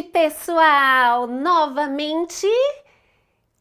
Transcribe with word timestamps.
noite, 0.00 0.02
pessoal! 0.04 1.26
Novamente 1.26 2.46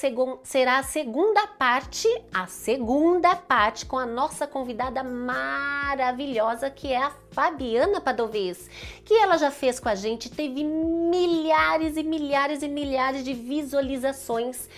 será 0.43 0.79
a 0.79 0.83
segunda 0.83 1.47
parte, 1.47 2.09
a 2.33 2.47
segunda 2.47 3.37
parte 3.37 3.85
com 3.85 3.99
a 3.99 4.07
nossa 4.07 4.47
convidada 4.47 5.05
maravilhosa 5.05 6.71
que 6.71 6.93
é 6.93 7.03
a 7.03 7.13
Fabiana 7.31 8.01
Padovez, 8.01 8.69
que 9.05 9.15
ela 9.15 9.37
já 9.37 9.51
fez 9.51 9.79
com 9.79 9.89
a 9.89 9.95
gente, 9.95 10.31
teve 10.31 10.65
milhares 10.65 11.97
e 11.97 12.03
milhares 12.03 12.63
e 12.63 12.69
milhares 12.69 13.23
de 13.23 13.35
visualizações 13.35 14.69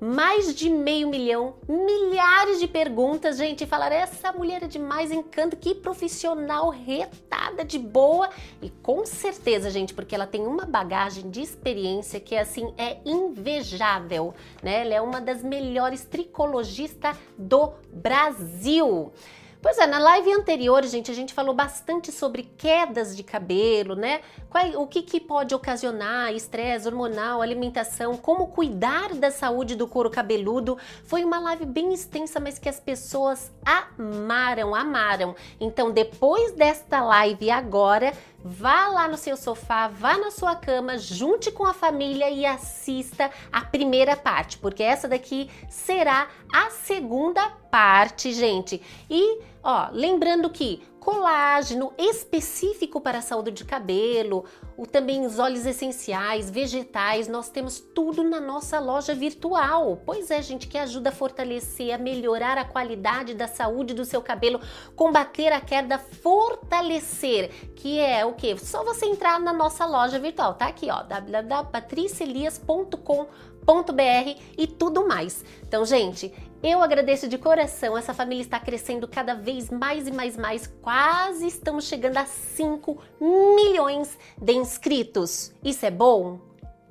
mais 0.00 0.54
de 0.54 0.70
meio 0.70 1.08
milhão, 1.08 1.54
milhares 1.68 2.58
de 2.58 2.66
perguntas, 2.66 3.36
gente, 3.36 3.66
falaram 3.66 3.96
essa 3.96 4.32
mulher 4.32 4.62
é 4.62 4.66
demais, 4.66 5.12
encanto, 5.12 5.58
que 5.58 5.74
profissional 5.74 6.70
retada 6.70 7.62
de 7.62 7.78
boa 7.78 8.30
e 8.62 8.70
com 8.70 9.04
certeza, 9.04 9.68
gente, 9.68 9.92
porque 9.92 10.14
ela 10.14 10.26
tem 10.26 10.46
uma 10.46 10.64
bagagem 10.64 11.28
de 11.28 11.42
experiência 11.42 12.18
que 12.18 12.34
assim 12.34 12.72
é 12.78 12.96
invejável, 13.04 14.34
né? 14.62 14.80
Ela 14.80 14.94
é 14.94 15.00
uma 15.02 15.20
das 15.20 15.42
melhores 15.42 16.02
tricologistas 16.04 17.14
do 17.36 17.70
Brasil. 17.92 19.12
Pois 19.62 19.76
é, 19.76 19.86
na 19.86 19.98
live 19.98 20.32
anterior, 20.32 20.82
gente, 20.86 21.10
a 21.10 21.14
gente 21.14 21.34
falou 21.34 21.54
bastante 21.54 22.10
sobre 22.10 22.44
quedas 22.56 23.14
de 23.14 23.22
cabelo, 23.22 23.94
né? 23.94 24.22
Qual, 24.48 24.64
o 24.80 24.86
que, 24.86 25.02
que 25.02 25.20
pode 25.20 25.54
ocasionar 25.54 26.32
estresse 26.32 26.88
hormonal, 26.88 27.42
alimentação, 27.42 28.16
como 28.16 28.46
cuidar 28.46 29.14
da 29.14 29.30
saúde 29.30 29.76
do 29.76 29.86
couro 29.86 30.08
cabeludo. 30.08 30.78
Foi 31.04 31.22
uma 31.24 31.38
live 31.40 31.66
bem 31.66 31.92
extensa, 31.92 32.40
mas 32.40 32.58
que 32.58 32.70
as 32.70 32.80
pessoas 32.80 33.52
amaram, 33.62 34.74
amaram. 34.74 35.36
Então, 35.60 35.90
depois 35.90 36.52
desta 36.52 37.02
live 37.04 37.50
agora, 37.50 38.14
vá 38.42 38.88
lá 38.88 39.08
no 39.08 39.16
seu 39.16 39.36
sofá, 39.36 39.88
vá 39.88 40.16
na 40.16 40.30
sua 40.30 40.56
cama, 40.56 40.98
junte 40.98 41.50
com 41.50 41.64
a 41.64 41.74
família 41.74 42.30
e 42.30 42.46
assista 42.46 43.30
a 43.52 43.62
primeira 43.62 44.16
parte, 44.16 44.58
porque 44.58 44.82
essa 44.82 45.08
daqui 45.08 45.50
será 45.68 46.28
a 46.52 46.70
segunda 46.70 47.48
parte, 47.70 48.32
gente. 48.32 48.82
E 49.08 49.40
Ó, 49.62 49.88
lembrando 49.92 50.48
que 50.48 50.82
colágeno 51.00 51.92
específico 51.98 53.00
para 53.00 53.18
a 53.18 53.22
saúde 53.22 53.50
de 53.50 53.64
cabelo, 53.64 54.44
o, 54.76 54.86
também 54.86 55.24
os 55.24 55.38
óleos 55.38 55.64
essenciais, 55.64 56.50
vegetais, 56.50 57.26
nós 57.26 57.48
temos 57.48 57.80
tudo 57.80 58.22
na 58.22 58.38
nossa 58.38 58.78
loja 58.78 59.14
virtual. 59.14 60.00
Pois 60.04 60.30
é, 60.30 60.42
gente, 60.42 60.68
que 60.68 60.76
ajuda 60.76 61.08
a 61.08 61.12
fortalecer, 61.12 61.94
a 61.94 61.98
melhorar 61.98 62.58
a 62.58 62.64
qualidade 62.64 63.34
da 63.34 63.48
saúde 63.48 63.94
do 63.94 64.04
seu 64.04 64.20
cabelo, 64.20 64.60
combater 64.94 65.52
a 65.52 65.60
queda, 65.60 65.98
fortalecer, 65.98 67.50
que 67.74 67.98
é 67.98 68.24
o 68.24 68.34
que? 68.34 68.56
Só 68.58 68.84
você 68.84 69.06
entrar 69.06 69.40
na 69.40 69.52
nossa 69.52 69.86
loja 69.86 70.18
virtual, 70.18 70.54
tá 70.54 70.66
aqui, 70.66 70.88
ó, 70.90 71.02
www.patricielias.com.br 73.70 74.40
e 74.58 74.66
tudo 74.66 75.06
mais. 75.06 75.44
Então, 75.66 75.84
gente, 75.84 76.32
eu 76.62 76.82
agradeço 76.82 77.28
de 77.28 77.38
coração, 77.38 77.96
essa 77.96 78.12
família 78.12 78.42
está 78.42 78.58
crescendo 78.58 79.06
cada 79.08 79.34
vez 79.34 79.70
mais 79.70 80.06
e 80.06 80.12
mais 80.12 80.36
mais, 80.36 80.66
quase 80.66 81.46
estamos 81.46 81.84
chegando 81.84 82.18
a 82.18 82.26
5 82.26 82.98
milhões 83.20 84.18
de 84.36 84.52
inscritos. 84.52 85.52
Isso 85.62 85.86
é 85.86 85.90
bom? 85.90 86.40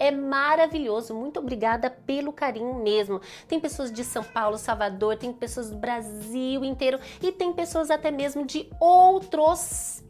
É 0.02 0.12
maravilhoso. 0.12 1.14
Muito 1.14 1.40
obrigada 1.40 1.90
pelo 1.90 2.32
carinho 2.32 2.74
mesmo. 2.76 3.20
Tem 3.50 3.60
pessoas 3.60 3.92
de 3.92 4.06
São 4.06 4.24
Paulo, 4.24 4.58
Salvador, 4.58 5.18
tem 5.18 5.34
pessoas 5.34 5.70
do 5.70 5.76
Brasil 5.76 6.64
inteiro 6.64 6.98
e 7.22 7.34
tem 7.34 7.52
pessoas 7.52 7.92
até 7.92 8.10
mesmo 8.10 8.46
de 8.46 8.70
outros 8.80 10.02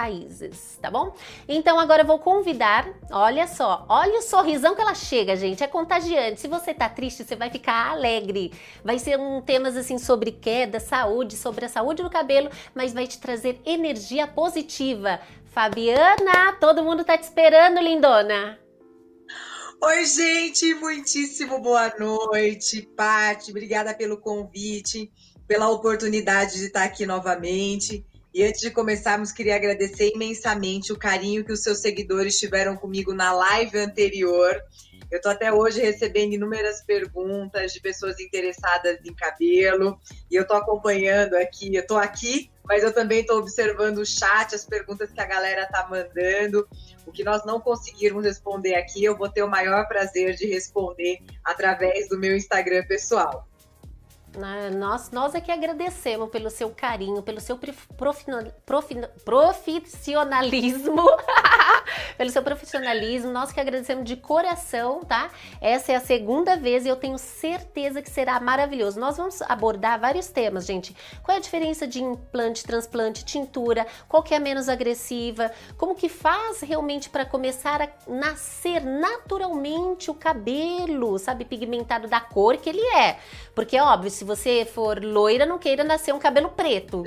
países, 0.00 0.78
tá 0.80 0.90
bom? 0.90 1.14
Então 1.46 1.78
agora 1.78 2.00
eu 2.02 2.06
vou 2.06 2.18
convidar, 2.18 2.88
olha 3.10 3.46
só, 3.46 3.84
olha 3.86 4.20
o 4.20 4.22
sorrisão 4.22 4.74
que 4.74 4.80
ela 4.80 4.94
chega, 4.94 5.36
gente, 5.36 5.62
é 5.62 5.66
contagiante. 5.66 6.40
Se 6.40 6.48
você 6.48 6.72
tá 6.72 6.88
triste, 6.88 7.22
você 7.22 7.36
vai 7.36 7.50
ficar 7.50 7.90
alegre. 7.90 8.50
Vai 8.82 8.98
ser 8.98 9.18
um 9.18 9.42
temas 9.42 9.76
assim 9.76 9.98
sobre 9.98 10.32
queda, 10.32 10.80
saúde, 10.80 11.36
sobre 11.36 11.66
a 11.66 11.68
saúde 11.68 12.02
do 12.02 12.08
cabelo, 12.08 12.48
mas 12.74 12.94
vai 12.94 13.06
te 13.06 13.20
trazer 13.20 13.60
energia 13.66 14.26
positiva. 14.26 15.20
Fabiana, 15.44 16.54
todo 16.58 16.82
mundo 16.82 17.04
tá 17.04 17.18
te 17.18 17.24
esperando, 17.24 17.78
lindona. 17.78 18.58
Oi, 19.82 20.06
gente, 20.06 20.74
muitíssimo 20.76 21.60
boa 21.60 21.92
noite. 21.98 22.88
Pati, 22.96 23.50
obrigada 23.50 23.92
pelo 23.92 24.16
convite, 24.18 25.12
pela 25.46 25.68
oportunidade 25.68 26.58
de 26.58 26.66
estar 26.66 26.84
aqui 26.84 27.04
novamente. 27.04 28.02
E 28.32 28.44
antes 28.44 28.60
de 28.60 28.70
começarmos, 28.70 29.32
queria 29.32 29.56
agradecer 29.56 30.12
imensamente 30.14 30.92
o 30.92 30.98
carinho 30.98 31.44
que 31.44 31.52
os 31.52 31.62
seus 31.62 31.80
seguidores 31.80 32.38
tiveram 32.38 32.76
comigo 32.76 33.12
na 33.12 33.32
live 33.32 33.76
anterior. 33.78 34.62
Eu 35.10 35.16
estou 35.16 35.32
até 35.32 35.52
hoje 35.52 35.80
recebendo 35.80 36.34
inúmeras 36.34 36.80
perguntas 36.82 37.72
de 37.72 37.80
pessoas 37.80 38.20
interessadas 38.20 38.98
em 39.04 39.12
cabelo 39.12 39.98
e 40.30 40.36
eu 40.36 40.42
estou 40.42 40.56
acompanhando 40.56 41.34
aqui. 41.34 41.74
Eu 41.74 41.82
estou 41.82 41.98
aqui, 41.98 42.48
mas 42.64 42.84
eu 42.84 42.94
também 42.94 43.22
estou 43.22 43.38
observando 43.38 43.98
o 43.98 44.06
chat, 44.06 44.54
as 44.54 44.64
perguntas 44.64 45.10
que 45.10 45.20
a 45.20 45.26
galera 45.26 45.62
está 45.62 45.88
mandando. 45.88 46.68
O 47.04 47.10
que 47.10 47.24
nós 47.24 47.44
não 47.44 47.58
conseguirmos 47.60 48.24
responder 48.24 48.76
aqui, 48.76 49.02
eu 49.02 49.16
vou 49.16 49.28
ter 49.28 49.42
o 49.42 49.50
maior 49.50 49.88
prazer 49.88 50.36
de 50.36 50.46
responder 50.46 51.18
através 51.44 52.08
do 52.08 52.16
meu 52.16 52.36
Instagram 52.36 52.86
pessoal. 52.86 53.49
Né? 54.36 54.70
Nós, 54.70 55.10
nós 55.10 55.34
é 55.34 55.40
que 55.40 55.50
agradecemos 55.50 56.30
pelo 56.30 56.50
seu 56.50 56.70
carinho, 56.70 57.22
pelo 57.22 57.40
seu 57.40 57.58
profi, 57.58 58.26
profi, 58.64 59.02
profissionalismo, 59.24 61.04
pelo 62.16 62.30
seu 62.30 62.42
profissionalismo. 62.42 63.32
Nós 63.32 63.50
que 63.50 63.58
agradecemos 63.58 64.04
de 64.04 64.16
coração, 64.16 65.00
tá? 65.00 65.30
Essa 65.60 65.92
é 65.92 65.94
a 65.96 66.00
segunda 66.00 66.56
vez 66.56 66.86
e 66.86 66.88
eu 66.88 66.96
tenho 66.96 67.18
certeza 67.18 68.00
que 68.00 68.08
será 68.08 68.38
maravilhoso. 68.38 69.00
Nós 69.00 69.16
vamos 69.16 69.42
abordar 69.42 69.98
vários 69.98 70.28
temas, 70.28 70.64
gente. 70.64 70.96
Qual 71.24 71.34
é 71.34 71.38
a 71.38 71.42
diferença 71.42 71.86
de 71.86 72.00
implante, 72.00 72.62
transplante, 72.64 73.24
tintura? 73.24 73.84
Qual 74.08 74.22
que 74.22 74.32
é 74.32 74.36
a 74.36 74.40
menos 74.40 74.68
agressiva? 74.68 75.50
Como 75.76 75.96
que 75.96 76.08
faz 76.08 76.60
realmente 76.60 77.10
para 77.10 77.24
começar 77.24 77.82
a 77.82 77.88
nascer 78.06 78.84
naturalmente 78.84 80.08
o 80.08 80.14
cabelo, 80.14 81.18
sabe, 81.18 81.44
pigmentado 81.44 82.06
da 82.06 82.20
cor 82.20 82.56
que 82.58 82.68
ele 82.68 82.86
é? 82.94 83.18
Porque, 83.54 83.78
óbvio, 83.80 84.19
se 84.20 84.24
você 84.24 84.66
for 84.66 85.02
loira, 85.02 85.46
não 85.46 85.58
queira 85.58 85.82
nascer 85.82 86.12
um 86.12 86.18
cabelo 86.18 86.50
preto. 86.50 87.04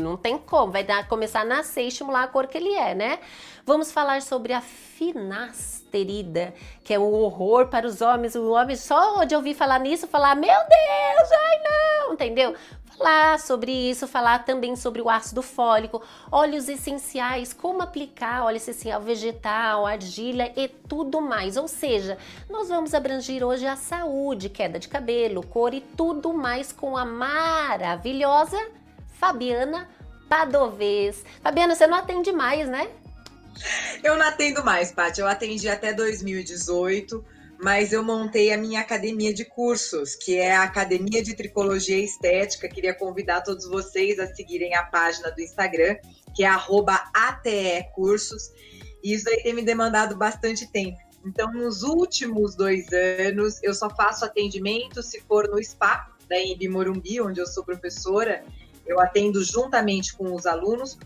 não 0.00 0.16
tem 0.16 0.38
como. 0.38 0.70
Vai 0.70 0.84
dar, 0.84 1.08
começar 1.08 1.40
a 1.40 1.44
nascer 1.44 1.82
e 1.82 1.88
estimular 1.88 2.22
a 2.22 2.28
cor 2.28 2.46
que 2.46 2.56
ele 2.56 2.72
é, 2.72 2.94
né? 2.94 3.18
Vamos 3.66 3.90
falar 3.90 4.22
sobre 4.22 4.52
a 4.52 4.60
finasterida, 4.60 6.54
que 6.84 6.94
é 6.94 7.00
um 7.00 7.12
horror 7.12 7.66
para 7.66 7.84
os 7.84 8.00
homens. 8.00 8.36
O 8.36 8.52
homem 8.52 8.76
só 8.76 9.24
de 9.24 9.34
ouvir 9.34 9.54
falar 9.54 9.80
nisso, 9.80 10.06
falar, 10.06 10.36
meu 10.36 10.46
Deus, 10.46 11.32
ai 11.32 11.58
não, 11.64 12.12
entendeu? 12.12 12.54
Falar 13.00 13.40
sobre 13.40 13.72
isso, 13.72 14.06
falar 14.06 14.44
também 14.44 14.76
sobre 14.76 15.00
o 15.00 15.08
ácido 15.08 15.40
fólico, 15.40 16.02
óleos 16.30 16.68
essenciais, 16.68 17.52
como 17.54 17.80
aplicar 17.80 18.44
óleo 18.44 18.58
essencial 18.58 19.00
vegetal, 19.00 19.86
argila 19.86 20.44
e 20.54 20.68
tudo 20.68 21.18
mais. 21.20 21.56
Ou 21.56 21.66
seja, 21.66 22.18
nós 22.48 22.68
vamos 22.68 22.92
abranger 22.92 23.42
hoje 23.42 23.66
a 23.66 23.74
saúde, 23.74 24.50
queda 24.50 24.78
de 24.78 24.86
cabelo, 24.86 25.42
cor 25.46 25.72
e 25.72 25.80
tudo 25.80 26.34
mais 26.34 26.72
com 26.72 26.94
a 26.94 27.06
maravilhosa 27.06 28.58
Fabiana 29.18 29.88
Padovez. 30.28 31.24
Fabiana, 31.42 31.74
você 31.74 31.86
não 31.86 31.96
atende 31.96 32.30
mais, 32.32 32.68
né? 32.68 32.88
Eu 34.04 34.16
não 34.16 34.26
atendo 34.26 34.62
mais, 34.62 34.92
Paty. 34.92 35.20
Eu 35.20 35.26
atendi 35.26 35.68
até 35.68 35.92
2018 35.92 37.24
mas 37.62 37.92
eu 37.92 38.02
montei 38.02 38.52
a 38.52 38.56
minha 38.56 38.80
academia 38.80 39.34
de 39.34 39.44
cursos, 39.44 40.14
que 40.14 40.36
é 40.36 40.56
a 40.56 40.62
Academia 40.62 41.22
de 41.22 41.36
Tricologia 41.36 41.98
Estética. 41.98 42.68
Queria 42.68 42.94
convidar 42.94 43.42
todos 43.42 43.68
vocês 43.68 44.18
a 44.18 44.26
seguirem 44.34 44.74
a 44.74 44.82
página 44.84 45.30
do 45.30 45.40
Instagram, 45.40 45.96
que 46.34 46.42
é 46.42 46.48
@atecursos. 47.12 48.50
E 49.02 49.12
isso 49.12 49.28
aí 49.28 49.42
tem 49.42 49.52
me 49.52 49.62
demandado 49.62 50.16
bastante 50.16 50.66
tempo. 50.70 50.98
Então, 51.24 51.52
nos 51.52 51.82
últimos 51.82 52.56
dois 52.56 52.86
anos, 52.92 53.62
eu 53.62 53.74
só 53.74 53.90
faço 53.90 54.24
atendimento 54.24 55.02
se 55.02 55.20
for 55.20 55.46
no 55.48 55.62
SPA, 55.62 56.08
da 56.26 56.40
Embi 56.40 56.68
Morumbi, 56.68 57.20
onde 57.20 57.40
eu 57.40 57.46
sou 57.46 57.64
professora. 57.64 58.42
Eu 58.86 59.00
atendo 59.00 59.44
juntamente 59.44 60.16
com 60.16 60.34
os 60.34 60.46
alunos 60.46 60.96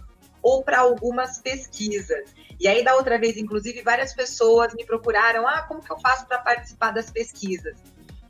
ou 0.45 0.63
para 0.63 0.81
algumas 0.81 1.39
pesquisas. 1.39 2.35
E 2.61 2.69
aí, 2.69 2.85
da 2.85 2.95
outra 2.95 3.19
vez, 3.19 3.39
inclusive, 3.39 3.81
várias 3.81 4.15
pessoas 4.15 4.75
me 4.75 4.85
procuraram: 4.85 5.49
ah, 5.49 5.63
como 5.63 5.83
que 5.83 5.91
eu 5.91 5.99
faço 5.99 6.27
para 6.27 6.39
participar 6.39 6.91
das 6.91 7.11
pesquisas? 7.11 7.75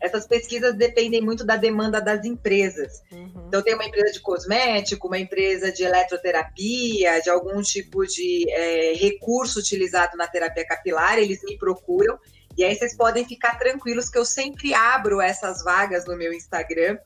Essas 0.01 0.27
pesquisas 0.27 0.75
dependem 0.75 1.21
muito 1.21 1.45
da 1.45 1.57
demanda 1.57 2.01
das 2.01 2.25
empresas. 2.25 3.03
Uhum. 3.11 3.47
Então, 3.49 3.63
tem 3.63 3.75
uma 3.75 3.85
empresa 3.85 4.13
de 4.13 4.21
cosmético, 4.21 5.09
uma 5.09 5.19
empresa 5.19 5.73
de 5.73 5.83
eletroterapia, 5.83 7.21
de 7.21 7.31
algum 7.31 7.61
tipo 7.63 8.07
de 8.07 8.47
é, 8.51 8.93
recurso 8.95 9.59
utilizado 9.59 10.17
na 10.17 10.29
terapia 10.29 10.65
capilar, 10.67 11.19
eles 11.19 11.43
me 11.43 11.59
procuram. 11.59 12.19
E 12.57 12.63
aí 12.63 12.77
vocês 12.77 12.97
podem 12.97 13.25
ficar 13.25 13.59
tranquilos 13.59 14.09
que 14.09 14.19
eu 14.19 14.25
sempre 14.25 14.73
abro 14.75 15.21
essas 15.21 15.65
vagas 15.65 16.05
no 16.07 16.17
meu 16.17 16.33
Instagram. 16.33 16.99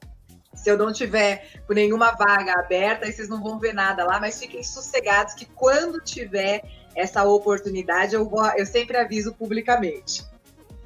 Se 0.55 0.71
eu 0.71 0.77
não 0.77 0.93
tiver 0.93 1.61
por 1.67 1.77
nenhuma 1.77 2.13
vaga 2.13 2.53
aberta, 2.55 3.07
aí 3.07 3.13
vocês 3.13 3.29
não 3.29 3.43
vão 3.43 3.59
ver 3.59 3.73
nada 3.73 4.05
lá, 4.05 4.19
mas 4.19 4.39
fiquem 4.39 4.63
sossegados 4.63 5.35
que 5.35 5.45
quando 5.45 6.01
tiver 6.01 6.63
essa 6.95 7.25
oportunidade, 7.25 8.15
eu, 8.15 8.29
vou, 8.29 8.45
eu 8.57 8.67
sempre 8.67 8.97
aviso 8.97 9.33
publicamente. 9.35 10.27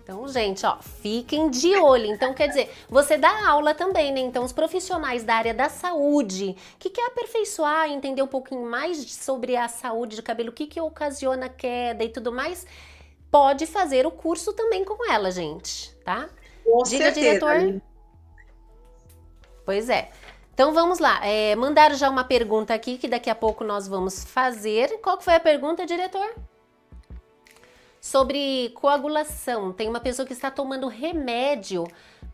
Então, 0.02 0.26
gente, 0.28 0.66
ó, 0.66 0.78
fiquem 0.82 1.48
de 1.48 1.76
olho. 1.76 2.06
Então, 2.06 2.34
quer 2.34 2.48
dizer, 2.48 2.70
você 2.88 3.16
dá 3.16 3.48
aula 3.48 3.72
também, 3.72 4.12
né? 4.12 4.20
Então, 4.20 4.44
os 4.44 4.52
profissionais 4.52 5.22
da 5.22 5.36
área 5.36 5.54
da 5.54 5.68
saúde 5.68 6.56
que 6.78 6.90
quer 6.90 7.06
aperfeiçoar, 7.06 7.88
entender 7.88 8.20
um 8.20 8.26
pouquinho 8.26 8.68
mais 8.68 8.98
sobre 8.98 9.56
a 9.56 9.68
saúde 9.68 10.16
de 10.16 10.22
cabelo, 10.22 10.50
o 10.50 10.52
que 10.52 10.66
que 10.66 10.80
ocasiona 10.80 11.48
queda 11.48 12.02
e 12.02 12.08
tudo 12.08 12.32
mais, 12.32 12.66
pode 13.30 13.64
fazer 13.64 14.04
o 14.04 14.10
curso 14.10 14.52
também 14.52 14.84
com 14.84 15.10
ela, 15.10 15.30
gente, 15.30 15.94
tá? 16.04 16.28
Com 16.64 16.82
Diga, 16.82 17.04
certeza. 17.04 17.38
diretor. 17.38 17.82
Pois 19.72 19.88
é. 19.88 20.10
Então 20.52 20.74
vamos 20.74 20.98
lá. 20.98 21.26
É, 21.26 21.56
mandaram 21.56 21.94
já 21.94 22.10
uma 22.10 22.24
pergunta 22.24 22.74
aqui 22.74 22.98
que 22.98 23.08
daqui 23.08 23.30
a 23.30 23.34
pouco 23.34 23.64
nós 23.64 23.88
vamos 23.88 24.22
fazer. 24.22 25.00
Qual 25.00 25.18
foi 25.18 25.34
a 25.34 25.40
pergunta, 25.40 25.86
diretor? 25.86 26.30
Sobre 27.98 28.68
coagulação. 28.74 29.72
Tem 29.72 29.88
uma 29.88 29.98
pessoa 29.98 30.26
que 30.26 30.34
está 30.34 30.50
tomando 30.50 30.88
remédio 30.88 31.86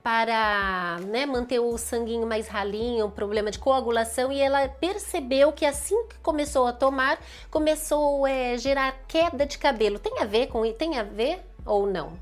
para 0.03 0.99
né, 1.07 1.27
manter 1.27 1.61
o 1.61 1.79
sanguinho 1.79 2.27
mais 2.27 2.49
ralinho, 2.49 3.09
problema 3.09 3.53
de 3.53 3.61
coagulação, 3.61 4.33
e 4.33 4.41
ela 4.41 4.69
percebeu 4.69 5.53
que 5.53 5.65
assim 5.65 6.09
que 6.09 6.19
começou 6.19 6.67
a 6.67 6.73
tomar, 6.73 7.21
começou 7.53 8.25
a 8.25 8.31
é, 8.31 8.59
gerar 8.59 8.99
queda 9.07 9.47
de 9.47 9.59
cabelo. 9.59 9.97
Tem 9.97 10.19
a 10.19 10.25
ver 10.25 10.49
com 10.49 10.69
tem 10.73 10.99
a 10.99 11.05
ver 11.05 11.39
ou 11.65 11.87
não? 11.87 12.19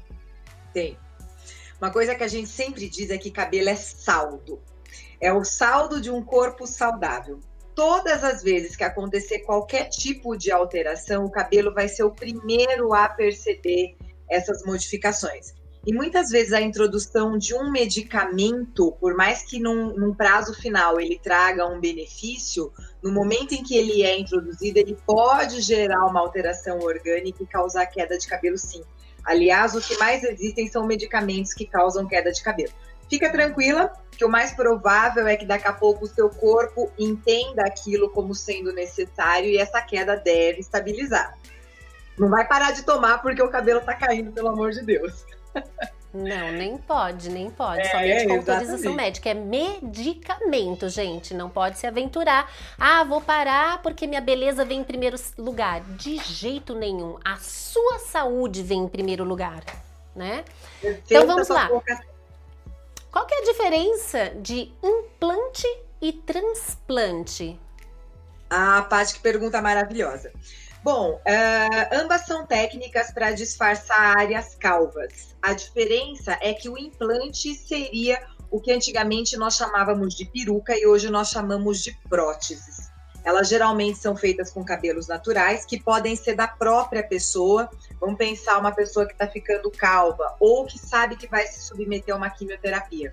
Tem. 0.75 0.95
Uma 1.81 1.91
coisa 1.91 2.15
que 2.15 2.23
a 2.23 2.29
gente 2.29 2.51
sempre 2.51 2.87
diz 2.87 3.09
é 3.09 3.17
que 3.17 3.31
cabelo 3.31 3.71
é 3.71 3.77
saldo. 3.77 4.61
É 5.21 5.33
o 5.33 5.45
saldo 5.45 6.01
de 6.01 6.11
um 6.11 6.23
corpo 6.23 6.67
saudável. 6.67 7.41
Todas 7.75 8.25
as 8.25 8.43
vezes 8.43 8.75
que 8.75 8.85
acontecer 8.85 9.41
qualquer 9.41 9.89
tipo 9.89 10.37
de 10.37 10.51
alteração, 10.51 11.25
o 11.25 11.31
cabelo 11.31 11.75
vai 11.75 11.89
ser 11.89 12.05
o 12.05 12.11
primeiro 12.11 12.95
a 12.95 13.09
perceber 13.09 13.97
essas 14.29 14.65
modificações. 14.65 15.55
E 15.87 15.93
muitas 15.93 16.31
vezes 16.31 16.53
a 16.53 16.61
introdução 16.61 17.39
de 17.39 17.55
um 17.55 17.71
medicamento, 17.71 18.91
por 19.01 19.15
mais 19.15 19.45
que 19.45 19.61
num, 19.61 19.97
num, 19.97 20.13
prazo 20.13 20.53
final 20.53 21.01
ele 21.01 21.17
traga 21.17 21.65
um 21.65 21.79
benefício, 21.79 22.73
no 23.01 23.12
momento 23.12 23.53
em 23.53 23.62
que 23.62 23.77
ele 23.77 24.03
é 24.03 24.19
introduzido, 24.19 24.81
ele 24.81 24.99
pode 25.07 25.61
gerar 25.61 26.05
uma 26.07 26.19
alteração 26.19 26.81
orgânica 26.81 27.41
e 27.41 27.47
causar 27.47 27.87
queda 27.87 28.19
de 28.19 28.27
cabelo, 28.27 28.59
sim. 28.59 28.83
Aliás, 29.25 29.77
o 29.77 29.81
que 29.81 29.97
mais 29.97 30.25
existem 30.25 30.69
são 30.69 30.85
medicamentos 30.85 31.55
que 31.55 31.65
causam 31.65 32.05
queda 32.05 32.33
de 32.33 32.43
cabelo. 32.43 32.73
Fica 33.08 33.31
tranquila, 33.31 33.93
que 34.17 34.25
o 34.25 34.29
mais 34.29 34.53
provável 34.53 35.26
é 35.26 35.37
que 35.37 35.44
daqui 35.44 35.69
a 35.69 35.73
pouco 35.73 36.05
o 36.05 36.08
seu 36.08 36.29
corpo 36.29 36.91
entenda 36.99 37.62
aquilo 37.62 38.11
como 38.11 38.35
sendo 38.35 38.73
necessário 38.73 39.49
e 39.49 39.58
essa 39.58 39.81
queda 39.81 40.17
deve 40.17 40.61
estabilizar. 40.61 41.37
Não 42.19 42.29
vai 42.29 42.47
parar 42.47 42.73
de 42.73 42.82
tomar 42.82 43.20
porque 43.23 43.43
o 43.43 43.49
cabelo 43.49 43.81
tá 43.81 43.94
caindo, 43.94 44.32
pelo 44.32 44.49
amor 44.49 44.70
de 44.70 44.82
Deus. 44.82 45.25
Não, 46.14 46.50
nem 46.50 46.79
pode, 46.79 47.29
nem 47.29 47.50
pode. 47.50 47.82
É, 47.82 47.91
Somente 47.91 48.26
com 48.26 48.35
autorização 48.37 48.94
médica. 48.94 49.29
É 49.29 49.35
medicamento, 49.35 50.88
gente. 50.88 51.35
Não 51.35 51.50
pode 51.50 51.79
se 51.79 51.87
aventurar. 51.87 52.50
Ah, 52.79 53.05
vou 53.05 53.20
parar 53.20 53.82
porque 53.82 54.06
minha 54.06 54.20
beleza 54.20 54.64
vem 54.64 54.81
em 54.81 54.85
primeiro 54.85 55.19
lugar. 55.37 55.82
De 55.82 56.17
jeito 56.17 56.75
nenhum. 56.75 57.19
A 57.23 57.37
sua 57.37 57.99
saúde 57.99 58.62
vem 58.62 58.85
em 58.85 58.88
primeiro 58.88 59.25
lugar, 59.25 59.62
né? 60.14 60.43
então 60.82 61.26
vamos 61.26 61.49
lá. 61.49 61.69
Qual 63.17 63.25
que 63.25 63.35
é 63.35 63.39
a 63.39 63.45
diferença 63.45 64.29
de 64.43 64.71
implante 64.83 65.67
e 66.03 66.13
transplante? 66.13 67.59
Ah, 68.51 68.83
Paty, 68.83 69.15
que 69.15 69.21
pergunta 69.21 69.63
maravilhosa. 69.63 70.31
Bom, 70.85 71.15
uh, 71.15 71.95
ambas 71.95 72.27
são 72.27 72.45
técnicas 72.45 73.11
para 73.13 73.33
disfarçar 73.33 74.19
áreas 74.19 74.55
calvas. 74.57 75.35
A 75.41 75.55
diferença 75.55 76.37
é 76.43 76.53
que 76.53 76.69
o 76.69 76.77
implante 76.77 77.55
seria 77.55 78.23
o 78.51 78.61
que 78.61 78.71
antigamente 78.71 79.35
nós 79.39 79.57
chamávamos 79.57 80.15
de 80.15 80.27
peruca 80.27 80.77
e 80.77 80.87
hoje 80.87 81.09
nós 81.09 81.31
chamamos 81.31 81.83
de 81.83 81.99
próteses. 82.11 82.75
Elas 83.26 83.49
geralmente 83.49 83.99
são 83.99 84.17
feitas 84.17 84.52
com 84.52 84.64
cabelos 84.64 85.08
naturais, 85.08 85.67
que 85.67 85.82
podem 85.82 86.14
ser 86.14 86.37
da 86.37 86.46
própria 86.46 87.02
pessoa. 87.02 87.69
Vamos 88.00 88.17
pensar 88.17 88.56
uma 88.56 88.70
pessoa 88.70 89.05
que 89.05 89.14
está 89.14 89.26
ficando 89.26 89.69
calva 89.69 90.37
ou 90.38 90.64
que 90.64 90.78
sabe 90.78 91.17
que 91.17 91.26
vai 91.26 91.44
se 91.44 91.61
submeter 91.61 92.14
a 92.14 92.17
uma 92.17 92.31
quimioterapia. 92.31 93.12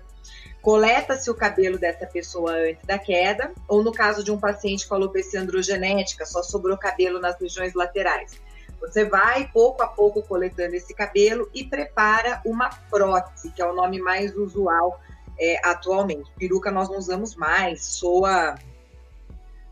Coleta-se 0.62 1.28
o 1.28 1.34
cabelo 1.34 1.78
dessa 1.78 2.06
pessoa 2.06 2.52
antes 2.52 2.86
da 2.86 2.96
queda, 2.96 3.52
ou 3.66 3.82
no 3.82 3.90
caso 3.90 4.22
de 4.22 4.30
um 4.30 4.38
paciente 4.38 4.86
com 4.86 4.94
alopecia 4.94 5.40
androgenética, 5.40 6.24
só 6.24 6.44
sobrou 6.44 6.78
cabelo 6.78 7.18
nas 7.18 7.36
regiões 7.40 7.74
laterais. 7.74 8.40
Você 8.80 9.04
vai 9.04 9.50
pouco 9.52 9.82
a 9.82 9.88
pouco 9.88 10.22
coletando 10.22 10.76
esse 10.76 10.94
cabelo 10.94 11.50
e 11.52 11.64
prepara 11.64 12.40
uma 12.46 12.70
prótese, 12.88 13.50
que 13.50 13.60
é 13.60 13.66
o 13.66 13.74
nome 13.74 13.98
mais 13.98 14.32
usual 14.36 15.00
é, 15.40 15.58
atualmente. 15.66 16.30
Peruca 16.38 16.70
nós 16.70 16.88
não 16.88 16.98
usamos 16.98 17.34
mais, 17.34 17.84
soa 17.84 18.54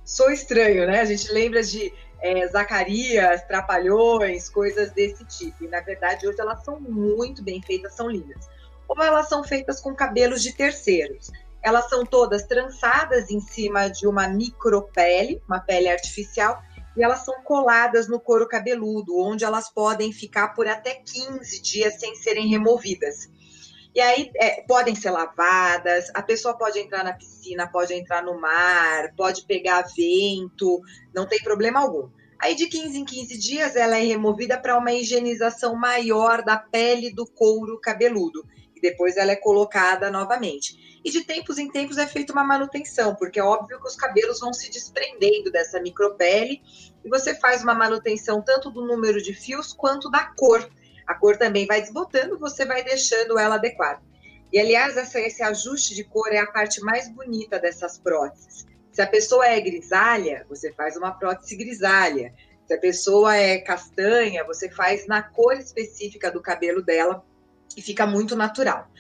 sou 0.05 0.31
estranho, 0.31 0.87
né? 0.87 1.01
A 1.01 1.05
gente 1.05 1.31
lembra 1.33 1.63
de 1.63 1.93
é, 2.21 2.47
Zacarias, 2.49 3.43
Trapalhões, 3.43 4.49
coisas 4.49 4.93
desse 4.93 5.25
tipo. 5.25 5.65
E 5.65 5.69
na 5.69 5.81
verdade, 5.81 6.27
hoje 6.27 6.41
elas 6.41 6.65
são 6.65 6.81
muito 6.81 7.43
bem 7.43 7.61
feitas, 7.63 7.95
são 7.95 8.09
lindas. 8.09 8.49
Ou 8.89 9.03
elas 9.03 9.29
são 9.29 9.43
feitas 9.43 9.81
com 9.81 9.95
cabelos 9.95 10.43
de 10.43 10.53
terceiros. 10.55 11.31
Elas 11.63 11.89
são 11.89 12.05
todas 12.05 12.43
trançadas 12.45 13.31
em 13.31 13.41
cima 13.41 13.89
de 13.89 14.07
uma 14.07 14.29
micropele, 14.29 15.41
uma 15.49 15.61
pele 15.61 15.89
artificial, 15.89 16.61
e 16.97 17.03
elas 17.03 17.25
são 17.25 17.43
coladas 17.43 18.09
no 18.09 18.21
couro 18.21 18.47
cabeludo, 18.47 19.17
onde 19.17 19.45
elas 19.45 19.71
podem 19.71 20.13
ficar 20.13 20.49
por 20.49 20.67
até 20.67 20.95
15 20.95 21.63
dias 21.63 21.99
sem 21.99 22.15
serem 22.17 22.49
removidas. 22.49 23.31
E 23.95 24.01
aí 24.01 24.31
é, 24.37 24.63
podem 24.63 24.95
ser 24.95 25.11
lavadas, 25.11 26.11
a 26.15 26.23
pessoa 26.23 26.57
pode 26.57 26.79
entrar 26.79 27.05
na 27.05 27.13
piscina, 27.13 27.71
pode 27.71 27.93
entrar 27.93 28.23
no 28.23 28.41
mar, 28.41 29.13
pode 29.15 29.45
pegar 29.45 29.87
vento, 29.95 30.81
não 31.15 31.27
tem 31.27 31.39
problema 31.41 31.81
algum. 31.81 32.09
Aí 32.39 32.55
de 32.55 32.67
15 32.67 32.99
em 32.99 33.05
15 33.05 33.39
dias 33.39 33.77
ela 33.77 33.99
é 33.99 34.03
removida 34.03 34.59
para 34.59 34.77
uma 34.79 34.93
higienização 34.93 35.77
maior 35.77 36.43
da 36.43 36.57
pele 36.57 37.13
do 37.13 37.27
couro 37.27 37.79
cabeludo. 37.79 38.45
E 38.75 38.81
depois 38.81 39.17
ela 39.17 39.31
é 39.31 39.37
colocada 39.37 40.11
novamente. 40.11 41.01
E 41.05 41.11
de 41.11 41.25
tempos 41.25 41.59
em 41.59 41.71
tempos 41.71 41.99
é 41.99 42.07
feita 42.07 42.33
uma 42.33 42.43
manutenção, 42.45 43.15
porque 43.15 43.39
é 43.39 43.45
óbvio 43.45 43.79
que 43.79 43.87
os 43.87 43.95
cabelos 43.95 44.41
vão 44.41 44.53
se 44.53 44.71
desprendendo 44.71 45.53
dessa 45.53 45.81
micropele 45.81 46.63
e 47.05 47.09
você 47.09 47.35
faz 47.35 47.63
uma 47.63 47.75
manutenção 47.75 48.41
tanto 48.41 48.71
do 48.71 48.87
número 48.87 49.21
de 49.21 49.35
fios 49.35 49.73
quanto 49.73 50.11
da 50.11 50.33
cor 50.37 50.69
a 51.13 51.15
cor 51.15 51.37
também 51.37 51.67
vai 51.67 51.81
desbotando, 51.81 52.39
você 52.39 52.65
vai 52.65 52.83
deixando 52.83 53.39
ela 53.39 53.57
adequada. 53.57 54.01
E, 54.51 54.59
aliás, 54.59 54.97
essa, 54.97 55.21
esse 55.21 55.43
ajuste 55.43 55.95
de 55.95 56.05
cor 56.05 56.33
é 56.33 56.39
a 56.39 56.47
parte 56.47 56.81
mais 56.81 57.09
bonita 57.09 57.59
dessas 57.59 57.99
próteses. 57.99 58.67
Se 58.91 59.01
a 59.01 59.07
pessoa 59.07 59.47
é 59.47 59.61
grisalha, 59.61 60.47
você 60.49 60.73
faz 60.73 60.97
uma 60.97 61.13
prótese 61.13 61.57
grisalha. 61.57 62.35
Se 62.67 62.75
a 62.75 62.79
pessoa 62.79 63.37
é 63.37 63.59
castanha, 63.59 64.45
você 64.45 64.71
faz 64.71 65.07
na 65.07 65.23
cor 65.23 65.55
específica 65.55 66.31
do 66.31 66.41
cabelo 66.41 66.83
dela 66.83 67.25
e 67.77 67.83
fica 67.83 68.07
muito 68.07 68.35
natural. 68.35 68.91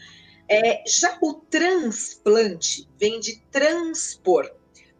É, 0.48 0.82
já 0.86 1.18
o 1.22 1.34
transplante 1.34 2.88
vem 2.98 3.20
de 3.20 3.40
transpor. 3.50 4.50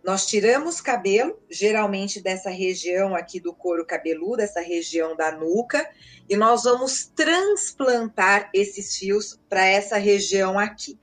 Nós 0.05 0.27
tiramos 0.27 0.81
cabelo, 0.81 1.39
geralmente 1.49 2.21
dessa 2.21 2.51
região 2.51 3.15
aqui 3.15 3.39
do 3.39 3.55
couro 3.55 3.87
cabeludo, 3.87 4.43
essa 4.43 4.61
região 4.61 5.15
da 5.15 5.31
nuca, 5.31 5.89
e 6.29 6.37
nós 6.37 6.65
vamos 6.65 7.07
transplantar 7.15 8.51
esses 8.53 8.97
fios 8.97 9.39
para 9.49 9.65
essa 9.65 9.97
região 9.99 10.59
aqui. 10.59 10.99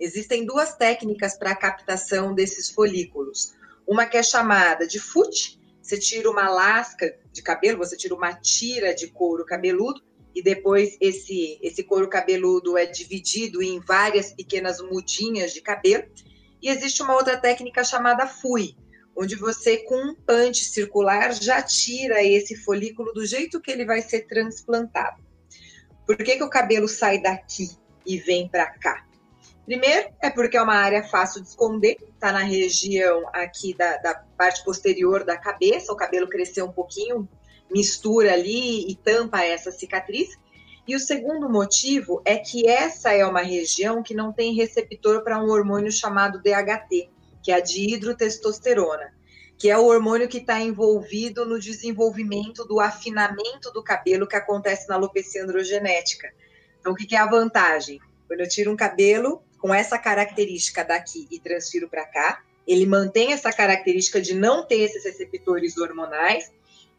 Existem 0.00 0.44
duas 0.44 0.74
técnicas 0.74 1.36
para 1.36 1.52
a 1.52 1.56
captação 1.56 2.34
desses 2.34 2.68
folículos. 2.70 3.54
Uma 3.86 4.04
que 4.04 4.16
é 4.16 4.22
chamada 4.22 4.84
de 4.84 4.98
FUT, 4.98 5.60
você 5.80 5.96
tira 5.96 6.28
uma 6.28 6.48
lasca 6.48 7.16
de 7.32 7.42
cabelo, 7.42 7.78
você 7.78 7.96
tira 7.96 8.14
uma 8.16 8.34
tira 8.34 8.92
de 8.92 9.08
couro 9.08 9.44
cabeludo, 9.44 10.02
e 10.34 10.42
depois 10.42 10.96
esse, 11.00 11.58
esse 11.62 11.84
couro 11.84 12.08
cabeludo 12.08 12.76
é 12.76 12.86
dividido 12.86 13.62
em 13.62 13.78
várias 13.78 14.32
pequenas 14.32 14.80
mudinhas 14.80 15.52
de 15.52 15.60
cabelo 15.60 16.04
e 16.62 16.68
existe 16.68 17.02
uma 17.02 17.14
outra 17.14 17.36
técnica 17.36 17.84
chamada 17.84 18.26
FUI. 18.26 18.76
onde 19.16 19.34
você, 19.34 19.78
com 19.78 19.96
um 19.96 20.14
punch 20.14 20.64
circular, 20.64 21.32
já 21.34 21.60
tira 21.60 22.22
esse 22.22 22.56
folículo 22.56 23.12
do 23.12 23.26
jeito 23.26 23.60
que 23.60 23.70
ele 23.70 23.84
vai 23.84 24.00
ser 24.00 24.20
transplantado. 24.26 25.22
Por 26.06 26.16
que, 26.16 26.36
que 26.36 26.44
o 26.44 26.48
cabelo 26.48 26.88
sai 26.88 27.20
daqui 27.20 27.68
e 28.06 28.18
vem 28.18 28.48
para 28.48 28.66
cá? 28.66 29.04
Primeiro, 29.66 30.10
é 30.20 30.30
porque 30.30 30.56
é 30.56 30.62
uma 30.62 30.74
área 30.74 31.02
fácil 31.04 31.40
de 31.40 31.48
esconder, 31.48 31.96
está 32.12 32.32
na 32.32 32.42
região 32.42 33.28
aqui 33.32 33.72
da, 33.72 33.98
da, 33.98 34.14
parte 34.36 34.64
posterior 34.64 35.22
da 35.22 35.36
cabeça, 35.36 35.92
o 35.92 35.96
cabelo 35.96 36.28
cresceu 36.28 36.66
um 36.66 36.72
pouquinho, 36.72 37.28
mistura 37.70 38.32
ali 38.32 38.90
e 38.90 38.96
tampa 38.96 39.44
essa 39.44 39.70
cicatriz. 39.70 40.36
E 40.90 40.96
o 40.96 40.98
segundo 40.98 41.48
motivo 41.48 42.20
é 42.24 42.36
que 42.36 42.66
essa 42.66 43.12
é 43.12 43.24
uma 43.24 43.42
região 43.42 44.02
que 44.02 44.12
não 44.12 44.32
tem 44.32 44.56
receptor 44.56 45.22
para 45.22 45.40
um 45.40 45.48
hormônio 45.48 45.92
chamado 45.92 46.42
DHT, 46.42 47.08
que 47.44 47.52
é 47.52 47.54
a 47.54 47.60
dihidrotestosterona, 47.60 49.14
que 49.56 49.70
é 49.70 49.78
o 49.78 49.84
hormônio 49.84 50.26
que 50.28 50.38
está 50.38 50.58
envolvido 50.58 51.46
no 51.46 51.60
desenvolvimento 51.60 52.64
do 52.64 52.80
afinamento 52.80 53.70
do 53.72 53.84
cabelo 53.84 54.26
que 54.26 54.34
acontece 54.34 54.88
na 54.88 54.96
alopecia 54.96 55.44
androgenética. 55.44 56.32
Então, 56.80 56.90
o 56.90 56.96
que, 56.96 57.06
que 57.06 57.14
é 57.14 57.20
a 57.20 57.30
vantagem? 57.30 58.00
Quando 58.26 58.40
eu 58.40 58.48
tiro 58.48 58.72
um 58.72 58.76
cabelo 58.76 59.44
com 59.60 59.72
essa 59.72 59.96
característica 59.96 60.82
daqui 60.82 61.28
e 61.30 61.38
transfiro 61.38 61.88
para 61.88 62.04
cá, 62.04 62.42
ele 62.66 62.84
mantém 62.84 63.32
essa 63.32 63.52
característica 63.52 64.20
de 64.20 64.34
não 64.34 64.66
ter 64.66 64.80
esses 64.80 65.04
receptores 65.04 65.78
hormonais, 65.78 66.50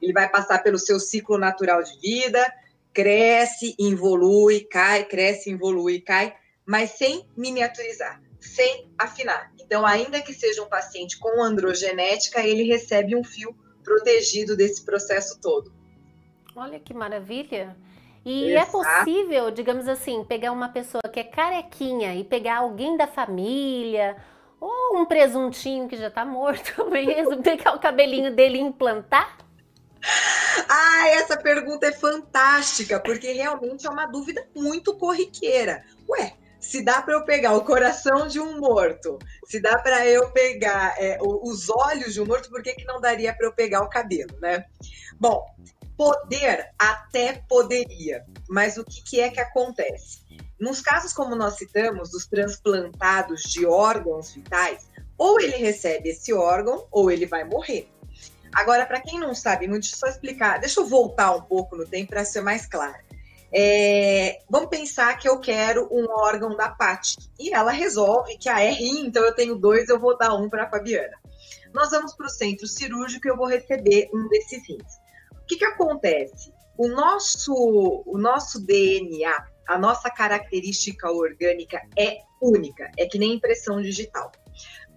ele 0.02 0.14
vai 0.14 0.30
passar 0.30 0.64
pelo 0.64 0.80
seu 0.80 0.98
ciclo 0.98 1.38
natural 1.38 1.84
de 1.84 2.00
vida, 2.00 2.42
cresce, 2.94 3.76
evolui, 3.80 4.62
cai, 4.62 5.06
cresce, 5.06 5.52
evolui, 5.52 6.02
cai, 6.02 6.36
mas 6.66 6.92
sem 6.92 7.26
miniaturizar, 7.36 8.22
sem 8.40 8.90
afinar. 8.98 9.52
Então, 9.60 9.86
ainda 9.86 10.22
que 10.22 10.34
seja 10.34 10.62
um 10.64 10.70
paciente 10.70 11.18
com 11.18 11.42
androgenética, 11.42 12.42
ele 12.42 12.64
recebe 12.64 13.16
um 13.16 13.24
fio 13.24 13.56
protegido 13.84 14.56
desse 14.56 14.84
processo 14.84 15.40
todo. 15.40 15.74
Olha 16.56 16.80
que 16.80 16.94
maravilha! 16.94 17.76
E 18.24 18.54
é 18.54 18.62
Exato. 18.62 18.84
é 18.84 19.00
possível, 19.00 19.52
digamos 19.52 19.88
assim, 19.88 20.24
pegar 20.24 20.52
uma 20.52 20.70
pessoa 20.70 21.02
que 21.12 21.20
é 21.20 21.24
carequinha 21.24 22.14
e 22.16 22.24
pegar 22.24 22.58
alguém 22.58 22.96
da 22.96 23.08
família, 23.08 24.16
ou 24.60 25.00
um 25.00 25.06
presuntinho 25.06 25.88
que 25.88 25.98
já 25.98 26.12
tá 26.12 26.24
morto 26.24 26.86
mesmo, 26.92 27.42
pegar 27.42 27.74
o 27.74 27.80
cabelinho 27.80 28.36
dele 28.36 28.58
e 28.58 28.62
implantar? 28.62 29.38
Ah, 30.68 31.08
essa 31.10 31.38
pergunta 31.38 31.88
é 31.88 31.92
fantástica, 31.92 33.00
porque 33.00 33.32
realmente 33.32 33.86
é 33.86 33.90
uma 33.90 34.06
dúvida 34.06 34.46
muito 34.56 34.96
corriqueira. 34.96 35.84
Ué, 36.10 36.34
se 36.60 36.84
dá 36.84 37.02
para 37.02 37.16
eu 37.16 37.26
pegar 37.26 37.54
o 37.54 37.66
coração 37.66 38.28
de 38.28 38.40
um 38.40 38.60
morto, 38.60 39.18
se 39.46 39.60
dá 39.60 39.80
para 39.80 40.06
eu 40.08 40.30
pegar 40.32 40.96
é, 40.98 41.18
os 41.22 41.70
olhos 41.70 42.14
de 42.14 42.22
um 42.22 42.26
morto, 42.26 42.50
por 42.50 42.62
que, 42.62 42.74
que 42.74 42.86
não 42.86 43.02
daria 43.02 43.34
para 43.34 43.48
eu 43.48 43.54
pegar 43.54 43.82
o 43.82 43.90
cabelo, 43.90 44.38
né? 44.40 44.66
Bom, 45.20 45.44
poder 45.98 46.70
até 46.78 47.44
poderia, 47.50 48.24
mas 48.48 48.78
o 48.78 48.84
que, 48.84 49.04
que 49.04 49.20
é 49.20 49.30
que 49.30 49.40
acontece? 49.40 50.20
Nos 50.60 50.82
casos 50.82 51.14
como 51.14 51.36
nós 51.36 51.56
citamos, 51.58 52.12
dos 52.12 52.28
transplantados 52.28 53.42
de 53.42 53.66
órgãos 53.66 54.32
vitais, 54.32 54.88
ou 55.18 55.40
ele 55.40 55.58
recebe 55.58 56.10
esse 56.10 56.32
órgão 56.34 56.88
ou 56.92 57.10
ele 57.10 57.26
vai 57.26 57.44
morrer. 57.44 57.90
Agora, 58.54 58.86
para 58.86 59.02
quem 59.02 59.20
não 59.20 59.34
sabe 59.34 59.68
muito, 59.68 59.84
deixa 59.84 59.96
eu 59.96 60.00
só 60.00 60.08
explicar, 60.08 60.60
deixa 60.60 60.80
eu 60.80 60.88
voltar 60.88 61.36
um 61.36 61.42
pouco 61.42 61.76
no 61.76 61.86
tempo 61.86 62.10
para 62.10 62.26
ser 62.26 62.42
mais 62.42 62.66
clara. 62.66 63.00
É, 63.54 64.40
vamos 64.50 64.70
pensar 64.70 65.18
que 65.18 65.28
eu 65.28 65.40
quero 65.40 65.88
um 65.92 66.06
órgão 66.10 66.56
da 66.56 66.70
Paty 66.70 67.18
e 67.38 67.54
ela 67.54 67.72
resolve 67.72 68.38
que 68.38 68.48
ah, 68.48 68.62
é 68.62 68.72
rim, 68.72 69.06
então 69.06 69.24
eu 69.26 69.36
tenho 69.36 69.56
dois, 69.56 69.90
eu 69.90 70.00
vou 70.00 70.18
dar 70.18 70.34
um 70.36 70.50
para 70.50 70.64
a 70.64 70.70
Fabiana. 70.70 71.18
Nós 71.74 71.90
vamos 71.90 72.14
para 72.14 72.28
o 72.28 72.30
centro 72.30 72.68
cirúrgico 72.68 73.28
e 73.28 73.30
eu 73.30 73.38
vou 73.38 73.48
receber 73.48 74.10
um 74.14 74.28
desses 74.30 74.68
rins. 74.68 75.00
O 75.34 75.46
que, 75.48 75.58
que 75.58 75.66
acontece? 75.66 76.54
O 76.78 76.88
nosso, 76.88 77.54
o 78.06 78.18
nosso 78.18 78.66
DNA, 78.66 79.46
a 79.68 79.78
nossa 79.78 80.10
característica 80.10 81.12
orgânica 81.12 81.82
é 81.98 82.20
única, 82.42 82.90
é 82.98 83.06
que 83.06 83.18
nem 83.18 83.34
impressão 83.34 83.82
digital. 83.82 84.32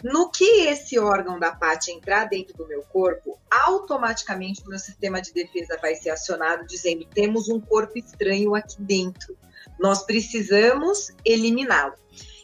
No 0.05 0.31
que 0.31 0.67
esse 0.67 0.99
órgão 0.99 1.39
da 1.39 1.51
parte 1.51 1.91
entrar 1.91 2.27
dentro 2.27 2.55
do 2.59 2.69
meu 2.69 2.83
corpo, 2.83 3.41
automaticamente 3.51 4.63
o 4.63 4.69
meu 4.69 4.79
sistema 4.79 5.19
de 5.19 5.33
defesa 5.33 5.79
vai 5.81 5.95
ser 5.95 6.11
acionado 6.11 6.67
dizendo: 6.67 7.07
temos 7.07 7.49
um 7.49 7.59
corpo 7.59 7.99
estranho 7.99 8.55
aqui 8.55 8.77
dentro. 8.83 9.35
Nós 9.81 10.05
precisamos 10.05 11.11
eliminá-lo. 11.25 11.95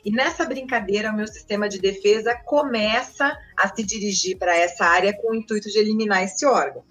E 0.03 0.11
nessa 0.11 0.47
brincadeira, 0.47 1.11
o 1.11 1.15
meu 1.15 1.27
sistema 1.27 1.69
de 1.69 1.79
defesa 1.79 2.35
começa 2.35 3.37
a 3.55 3.69
se 3.69 3.83
dirigir 3.83 4.39
para 4.39 4.57
essa 4.57 4.87
área 4.87 5.13
com 5.13 5.33
o 5.33 5.35
intuito 5.35 5.69
de 5.69 5.79
eliminar 5.79 6.25
esse 6.25 6.47
órgão. 6.47 6.83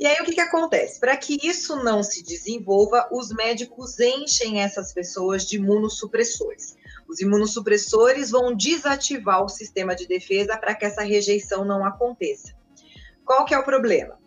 E 0.00 0.06
aí 0.08 0.20
o 0.20 0.24
que, 0.24 0.32
que 0.32 0.40
acontece? 0.40 0.98
Para 0.98 1.16
que 1.16 1.38
isso 1.40 1.76
não 1.84 2.02
se 2.02 2.24
desenvolva, 2.24 3.08
os 3.12 3.28
médicos 3.28 4.00
enchem 4.00 4.60
essas 4.60 4.92
pessoas 4.92 5.46
de 5.46 5.54
imunossupressores. 5.54 6.74
Os 7.08 7.20
imunossupressores 7.20 8.30
vão 8.30 8.54
desativar 8.54 9.44
o 9.44 9.48
sistema 9.48 9.94
de 9.94 10.06
defesa 10.06 10.56
para 10.56 10.74
que 10.74 10.84
essa 10.84 11.02
rejeição 11.02 11.64
não 11.64 11.84
aconteça. 11.84 12.54
Qual 13.24 13.44
que 13.44 13.54
é 13.54 13.58
o 13.58 13.64
problema? 13.64 14.18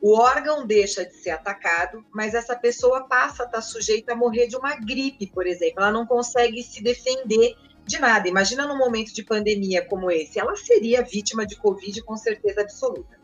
O 0.00 0.16
órgão 0.16 0.66
deixa 0.66 1.04
de 1.04 1.14
ser 1.14 1.30
atacado, 1.30 2.04
mas 2.10 2.32
essa 2.32 2.56
pessoa 2.56 3.06
passa 3.06 3.42
a 3.42 3.46
estar 3.46 3.60
sujeita 3.60 4.12
a 4.12 4.16
morrer 4.16 4.46
de 4.46 4.56
uma 4.56 4.74
gripe, 4.76 5.26
por 5.26 5.46
exemplo. 5.46 5.82
Ela 5.82 5.92
não 5.92 6.06
consegue 6.06 6.62
se 6.62 6.82
defender 6.82 7.54
de 7.84 7.98
nada. 7.98 8.26
Imagina 8.26 8.66
num 8.66 8.78
momento 8.78 9.12
de 9.12 9.22
pandemia 9.22 9.84
como 9.84 10.10
esse, 10.10 10.38
ela 10.38 10.56
seria 10.56 11.02
vítima 11.02 11.44
de 11.44 11.56
Covid 11.56 12.02
com 12.02 12.16
certeza 12.16 12.62
absoluta. 12.62 13.19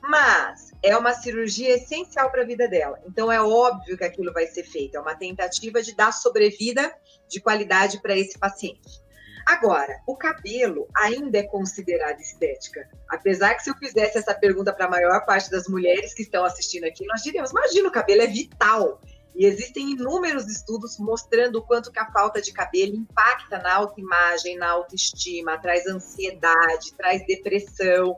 Mas 0.00 0.70
é 0.82 0.96
uma 0.96 1.14
cirurgia 1.14 1.76
essencial 1.76 2.30
para 2.30 2.42
a 2.42 2.46
vida 2.46 2.68
dela. 2.68 3.00
Então 3.06 3.30
é 3.30 3.40
óbvio 3.40 3.96
que 3.96 4.04
aquilo 4.04 4.32
vai 4.32 4.46
ser 4.46 4.64
feito. 4.64 4.96
É 4.96 5.00
uma 5.00 5.14
tentativa 5.14 5.82
de 5.82 5.94
dar 5.94 6.12
sobrevida 6.12 6.94
de 7.28 7.40
qualidade 7.40 8.00
para 8.02 8.16
esse 8.16 8.38
paciente. 8.38 9.04
Agora, 9.46 10.00
o 10.06 10.16
cabelo 10.16 10.88
ainda 10.96 11.38
é 11.38 11.42
considerado 11.42 12.18
estética. 12.18 12.88
Apesar 13.08 13.54
que 13.54 13.62
se 13.62 13.70
eu 13.70 13.76
fizesse 13.76 14.16
essa 14.16 14.34
pergunta 14.34 14.72
para 14.72 14.86
a 14.86 14.90
maior 14.90 15.24
parte 15.26 15.50
das 15.50 15.68
mulheres 15.68 16.14
que 16.14 16.22
estão 16.22 16.44
assistindo 16.44 16.84
aqui, 16.84 17.06
nós 17.06 17.22
diríamos: 17.22 17.50
imagina, 17.50 17.88
o 17.88 17.92
cabelo 17.92 18.22
é 18.22 18.26
vital. 18.26 19.00
E 19.34 19.46
existem 19.46 19.90
inúmeros 19.90 20.46
estudos 20.46 20.96
mostrando 20.98 21.56
o 21.56 21.62
quanto 21.62 21.90
que 21.90 21.98
a 21.98 22.10
falta 22.12 22.40
de 22.40 22.52
cabelo 22.52 22.94
impacta 22.94 23.58
na 23.58 23.74
autoimagem, 23.74 24.56
na 24.56 24.70
autoestima, 24.70 25.58
traz 25.58 25.86
ansiedade, 25.86 26.94
traz 26.96 27.26
depressão 27.26 28.16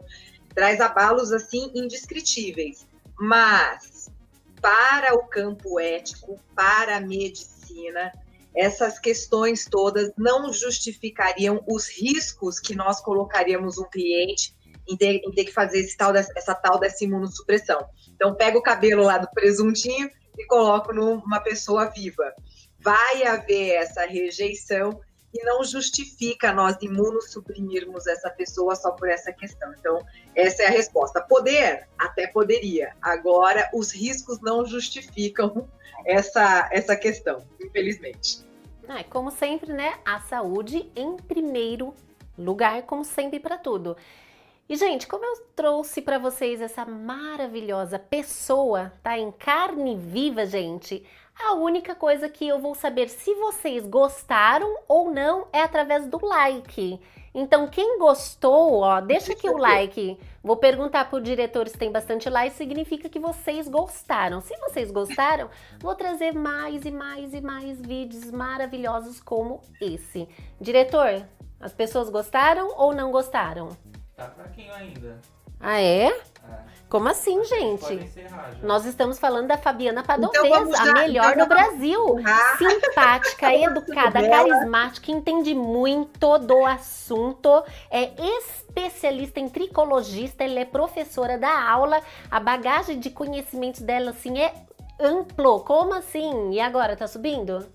traz 0.56 0.80
abalos 0.80 1.32
assim 1.32 1.70
indescritíveis. 1.74 2.86
Mas 3.20 4.10
para 4.60 5.14
o 5.14 5.28
campo 5.28 5.78
ético, 5.78 6.40
para 6.54 6.96
a 6.96 7.00
medicina, 7.00 8.10
essas 8.56 8.98
questões 8.98 9.66
todas 9.66 10.10
não 10.16 10.50
justificariam 10.50 11.62
os 11.68 11.86
riscos 11.86 12.58
que 12.58 12.74
nós 12.74 13.02
colocaríamos 13.02 13.76
um 13.76 13.84
cliente 13.84 14.56
em 14.88 14.96
ter, 14.96 15.16
em 15.16 15.30
ter 15.30 15.44
que 15.44 15.52
fazer 15.52 15.80
esse 15.80 15.96
tal 15.96 16.12
dessa, 16.12 16.32
essa 16.34 16.54
tal 16.54 16.80
dessa 16.80 17.04
imunossupressão. 17.04 17.86
Então, 18.14 18.34
pega 18.34 18.56
o 18.56 18.62
cabelo 18.62 19.02
lá 19.02 19.18
do 19.18 19.30
presuntinho 19.32 20.08
e 20.38 20.46
coloco 20.46 20.92
numa 20.92 21.40
pessoa 21.40 21.90
viva. 21.90 22.32
Vai 22.80 23.24
haver 23.24 23.74
essa 23.74 24.06
rejeição 24.06 24.98
e 25.36 25.44
não 25.44 25.62
justifica 25.62 26.52
nós 26.52 26.76
imunossuprimirmos 26.80 28.06
essa 28.06 28.30
pessoa 28.30 28.74
só 28.74 28.90
por 28.92 29.08
essa 29.08 29.32
questão. 29.32 29.72
Então, 29.78 30.04
essa 30.34 30.62
é 30.62 30.66
a 30.66 30.70
resposta. 30.70 31.20
Poder? 31.20 31.86
Até 31.98 32.26
poderia. 32.26 32.94
Agora, 33.02 33.68
os 33.74 33.92
riscos 33.92 34.40
não 34.40 34.64
justificam 34.64 35.68
essa, 36.04 36.68
essa 36.72 36.96
questão, 36.96 37.46
infelizmente. 37.60 38.44
É, 38.88 39.02
como 39.02 39.30
sempre, 39.30 39.72
né? 39.72 39.98
A 40.04 40.20
saúde 40.20 40.90
em 40.94 41.16
primeiro 41.16 41.94
lugar, 42.38 42.82
como 42.82 43.04
sempre, 43.04 43.40
para 43.40 43.58
tudo. 43.58 43.96
E, 44.68 44.76
gente, 44.76 45.06
como 45.06 45.24
eu 45.24 45.46
trouxe 45.54 46.02
para 46.02 46.18
vocês 46.18 46.60
essa 46.60 46.84
maravilhosa 46.84 47.98
pessoa, 47.98 48.92
tá? 49.02 49.16
Em 49.18 49.30
carne 49.30 49.96
viva, 49.96 50.44
gente, 50.44 51.04
a 51.38 51.52
única 51.52 51.94
coisa 51.94 52.28
que 52.28 52.46
eu 52.46 52.58
vou 52.58 52.74
saber 52.74 53.08
se 53.08 53.34
vocês 53.34 53.86
gostaram 53.86 54.74
ou 54.88 55.10
não 55.10 55.46
é 55.52 55.62
através 55.62 56.06
do 56.06 56.24
like. 56.24 57.00
Então, 57.34 57.68
quem 57.68 57.98
gostou, 57.98 58.80
ó, 58.80 58.98
deixa 58.98 59.34
aqui 59.34 59.46
o 59.46 59.58
like. 59.58 60.18
Vou 60.42 60.56
perguntar 60.56 61.10
pro 61.10 61.20
diretor 61.20 61.68
se 61.68 61.76
tem 61.76 61.92
bastante 61.92 62.30
like, 62.30 62.56
significa 62.56 63.10
que 63.10 63.18
vocês 63.18 63.68
gostaram. 63.68 64.40
Se 64.40 64.56
vocês 64.56 64.90
gostaram, 64.90 65.50
vou 65.78 65.94
trazer 65.94 66.32
mais 66.32 66.86
e 66.86 66.90
mais 66.90 67.34
e 67.34 67.40
mais 67.42 67.78
vídeos 67.78 68.30
maravilhosos 68.30 69.20
como 69.20 69.60
esse. 69.80 70.26
Diretor, 70.58 71.26
as 71.60 71.74
pessoas 71.74 72.08
gostaram 72.08 72.74
ou 72.78 72.94
não 72.94 73.10
gostaram? 73.10 73.76
Tá 74.16 74.30
fraquinho 74.30 74.72
ainda. 74.72 75.20
Ah, 75.60 75.80
é? 75.80 76.14
Como 76.88 77.08
assim, 77.08 77.44
gente? 77.44 78.12
Nós 78.62 78.86
estamos 78.86 79.18
falando 79.18 79.48
da 79.48 79.58
Fabiana 79.58 80.04
Padovez, 80.04 80.44
então 80.46 80.72
a 80.74 80.92
melhor 80.94 81.36
do 81.36 81.46
Brasil. 81.46 82.16
Simpática, 82.56 83.52
educada, 83.54 84.28
carismática, 84.28 85.10
entende 85.10 85.52
muito 85.52 86.38
do 86.38 86.64
assunto, 86.64 87.64
é 87.90 88.12
especialista 88.38 89.40
em 89.40 89.48
tricologista, 89.48 90.44
ela 90.44 90.60
é 90.60 90.64
professora 90.64 91.36
da 91.36 91.68
aula, 91.68 92.00
a 92.30 92.38
bagagem 92.38 93.00
de 93.00 93.10
conhecimentos 93.10 93.80
dela, 93.80 94.10
assim, 94.10 94.38
é 94.38 94.54
amplo. 95.00 95.60
Como 95.60 95.92
assim? 95.92 96.52
E 96.52 96.60
agora, 96.60 96.96
tá 96.96 97.08
subindo? 97.08 97.66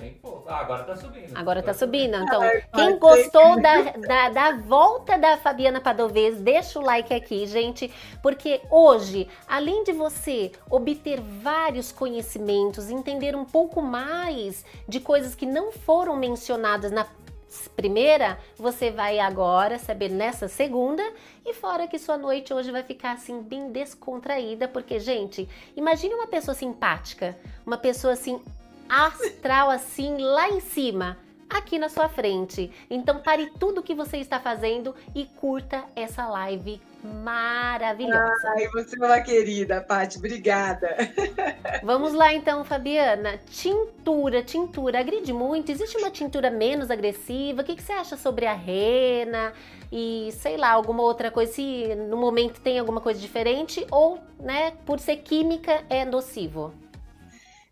Nem 0.00 0.14
pouco. 0.14 0.48
Ah, 0.48 0.60
agora 0.60 0.84
tá 0.84 0.96
subindo. 0.96 1.36
Agora 1.36 1.62
tá 1.62 1.74
subindo. 1.74 2.16
Então, 2.16 2.42
quem 2.74 2.98
gostou 2.98 3.60
da, 3.60 3.82
da, 3.92 4.28
da, 4.30 4.56
volta 4.56 5.18
da 5.18 5.36
Fabiana 5.36 5.80
Padovez, 5.80 6.40
deixa 6.40 6.78
o 6.78 6.82
like 6.82 7.12
aqui, 7.12 7.46
gente, 7.46 7.92
porque 8.22 8.60
hoje, 8.70 9.28
além 9.46 9.84
de 9.84 9.92
você 9.92 10.52
obter 10.70 11.20
vários 11.20 11.92
conhecimentos, 11.92 12.90
entender 12.90 13.36
um 13.36 13.44
pouco 13.44 13.82
mais 13.82 14.64
de 14.88 15.00
coisas 15.00 15.34
que 15.34 15.46
não 15.46 15.70
foram 15.70 16.16
mencionadas 16.16 16.90
na 16.90 17.06
primeira, 17.76 18.38
você 18.56 18.90
vai 18.90 19.18
agora 19.18 19.78
saber 19.78 20.08
nessa 20.08 20.46
segunda 20.46 21.02
e 21.44 21.52
fora 21.52 21.88
que 21.88 21.98
sua 21.98 22.16
noite 22.16 22.54
hoje 22.54 22.70
vai 22.70 22.82
ficar 22.82 23.12
assim 23.12 23.42
bem 23.42 23.70
descontraída, 23.72 24.68
porque 24.68 25.00
gente, 25.00 25.48
imagine 25.76 26.14
uma 26.14 26.28
pessoa 26.28 26.54
simpática, 26.54 27.36
uma 27.66 27.76
pessoa 27.76 28.12
assim 28.12 28.40
astral 28.90 29.70
assim 29.70 30.18
lá 30.18 30.50
em 30.50 30.58
cima, 30.58 31.16
aqui 31.48 31.78
na 31.78 31.88
sua 31.88 32.08
frente. 32.08 32.70
Então 32.90 33.20
pare 33.20 33.52
tudo 33.58 33.82
que 33.82 33.94
você 33.94 34.16
está 34.18 34.40
fazendo 34.40 34.94
e 35.14 35.24
curta 35.24 35.84
essa 35.94 36.26
live 36.26 36.80
maravilhosa. 37.02 38.52
Ai, 38.56 38.68
você 38.68 38.96
é 39.00 39.06
uma 39.06 39.20
querida, 39.20 39.80
Paty, 39.80 40.18
obrigada. 40.18 40.96
Vamos 41.82 42.12
lá 42.12 42.34
então, 42.34 42.64
Fabiana. 42.64 43.38
Tintura, 43.50 44.42
tintura, 44.42 45.00
agride 45.00 45.32
muito? 45.32 45.70
Existe 45.70 45.96
uma 45.96 46.10
tintura 46.10 46.50
menos 46.50 46.90
agressiva? 46.90 47.62
O 47.62 47.64
que, 47.64 47.76
que 47.76 47.82
você 47.82 47.92
acha 47.92 48.16
sobre 48.16 48.44
a 48.46 48.52
rena? 48.52 49.52
E 49.90 50.30
sei 50.32 50.56
lá, 50.56 50.70
alguma 50.70 51.02
outra 51.02 51.30
coisa, 51.30 51.52
se 51.52 51.94
no 51.94 52.16
momento 52.16 52.60
tem 52.60 52.78
alguma 52.78 53.00
coisa 53.00 53.18
diferente 53.18 53.86
ou, 53.90 54.18
né, 54.38 54.72
por 54.84 55.00
ser 55.00 55.16
química 55.16 55.82
é 55.88 56.04
nocivo? 56.04 56.72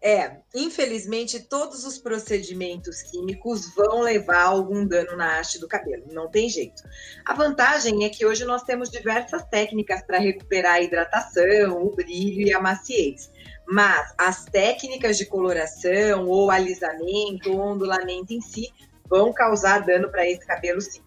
É, 0.01 0.37
infelizmente, 0.55 1.41
todos 1.41 1.85
os 1.85 1.99
procedimentos 1.99 3.03
químicos 3.03 3.75
vão 3.75 4.01
levar 4.01 4.45
algum 4.45 4.87
dano 4.87 5.17
na 5.17 5.39
haste 5.39 5.59
do 5.59 5.67
cabelo, 5.67 6.05
não 6.13 6.31
tem 6.31 6.49
jeito. 6.49 6.85
A 7.25 7.35
vantagem 7.35 8.05
é 8.05 8.09
que 8.09 8.25
hoje 8.25 8.45
nós 8.45 8.63
temos 8.63 8.91
diversas 8.91 9.45
técnicas 9.47 10.01
para 10.03 10.19
recuperar 10.19 10.75
a 10.75 10.81
hidratação, 10.81 11.83
o 11.83 11.91
brilho 11.91 12.47
e 12.47 12.53
a 12.53 12.61
maciez. 12.61 13.29
Mas 13.67 14.15
as 14.17 14.45
técnicas 14.45 15.19
de 15.19 15.27
coloração, 15.27 16.29
ou 16.29 16.49
alisamento, 16.49 17.51
ou 17.51 17.61
ondulamento 17.61 18.33
em 18.33 18.41
si, 18.41 18.73
vão 19.09 19.33
causar 19.33 19.85
dano 19.85 20.09
para 20.11 20.29
esse 20.29 20.47
cabelo 20.47 20.81
sim. 20.81 21.03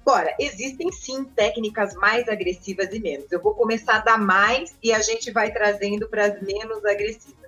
Agora, 0.00 0.34
existem 0.38 0.90
sim 0.92 1.24
técnicas 1.24 1.94
mais 1.94 2.28
agressivas 2.28 2.92
e 2.92 2.98
menos. 2.98 3.30
Eu 3.30 3.40
vou 3.40 3.54
começar 3.54 4.04
da 4.04 4.18
mais 4.18 4.74
e 4.82 4.92
a 4.92 5.00
gente 5.00 5.30
vai 5.30 5.52
trazendo 5.52 6.08
para 6.08 6.26
as 6.26 6.42
menos 6.42 6.84
agressivas. 6.84 7.45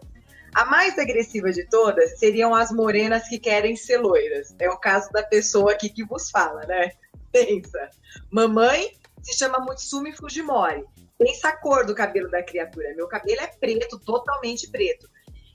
A 0.55 0.65
mais 0.65 0.99
agressiva 0.99 1.53
de 1.53 1.69
todas 1.69 2.19
seriam 2.19 2.55
as 2.55 2.73
morenas 2.73 3.29
que 3.29 3.39
querem 3.39 3.77
ser 3.77 3.99
loiras. 3.99 4.55
É 4.59 4.69
o 4.69 4.79
caso 4.79 5.11
da 5.11 5.23
pessoa 5.23 5.73
aqui 5.73 5.89
que 5.89 6.05
vos 6.05 6.31
fala, 6.31 6.65
né? 6.67 6.93
Pensa. 7.31 7.91
Mamãe 8.31 8.93
se 9.23 9.37
chama 9.37 9.61
Mutsumi 9.61 10.13
Fujimori. 10.13 10.85
Pensa 11.19 11.49
a 11.49 11.57
cor 11.57 11.85
do 11.85 11.95
cabelo 11.95 12.31
da 12.31 12.43
criatura. 12.43 12.95
Meu 12.95 13.09
cabelo 13.09 13.41
é 13.41 13.47
preto, 13.47 13.99
totalmente 13.99 14.71
preto. 14.71 15.09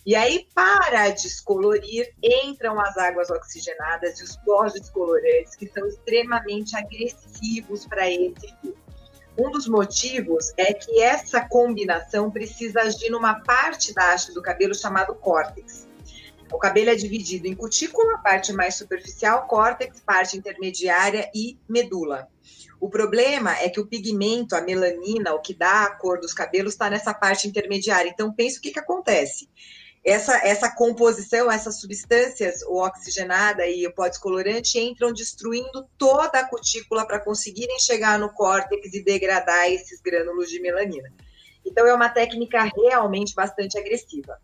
E 0.05 0.15
aí, 0.15 0.47
para 0.53 1.09
descolorir, 1.11 2.13
entram 2.21 2.77
as 2.77 2.97
águas 2.97 3.29
oxigenadas 3.29 4.19
e 4.19 4.23
os 4.25 4.35
pós 4.37 4.73
descolorantes, 4.73 5.55
que 5.55 5.67
são 5.67 5.87
extremamente 5.87 6.75
agressivos 6.75 7.87
para 7.87 8.09
esse 8.11 8.53
fio. 8.61 8.82
Um 9.37 9.49
dos 9.49 9.67
motivos 9.67 10.53
é 10.57 10.73
que 10.73 11.01
essa 11.01 11.41
combinação 11.41 12.29
precisa 12.29 12.81
agir 12.81 13.09
numa 13.09 13.39
parte 13.39 13.93
da 13.93 14.13
haste 14.13 14.31
do 14.31 14.41
cabelo 14.41 14.75
chamado 14.75 15.15
córtex. 15.15 15.87
O 16.51 16.59
cabelo 16.59 16.91
é 16.91 16.95
dividido 16.95 17.47
em 17.47 17.55
cutícula, 17.55 18.19
parte 18.19 18.53
mais 18.53 18.75
superficial, 18.75 19.47
córtex, 19.47 19.99
parte 20.01 20.37
intermediária 20.37 21.31
e 21.33 21.57
medula. 21.67 22.27
O 22.79 22.89
problema 22.89 23.57
é 23.57 23.69
que 23.69 23.79
o 23.79 23.87
pigmento, 23.87 24.55
a 24.55 24.61
melanina, 24.61 25.33
o 25.33 25.41
que 25.41 25.55
dá 25.55 25.85
a 25.85 25.95
cor 25.95 26.19
dos 26.19 26.33
cabelos, 26.33 26.73
está 26.73 26.89
nessa 26.89 27.13
parte 27.13 27.47
intermediária. 27.47 28.09
Então, 28.09 28.31
pensa 28.31 28.59
o 28.59 28.61
que, 28.61 28.71
que 28.71 28.79
acontece 28.79 29.49
essa, 30.03 30.35
essa 30.45 30.69
composição, 30.69 31.49
essas 31.49 31.79
substâncias, 31.79 32.61
o 32.63 32.83
oxigenada 32.83 33.65
e 33.65 33.87
o 33.87 33.93
pó 33.93 34.07
descolorante, 34.07 34.77
entram 34.77 35.13
destruindo 35.13 35.87
toda 35.97 36.39
a 36.39 36.47
cutícula 36.47 37.07
para 37.07 37.19
conseguirem 37.19 37.79
chegar 37.79 38.19
no 38.19 38.29
córtex 38.33 38.93
e 38.93 39.03
degradar 39.03 39.71
esses 39.71 40.01
grânulos 40.01 40.49
de 40.49 40.59
melanina. 40.59 41.11
Então, 41.65 41.87
é 41.87 41.93
uma 41.93 42.09
técnica 42.09 42.69
realmente 42.75 43.33
bastante 43.33 43.77
agressiva. 43.77 44.37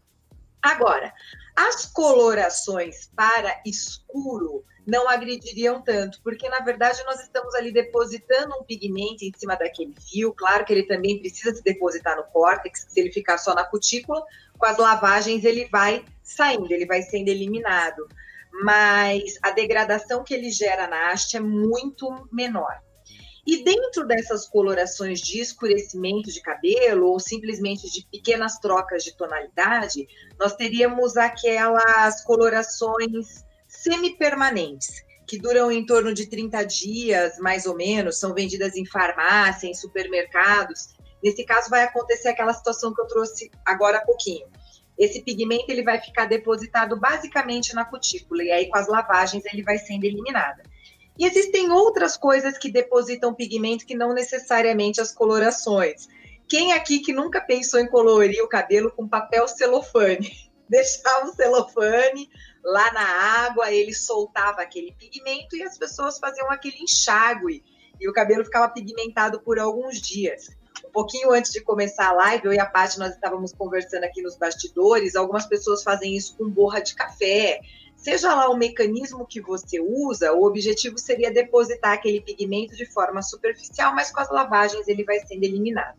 Agora, 0.62 1.14
as 1.56 1.86
colorações 1.86 3.10
para 3.14 3.62
escuro 3.66 4.64
não 4.86 5.08
agrediriam 5.08 5.82
tanto, 5.82 6.20
porque 6.24 6.50
na 6.50 6.60
verdade 6.60 7.02
nós 7.06 7.22
estamos 7.22 7.54
ali 7.54 7.72
depositando 7.72 8.56
um 8.60 8.64
pigmento 8.64 9.24
em 9.24 9.32
cima 9.38 9.56
daquele 9.56 9.94
fio. 9.96 10.34
Claro 10.34 10.66
que 10.66 10.74
ele 10.74 10.84
também 10.84 11.20
precisa 11.20 11.56
se 11.56 11.64
depositar 11.64 12.18
no 12.18 12.24
córtex, 12.24 12.88
se 12.90 13.00
ele 13.00 13.12
ficar 13.12 13.38
só 13.38 13.54
na 13.54 13.64
cutícula, 13.64 14.26
com 14.60 14.66
as 14.66 14.78
lavagens 14.78 15.44
ele 15.44 15.68
vai 15.72 16.06
saindo, 16.22 16.72
ele 16.72 16.86
vai 16.86 17.02
sendo 17.02 17.30
eliminado. 17.30 18.08
Mas 18.64 19.38
a 19.42 19.52
degradação 19.52 20.24
que 20.24 20.34
ele 20.34 20.52
gera 20.52 20.88
na 20.88 21.12
haste 21.12 21.38
é 21.38 21.40
muito 21.40 22.28
menor. 22.32 22.82
E 23.48 23.64
dentro 23.64 24.06
dessas 24.06 24.48
colorações 24.48 25.22
de 25.22 25.40
escurecimento 25.40 26.32
de 26.32 26.42
cabelo 26.42 27.08
ou 27.08 27.20
simplesmente 27.20 27.90
de 27.90 28.06
pequenas 28.12 28.60
trocas 28.60 29.04
de 29.04 29.16
tonalidade, 29.16 30.08
nós 30.38 30.56
teríamos 30.56 31.18
aquelas 31.18 32.24
colorações 32.24 33.44
semipermanentes, 33.68 35.04
que 35.26 35.40
duram 35.40 35.72
em 35.72 35.86
torno 35.86 36.14
de 36.14 36.28
30 36.28 36.64
dias, 36.64 37.40
mais 37.40 37.66
ou 37.66 37.76
menos, 37.76 38.20
são 38.20 38.34
vendidas 38.34 38.76
em 38.76 38.86
farmácia, 38.86 39.68
em 39.68 39.74
supermercados. 39.74 40.90
Nesse 41.24 41.44
caso, 41.44 41.70
vai 41.70 41.84
acontecer 41.84 42.30
aquela 42.30 42.54
situação 42.54 42.94
que 42.94 43.02
eu 43.02 43.08
trouxe 43.08 43.52
agora 43.66 43.98
há 43.98 44.02
pouquinho. 44.02 44.48
Esse 44.98 45.22
pigmento 45.22 45.66
ele 45.70 45.84
vai 45.84 46.00
ficar 46.00 46.26
depositado 46.26 47.00
basicamente 47.00 47.74
na 47.74 47.86
cutícula, 47.86 48.44
e 48.44 48.52
aí 48.52 48.70
com 48.70 48.78
as 48.78 48.88
lavagens 48.88 49.46
ele 49.46 49.64
vai 49.64 49.78
sendo 49.78 50.04
eliminado. 50.04 50.62
E 51.18 51.26
existem 51.26 51.72
outras 51.72 52.18
coisas 52.18 52.58
que 52.58 52.72
depositam 52.72 53.34
pigmento 53.34 53.86
que 53.86 53.96
não 53.96 54.14
necessariamente 54.14 55.02
as 55.02 55.14
colorações. 55.14 56.08
Quem 56.48 56.74
aqui 56.74 57.00
que 57.00 57.14
nunca 57.14 57.40
pensou 57.40 57.80
em 57.80 57.88
colorir 57.88 58.44
o 58.44 58.48
cabelo 58.48 58.92
com 58.92 59.08
papel 59.08 59.48
celofane? 59.48 60.50
Deixar 60.70 61.26
o 61.26 61.34
celofane 61.34 62.30
lá 62.64 62.92
na 62.94 63.46
água, 63.46 63.72
ele 63.72 63.94
soltava 63.94 64.62
aquele 64.62 64.94
pigmento 64.94 65.56
e 65.56 65.64
as 65.64 65.78
pessoas 65.78 66.20
faziam 66.20 66.50
aquele 66.52 66.78
enxágue 66.78 67.64
e 68.00 68.08
o 68.08 68.14
cabelo 68.14 68.46
ficava 68.46 68.70
pigmentado 68.70 69.42
por 69.42 69.60
alguns 69.60 70.00
dias. 70.00 70.48
Um 70.90 70.92
pouquinho 70.92 71.32
antes 71.32 71.52
de 71.52 71.62
começar 71.62 72.10
a 72.10 72.14
live, 72.14 72.46
eu 72.46 72.54
e 72.54 72.60
a 72.60 72.66
Paty, 72.66 72.98
nós 72.98 73.14
estávamos 73.14 73.54
conversando 73.54 74.04
aqui 74.04 74.22
nos 74.22 74.36
bastidores, 74.36 75.16
algumas 75.16 75.46
pessoas 75.46 75.84
fazem 75.84 76.16
isso 76.16 76.36
com 76.36 76.50
borra 76.50 76.82
de 76.82 76.96
café, 76.96 77.62
Seja 78.00 78.34
lá 78.34 78.50
o 78.50 78.56
mecanismo 78.56 79.28
que 79.28 79.42
você 79.42 79.82
usa, 79.82 80.32
o 80.32 80.46
objetivo 80.46 80.98
seria 80.98 81.34
depositar 81.34 81.92
aquele 81.92 82.22
pigmento 82.22 82.74
de 82.74 82.86
forma 82.86 83.22
superficial, 83.22 83.94
mas 83.94 84.10
com 84.10 84.22
as 84.22 84.32
lavagens 84.32 84.88
ele 84.88 85.04
vai 85.04 85.20
sendo 85.20 85.44
eliminado. 85.44 85.98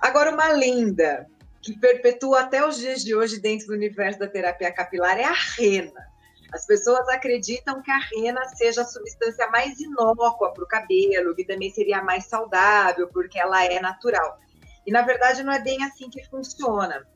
Agora, 0.00 0.32
uma 0.32 0.48
lenda 0.48 1.26
que 1.60 1.78
perpetua 1.78 2.40
até 2.40 2.66
os 2.66 2.78
dias 2.78 3.04
de 3.04 3.14
hoje 3.14 3.38
dentro 3.38 3.66
do 3.66 3.74
universo 3.74 4.18
da 4.18 4.26
terapia 4.26 4.72
capilar 4.72 5.18
é 5.18 5.24
a 5.24 5.34
rena. 5.34 6.11
As 6.52 6.66
pessoas 6.66 7.08
acreditam 7.08 7.80
que 7.82 7.90
a 7.90 7.98
rena 7.98 8.44
seja 8.56 8.82
a 8.82 8.86
substância 8.86 9.48
mais 9.48 9.80
inócua 9.80 10.52
para 10.52 10.62
o 10.62 10.68
cabelo, 10.68 11.34
que 11.34 11.44
também 11.44 11.70
seria 11.70 12.02
mais 12.02 12.26
saudável, 12.26 13.08
porque 13.08 13.38
ela 13.38 13.64
é 13.64 13.80
natural. 13.80 14.38
E 14.86 14.92
na 14.92 15.02
verdade 15.02 15.42
não 15.42 15.52
é 15.52 15.60
bem 15.60 15.82
assim 15.84 16.10
que 16.10 16.24
funciona. 16.28 17.06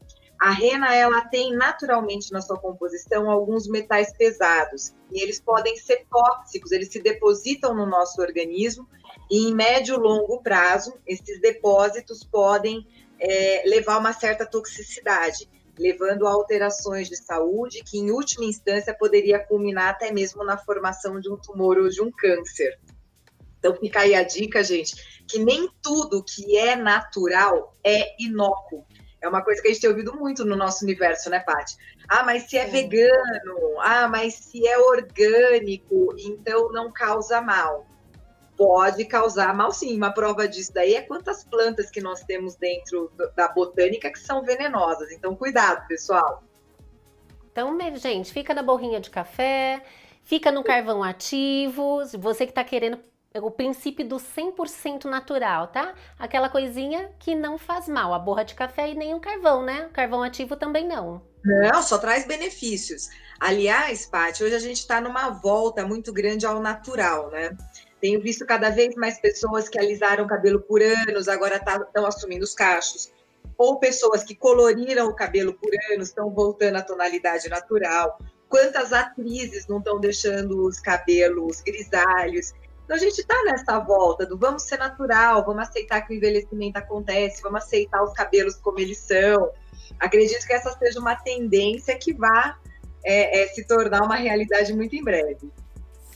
A 0.40 0.50
rena 0.50 0.94
ela 0.94 1.22
tem 1.22 1.54
naturalmente 1.54 2.30
na 2.30 2.40
sua 2.42 2.58
composição 2.58 3.30
alguns 3.30 3.66
metais 3.68 4.12
pesados 4.16 4.94
e 5.10 5.22
eles 5.22 5.40
podem 5.40 5.76
ser 5.76 6.06
tóxicos, 6.10 6.72
eles 6.72 6.92
se 6.92 7.02
depositam 7.02 7.74
no 7.74 7.86
nosso 7.86 8.20
organismo 8.20 8.86
e 9.30 9.48
em 9.48 9.54
médio 9.54 9.96
e 9.96 9.98
longo 9.98 10.42
prazo 10.42 10.98
esses 11.06 11.40
depósitos 11.40 12.22
podem 12.22 12.86
é, 13.18 13.62
levar 13.66 13.94
a 13.94 13.98
uma 13.98 14.12
certa 14.12 14.44
toxicidade, 14.44 15.48
levando 15.78 16.26
a 16.26 16.30
alterações 16.30 17.08
de 17.08 17.16
saúde 17.16 17.82
que 17.84 17.98
em 17.98 18.10
última 18.10 18.44
instância 18.44 18.94
poderia 18.94 19.38
culminar 19.38 19.90
até 19.90 20.12
mesmo 20.12 20.44
na 20.44 20.56
formação 20.56 21.20
de 21.20 21.30
um 21.30 21.36
tumor 21.36 21.78
ou 21.78 21.88
de 21.88 22.02
um 22.02 22.10
câncer. 22.10 22.78
Então 23.58 23.74
fica 23.74 24.00
aí 24.00 24.14
a 24.14 24.22
dica, 24.22 24.62
gente, 24.62 25.24
que 25.26 25.38
nem 25.38 25.68
tudo 25.82 26.22
que 26.22 26.56
é 26.56 26.76
natural 26.76 27.74
é 27.84 28.14
inócuo. 28.22 28.84
É 29.20 29.28
uma 29.28 29.42
coisa 29.42 29.60
que 29.60 29.68
a 29.68 29.72
gente 29.72 29.80
tem 29.80 29.90
ouvido 29.90 30.14
muito 30.14 30.44
no 30.44 30.54
nosso 30.54 30.84
universo, 30.84 31.28
né, 31.30 31.40
Paty? 31.40 31.74
Ah, 32.08 32.22
mas 32.22 32.44
se 32.44 32.56
é, 32.56 32.66
vegano, 32.66 33.80
ah, 33.80 34.06
mas 34.08 34.34
se 34.34 34.66
é 34.66 34.78
orgânico, 34.78 36.14
então 36.18 36.70
não 36.70 36.92
causa 36.92 37.40
mal. 37.40 37.86
Pode 38.56 39.04
causar 39.04 39.54
mal 39.54 39.70
sim. 39.72 39.96
Uma 39.96 40.12
prova 40.12 40.48
disso 40.48 40.72
daí 40.72 40.94
é 40.94 41.02
quantas 41.02 41.44
plantas 41.44 41.90
que 41.90 42.00
nós 42.00 42.24
temos 42.24 42.56
dentro 42.56 43.10
da 43.36 43.48
botânica 43.48 44.10
que 44.10 44.18
são 44.18 44.42
venenosas. 44.42 45.10
Então, 45.12 45.36
cuidado, 45.36 45.86
pessoal. 45.86 46.42
Então, 47.52 47.76
gente, 47.96 48.32
fica 48.32 48.52
na 48.54 48.62
borrinha 48.62 49.00
de 49.00 49.10
café, 49.10 49.82
fica 50.22 50.50
no 50.50 50.64
carvão 50.64 51.02
ativo. 51.02 52.00
Você 52.18 52.44
que 52.44 52.52
está 52.52 52.64
querendo 52.64 52.98
o 53.40 53.50
princípio 53.50 54.06
do 54.06 54.16
100% 54.16 55.04
natural, 55.04 55.68
tá? 55.68 55.94
Aquela 56.18 56.48
coisinha 56.48 57.10
que 57.18 57.34
não 57.34 57.58
faz 57.58 57.88
mal, 57.88 58.14
a 58.14 58.18
borra 58.18 58.44
de 58.44 58.54
café 58.54 58.90
e 58.90 58.94
nem 58.94 59.14
o 59.14 59.20
carvão, 59.20 59.62
né? 59.62 59.86
O 59.86 59.90
carvão 59.90 60.22
ativo 60.22 60.56
também 60.56 60.86
não. 60.86 61.22
Não, 61.44 61.82
só 61.82 61.98
traz 61.98 62.26
benefícios. 62.26 63.08
Aliás, 63.38 64.06
Paty, 64.06 64.42
hoje 64.42 64.54
a 64.54 64.58
gente 64.58 64.78
está 64.78 65.00
numa 65.00 65.30
volta 65.30 65.86
muito 65.86 66.12
grande 66.12 66.46
ao 66.46 66.60
natural, 66.60 67.30
né? 67.30 67.56
Tenho 68.00 68.20
visto 68.20 68.44
cada 68.44 68.70
vez 68.70 68.94
mais 68.94 69.20
pessoas 69.20 69.68
que 69.68 69.78
alisaram 69.78 70.24
o 70.24 70.28
cabelo 70.28 70.60
por 70.60 70.82
anos, 70.82 71.28
agora 71.28 71.56
estão 71.56 71.84
tá, 71.92 72.08
assumindo 72.08 72.44
os 72.44 72.54
cachos. 72.54 73.12
Ou 73.56 73.78
pessoas 73.78 74.22
que 74.22 74.34
coloriram 74.34 75.08
o 75.08 75.14
cabelo 75.14 75.54
por 75.54 75.70
anos, 75.92 76.08
estão 76.08 76.30
voltando 76.30 76.76
à 76.76 76.82
tonalidade 76.82 77.48
natural. 77.48 78.18
Quantas 78.48 78.92
atrizes 78.92 79.66
não 79.66 79.78
estão 79.78 79.98
deixando 79.98 80.66
os 80.66 80.78
cabelos 80.78 81.62
grisalhos? 81.62 82.52
Então 82.84 82.96
a 82.96 83.00
gente 83.00 83.18
está 83.18 83.34
nessa 83.44 83.80
volta 83.80 84.24
do 84.24 84.38
vamos 84.38 84.62
ser 84.62 84.78
natural, 84.78 85.44
vamos 85.44 85.68
aceitar 85.68 86.02
que 86.02 86.14
o 86.14 86.16
envelhecimento 86.16 86.76
acontece, 86.76 87.42
vamos 87.42 87.64
aceitar 87.64 88.02
os 88.04 88.12
cabelos 88.12 88.54
como 88.56 88.78
eles 88.78 88.98
são. 88.98 89.50
Acredito 89.98 90.46
que 90.46 90.52
essa 90.52 90.70
seja 90.78 91.00
uma 91.00 91.16
tendência 91.16 91.98
que 91.98 92.12
vá 92.12 92.56
é, 93.04 93.42
é, 93.42 93.46
se 93.48 93.66
tornar 93.66 94.02
uma 94.02 94.14
realidade 94.16 94.72
muito 94.72 94.94
em 94.94 95.02
breve. 95.02 95.50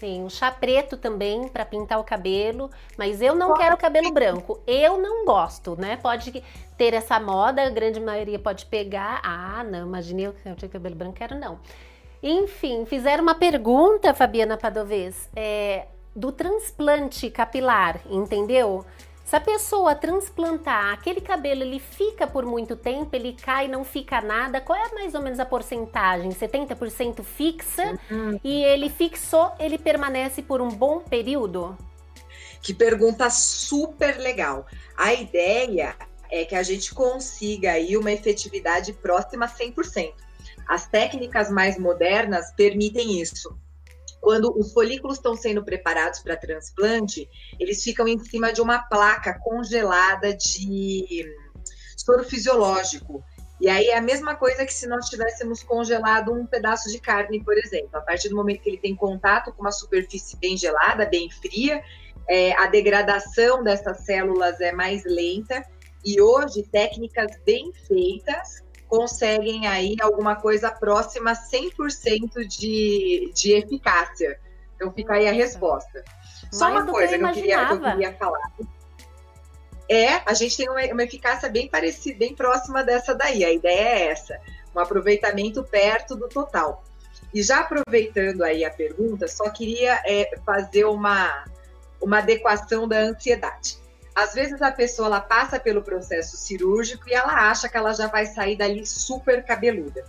Sim, 0.01 0.25
um 0.25 0.31
chá 0.31 0.51
preto 0.51 0.97
também 0.97 1.47
para 1.47 1.63
pintar 1.63 2.01
o 2.01 2.05
cabelo, 2.05 2.71
mas 2.97 3.21
eu 3.21 3.35
não 3.35 3.49
pode. 3.49 3.61
quero 3.61 3.77
cabelo 3.77 4.11
branco. 4.11 4.59
Eu 4.67 4.97
não 4.97 5.27
gosto, 5.27 5.77
né? 5.79 5.99
Pode 5.99 6.43
ter 6.79 6.95
essa 6.95 7.21
moda, 7.21 7.63
a 7.63 7.69
grande 7.69 8.01
maioria 8.01 8.39
pode 8.39 8.65
pegar. 8.65 9.21
Ah, 9.23 9.63
não, 9.63 9.87
imaginei 9.87 10.27
eu 10.27 10.57
tinha 10.57 10.71
cabelo 10.71 10.95
branco, 10.95 11.13
quero 11.13 11.39
não. 11.39 11.61
Enfim, 12.23 12.87
fizeram 12.87 13.23
uma 13.23 13.35
pergunta, 13.35 14.15
Fabiana 14.15 14.57
Padovez. 14.57 15.29
É, 15.37 15.87
do 16.17 16.33
transplante 16.33 17.29
capilar, 17.29 18.01
entendeu? 18.09 18.87
Se 19.31 19.37
a 19.37 19.41
pessoa 19.41 19.95
transplantar 19.95 20.93
aquele 20.93 21.21
cabelo, 21.21 21.63
ele 21.63 21.79
fica 21.79 22.27
por 22.27 22.45
muito 22.45 22.75
tempo, 22.75 23.15
ele 23.15 23.33
cai, 23.33 23.69
não 23.69 23.85
fica 23.85 24.21
nada, 24.21 24.61
qual 24.61 24.77
é 24.77 24.93
mais 24.93 25.15
ou 25.15 25.23
menos 25.23 25.39
a 25.39 25.47
porcentagem? 25.47 26.33
70% 26.33 27.23
fixa 27.23 27.97
uhum. 28.11 28.41
e 28.43 28.65
ele 28.65 28.91
fixou, 28.91 29.53
ele 29.61 29.79
permanece 29.79 30.43
por 30.43 30.61
um 30.61 30.69
bom 30.69 30.99
período? 30.99 31.79
Que 32.61 32.75
pergunta 32.75 33.31
super 33.31 34.19
legal. 34.19 34.67
A 34.97 35.15
ideia 35.15 35.95
é 36.29 36.45
que 36.45 36.57
a 36.57 36.65
gente 36.65 36.93
consiga 36.93 37.71
aí 37.71 37.97
uma 37.97 38.11
efetividade 38.11 38.93
próxima 38.95 39.45
a 39.45 39.49
100%. 39.49 40.13
As 40.69 40.89
técnicas 40.89 41.53
mais 41.53 41.79
modernas 41.79 42.51
permitem 42.57 43.23
isso 43.23 43.57
quando 44.21 44.53
os 44.57 44.73
folículos 44.73 45.17
estão 45.17 45.35
sendo 45.35 45.65
preparados 45.65 46.21
para 46.21 46.37
transplante, 46.37 47.29
eles 47.59 47.83
ficam 47.83 48.07
em 48.07 48.19
cima 48.19 48.53
de 48.53 48.61
uma 48.61 48.79
placa 48.79 49.39
congelada 49.39 50.35
de 50.35 51.25
soro 51.97 52.25
fisiológico. 52.25 53.25
E 53.61 53.69
aí 53.69 53.89
é 53.89 53.97
a 53.97 54.01
mesma 54.01 54.35
coisa 54.35 54.65
que 54.65 54.73
se 54.73 54.87
nós 54.87 55.09
tivéssemos 55.09 55.63
congelado 55.63 56.33
um 56.33 56.47
pedaço 56.47 56.91
de 56.91 56.99
carne, 56.99 57.45
por 57.45 57.57
exemplo. 57.59 57.91
A 57.93 58.01
partir 58.01 58.29
do 58.29 58.37
momento 58.37 58.63
que 58.63 58.71
ele 58.71 58.79
tem 58.79 58.97
contato 58.97 59.53
com 59.53 59.63
uma 59.63 59.73
superfície 59.73 60.37
bem 60.39 60.57
gelada, 60.57 61.05
bem 61.07 61.31
fria, 61.31 61.83
é, 62.29 62.53
a 62.53 62.67
degradação 62.67 63.63
dessas 63.63 64.05
células 64.05 64.61
é 64.61 64.73
mais 64.73 65.05
lenta. 65.05 65.63
E 66.05 66.21
hoje, 66.21 66.63
técnicas 66.63 67.39
bem 67.45 67.71
feitas 67.87 68.63
conseguem 68.91 69.69
aí 69.69 69.95
alguma 70.03 70.35
coisa 70.35 70.69
próxima 70.69 71.31
a 71.31 71.35
100% 71.35 72.45
de, 72.45 73.31
de 73.33 73.53
eficácia. 73.53 74.39
Então 74.75 74.93
fica 74.93 75.15
aí 75.15 75.29
a 75.29 75.33
resposta. 75.33 76.05
Só 76.53 76.69
Mais 76.69 76.85
uma 76.85 76.93
coisa 76.93 77.17
que 77.17 77.25
eu, 77.25 77.33
que, 77.33 77.39
eu 77.39 77.43
queria, 77.43 77.67
que 77.67 77.73
eu 77.73 77.81
queria 77.81 78.13
falar. 78.15 78.53
É, 79.89 80.21
a 80.27 80.35
gente 80.35 80.57
tem 80.57 80.69
uma, 80.69 80.85
uma, 80.87 81.05
eficácia 81.05 81.49
bem 81.49 81.69
parecida, 81.69 82.19
bem 82.19 82.35
próxima 82.35 82.83
dessa 82.83 83.15
daí. 83.15 83.45
A 83.45 83.53
ideia 83.53 83.81
é 83.81 84.07
essa, 84.09 84.41
um 84.75 84.81
aproveitamento 84.81 85.63
perto 85.63 86.17
do 86.17 86.29
total. 86.29 86.83
E 87.33 87.43
já 87.43 87.61
aproveitando 87.61 88.43
aí 88.43 88.65
a 88.65 88.71
pergunta, 88.71 89.29
só 89.29 89.49
queria 89.51 90.03
é, 90.05 90.37
fazer 90.45 90.85
uma, 90.85 91.45
uma 92.01 92.19
adequação 92.19 92.89
da 92.89 92.99
ansiedade. 92.99 93.80
Às 94.15 94.35
vezes 94.35 94.61
a 94.61 94.73
pessoa 94.73 95.07
ela 95.07 95.21
passa 95.21 95.59
pelo 95.59 95.83
processo 95.83 96.37
cirúrgico 96.37 97.09
e 97.09 97.15
ela 97.15 97.51
acha 97.51 97.69
que 97.69 97.77
ela 97.77 97.93
já 97.93 98.09
vai 98.09 98.27
sair 98.27 98.57
dali 98.57 98.85
super 98.85 99.45
cabeluda. 99.45 100.05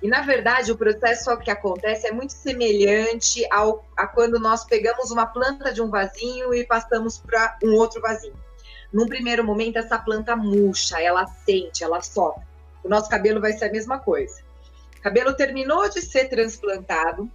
E 0.00 0.08
na 0.08 0.22
verdade 0.22 0.72
o 0.72 0.76
processo 0.76 1.36
que 1.38 1.50
acontece 1.50 2.06
é 2.06 2.12
muito 2.12 2.32
semelhante 2.32 3.46
ao, 3.50 3.84
a 3.96 4.06
quando 4.06 4.38
nós 4.38 4.64
pegamos 4.64 5.10
uma 5.10 5.26
planta 5.26 5.72
de 5.72 5.80
um 5.82 5.90
vasinho 5.90 6.54
e 6.54 6.64
passamos 6.64 7.18
para 7.18 7.56
um 7.62 7.74
outro 7.74 8.00
vasinho. 8.00 8.34
Num 8.92 9.06
primeiro 9.06 9.44
momento 9.44 9.76
essa 9.76 9.98
planta 9.98 10.36
murcha, 10.36 11.00
ela 11.00 11.26
sente, 11.44 11.82
ela 11.82 12.00
sofre. 12.00 12.42
O 12.84 12.88
nosso 12.88 13.08
cabelo 13.08 13.40
vai 13.40 13.52
ser 13.52 13.66
a 13.66 13.72
mesma 13.72 13.98
coisa. 13.98 14.42
O 14.98 15.02
cabelo 15.02 15.34
terminou 15.34 15.88
de 15.88 16.00
ser 16.00 16.28
transplantado, 16.28 17.30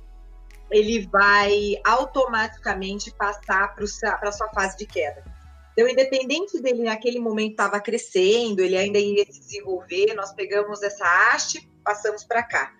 ele 0.69 1.07
vai 1.07 1.75
automaticamente 1.85 3.11
passar 3.11 3.73
para 3.75 4.29
a 4.29 4.31
sua 4.31 4.49
fase 4.49 4.77
de 4.77 4.85
queda 4.85 5.36
então, 5.77 5.87
independente 5.87 6.59
dele 6.59 6.81
naquele 6.81 7.19
momento 7.19 7.51
estava 7.51 7.79
crescendo, 7.79 8.61
ele 8.61 8.75
ainda 8.75 8.97
ia 8.97 9.23
se 9.31 9.39
desenvolver, 9.39 10.15
nós 10.15 10.33
pegamos 10.33 10.81
essa 10.81 11.05
haste, 11.05 11.69
passamos 11.83 12.23
para 12.23 12.41
cá. 12.41 12.73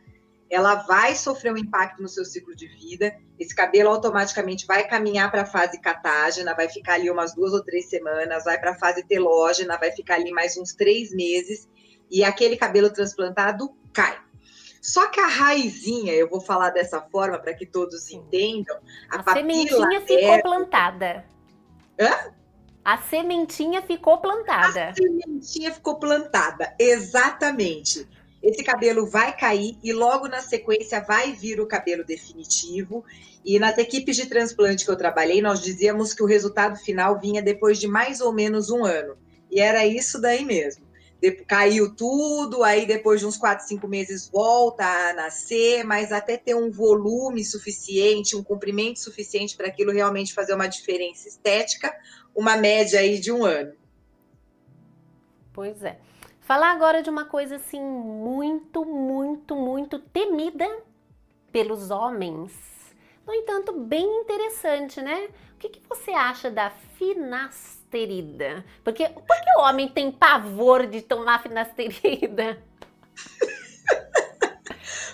Ela 0.49 0.73
vai 0.73 1.13
sofrer 1.13 1.53
um 1.53 1.57
impacto 1.57 2.01
no 2.01 2.07
seu 2.07 2.25
ciclo 2.25 2.55
de 2.55 2.67
vida, 2.67 3.15
esse 3.37 3.53
cabelo 3.53 3.91
automaticamente 3.91 4.65
vai 4.65 4.87
caminhar 4.87 5.29
para 5.29 5.43
a 5.43 5.45
fase 5.45 5.79
catágena, 5.79 6.55
vai 6.55 6.69
ficar 6.69 6.95
ali 6.95 7.11
umas 7.11 7.35
duas 7.35 7.53
ou 7.53 7.63
três 7.63 7.87
semanas, 7.87 8.45
vai 8.45 8.59
para 8.59 8.71
a 8.71 8.79
fase 8.79 9.03
telógena, 9.03 9.77
vai 9.77 9.91
ficar 9.91 10.15
ali 10.15 10.31
mais 10.31 10.57
uns 10.57 10.73
três 10.73 11.13
meses, 11.13 11.69
e 12.09 12.23
aquele 12.23 12.57
cabelo 12.57 12.89
transplantado 12.89 13.77
cai. 13.93 14.19
Só 14.81 15.07
que 15.09 15.19
a 15.19 15.27
raizinha, 15.27 16.13
eu 16.13 16.27
vou 16.27 16.41
falar 16.41 16.71
dessa 16.71 16.99
forma 16.99 17.37
para 17.37 17.53
que 17.53 17.65
todos 17.67 18.09
entendam, 18.09 18.79
a, 19.11 19.19
a 19.19 19.33
sementinha 19.33 20.01
ficou 20.01 20.41
plantada. 20.41 21.23
Hã? 21.99 22.36
A 22.87 22.97
sementinha 22.99 23.81
ficou 23.81 24.17
plantada. 24.19 24.91
A 24.91 24.95
sementinha 24.95 25.73
ficou 25.73 25.99
plantada, 25.99 26.73
exatamente. 26.79 28.07
Esse 28.41 28.63
cabelo 28.63 29.05
vai 29.05 29.35
cair 29.35 29.77
e 29.83 29.91
logo 29.91 30.29
na 30.29 30.39
sequência 30.39 31.01
vai 31.01 31.33
vir 31.33 31.59
o 31.59 31.67
cabelo 31.67 32.05
definitivo. 32.05 33.03
E 33.43 33.59
nas 33.59 33.77
equipes 33.77 34.15
de 34.15 34.25
transplante 34.27 34.85
que 34.85 34.91
eu 34.91 34.95
trabalhei, 34.95 35.41
nós 35.41 35.59
dizíamos 35.59 36.13
que 36.13 36.23
o 36.23 36.25
resultado 36.25 36.77
final 36.77 37.19
vinha 37.19 37.41
depois 37.41 37.77
de 37.77 37.89
mais 37.89 38.21
ou 38.21 38.31
menos 38.31 38.69
um 38.69 38.85
ano. 38.85 39.17
E 39.51 39.59
era 39.59 39.85
isso 39.85 40.21
daí 40.21 40.45
mesmo. 40.45 40.87
De, 41.21 41.31
caiu 41.31 41.93
tudo, 41.93 42.63
aí 42.63 42.85
depois 42.85 43.19
de 43.19 43.25
uns 43.25 43.35
4, 43.35 43.67
5 43.67 43.85
meses 43.87 44.29
volta 44.31 44.85
a 44.85 45.13
nascer, 45.13 45.83
mas 45.83 46.13
até 46.13 46.37
ter 46.37 46.55
um 46.55 46.71
volume 46.71 47.43
suficiente, 47.43 48.35
um 48.35 48.43
comprimento 48.43 48.99
suficiente 48.99 49.57
para 49.57 49.67
aquilo 49.67 49.91
realmente 49.91 50.33
fazer 50.33 50.53
uma 50.53 50.67
diferença 50.67 51.27
estética, 51.27 51.91
uma 52.37 52.55
média 52.55 52.99
aí 52.99 53.17
de 53.19 53.31
um 53.31 53.43
ano. 53.43 53.73
Pois 55.51 55.83
é. 55.83 55.97
Falar 56.39 56.71
agora 56.71 57.01
de 57.01 57.09
uma 57.09 57.25
coisa 57.25 57.55
assim 57.55 57.81
muito, 57.81 58.85
muito, 58.85 59.55
muito 59.55 59.97
temida 59.97 60.69
pelos 61.51 61.89
homens. 61.89 62.53
No 63.25 63.33
entanto, 63.33 63.73
bem 63.73 64.05
interessante, 64.21 65.01
né? 65.01 65.29
O 65.55 65.57
que, 65.57 65.67
que 65.69 65.81
você 65.89 66.11
acha 66.11 66.51
da 66.51 66.69
finasterida? 66.69 68.63
Porque 68.83 69.09
por 69.09 69.41
que 69.41 69.57
o 69.57 69.61
homem 69.61 69.87
tem 69.89 70.11
pavor 70.11 70.85
de 70.85 71.01
tomar 71.01 71.41
finasterida? 71.41 72.61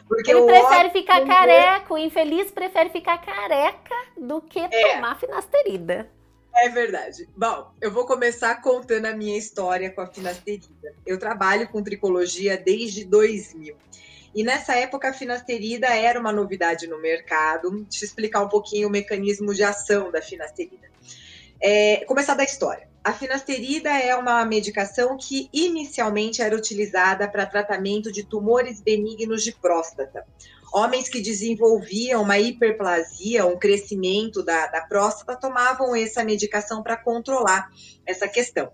Porque 0.06 0.30
ele 0.30 0.44
prefere 0.44 0.90
ficar 0.90 1.26
careca, 1.26 1.94
o 1.94 1.98
infeliz 1.98 2.52
prefere 2.52 2.90
ficar 2.90 3.18
careca 3.20 3.96
do 4.18 4.42
que 4.42 4.60
é. 4.60 4.96
tomar 4.96 5.18
finasterida. 5.18 6.12
É 6.56 6.70
verdade. 6.70 7.28
Bom, 7.36 7.72
eu 7.82 7.92
vou 7.92 8.06
começar 8.06 8.62
contando 8.62 9.06
a 9.06 9.14
minha 9.14 9.38
história 9.38 9.92
com 9.92 10.02
a 10.02 10.08
finasterida. 10.08 10.94
Eu 11.06 11.18
trabalho 11.18 11.68
com 11.68 11.84
tricologia 11.84 12.58
desde 12.58 13.04
2000. 13.06 13.76
E 14.36 14.44
nessa 14.44 14.76
época 14.76 15.10
a 15.10 15.14
finasterida 15.14 15.88
era 15.88 16.20
uma 16.20 16.32
novidade 16.32 16.88
no 16.88 17.00
mercado. 17.00 17.68
Eu 17.68 17.86
explicar 17.90 18.42
um 18.44 18.50
pouquinho 18.50 18.88
o 18.88 18.92
mecanismo 18.92 19.54
de 19.54 19.64
ação 19.64 20.12
da 20.12 20.22
finasterida. 20.22 20.90
É, 21.62 22.04
começar 22.06 22.34
da 22.34 22.44
história. 22.44 22.88
A 23.04 23.12
finasterida 23.12 23.90
é 23.90 24.16
uma 24.16 24.46
medicação 24.46 25.18
que 25.18 25.50
inicialmente 25.52 26.42
era 26.42 26.56
utilizada 26.56 27.28
para 27.28 27.46
tratamento 27.46 28.12
de 28.12 28.24
tumores 28.24 28.80
benignos 28.80 29.44
de 29.44 29.52
próstata. 29.52 30.26
Homens 30.74 31.08
que 31.08 31.22
desenvolviam 31.22 32.24
uma 32.24 32.40
hiperplasia, 32.40 33.46
um 33.46 33.60
crescimento 33.60 34.42
da, 34.42 34.66
da 34.66 34.82
próstata, 34.82 35.40
tomavam 35.40 35.96
essa 35.96 36.24
medicação 36.24 36.82
para 36.82 36.98
controlar 36.98 37.70
essa 38.08 38.28
questão. 38.28 38.72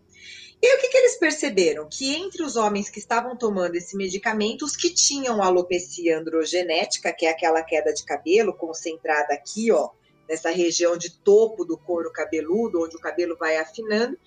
E 0.62 0.76
o 0.76 0.80
que, 0.80 0.88
que, 0.88 0.98
eles 0.98 1.20
perceberam? 1.20 1.90
Que 1.90 2.16
entre 2.16 2.42
os 2.42 2.56
homens 2.56 2.90
que 2.90 3.00
estavam 3.00 3.36
tomando 3.36 3.76
esse 3.76 3.98
medicamento, 3.98 4.64
os 4.64 4.78
que 4.78 4.94
tinham 4.94 5.44
alopecia 5.44 6.18
androgenética, 6.18 7.12
que 7.12 7.26
é 7.26 7.32
aquela 7.32 7.62
queda 7.64 7.94
de 7.94 8.06
cabelo 8.06 8.54
concentrada 8.54 9.34
aqui, 9.34 9.70
ó, 9.70 9.90
nessa 10.28 10.52
região 10.52 10.96
de 10.96 11.20
topo 11.22 11.66
do 11.66 11.78
couro 11.78 12.14
cabeludo, 12.14 12.82
onde 12.82 12.96
o 12.96 13.00
cabelo 13.00 13.36
vai 13.38 13.58
afinando, 13.58 14.18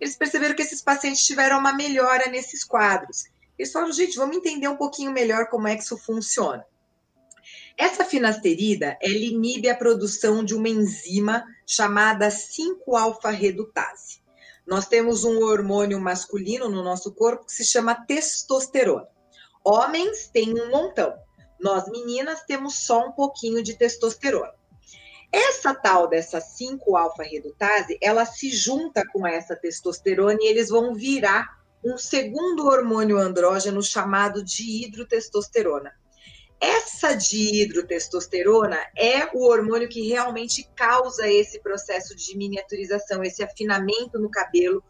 eles 0.00 0.16
perceberam 0.16 0.54
que 0.54 0.62
esses 0.62 0.80
pacientes 0.80 1.26
tiveram 1.26 1.58
uma 1.58 1.74
melhora 1.74 2.30
nesses 2.30 2.64
quadros. 2.64 3.24
Eles 3.58 3.70
falaram, 3.70 3.92
gente, 3.92 4.16
vamos 4.16 4.36
entender 4.36 4.68
um 4.68 4.76
pouquinho 4.76 5.12
melhor 5.12 5.48
como 5.48 5.68
é 5.68 5.76
que 5.76 5.82
isso 5.82 5.98
funciona. 5.98 6.64
Essa 7.78 8.04
finasterida, 8.04 8.98
ela 9.00 9.14
inibe 9.14 9.68
a 9.68 9.76
produção 9.76 10.44
de 10.44 10.52
uma 10.52 10.68
enzima 10.68 11.44
chamada 11.64 12.26
5-alfa-redutase. 12.28 14.20
Nós 14.66 14.88
temos 14.88 15.22
um 15.22 15.44
hormônio 15.44 16.00
masculino 16.00 16.68
no 16.68 16.82
nosso 16.82 17.14
corpo 17.14 17.46
que 17.46 17.52
se 17.52 17.64
chama 17.64 17.94
testosterona. 17.94 19.06
Homens 19.64 20.26
têm 20.26 20.60
um 20.60 20.72
montão. 20.72 21.14
Nós 21.60 21.88
meninas 21.88 22.42
temos 22.42 22.74
só 22.74 23.06
um 23.06 23.12
pouquinho 23.12 23.62
de 23.62 23.74
testosterona. 23.74 24.52
Essa 25.30 25.72
tal 25.72 26.08
dessa 26.08 26.40
5-alfa-redutase, 26.40 27.96
ela 28.02 28.26
se 28.26 28.50
junta 28.50 29.06
com 29.12 29.24
essa 29.24 29.54
testosterona 29.54 30.38
e 30.40 30.48
eles 30.48 30.68
vão 30.68 30.94
virar 30.94 31.46
um 31.84 31.96
segundo 31.96 32.66
hormônio 32.66 33.18
andrógeno 33.18 33.80
chamado 33.84 34.42
de 34.42 34.84
hidrotestosterona. 34.84 35.92
Essa 36.60 37.14
dihidrotestosterona 37.14 38.78
é 38.96 39.26
o 39.32 39.46
hormônio 39.46 39.88
que 39.88 40.08
realmente 40.08 40.68
causa 40.74 41.28
esse 41.28 41.60
processo 41.60 42.16
de 42.16 42.36
miniaturização, 42.36 43.22
esse 43.22 43.42
afinamento 43.42 44.18
no 44.18 44.30
cabelo, 44.30 44.82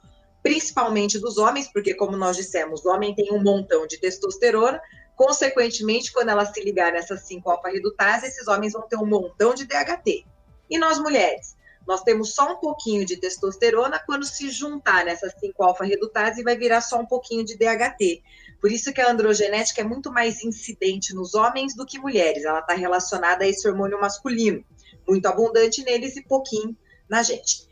principalmente 0.42 1.18
dos 1.18 1.37
homens, 1.37 1.70
porque, 1.70 1.94
como 1.94 2.16
nós 2.16 2.37
dissemos, 2.37 2.85
o 2.85 2.88
homem 2.88 3.14
tem 3.14 3.33
um 3.33 3.42
montão 3.42 3.87
de 3.87 3.98
testosterona, 3.98 4.81
Consequentemente, 5.18 6.12
quando 6.12 6.28
ela 6.28 6.46
se 6.46 6.62
ligar 6.62 6.92
nessas 6.92 7.28
5-alfa-redutase, 7.28 8.28
esses 8.28 8.46
homens 8.46 8.72
vão 8.72 8.83
ter 8.83 8.94
um 8.94 9.04
montão 9.04 9.52
de 9.52 9.66
DHT. 9.66 10.24
E 10.70 10.78
nós 10.78 11.00
mulheres? 11.00 11.57
Nós 11.85 12.02
temos 12.02 12.37
só 12.37 12.52
um 12.52 12.57
pouquinho 12.59 13.04
de 13.04 13.16
testosterona, 13.16 14.00
quando 14.07 14.24
se 14.24 14.48
juntar 14.48 15.04
nessas 15.04 15.35
5-alfa-redutase, 15.42 16.44
vai 16.44 16.57
virar 16.57 16.81
só 16.81 17.00
um 17.00 17.07
pouquinho 17.07 17.44
de 17.44 17.57
DHT. 17.57 18.22
Por 18.60 18.72
isso 18.72 18.92
que 18.92 19.00
a 19.00 19.10
androgenética 19.10 19.80
é 19.80 19.84
muito 19.84 20.12
mais 20.12 20.42
incidente 20.42 21.14
nos 21.14 21.34
homens 21.34 21.76
do 21.76 21.86
que 21.86 21.98
mulheres. 21.98 22.44
Ela 22.44 22.60
está 22.60 22.74
relacionada 22.74 23.44
a 23.44 23.48
esse 23.48 23.68
hormônio 23.68 24.00
masculino, 24.00 24.64
muito 25.06 25.26
abundante 25.26 25.84
neles 25.84 26.16
e 26.16 26.22
pouquinho 26.22 26.76
na 27.08 27.22
gente. 27.22 27.68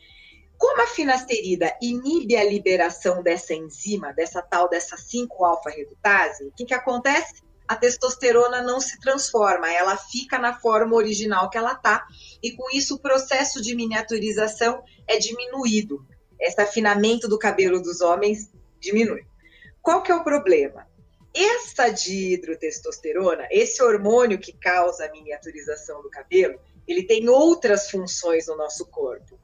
Como 0.57 0.81
a 0.81 0.87
finasterida 0.87 1.77
inibe 1.83 2.37
a 2.37 2.45
liberação 2.45 3.23
dessa 3.23 3.53
enzima, 3.53 4.13
dessa 4.13 4.41
tal 4.41 4.69
dessa 4.69 4.97
5-alfa-redutase, 4.97 6.45
o 6.45 6.53
que, 6.53 6.65
que 6.65 6.75
acontece? 6.75 7.43
A 7.69 7.77
testosterona 7.77 8.63
não 8.63 8.81
se 8.81 8.99
transforma, 9.01 9.71
ela 9.71 9.97
fica 9.97 10.39
na 10.39 10.55
forma 10.55 10.95
original 10.95 11.51
que 11.51 11.59
ela 11.59 11.73
está, 11.73 12.07
e 12.43 12.53
com 12.53 12.71
isso 12.71 12.95
o 12.95 12.99
processo 12.99 13.61
de 13.61 13.75
miniaturização 13.75 14.83
é 15.07 15.19
diminuído. 15.19 16.07
Esse 16.41 16.61
afinamento 16.61 17.29
do 17.29 17.39
cabelo 17.39 17.83
dos 17.83 18.01
homens 18.01 18.51
diminui. 18.81 19.27
Qual 19.87 20.03
que 20.03 20.11
é 20.11 20.17
o 20.17 20.25
problema? 20.25 20.85
Essa 21.33 21.91
dihidrotestosterona, 21.91 23.47
esse 23.53 23.81
hormônio 23.81 24.37
que 24.37 24.53
causa 24.53 25.07
a 25.07 25.13
miniaturização 25.13 26.03
do 26.03 26.11
cabelo, 26.11 26.59
ele 26.89 27.05
tem 27.05 27.29
outras 27.29 27.89
funções 27.89 28.49
no 28.49 28.57
nosso 28.57 28.85
corpo 28.87 29.39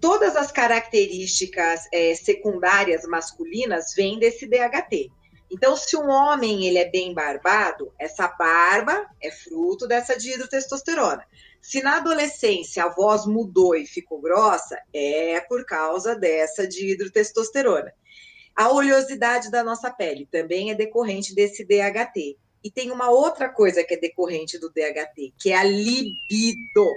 todas 0.00 0.36
as 0.36 0.52
características 0.52 1.88
é, 1.92 2.14
secundárias 2.14 3.02
masculinas 3.02 3.92
vêm 3.96 4.16
desse 4.16 4.46
DHT. 4.46 5.10
Então, 5.50 5.76
se 5.76 5.96
um 5.96 6.08
homem 6.08 6.68
ele 6.68 6.78
é 6.78 6.88
bem 6.88 7.12
barbado, 7.12 7.92
essa 7.98 8.28
barba 8.28 9.04
é 9.20 9.32
fruto 9.32 9.88
dessa 9.88 10.16
dihidrotestosterona. 10.16 11.26
Se 11.60 11.82
na 11.82 11.96
adolescência 11.96 12.84
a 12.84 12.88
voz 12.88 13.26
mudou 13.26 13.74
e 13.74 13.84
ficou 13.84 14.20
grossa, 14.20 14.80
é 14.94 15.40
por 15.40 15.64
causa 15.64 16.14
dessa 16.14 16.68
dihidrotestosterona. 16.68 17.92
A 18.58 18.72
oleosidade 18.72 19.52
da 19.52 19.62
nossa 19.62 19.88
pele 19.88 20.26
também 20.26 20.72
é 20.72 20.74
decorrente 20.74 21.32
desse 21.32 21.64
DHT. 21.64 22.36
E 22.64 22.68
tem 22.68 22.90
uma 22.90 23.08
outra 23.08 23.48
coisa 23.48 23.84
que 23.84 23.94
é 23.94 23.96
decorrente 23.96 24.58
do 24.58 24.68
DHT, 24.68 25.32
que 25.38 25.52
é 25.52 25.56
a 25.56 25.62
libido. 25.62 26.92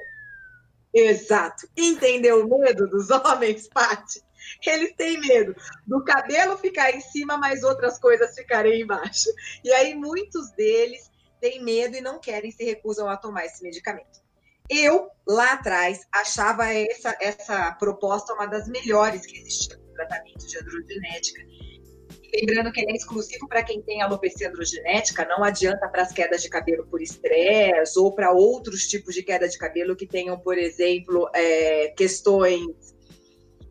Exato. 0.91 1.67
Entendeu 1.77 2.43
o 2.43 2.59
medo 2.59 2.87
dos 2.87 3.11
homens, 3.13 3.67
Paty? 3.67 4.23
Eles 4.65 4.95
têm 4.95 5.19
medo 5.19 5.55
do 5.85 6.03
cabelo 6.03 6.57
ficar 6.57 6.95
em 6.95 6.99
cima, 6.99 7.37
mas 7.37 7.61
outras 7.61 7.99
coisas 7.99 8.33
ficarem 8.33 8.81
embaixo. 8.81 9.29
E 9.63 9.71
aí 9.71 9.93
muitos 9.93 10.49
deles 10.53 11.11
têm 11.39 11.63
medo 11.63 11.95
e 11.95 12.01
não 12.01 12.19
querem, 12.19 12.49
se 12.49 12.63
recusam 12.63 13.07
a 13.07 13.15
tomar 13.15 13.45
esse 13.45 13.61
medicamento. 13.61 14.19
Eu, 14.67 15.11
lá 15.27 15.53
atrás, 15.53 16.07
achava 16.11 16.73
essa, 16.73 17.15
essa 17.21 17.71
proposta 17.73 18.33
uma 18.33 18.47
das 18.47 18.67
melhores 18.67 19.27
que 19.27 19.37
existia 19.37 19.77
no 19.77 19.90
tratamento 20.07 20.47
de 20.47 20.57
androgenética 20.57 21.41
Lembrando 22.33 22.71
que 22.71 22.79
ele 22.79 22.93
é 22.93 22.95
exclusivo 22.95 23.47
para 23.47 23.61
quem 23.61 23.81
tem 23.81 24.01
alopecia 24.01 24.47
androgenética, 24.47 25.25
não 25.25 25.43
adianta 25.43 25.87
para 25.89 26.03
as 26.03 26.13
quedas 26.13 26.41
de 26.41 26.49
cabelo 26.49 26.87
por 26.87 27.01
estresse 27.01 27.99
ou 27.99 28.13
para 28.15 28.31
outros 28.31 28.87
tipos 28.87 29.13
de 29.13 29.21
queda 29.21 29.49
de 29.49 29.57
cabelo 29.57 29.97
que 29.97 30.07
tenham, 30.07 30.39
por 30.39 30.57
exemplo, 30.57 31.29
é, 31.35 31.89
questões 31.89 32.95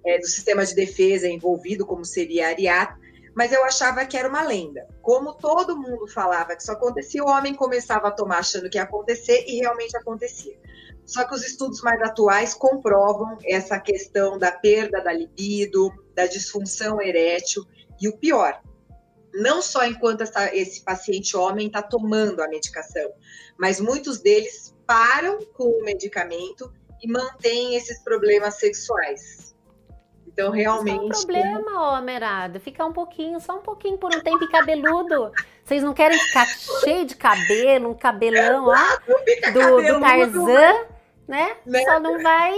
é, 0.05 0.19
do 0.19 0.27
sistema 0.27 0.65
de 0.65 0.75
defesa 0.75 1.27
envolvido, 1.27 1.87
como 1.87 2.05
seria 2.05 2.47
a 2.47 2.51
ariata. 2.51 2.99
Mas 3.35 3.53
eu 3.53 3.65
achava 3.65 4.05
que 4.05 4.17
era 4.17 4.29
uma 4.29 4.43
lenda. 4.43 4.87
Como 5.01 5.33
todo 5.35 5.79
mundo 5.79 6.07
falava 6.09 6.55
que 6.55 6.63
isso 6.63 6.73
acontecia, 6.73 7.25
o 7.25 7.29
homem 7.29 7.55
começava 7.55 8.09
a 8.09 8.11
tomar 8.11 8.41
achando 8.41 8.69
que 8.69 8.77
ia 8.77 8.83
acontecer 8.83 9.45
e 9.47 9.61
realmente 9.61 9.97
acontecia. 9.97 10.59
Só 11.07 11.25
que 11.25 11.35
os 11.35 11.45
estudos 11.45 11.81
mais 11.81 12.01
atuais 12.03 12.53
comprovam 12.53 13.39
essa 13.45 13.79
questão 13.81 14.39
da 14.39 14.53
perda 14.53 15.01
da 15.01 15.13
libido, 15.13 15.91
da 16.15 16.27
disfunção 16.27 17.01
erétil 17.01 17.65
e 18.01 18.09
o 18.09 18.17
pior, 18.17 18.61
não 19.33 19.63
só 19.63 19.85
enquanto 19.85 20.23
essa, 20.23 20.55
esse 20.55 20.83
paciente 20.83 21.37
homem 21.37 21.67
está 21.67 21.83
tomando 21.83 22.43
a 22.43 22.49
medicação, 22.49 23.13
mas 23.59 23.81
muitos 23.81 24.21
deles 24.21 24.75
param 24.87 25.39
com 25.55 25.65
o 25.65 25.85
medicamento 25.85 26.73
e 27.03 27.11
mantêm 27.11 27.77
esses 27.77 28.03
problemas 28.03 28.59
sexuais. 28.59 29.55
Então, 30.27 30.51
realmente. 30.51 31.13
Isso 31.13 31.31
é 31.31 31.35
um 31.35 31.53
problema, 31.53 31.99
ó, 31.99 32.01
Merada. 32.01 32.61
Ficar 32.61 32.87
um 32.87 32.93
pouquinho, 32.93 33.41
só 33.41 33.59
um 33.59 33.63
pouquinho 33.63 33.99
por 33.99 34.15
um 34.15 34.21
tempo 34.21 34.49
cabeludo. 34.51 35.33
Vocês 35.65 35.83
não 35.83 35.93
querem 35.93 36.19
ficar 36.19 36.47
cheio 36.83 37.05
de 37.05 37.15
cabelo, 37.15 37.91
um 37.91 37.95
cabelão 37.95 38.67
lá 38.67 38.97
do, 39.53 39.83
do 39.83 40.01
Tarzan, 40.01 40.87
né? 41.29 41.57
né? 41.67 41.85
Só 41.85 42.01
não 42.01 42.23
vai. 42.23 42.55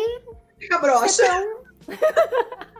Fica 0.58 0.78
broxa. 0.78 1.26
Tão... 1.26 1.62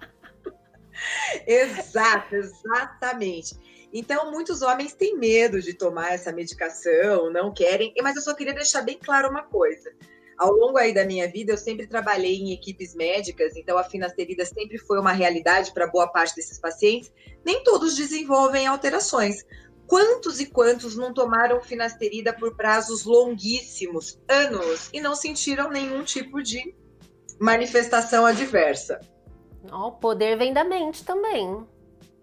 Exato, 1.46 2.34
exatamente. 2.34 3.56
Então, 3.92 4.30
muitos 4.30 4.62
homens 4.62 4.94
têm 4.94 5.18
medo 5.18 5.60
de 5.60 5.74
tomar 5.74 6.14
essa 6.14 6.32
medicação, 6.32 7.30
não 7.30 7.52
querem, 7.52 7.92
mas 8.02 8.16
eu 8.16 8.22
só 8.22 8.34
queria 8.34 8.54
deixar 8.54 8.82
bem 8.82 8.98
claro 8.98 9.28
uma 9.28 9.42
coisa. 9.42 9.92
Ao 10.38 10.50
longo 10.50 10.78
aí 10.78 10.94
da 10.94 11.04
minha 11.04 11.28
vida, 11.28 11.52
eu 11.52 11.58
sempre 11.58 11.86
trabalhei 11.86 12.36
em 12.36 12.52
equipes 12.52 12.94
médicas, 12.94 13.54
então 13.54 13.76
a 13.76 13.84
finasterida 13.84 14.44
sempre 14.46 14.78
foi 14.78 14.98
uma 14.98 15.12
realidade 15.12 15.72
para 15.72 15.86
boa 15.86 16.08
parte 16.08 16.34
desses 16.34 16.58
pacientes. 16.58 17.12
Nem 17.44 17.62
todos 17.62 17.94
desenvolvem 17.94 18.66
alterações. 18.66 19.44
Quantos 19.86 20.40
e 20.40 20.46
quantos 20.46 20.96
não 20.96 21.12
tomaram 21.12 21.60
finasterida 21.60 22.32
por 22.32 22.56
prazos 22.56 23.04
longuíssimos, 23.04 24.18
anos, 24.26 24.88
e 24.92 25.00
não 25.00 25.14
sentiram 25.14 25.70
nenhum 25.70 26.02
tipo 26.02 26.42
de 26.42 26.74
manifestação 27.38 28.24
adversa? 28.24 28.98
Ó, 29.70 29.88
o 29.88 29.92
poder 29.92 30.36
vem 30.36 30.52
da 30.52 30.64
mente 30.64 31.04
também. 31.04 31.66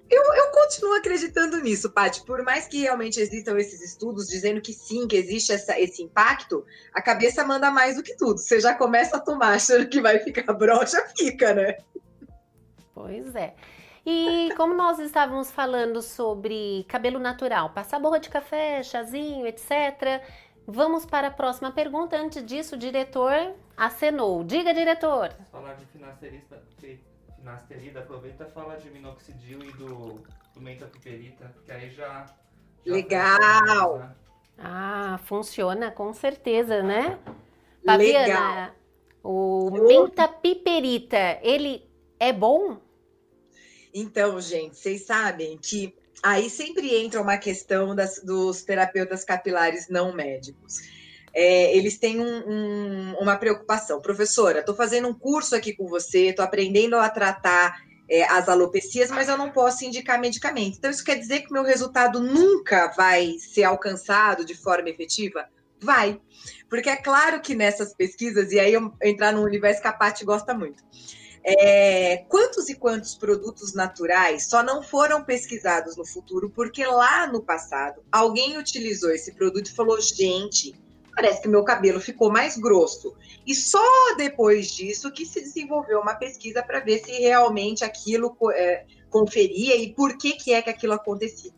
Eu, 0.10 0.24
eu 0.34 0.52
continuo 0.52 0.96
acreditando 0.96 1.62
nisso, 1.62 1.92
Paty. 1.92 2.24
Por 2.26 2.42
mais 2.42 2.68
que 2.68 2.82
realmente 2.82 3.20
existam 3.20 3.58
esses 3.60 3.80
estudos 3.80 4.28
dizendo 4.28 4.60
que 4.60 4.74
sim, 4.74 5.08
que 5.08 5.16
existe 5.16 5.52
essa, 5.52 5.80
esse 5.80 6.02
impacto, 6.02 6.66
a 6.94 7.02
cabeça 7.02 7.46
manda 7.46 7.70
mais 7.70 7.96
do 7.96 8.02
que 8.02 8.16
tudo. 8.16 8.40
Você 8.40 8.60
já 8.60 8.74
começa 8.74 9.18
a 9.18 9.20
tomar 9.20 9.54
achando 9.54 9.88
que 9.88 10.02
vai 10.02 10.18
ficar 10.20 10.52
broxa, 10.54 11.00
fica, 11.16 11.54
né? 11.54 11.78
Pois 12.94 13.36
é. 13.36 13.54
E 14.04 14.50
como 14.58 14.74
nós 14.74 14.98
estávamos 14.98 15.52
falando 15.52 16.02
sobre 16.02 16.84
cabelo 16.88 17.20
natural, 17.20 17.70
passar 17.70 18.00
borra 18.00 18.20
de 18.20 18.30
café, 18.30 18.82
chazinho, 18.82 19.46
etc. 19.46 20.24
Vamos 20.66 21.06
para 21.06 21.28
a 21.28 21.32
próxima 21.32 21.72
pergunta. 21.72 22.18
Antes 22.18 22.44
disso, 22.44 22.76
o 22.76 22.80
diretor 22.80 23.54
acenou. 23.78 24.44
Diga, 24.44 24.74
diretor. 24.74 25.36
Falar 25.52 25.74
de 25.74 25.86
financeirista, 25.86 26.60
finasterida, 27.40 28.00
aproveita 28.00 28.46
e 28.50 28.52
fala 28.52 28.76
de 28.78 28.90
minoxidil 28.92 29.64
e 29.64 29.72
do, 29.74 30.22
do 30.54 30.62
mentapiperita, 30.62 31.54
que 31.66 31.72
aí 31.72 31.90
já... 31.90 32.26
já 32.86 32.94
Legal! 32.94 33.92
funciona? 33.92 34.18
Ah, 34.58 35.20
funciona 35.26 35.92
com 35.92 36.14
certeza, 36.14 36.84
né? 36.84 37.18
Legal. 37.84 37.98
Fabiana, 37.98 38.76
o 39.24 39.72
Eu- 39.74 39.88
menta 39.88 40.28
piperita, 40.28 41.40
ele 41.42 41.90
é 42.20 42.34
bom? 42.34 42.78
Então, 43.94 44.40
gente, 44.40 44.76
vocês 44.78 45.06
sabem 45.06 45.58
que 45.58 45.96
aí 46.22 46.50
sempre 46.50 46.94
entra 46.96 47.22
uma 47.22 47.38
questão 47.38 47.96
das- 47.96 48.22
dos 48.24 48.62
terapeutas 48.64 49.24
capilares 49.24 49.88
não 49.90 50.14
médicos. 50.14 50.99
É, 51.34 51.76
eles 51.76 51.98
têm 51.98 52.20
um- 52.20 52.44
um- 52.50 53.16
uma 53.20 53.36
preocupação. 53.36 54.02
Professora, 54.02 54.60
estou 54.60 54.76
fazendo 54.76 55.08
um 55.08 55.14
curso 55.14 55.56
aqui 55.56 55.74
com 55.74 55.88
você, 55.88 56.28
estou 56.30 56.44
aprendendo 56.46 56.96
a 56.96 57.10
tratar 57.10 57.76
é, 58.12 58.24
as 58.24 58.50
alopecias, 58.50 59.12
mas 59.12 59.30
eu 59.30 59.38
não 59.38 59.52
posso 59.52 59.86
indicar 59.86 60.20
medicamento. 60.20 60.78
Então, 60.80 60.90
isso 60.90 61.04
quer 61.04 61.14
dizer 61.20 61.42
que 61.42 61.52
o 61.52 61.54
meu 61.54 61.64
resultado 61.64 62.20
nunca 62.20 62.92
vai 62.98 63.36
ser 63.38 63.64
alcançado 63.64 64.44
de 64.44 64.56
forma 64.56 64.90
efetiva? 64.90 65.48
Vai. 65.80 66.20
Porque 66.68 66.90
é 66.90 66.96
claro 66.96 67.40
que 67.40 67.54
nessas 67.54 67.94
pesquisas, 67.94 68.52
e 68.52 68.60
aí 68.60 68.74
eu 68.74 68.92
entrar 69.04 69.32
no 69.32 69.44
universo 69.44 69.82
que 69.82 69.88
a 69.88 69.94
Paty 69.94 70.26
gosta 70.26 70.56
muito. 70.56 70.84
É, 71.44 72.26
quantos 72.28 72.68
e 72.68 72.76
quantos 72.76 73.16
produtos 73.16 73.74
naturais 73.74 74.50
só 74.50 74.62
não 74.62 74.84
foram 74.84 75.24
pesquisados 75.24 75.96
no 75.96 76.06
futuro 76.06 76.50
porque 76.50 76.86
lá 76.86 77.28
no 77.28 77.42
passado 77.42 78.04
alguém 78.12 78.58
utilizou 78.58 79.12
esse 79.12 79.34
produto 79.34 79.68
e 79.68 79.74
falou: 79.74 80.02
gente, 80.02 80.76
parece 81.20 81.42
que 81.42 81.50
meu 81.50 81.66
cabelo 81.66 82.00
ficou 82.00 82.32
mais 82.32 82.56
grosso. 82.56 83.14
E 83.46 83.54
só 83.54 84.16
depois 84.16 84.72
disso 84.72 85.12
que 85.12 85.26
se 85.26 85.42
desenvolveu 85.42 86.00
uma 86.00 86.16
pesquisa 86.16 86.64
para 86.64 86.80
ver 86.80 87.00
se 87.00 87.12
realmente 87.12 87.84
aquilo 87.84 88.34
é, 88.54 88.86
conferia 89.10 89.76
e 89.76 89.94
por 89.94 90.18
que, 90.18 90.32
que 90.34 90.54
é 90.54 90.62
que 90.62 90.70
aquilo 90.70 90.94
acontecia. 90.94 91.52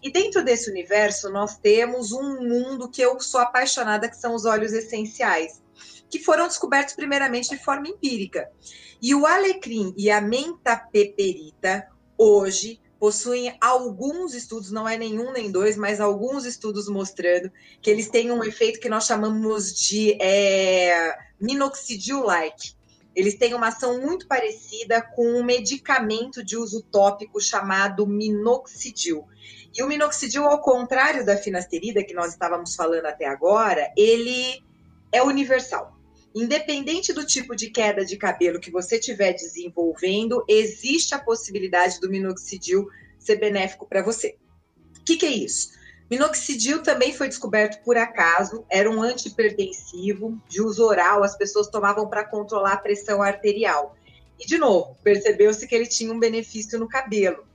E 0.00 0.12
dentro 0.12 0.44
desse 0.44 0.70
universo 0.70 1.30
nós 1.30 1.58
temos 1.58 2.12
um 2.12 2.48
mundo 2.48 2.88
que 2.88 3.02
eu 3.02 3.18
sou 3.18 3.40
apaixonada, 3.40 4.08
que 4.08 4.16
são 4.16 4.36
os 4.36 4.44
óleos 4.44 4.72
essenciais, 4.72 5.60
que 6.08 6.20
foram 6.20 6.46
descobertos 6.46 6.94
primeiramente 6.94 7.50
de 7.50 7.58
forma 7.58 7.88
empírica. 7.88 8.48
E 9.02 9.16
o 9.16 9.26
alecrim 9.26 9.92
e 9.96 10.12
a 10.12 10.20
menta 10.20 10.76
peperita, 10.76 11.88
hoje, 12.16 12.80
possuem 12.98 13.56
alguns 13.60 14.34
estudos, 14.34 14.70
não 14.70 14.88
é 14.88 14.98
nenhum 14.98 15.32
nem 15.32 15.50
dois, 15.50 15.76
mas 15.76 16.00
alguns 16.00 16.44
estudos 16.44 16.88
mostrando 16.88 17.50
que 17.80 17.90
eles 17.90 18.08
têm 18.08 18.32
um 18.32 18.42
efeito 18.42 18.80
que 18.80 18.88
nós 18.88 19.06
chamamos 19.06 19.72
de 19.72 20.20
é, 20.20 21.16
minoxidil-like. 21.40 22.76
Eles 23.14 23.36
têm 23.36 23.54
uma 23.54 23.68
ação 23.68 24.00
muito 24.00 24.26
parecida 24.26 25.02
com 25.02 25.26
um 25.26 25.44
medicamento 25.44 26.44
de 26.44 26.56
uso 26.56 26.82
tópico 26.82 27.40
chamado 27.40 28.06
minoxidil. 28.06 29.26
E 29.76 29.82
o 29.82 29.88
minoxidil, 29.88 30.44
ao 30.44 30.60
contrário 30.60 31.24
da 31.24 31.36
finasterida, 31.36 32.04
que 32.04 32.14
nós 32.14 32.32
estávamos 32.32 32.74
falando 32.74 33.06
até 33.06 33.26
agora, 33.26 33.92
ele 33.96 34.62
é 35.12 35.22
universal. 35.22 35.97
Independente 36.34 37.12
do 37.12 37.24
tipo 37.24 37.56
de 37.56 37.70
queda 37.70 38.04
de 38.04 38.16
cabelo 38.16 38.60
que 38.60 38.70
você 38.70 38.96
estiver 38.96 39.32
desenvolvendo, 39.32 40.44
existe 40.48 41.14
a 41.14 41.18
possibilidade 41.18 42.00
do 42.00 42.10
minoxidil 42.10 42.88
ser 43.18 43.36
benéfico 43.36 43.86
para 43.86 44.02
você. 44.02 44.36
O 44.98 45.04
que, 45.04 45.16
que 45.16 45.26
é 45.26 45.30
isso? 45.30 45.70
Minoxidil 46.10 46.82
também 46.82 47.12
foi 47.12 47.28
descoberto 47.28 47.82
por 47.82 47.96
acaso, 47.98 48.64
era 48.70 48.90
um 48.90 49.02
antipertensivo 49.02 50.40
de 50.48 50.62
uso 50.62 50.84
oral, 50.84 51.22
as 51.22 51.36
pessoas 51.36 51.68
tomavam 51.68 52.08
para 52.08 52.24
controlar 52.24 52.74
a 52.74 52.78
pressão 52.78 53.22
arterial. 53.22 53.94
E, 54.38 54.46
de 54.46 54.56
novo, 54.56 54.96
percebeu-se 55.02 55.66
que 55.66 55.74
ele 55.74 55.86
tinha 55.86 56.12
um 56.12 56.18
benefício 56.18 56.78
no 56.78 56.88
cabelo. 56.88 57.46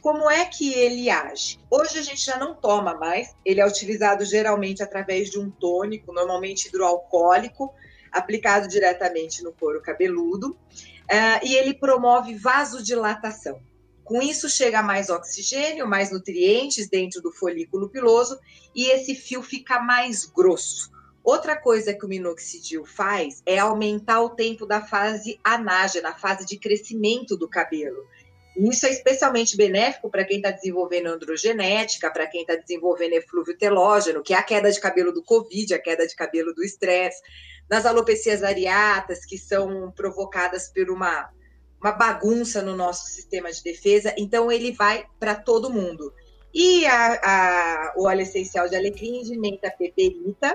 Como 0.00 0.30
é 0.30 0.44
que 0.44 0.72
ele 0.72 1.10
age? 1.10 1.58
Hoje 1.68 1.98
a 1.98 2.02
gente 2.02 2.24
já 2.24 2.38
não 2.38 2.54
toma 2.54 2.94
mais, 2.94 3.34
ele 3.44 3.60
é 3.60 3.66
utilizado 3.66 4.24
geralmente 4.24 4.82
através 4.82 5.28
de 5.28 5.38
um 5.40 5.50
tônico, 5.50 6.12
normalmente 6.12 6.68
hidroalcoólico, 6.68 7.74
aplicado 8.16 8.68
diretamente 8.68 9.42
no 9.42 9.52
couro 9.52 9.80
cabeludo, 9.80 10.50
uh, 10.50 11.44
e 11.44 11.54
ele 11.54 11.74
promove 11.74 12.34
vasodilatação. 12.34 13.60
Com 14.06 14.22
isso, 14.22 14.48
chega 14.48 14.82
mais 14.82 15.10
oxigênio, 15.10 15.86
mais 15.86 16.12
nutrientes 16.12 16.88
dentro 16.88 17.20
do 17.20 17.32
folículo 17.32 17.88
piloso 17.88 18.38
e 18.72 18.86
esse 18.88 19.16
fio 19.16 19.42
fica 19.42 19.80
mais 19.80 20.24
grosso. 20.24 20.92
Outra 21.24 21.56
coisa 21.56 21.92
que 21.92 22.06
o 22.06 22.08
minoxidil 22.08 22.84
faz 22.84 23.42
é 23.44 23.58
aumentar 23.58 24.20
o 24.20 24.30
tempo 24.30 24.64
da 24.64 24.80
fase 24.80 25.40
anágena, 25.42 26.10
a 26.10 26.14
fase 26.14 26.46
de 26.46 26.56
crescimento 26.56 27.36
do 27.36 27.48
cabelo. 27.48 28.06
Isso 28.56 28.86
é 28.86 28.90
especialmente 28.90 29.56
benéfico 29.56 30.08
para 30.08 30.24
quem 30.24 30.36
está 30.36 30.52
desenvolvendo 30.52 31.08
androgenética, 31.08 32.08
para 32.10 32.28
quem 32.28 32.42
está 32.42 32.54
desenvolvendo 32.54 33.14
eflúvio 33.14 33.58
telógeno, 33.58 34.22
que 34.22 34.32
é 34.32 34.36
a 34.36 34.42
queda 34.42 34.70
de 34.70 34.80
cabelo 34.80 35.12
do 35.12 35.22
Covid, 35.22 35.74
a 35.74 35.78
queda 35.80 36.06
de 36.06 36.14
cabelo 36.14 36.54
do 36.54 36.62
estresse, 36.62 37.20
nas 37.68 37.86
alopecias 37.86 38.42
areatas, 38.42 39.24
que 39.24 39.38
são 39.38 39.90
provocadas 39.92 40.68
por 40.68 40.90
uma, 40.90 41.30
uma 41.80 41.92
bagunça 41.92 42.62
no 42.62 42.76
nosso 42.76 43.06
sistema 43.06 43.50
de 43.50 43.62
defesa. 43.62 44.14
Então, 44.16 44.50
ele 44.50 44.72
vai 44.72 45.04
para 45.18 45.34
todo 45.34 45.72
mundo. 45.72 46.12
E 46.54 46.86
a, 46.86 47.20
a, 47.22 47.94
o 47.96 48.04
óleo 48.04 48.22
essencial 48.22 48.68
de 48.68 48.76
alecrim 48.76 49.20
e 49.20 49.24
de 49.24 49.38
menta 49.38 49.70
peperita 49.70 50.54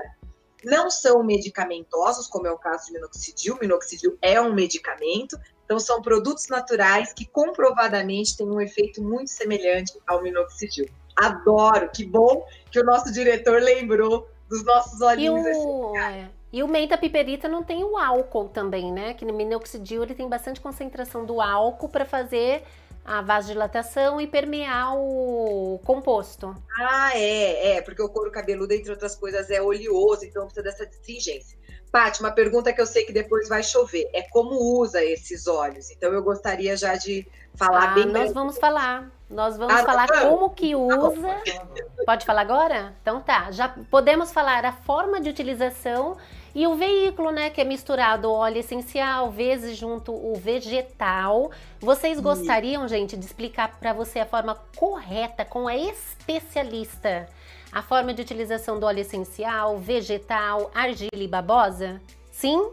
não 0.64 0.90
são 0.90 1.22
medicamentosos, 1.22 2.26
como 2.26 2.46
é 2.46 2.50
o 2.50 2.58
caso 2.58 2.86
de 2.86 2.92
minoxidil. 2.92 3.58
Minoxidil 3.60 4.16
é 4.22 4.40
um 4.40 4.54
medicamento, 4.54 5.38
então, 5.64 5.80
são 5.80 6.02
produtos 6.02 6.48
naturais 6.48 7.14
que 7.14 7.24
comprovadamente 7.24 8.36
têm 8.36 8.46
um 8.46 8.60
efeito 8.60 9.02
muito 9.02 9.30
semelhante 9.30 9.98
ao 10.06 10.22
minoxidil. 10.22 10.86
Adoro, 11.16 11.90
que 11.90 12.04
bom 12.04 12.44
que 12.70 12.78
o 12.78 12.84
nosso 12.84 13.10
diretor 13.12 13.60
lembrou 13.62 14.28
dos 14.48 14.62
nossos 14.64 15.00
olhinhos. 15.00 15.56
o, 15.56 15.96
é, 15.96 16.30
e 16.52 16.62
o 16.62 16.68
menta 16.68 16.98
piperita 16.98 17.48
não 17.48 17.62
tem 17.62 17.82
o 17.82 17.96
álcool 17.96 18.48
também, 18.48 18.92
né? 18.92 19.14
Que 19.14 19.24
no 19.24 19.32
minoxidil 19.32 20.02
ele 20.02 20.14
tem 20.14 20.28
bastante 20.28 20.60
concentração 20.60 21.24
do 21.24 21.40
álcool 21.40 21.88
para 21.88 22.04
fazer 22.04 22.62
a 23.04 23.20
vasodilatação 23.20 24.20
e 24.20 24.26
permear 24.26 24.94
o 24.96 25.80
composto. 25.84 26.54
Ah, 26.78 27.10
é, 27.16 27.76
é, 27.76 27.82
porque 27.82 28.02
o 28.02 28.08
couro 28.08 28.30
cabeludo, 28.30 28.72
entre 28.72 28.90
outras 28.92 29.16
coisas, 29.16 29.50
é 29.50 29.60
oleoso, 29.60 30.24
então 30.24 30.44
precisa 30.44 30.62
dessa 30.62 30.86
distingência. 30.86 31.58
Paty, 31.90 32.20
uma 32.20 32.30
pergunta 32.30 32.72
que 32.72 32.80
eu 32.80 32.86
sei 32.86 33.04
que 33.04 33.12
depois 33.12 33.48
vai 33.48 33.62
chover. 33.62 34.08
É 34.14 34.22
como 34.22 34.54
usa 34.80 35.04
esses 35.04 35.46
óleos? 35.46 35.90
Então 35.90 36.10
eu 36.12 36.22
gostaria 36.22 36.74
já 36.76 36.94
de 36.94 37.26
falar 37.54 37.90
ah, 37.90 37.94
bem 37.94 38.04
Nós 38.04 38.12
breve. 38.12 38.32
vamos 38.32 38.56
falar. 38.58 39.10
Nós 39.28 39.58
vamos 39.58 39.74
Ah, 39.74 39.84
falar 39.84 40.06
vamos? 40.06 40.24
como 40.24 40.50
que 40.50 40.74
usa. 40.74 40.96
Falar 41.10 41.42
agora. 41.42 41.86
Pode 42.06 42.24
falar 42.26 42.40
agora? 42.40 42.94
Então 43.02 43.20
tá. 43.20 43.50
Já 43.50 43.68
podemos 43.90 44.32
falar 44.32 44.64
a 44.64 44.72
forma 44.72 45.20
de 45.20 45.28
utilização 45.28 46.16
e 46.54 46.66
o 46.66 46.74
veículo, 46.74 47.30
né, 47.30 47.48
que 47.48 47.60
é 47.60 47.64
misturado 47.64 48.28
o 48.28 48.32
óleo 48.32 48.58
essencial 48.58 49.30
vezes 49.30 49.76
junto 49.76 50.12
o 50.12 50.34
vegetal. 50.36 51.50
Vocês 51.80 52.20
gostariam, 52.20 52.86
gente, 52.86 53.16
de 53.16 53.24
explicar 53.24 53.78
para 53.78 53.92
você 53.92 54.20
a 54.20 54.26
forma 54.26 54.54
correta 54.76 55.44
com 55.44 55.66
a 55.66 55.76
especialista? 55.76 57.28
A 57.72 57.80
forma 57.82 58.12
de 58.12 58.20
utilização 58.20 58.78
do 58.78 58.84
óleo 58.84 59.00
essencial, 59.00 59.78
vegetal, 59.78 60.70
argila 60.74 61.22
e 61.22 61.28
babosa? 61.28 62.00
Sim? 62.30 62.70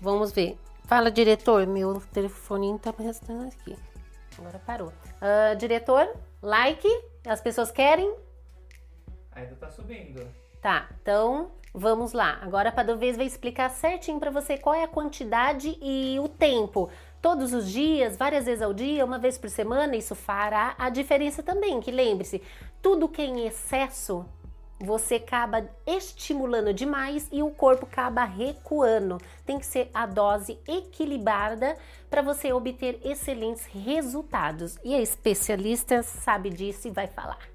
Vamos 0.00 0.32
ver. 0.32 0.58
Fala, 0.84 1.12
diretor. 1.12 1.68
Meu 1.68 2.02
telefoninho 2.12 2.76
tá 2.76 2.92
restando 2.98 3.46
aqui. 3.46 3.76
Agora 4.36 4.58
parou. 4.66 4.92
Ah, 5.20 5.54
diretor, 5.54 6.12
like. 6.42 6.88
As 7.24 7.40
pessoas 7.40 7.70
querem? 7.70 8.12
Ainda 9.30 9.54
tá 9.54 9.70
subindo. 9.70 10.26
Tá, 10.60 10.88
então 11.00 11.52
vamos 11.72 12.12
lá. 12.12 12.38
Agora 12.42 12.68
a 12.68 12.72
Padovez 12.72 13.16
vai 13.16 13.26
explicar 13.26 13.70
certinho 13.70 14.18
para 14.18 14.30
você 14.30 14.58
qual 14.58 14.74
é 14.74 14.84
a 14.84 14.88
quantidade 14.88 15.78
e 15.80 16.18
o 16.20 16.28
tempo. 16.28 16.90
Todos 17.22 17.52
os 17.52 17.70
dias, 17.70 18.16
várias 18.16 18.46
vezes 18.46 18.62
ao 18.62 18.72
dia, 18.72 19.04
uma 19.04 19.18
vez 19.18 19.36
por 19.36 19.50
semana, 19.50 19.96
isso 19.96 20.14
fará 20.14 20.74
a 20.78 20.88
diferença 20.88 21.42
também. 21.42 21.80
Que 21.80 21.90
lembre-se, 21.90 22.42
tudo 22.80 23.08
que 23.08 23.20
é 23.20 23.26
em 23.26 23.46
excesso, 23.46 24.24
você 24.78 25.16
acaba 25.16 25.68
estimulando 25.86 26.72
demais 26.72 27.28
e 27.30 27.42
o 27.42 27.50
corpo 27.50 27.84
acaba 27.84 28.24
recuando. 28.24 29.18
Tem 29.44 29.58
que 29.58 29.66
ser 29.66 29.90
a 29.92 30.06
dose 30.06 30.58
equilibrada 30.66 31.76
para 32.08 32.22
você 32.22 32.50
obter 32.52 32.98
excelentes 33.04 33.66
resultados. 33.66 34.78
E 34.82 34.94
a 34.94 35.02
especialista 35.02 36.02
sabe 36.02 36.48
disso 36.48 36.88
e 36.88 36.90
vai 36.90 37.06
falar. 37.06 37.49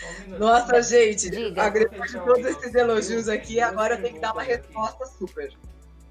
Só 0.00 0.06
um. 0.34 0.38
Nossa, 0.38 0.82
gente, 0.82 1.30
Diga. 1.30 1.70
de 1.70 1.86
todos 2.20 2.44
esses 2.44 2.74
elogios 2.74 3.28
aqui, 3.28 3.60
agora 3.60 3.94
eu 3.94 4.02
tenho 4.02 4.14
que 4.14 4.20
dar 4.20 4.32
uma 4.32 4.42
resposta 4.42 5.06
super. 5.06 5.52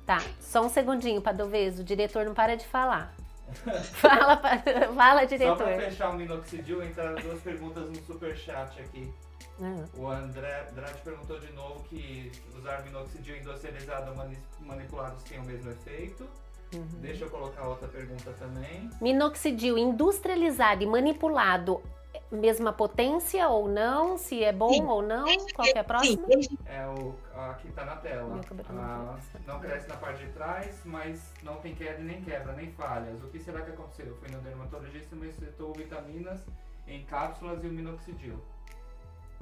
Tá, 0.05 0.21
só 0.39 0.65
um 0.65 0.69
segundinho, 0.69 1.21
Padovez. 1.21 1.79
O 1.79 1.83
diretor 1.83 2.25
não 2.25 2.33
para 2.33 2.55
de 2.55 2.65
falar. 2.67 3.13
Fala, 3.93 4.41
fala 4.95 5.19
Só 5.21 5.25
diretor. 5.27 5.57
pra 5.57 5.75
fechar 5.77 6.09
o 6.09 6.13
minoxidil, 6.17 6.83
entraram 6.83 7.15
duas 7.21 7.39
perguntas 7.41 7.87
no 7.87 7.95
superchat 8.05 8.79
aqui. 8.81 9.13
Ah, 9.61 9.85
O 9.95 10.07
André 10.07 10.67
Andrade 10.71 10.99
perguntou 11.03 11.39
de 11.39 11.51
novo 11.53 11.83
que 11.83 12.31
usar 12.57 12.81
minoxidil 12.83 13.37
endosserizado 13.37 14.09
ou 14.11 14.17
mani- 14.17 14.37
manipulados 14.59 15.21
tem 15.23 15.37
o 15.39 15.43
mesmo 15.43 15.69
efeito. 15.69 16.27
Uhum. 16.73 16.87
Deixa 17.01 17.25
eu 17.25 17.29
colocar 17.29 17.67
outra 17.67 17.87
pergunta 17.87 18.33
também. 18.39 18.89
Minoxidil 18.99 19.77
industrializado 19.77 20.81
e 20.81 20.87
manipulado 20.87 21.83
mesma 22.35 22.73
potência 22.73 23.47
ou 23.47 23.67
não? 23.67 24.17
Se 24.17 24.43
é 24.43 24.51
bom 24.51 24.73
sim. 24.73 24.83
ou 24.83 25.01
não? 25.01 25.25
Qual 25.53 25.67
é 25.67 25.79
a 25.79 25.83
próxima? 25.83 26.27
Sim. 26.27 26.57
É 26.65 26.87
o 26.87 27.15
aqui 27.51 27.71
tá 27.71 27.85
na 27.85 27.95
tela. 27.97 28.39
Ah, 28.69 29.17
não 29.45 29.59
cresce 29.59 29.87
na 29.87 29.97
parte 29.97 30.25
de 30.25 30.31
trás, 30.31 30.81
mas 30.85 31.33
não 31.41 31.57
tem 31.57 31.73
queda 31.75 31.99
nem 31.99 32.21
quebra, 32.21 32.53
nem 32.53 32.71
falhas. 32.71 33.21
O 33.23 33.27
que 33.27 33.39
será 33.39 33.61
que 33.61 33.71
aconteceu? 33.71 34.07
Eu 34.07 34.15
fui 34.17 34.29
no 34.29 34.39
dermatologista 34.41 35.15
e 35.15 35.17
me 35.17 35.27
recetou 35.27 35.73
vitaminas 35.73 36.41
em 36.87 37.03
cápsulas 37.05 37.63
e 37.63 37.67
o 37.67 37.71
minoxidil. 37.71 38.39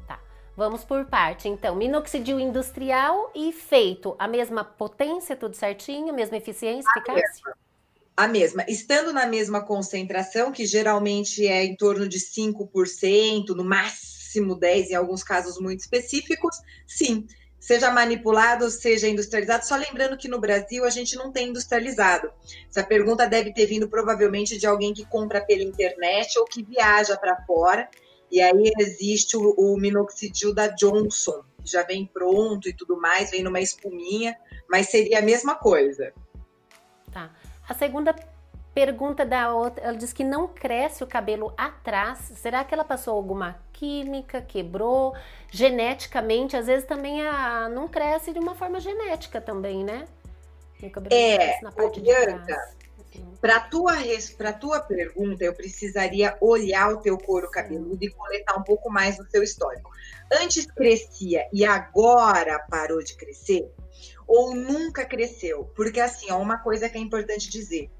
Tá. 0.08 0.20
Vamos 0.56 0.84
por 0.84 1.06
parte, 1.06 1.48
então. 1.48 1.76
Minoxidil 1.76 2.40
industrial 2.40 3.32
e 3.34 3.52
feito. 3.52 4.16
A 4.20 4.28
mesma 4.28 4.64
potência, 4.64 5.36
tudo 5.36 5.56
certinho? 5.56 6.14
Mesma 6.14 6.38
eficiência, 6.38 6.90
eficácia? 6.96 7.56
A 8.16 8.28
mesma. 8.28 8.66
Estando 8.68 9.14
na 9.14 9.26
mesma 9.26 9.62
concentração, 9.62 10.52
que 10.52 10.66
geralmente 10.66 11.48
é 11.48 11.64
em 11.64 11.76
torno 11.76 12.08
de 12.08 12.20
5%, 12.20 13.50
no 13.50 13.64
máximo 13.64 14.58
10% 14.58 14.90
em 14.90 14.96
alguns 14.96 15.24
casos 15.24 15.60
muito 15.60 15.80
específicos, 15.80 16.58
sim. 16.88 17.26
Seja 17.60 17.92
manipulado, 17.92 18.72
seja 18.72 19.08
industrializado. 19.08 19.66
Só 19.68 19.76
lembrando 19.76 20.18
que 20.18 20.28
no 20.28 20.40
Brasil 20.40 20.84
a 20.84 20.90
gente 20.90 21.16
não 21.16 21.32
tem 21.32 21.50
industrializado. 21.50 22.32
Essa 22.68 22.84
pergunta 22.84 23.28
deve 23.28 23.54
ter 23.54 23.68
vindo 23.68 23.88
provavelmente 23.88 24.58
de 24.58 24.66
alguém 24.66 24.96
que 24.96 25.06
compra 25.06 25.40
pela 25.42 25.62
internet 25.62 26.40
ou 26.40 26.46
que 26.46 26.64
viaja 26.64 27.16
para 27.16 27.46
fora. 27.46 27.88
E 28.32 28.42
aí 28.42 28.72
existe 28.80 29.38
o, 29.38 29.54
o 29.58 29.78
minoxidil 29.78 30.56
da 30.56 30.70
Johnson, 30.70 31.44
que 31.64 31.72
já 31.72 31.84
vem 31.84 32.10
pronto 32.12 32.68
e 32.68 32.74
tudo 32.74 33.00
mais, 33.00 33.30
vem 33.30 33.44
numa 33.44 33.60
espuminha, 33.60 34.36
mas 34.68 34.90
seria 34.90 35.20
a 35.20 35.22
mesma 35.22 35.54
coisa. 35.54 36.12
A 37.72 37.74
segunda 37.74 38.14
pergunta 38.74 39.26
da 39.26 39.56
outra, 39.56 39.82
ela 39.82 39.96
diz 39.96 40.12
que 40.12 40.26
não 40.26 40.46
cresce 40.46 41.06
o 41.06 41.08
cabelo 41.08 41.54
atrás. 41.56 42.20
Será 42.36 42.66
que 42.66 42.74
ela 42.74 42.84
passou 42.84 43.16
alguma 43.16 43.58
química, 43.72 44.42
quebrou 44.42 45.16
geneticamente? 45.50 46.58
Às 46.58 46.68
vezes 46.68 46.86
também 46.86 47.26
a, 47.26 47.70
não 47.70 47.88
cresce 47.88 48.34
de 48.34 48.40
uma 48.40 48.56
forma 48.56 48.78
genética 48.82 49.40
também, 49.40 49.86
né? 49.86 50.06
O 50.84 50.90
cabelo 50.90 51.16
é, 51.16 51.62
na 51.62 51.72
parte 51.72 52.02
Bianca, 52.02 52.58
para 53.40 53.62
tua 53.62 53.94
para 54.38 54.52
tua 54.52 54.82
pergunta, 54.82 55.42
eu 55.42 55.54
precisaria 55.54 56.36
olhar 56.42 56.90
o 56.92 56.98
teu 56.98 57.18
couro 57.18 57.50
cabeludo 57.50 58.04
e 58.04 58.10
coletar 58.10 58.60
um 58.60 58.64
pouco 58.64 58.92
mais 58.92 59.16
do 59.16 59.26
seu 59.32 59.42
histórico. 59.42 59.90
Antes 60.30 60.66
crescia 60.66 61.48
e 61.54 61.64
agora 61.64 62.60
parou 62.70 63.02
de 63.02 63.16
crescer? 63.16 63.72
Ou 64.32 64.56
nunca 64.56 65.04
cresceu. 65.04 65.70
Porque, 65.76 66.00
assim, 66.00 66.32
ó, 66.32 66.38
uma 66.40 66.58
coisa 66.58 66.88
que 66.88 66.98
é 66.98 67.02
importante 67.02 67.50
dizer: 67.50 67.92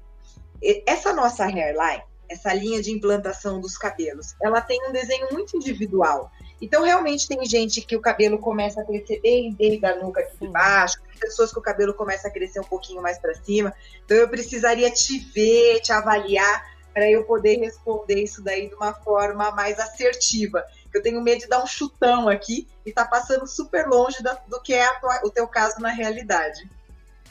essa 0.86 1.12
nossa 1.12 1.44
hairline, 1.44 2.02
essa 2.26 2.54
linha 2.54 2.80
de 2.80 2.90
implantação 2.90 3.60
dos 3.60 3.76
cabelos, 3.76 4.34
ela 4.40 4.62
tem 4.62 4.80
um 4.88 4.92
desenho 4.92 5.28
muito 5.30 5.54
individual. 5.54 6.32
Então, 6.60 6.82
realmente, 6.82 7.28
tem 7.28 7.44
gente 7.44 7.82
que 7.82 7.94
o 7.94 8.00
cabelo 8.00 8.38
começa 8.38 8.80
a 8.80 8.84
crescer 8.84 9.20
bem 9.20 9.52
desde 9.52 9.84
a 9.84 9.96
nuca 9.96 10.20
aqui 10.20 10.38
de 10.40 10.48
baixo, 10.48 11.02
tem 11.02 11.18
pessoas 11.18 11.52
que 11.52 11.58
o 11.58 11.62
cabelo 11.62 11.92
começa 11.92 12.28
a 12.28 12.30
crescer 12.30 12.60
um 12.60 12.64
pouquinho 12.64 13.02
mais 13.02 13.18
para 13.18 13.34
cima. 13.34 13.74
Então, 14.04 14.16
eu 14.16 14.28
precisaria 14.28 14.90
te 14.90 15.18
ver, 15.18 15.80
te 15.80 15.92
avaliar, 15.92 16.72
para 16.94 17.10
eu 17.10 17.24
poder 17.24 17.58
responder 17.58 18.22
isso 18.22 18.42
daí 18.42 18.68
de 18.68 18.74
uma 18.74 18.92
forma 18.92 19.50
mais 19.50 19.78
assertiva 19.78 20.64
eu 20.98 21.02
tenho 21.02 21.20
medo 21.20 21.40
de 21.40 21.48
dar 21.48 21.62
um 21.62 21.66
chutão 21.66 22.28
aqui 22.28 22.68
e 22.84 22.92
tá 22.92 23.04
passando 23.04 23.46
super 23.46 23.86
longe 23.86 24.22
da, 24.22 24.34
do 24.46 24.60
que 24.60 24.74
é 24.74 24.88
o 25.24 25.30
teu 25.30 25.46
caso 25.48 25.80
na 25.80 25.90
realidade. 25.90 26.68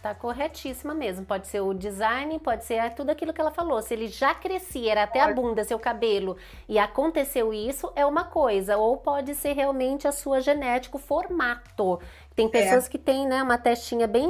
Tá 0.02 0.16
corretíssima 0.16 0.96
mesmo. 0.96 1.26
Pode 1.26 1.46
ser 1.46 1.62
o 1.62 1.76
design, 1.76 2.40
pode 2.40 2.66
ser 2.66 2.90
tudo 2.96 3.12
aquilo 3.12 3.32
que 3.32 3.40
ela 3.40 3.52
falou. 3.52 3.80
Se 3.84 3.94
ele 3.94 4.08
já 4.08 4.34
crescia, 4.34 4.92
era 4.92 5.04
até 5.04 5.20
a 5.20 5.32
bunda, 5.32 5.64
seu 5.64 5.78
cabelo, 5.78 6.38
e 6.68 6.80
aconteceu 6.80 7.54
isso, 7.54 7.92
é 7.96 8.04
uma 8.04 8.24
coisa. 8.24 8.78
Ou 8.78 8.98
pode 8.98 9.36
ser 9.36 9.54
realmente 9.54 10.08
a 10.08 10.12
sua 10.12 10.42
genética, 10.42 10.98
o 10.98 11.00
formato. 11.00 12.00
Tem 12.36 12.48
é. 12.48 12.50
pessoas 12.50 12.88
é. 12.88 12.90
que 12.90 12.98
têm, 12.98 13.28
né, 13.28 13.44
uma 13.44 13.60
testinha 13.60 14.08
bem 14.08 14.28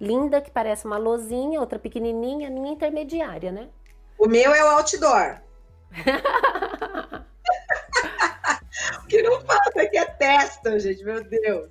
linda, 0.00 0.40
que 0.40 0.50
parece 0.50 0.86
uma 0.86 0.98
lozinha, 0.98 1.60
outra 1.60 1.78
pequenininha, 1.78 2.48
a 2.48 2.50
minha 2.50 2.72
intermediária, 2.72 3.52
né? 3.52 3.68
O 4.18 4.26
meu 4.26 4.52
é 4.52 4.64
o 4.64 4.68
outdoor. 4.70 5.40
que 9.10 9.22
não 9.22 9.40
falta 9.40 9.82
aqui 9.82 9.98
é 9.98 10.04
testa, 10.04 10.78
gente, 10.78 11.02
meu 11.02 11.22
Deus. 11.24 11.68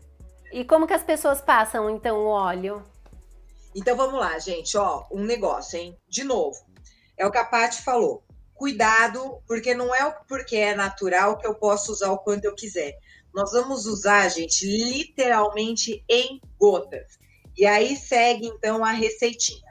E 0.51 0.65
como 0.65 0.85
que 0.85 0.93
as 0.93 1.03
pessoas 1.03 1.41
passam, 1.41 1.89
então, 1.89 2.17
o 2.17 2.27
óleo? 2.27 2.83
Então, 3.73 3.95
vamos 3.95 4.19
lá, 4.19 4.37
gente, 4.39 4.77
ó, 4.77 5.05
um 5.09 5.23
negócio, 5.23 5.79
hein? 5.79 5.97
De 6.07 6.23
novo, 6.23 6.59
é 7.17 7.25
o 7.25 7.31
que 7.31 7.37
a 7.37 7.45
Paty 7.45 7.81
falou. 7.81 8.23
Cuidado, 8.53 9.41
porque 9.47 9.73
não 9.73 9.95
é 9.95 10.11
porque 10.27 10.57
é 10.57 10.75
natural 10.75 11.37
que 11.37 11.47
eu 11.47 11.55
posso 11.55 11.93
usar 11.93 12.11
o 12.11 12.17
quanto 12.17 12.43
eu 12.43 12.53
quiser. 12.53 12.97
Nós 13.33 13.51
vamos 13.51 13.85
usar, 13.85 14.27
gente, 14.27 14.65
literalmente 14.65 16.03
em 16.09 16.41
gotas. 16.59 17.17
E 17.55 17.65
aí 17.65 17.95
segue, 17.95 18.47
então, 18.47 18.83
a 18.83 18.91
receitinha. 18.91 19.69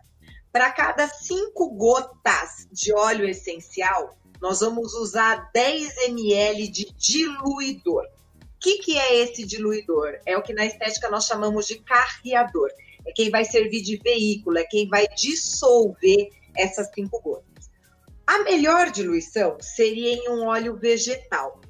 Para 0.51 0.73
cada 0.73 1.07
cinco 1.07 1.69
gotas 1.75 2.67
de 2.73 2.95
óleo 2.95 3.29
essencial, 3.29 4.17
nós 4.41 4.61
vamos 4.61 4.95
usar 4.95 5.51
10 5.53 5.97
ml 6.09 6.69
de 6.69 6.93
diluidor. 6.97 8.05
O 8.05 8.61
que, 8.61 8.79
que 8.79 8.99
é 8.99 9.17
esse 9.17 9.45
diluidor? 9.45 10.19
É 10.27 10.37
o 10.37 10.43
que 10.43 10.53
na 10.53 10.67
estética 10.67 11.09
nós 11.09 11.27
chamamos 11.27 11.67
de 11.67 11.79
carreador. 11.81 12.71
É 13.07 13.13
quem 13.13 13.31
vai 13.31 13.45
servir 13.45 13.83
de 13.83 13.97
veículo, 13.97 14.59
é 14.59 14.65
quem 14.65 14.89
vai 14.89 15.07
dissolver 15.17 16.31
essas 16.57 16.91
cinco 16.93 17.21
gotas. 17.21 17.71
A 18.27 18.43
melhor 18.43 18.91
diluição 18.91 19.57
seria 19.61 20.13
em 20.13 20.29
um 20.29 20.47
óleo 20.47 20.77
vegetal. 20.77 21.61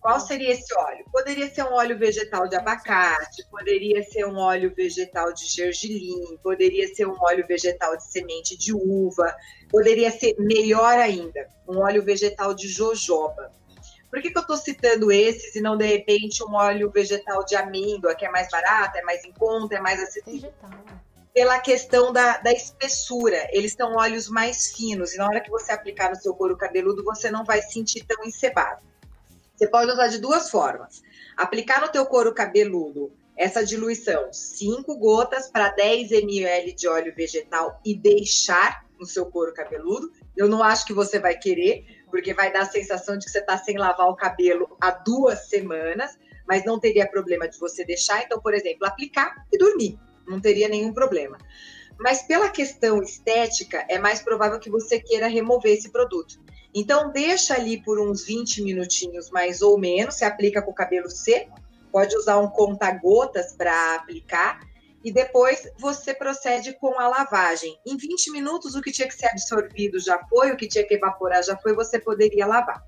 Qual 0.00 0.20
seria 0.20 0.52
esse 0.52 0.72
óleo? 0.74 1.04
Poderia 1.12 1.52
ser 1.52 1.64
um 1.64 1.72
óleo 1.72 1.98
vegetal 1.98 2.48
de 2.48 2.54
abacate, 2.54 3.44
poderia 3.50 4.02
ser 4.04 4.24
um 4.26 4.38
óleo 4.38 4.72
vegetal 4.74 5.32
de 5.32 5.44
gergelim, 5.46 6.38
poderia 6.42 6.86
ser 6.94 7.06
um 7.06 7.16
óleo 7.20 7.44
vegetal 7.46 7.96
de 7.96 8.04
semente 8.04 8.56
de 8.56 8.72
uva, 8.72 9.34
poderia 9.68 10.10
ser 10.10 10.36
melhor 10.38 10.96
ainda, 10.98 11.48
um 11.68 11.78
óleo 11.78 12.04
vegetal 12.04 12.54
de 12.54 12.68
jojoba. 12.68 13.52
Por 14.08 14.22
que, 14.22 14.30
que 14.30 14.38
eu 14.38 14.42
estou 14.42 14.56
citando 14.56 15.12
esses 15.12 15.54
e 15.54 15.60
não, 15.60 15.76
de 15.76 15.84
repente, 15.84 16.42
um 16.42 16.54
óleo 16.54 16.90
vegetal 16.90 17.44
de 17.44 17.56
amêndoa, 17.56 18.14
que 18.14 18.24
é 18.24 18.30
mais 18.30 18.48
barato, 18.48 18.96
é 18.96 19.02
mais 19.02 19.22
em 19.24 19.32
conta, 19.32 19.76
é 19.76 19.80
mais 19.80 20.02
acessível? 20.02 20.52
Pela 21.34 21.58
questão 21.58 22.12
da, 22.12 22.38
da 22.38 22.50
espessura. 22.50 23.46
Eles 23.52 23.74
são 23.74 23.96
óleos 23.96 24.28
mais 24.28 24.72
finos 24.72 25.12
e 25.12 25.18
na 25.18 25.26
hora 25.26 25.40
que 25.40 25.50
você 25.50 25.72
aplicar 25.72 26.08
no 26.08 26.16
seu 26.16 26.34
couro 26.34 26.56
cabeludo, 26.56 27.04
você 27.04 27.30
não 27.30 27.44
vai 27.44 27.60
sentir 27.60 28.04
tão 28.06 28.24
encebado. 28.24 28.87
Você 29.58 29.66
pode 29.66 29.90
usar 29.90 30.06
de 30.06 30.18
duas 30.18 30.48
formas. 30.50 31.02
Aplicar 31.36 31.80
no 31.80 31.88
teu 31.88 32.06
couro 32.06 32.32
cabeludo 32.32 33.12
essa 33.36 33.64
diluição, 33.64 34.32
5 34.32 34.96
gotas 34.96 35.50
para 35.50 35.70
10 35.70 36.12
ml 36.12 36.72
de 36.72 36.86
óleo 36.86 37.12
vegetal 37.12 37.80
e 37.84 37.92
deixar 37.92 38.86
no 39.00 39.04
seu 39.04 39.26
couro 39.26 39.52
cabeludo. 39.52 40.12
Eu 40.36 40.48
não 40.48 40.62
acho 40.62 40.86
que 40.86 40.92
você 40.92 41.18
vai 41.18 41.36
querer, 41.36 42.04
porque 42.08 42.32
vai 42.32 42.52
dar 42.52 42.62
a 42.62 42.70
sensação 42.70 43.18
de 43.18 43.24
que 43.24 43.32
você 43.32 43.40
está 43.40 43.58
sem 43.58 43.76
lavar 43.76 44.08
o 44.08 44.14
cabelo 44.14 44.76
há 44.80 44.92
duas 44.92 45.48
semanas, 45.48 46.16
mas 46.46 46.64
não 46.64 46.78
teria 46.78 47.08
problema 47.08 47.48
de 47.48 47.58
você 47.58 47.84
deixar. 47.84 48.22
Então, 48.22 48.40
por 48.40 48.54
exemplo, 48.54 48.86
aplicar 48.86 49.44
e 49.52 49.58
dormir, 49.58 49.98
não 50.24 50.40
teria 50.40 50.68
nenhum 50.68 50.92
problema. 50.92 51.36
Mas 51.98 52.22
pela 52.22 52.48
questão 52.48 53.02
estética, 53.02 53.84
é 53.88 53.98
mais 53.98 54.22
provável 54.22 54.60
que 54.60 54.70
você 54.70 55.00
queira 55.00 55.26
remover 55.26 55.72
esse 55.72 55.90
produto. 55.90 56.40
Então, 56.74 57.10
deixa 57.10 57.54
ali 57.54 57.82
por 57.82 57.98
uns 57.98 58.24
20 58.24 58.62
minutinhos 58.62 59.30
mais 59.30 59.62
ou 59.62 59.78
menos, 59.78 60.16
se 60.16 60.24
aplica 60.24 60.62
com 60.62 60.70
o 60.70 60.74
cabelo 60.74 61.10
seco, 61.10 61.58
pode 61.90 62.16
usar 62.16 62.38
um 62.38 62.48
conta-gotas 62.48 63.52
para 63.52 63.94
aplicar, 63.96 64.60
e 65.02 65.12
depois 65.12 65.70
você 65.78 66.12
procede 66.12 66.74
com 66.74 66.98
a 66.98 67.08
lavagem. 67.08 67.78
Em 67.86 67.96
20 67.96 68.30
minutos, 68.30 68.74
o 68.74 68.82
que 68.82 68.92
tinha 68.92 69.08
que 69.08 69.14
ser 69.14 69.26
absorvido 69.26 69.98
já 69.98 70.18
foi, 70.28 70.50
o 70.50 70.56
que 70.56 70.68
tinha 70.68 70.86
que 70.86 70.94
evaporar 70.94 71.42
já 71.42 71.56
foi, 71.56 71.74
você 71.74 71.98
poderia 71.98 72.46
lavar. 72.46 72.82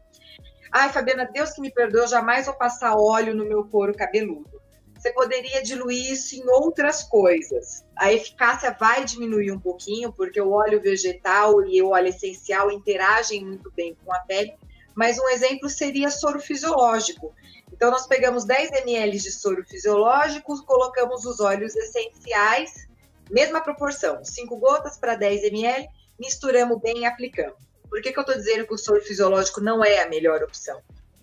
Ai, 0.73 0.93
Fabiana, 0.93 1.29
Deus 1.33 1.51
que 1.51 1.61
me 1.61 1.73
perdoe, 1.73 2.03
eu 2.03 2.09
jamais 2.09 2.47
vou 2.47 2.55
passar 2.55 2.95
óleo 2.97 3.35
no 3.35 3.45
meu 3.45 3.65
couro 3.65 3.95
cabeludo. 3.95 4.61
Você 5.01 5.15
poderia 5.15 5.63
diluir 5.63 6.13
isso 6.13 6.37
em 6.37 6.47
outras 6.47 7.03
coisas. 7.03 7.87
A 7.97 8.13
eficácia 8.13 8.77
vai 8.79 9.03
diminuir 9.03 9.51
um 9.51 9.59
pouquinho, 9.59 10.13
porque 10.13 10.39
o 10.39 10.51
óleo 10.51 10.79
vegetal 10.79 11.65
e 11.65 11.81
o 11.81 11.89
óleo 11.89 12.09
essencial 12.09 12.71
interagem 12.71 13.43
muito 13.43 13.73
bem 13.73 13.97
com 14.05 14.13
a 14.13 14.19
pele, 14.19 14.55
mas 14.95 15.19
um 15.19 15.27
exemplo 15.31 15.71
seria 15.71 16.11
soro 16.11 16.39
fisiológico. 16.39 17.35
Então, 17.73 17.91
nós 17.91 18.07
pegamos 18.07 18.45
10 18.45 18.73
ml 18.73 19.19
de 19.19 19.33
soro 19.33 19.65
fisiológico, 19.65 20.63
colocamos 20.67 21.25
os 21.25 21.41
óleos 21.41 21.75
essenciais, 21.75 22.87
mesma 23.31 23.63
proporção, 23.63 24.23
5 24.23 24.55
gotas 24.59 24.99
para 24.99 25.15
10 25.15 25.45
ml, 25.45 25.89
misturamos 26.19 26.79
bem 26.79 26.99
e 26.99 27.05
aplicamos. 27.07 27.57
Por 27.89 28.03
que, 28.03 28.13
que 28.13 28.19
eu 28.19 28.23
estou 28.23 28.37
dizendo 28.37 28.67
que 28.67 28.75
o 28.75 28.79
soro 28.79 29.01
fisiológico 29.01 29.63
não 29.63 29.83
é 29.83 30.03
a 30.03 30.11
melhor 30.11 30.43
opção? 30.43 30.79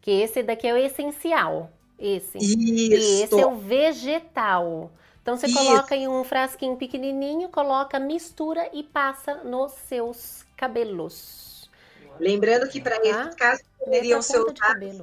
Que 0.00 0.10
esse 0.10 0.42
daqui 0.42 0.66
é 0.66 0.74
o 0.74 0.76
essencial. 0.76 1.70
Esse. 1.96 2.38
Isso. 2.38 2.58
E 2.58 3.22
esse 3.22 3.40
é 3.40 3.46
o 3.46 3.56
vegetal. 3.56 4.90
Então 5.22 5.36
você 5.36 5.46
Isso. 5.46 5.56
coloca 5.56 5.94
em 5.94 6.08
um 6.08 6.24
frasquinho 6.24 6.76
pequenininho, 6.76 7.50
coloca, 7.50 8.00
mistura 8.00 8.68
e 8.72 8.82
passa 8.82 9.44
nos 9.44 9.70
seus 9.86 10.44
cabelos. 10.56 11.70
Lembrando 12.18 12.68
que 12.68 12.80
para 12.80 12.98
tá? 12.98 13.06
esses 13.06 13.34
casos 13.36 13.64
poderiam 13.78 14.20
ser 14.20 14.40
usados 14.40 14.98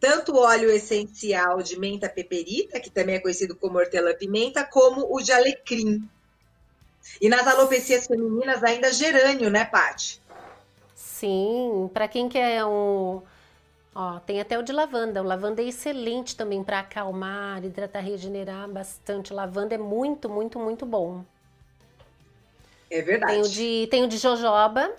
tanto 0.00 0.32
o 0.32 0.38
óleo 0.38 0.70
essencial 0.70 1.62
de 1.62 1.78
menta 1.78 2.08
peperita, 2.08 2.80
que 2.80 2.90
também 2.90 3.16
é 3.16 3.20
conhecido 3.20 3.54
como 3.54 3.78
hortelã-pimenta, 3.78 4.64
como 4.64 5.06
o 5.14 5.20
de 5.20 5.30
alecrim. 5.30 6.08
E 7.20 7.28
nas 7.28 7.46
alopecias 7.46 8.06
femininas 8.06 8.64
ainda 8.64 8.92
gerânio, 8.92 9.50
né, 9.50 9.64
Paty? 9.64 10.20
Sim, 10.94 11.90
para 11.92 12.08
quem 12.08 12.28
quer 12.28 12.64
um 12.64 13.22
Ó, 13.94 14.20
tem 14.20 14.40
até 14.40 14.58
o 14.58 14.62
de 14.62 14.72
lavanda. 14.72 15.20
O 15.20 15.26
lavanda 15.26 15.60
é 15.60 15.66
excelente 15.66 16.36
também 16.36 16.62
para 16.62 16.78
acalmar, 16.78 17.64
hidratar, 17.64 18.00
regenerar 18.00 18.68
bastante. 18.68 19.32
O 19.32 19.36
lavanda 19.36 19.74
é 19.74 19.78
muito, 19.78 20.28
muito, 20.28 20.58
muito 20.58 20.86
bom. 20.86 21.24
É 22.90 23.02
verdade. 23.02 23.32
Tem 23.32 23.42
o 23.42 23.48
de, 23.48 23.88
tem 23.90 24.04
o 24.04 24.08
de 24.08 24.16
jojoba, 24.16 24.92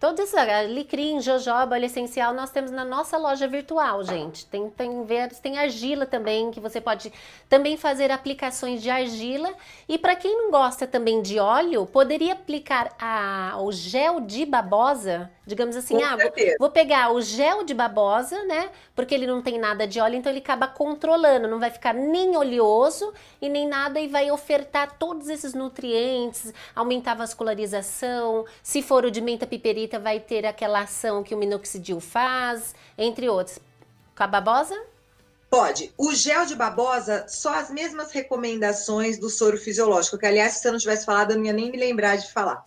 Todos 0.00 0.20
esses, 0.20 0.34
alecrim, 0.34 1.20
jojoba, 1.20 1.74
óleo 1.74 1.86
essencial, 1.86 2.32
nós 2.32 2.50
temos 2.50 2.70
na 2.70 2.84
nossa 2.84 3.18
loja 3.18 3.48
virtual, 3.48 4.04
gente. 4.04 4.46
Tem, 4.46 4.70
tem, 4.70 5.04
tem 5.42 5.58
argila 5.58 6.06
também, 6.06 6.52
que 6.52 6.60
você 6.60 6.80
pode 6.80 7.12
também 7.48 7.76
fazer 7.76 8.12
aplicações 8.12 8.80
de 8.80 8.88
argila. 8.88 9.52
E 9.88 9.98
para 9.98 10.14
quem 10.14 10.36
não 10.36 10.52
gosta 10.52 10.86
também 10.86 11.20
de 11.20 11.40
óleo, 11.40 11.84
poderia 11.84 12.34
aplicar 12.34 12.94
a, 12.96 13.56
o 13.60 13.72
gel 13.72 14.20
de 14.20 14.46
babosa, 14.46 15.28
digamos 15.48 15.74
assim, 15.74 16.00
ah, 16.02 16.14
vou, 16.14 16.30
vou, 16.60 16.70
pegar 16.70 17.10
o 17.10 17.22
gel 17.22 17.64
de 17.64 17.72
babosa, 17.72 18.44
né? 18.44 18.70
Porque 18.94 19.14
ele 19.14 19.26
não 19.26 19.40
tem 19.40 19.58
nada 19.58 19.86
de 19.86 19.98
óleo, 19.98 20.16
então 20.16 20.30
ele 20.30 20.40
acaba 20.40 20.68
controlando, 20.68 21.48
não 21.48 21.58
vai 21.58 21.70
ficar 21.70 21.94
nem 21.94 22.36
oleoso 22.36 23.12
e 23.40 23.48
nem 23.48 23.66
nada, 23.66 23.98
e 23.98 24.06
vai 24.06 24.30
ofertar 24.30 24.98
todos 24.98 25.28
esses 25.30 25.54
nutrientes, 25.54 26.52
aumentar 26.76 27.12
a 27.12 27.16
vascularização. 27.16 28.44
Se 28.62 28.82
for 28.82 29.06
o 29.06 29.10
de 29.10 29.22
menta 29.22 29.46
piperita, 29.46 29.98
vai 29.98 30.20
ter 30.20 30.44
aquela 30.44 30.80
ação 30.80 31.24
que 31.24 31.34
o 31.34 31.38
minoxidil 31.38 31.98
faz, 31.98 32.74
entre 32.96 33.26
outros. 33.28 33.58
Com 34.14 34.22
a 34.22 34.26
babosa? 34.26 34.78
Pode. 35.48 35.94
O 35.96 36.14
gel 36.14 36.44
de 36.44 36.54
babosa, 36.54 37.24
só 37.26 37.54
as 37.54 37.70
mesmas 37.70 38.12
recomendações 38.12 39.18
do 39.18 39.30
soro 39.30 39.56
fisiológico, 39.56 40.18
que 40.18 40.26
aliás, 40.26 40.54
se 40.54 40.68
eu 40.68 40.72
não 40.72 40.78
tivesse 40.78 41.06
falado, 41.06 41.30
eu 41.30 41.38
não 41.38 41.44
ia 41.46 41.54
nem 41.54 41.70
me 41.70 41.78
lembrar 41.78 42.16
de 42.16 42.30
falar. 42.30 42.62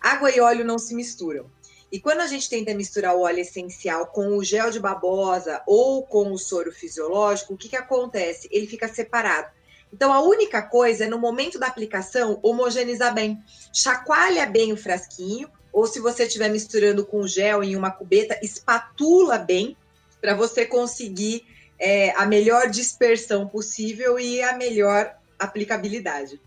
Água 0.00 0.30
e 0.30 0.40
óleo 0.40 0.64
não 0.64 0.78
se 0.78 0.94
misturam. 0.94 1.46
E 1.92 2.00
quando 2.00 2.20
a 2.20 2.26
gente 2.26 2.48
tenta 2.48 2.72
misturar 2.74 3.14
o 3.14 3.20
óleo 3.20 3.40
essencial 3.40 4.06
com 4.06 4.28
o 4.28 4.42
gel 4.42 4.70
de 4.70 4.80
babosa 4.80 5.62
ou 5.66 6.02
com 6.02 6.32
o 6.32 6.38
soro 6.38 6.72
fisiológico, 6.72 7.52
o 7.52 7.56
que, 7.56 7.68
que 7.68 7.76
acontece? 7.76 8.48
Ele 8.50 8.66
fica 8.66 8.88
separado. 8.88 9.50
Então, 9.92 10.10
a 10.10 10.22
única 10.22 10.62
coisa 10.62 11.04
é, 11.04 11.06
no 11.06 11.18
momento 11.18 11.58
da 11.58 11.66
aplicação, 11.66 12.40
homogeneizar 12.42 13.12
bem. 13.12 13.38
Chacoalha 13.74 14.46
bem 14.46 14.72
o 14.72 14.76
frasquinho, 14.76 15.50
ou 15.70 15.86
se 15.86 16.00
você 16.00 16.24
estiver 16.24 16.48
misturando 16.48 17.04
com 17.04 17.26
gel 17.26 17.62
em 17.62 17.76
uma 17.76 17.90
cubeta, 17.90 18.38
espatula 18.42 19.36
bem 19.36 19.76
para 20.18 20.34
você 20.34 20.64
conseguir 20.64 21.44
é, 21.78 22.12
a 22.12 22.24
melhor 22.24 22.70
dispersão 22.70 23.46
possível 23.46 24.18
e 24.18 24.42
a 24.42 24.56
melhor 24.56 25.14
aplicabilidade. 25.38 26.40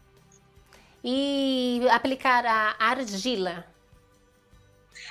E 1.03 1.85
aplicar 1.91 2.43
a 2.47 2.75
argila. 2.79 3.74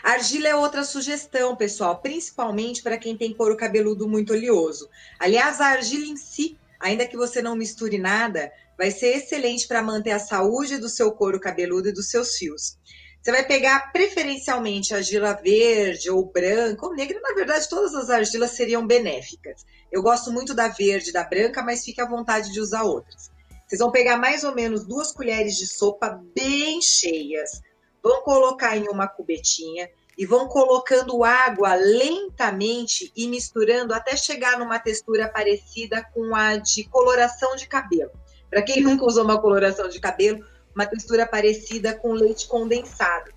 Argila 0.05 0.49
é 0.49 0.55
outra 0.55 0.85
sugestão, 0.85 1.57
pessoal, 1.57 1.97
principalmente 1.97 2.83
para 2.83 2.99
quem 2.99 3.17
tem 3.17 3.33
couro 3.33 3.57
cabeludo 3.57 4.07
muito 4.07 4.35
oleoso. 4.35 4.87
Aliás, 5.19 5.63
a 5.63 5.69
argila 5.69 6.05
em 6.05 6.15
si, 6.15 6.59
ainda 6.79 7.07
que 7.07 7.17
você 7.17 7.41
não 7.41 7.57
misture 7.57 7.97
nada, 7.97 8.53
vai 8.77 8.91
ser 8.91 9.17
excelente 9.17 9.67
para 9.67 9.83
manter 9.83 10.11
a 10.11 10.19
saúde 10.19 10.77
do 10.77 10.91
seu 10.91 11.11
couro 11.11 11.41
cabeludo 11.41 11.89
e 11.89 11.93
dos 11.93 12.11
seus 12.11 12.37
fios. 12.37 12.77
Você 13.23 13.33
vai 13.33 13.47
pegar 13.47 13.93
preferencialmente 13.93 14.95
argila 14.95 15.33
verde 15.33 16.11
ou 16.11 16.31
branca 16.31 16.85
ou 16.85 16.95
negra. 16.95 17.19
Na 17.23 17.33
verdade, 17.33 17.67
todas 17.67 17.95
as 17.95 18.11
argilas 18.11 18.51
seriam 18.51 18.87
benéficas. 18.87 19.65
Eu 19.91 20.03
gosto 20.03 20.31
muito 20.31 20.53
da 20.53 20.69
verde 20.69 21.09
e 21.09 21.13
da 21.15 21.25
branca, 21.25 21.63
mas 21.63 21.83
fique 21.83 22.03
à 22.03 22.07
vontade 22.07 22.53
de 22.53 22.61
usar 22.61 22.83
outras. 22.83 23.31
Vocês 23.67 23.79
vão 23.79 23.91
pegar 23.91 24.19
mais 24.19 24.45
ou 24.45 24.55
menos 24.55 24.87
duas 24.87 25.13
colheres 25.13 25.57
de 25.57 25.67
sopa 25.67 26.21
bem 26.35 26.83
cheias, 26.83 27.63
vão 28.05 28.21
colocar 28.21 28.77
em 28.77 28.87
uma 28.87 29.09
cubetinha 29.09 29.89
e 30.17 30.27
vão 30.27 30.47
colocando 30.47 31.25
água 31.25 31.75
lentamente 31.75 33.11
e 33.17 33.27
misturando 33.27 33.95
até 33.95 34.15
chegar 34.15 34.59
numa 34.59 34.79
textura 34.79 35.27
parecida 35.27 36.05
com 36.13 36.37
a 36.37 36.57
de 36.59 36.85
coloração 36.85 37.57
de 37.57 37.67
cabelo. 37.67 38.13
Para 38.51 38.63
quem 38.63 38.83
nunca 38.83 39.07
usou 39.07 39.25
uma 39.25 39.41
coloração 39.41 39.89
de 39.89 39.99
cabelo, 39.99 40.45
uma 40.75 40.85
textura 40.87 41.27
parecida 41.27 41.95
com 41.95 42.13
leite 42.13 42.47
condensado. 42.47 43.33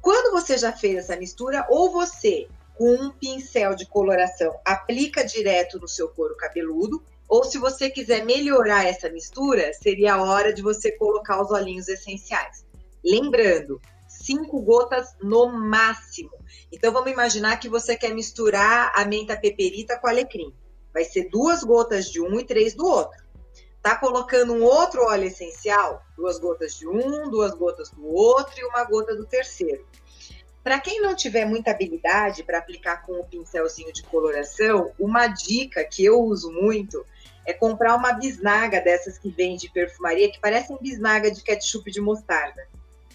Quando 0.00 0.30
você 0.30 0.56
já 0.56 0.72
fez 0.72 0.98
essa 0.98 1.16
mistura, 1.16 1.66
ou 1.68 1.90
você, 1.90 2.46
com 2.76 2.94
um 2.94 3.10
pincel 3.10 3.74
de 3.74 3.84
coloração, 3.84 4.58
aplica 4.64 5.24
direto 5.24 5.78
no 5.80 5.88
seu 5.88 6.08
couro 6.08 6.36
cabeludo, 6.36 7.02
ou 7.28 7.44
se 7.44 7.58
você 7.58 7.90
quiser 7.90 8.24
melhorar 8.24 8.86
essa 8.86 9.10
mistura, 9.10 9.72
seria 9.74 10.14
a 10.14 10.22
hora 10.22 10.52
de 10.52 10.62
você 10.62 10.92
colocar 10.92 11.42
os 11.42 11.50
olhinhos 11.50 11.88
essenciais. 11.88 12.67
Lembrando, 13.04 13.80
cinco 14.08 14.60
gotas 14.60 15.14
no 15.22 15.46
máximo. 15.48 16.32
Então 16.72 16.92
vamos 16.92 17.12
imaginar 17.12 17.58
que 17.58 17.68
você 17.68 17.96
quer 17.96 18.14
misturar 18.14 18.92
a 18.94 19.04
menta 19.04 19.36
peperita 19.36 19.98
com 19.98 20.08
alecrim. 20.08 20.52
Vai 20.92 21.04
ser 21.04 21.28
duas 21.30 21.62
gotas 21.62 22.10
de 22.10 22.20
um 22.20 22.38
e 22.38 22.44
três 22.44 22.74
do 22.74 22.86
outro. 22.86 23.26
Tá 23.80 23.96
colocando 23.96 24.52
um 24.52 24.62
outro 24.62 25.02
óleo 25.04 25.24
essencial, 25.24 26.02
duas 26.16 26.38
gotas 26.38 26.74
de 26.76 26.86
um, 26.88 27.30
duas 27.30 27.54
gotas 27.54 27.90
do 27.90 28.06
outro 28.06 28.58
e 28.58 28.64
uma 28.64 28.84
gota 28.84 29.14
do 29.14 29.24
terceiro. 29.24 29.86
Para 30.64 30.80
quem 30.80 31.00
não 31.00 31.14
tiver 31.14 31.46
muita 31.46 31.70
habilidade 31.70 32.42
para 32.42 32.58
aplicar 32.58 33.06
com 33.06 33.12
o 33.12 33.24
pincelzinho 33.24 33.92
de 33.92 34.02
coloração, 34.02 34.92
uma 34.98 35.28
dica 35.28 35.84
que 35.84 36.04
eu 36.04 36.20
uso 36.20 36.52
muito 36.52 37.06
é 37.46 37.54
comprar 37.54 37.94
uma 37.94 38.12
bisnaga 38.12 38.80
dessas 38.80 39.16
que 39.16 39.30
vem 39.30 39.56
de 39.56 39.70
perfumaria, 39.70 40.30
que 40.30 40.38
parecem 40.40 40.76
bisnaga 40.78 41.30
de 41.30 41.42
ketchup 41.42 41.90
de 41.90 42.00
mostarda. 42.00 42.68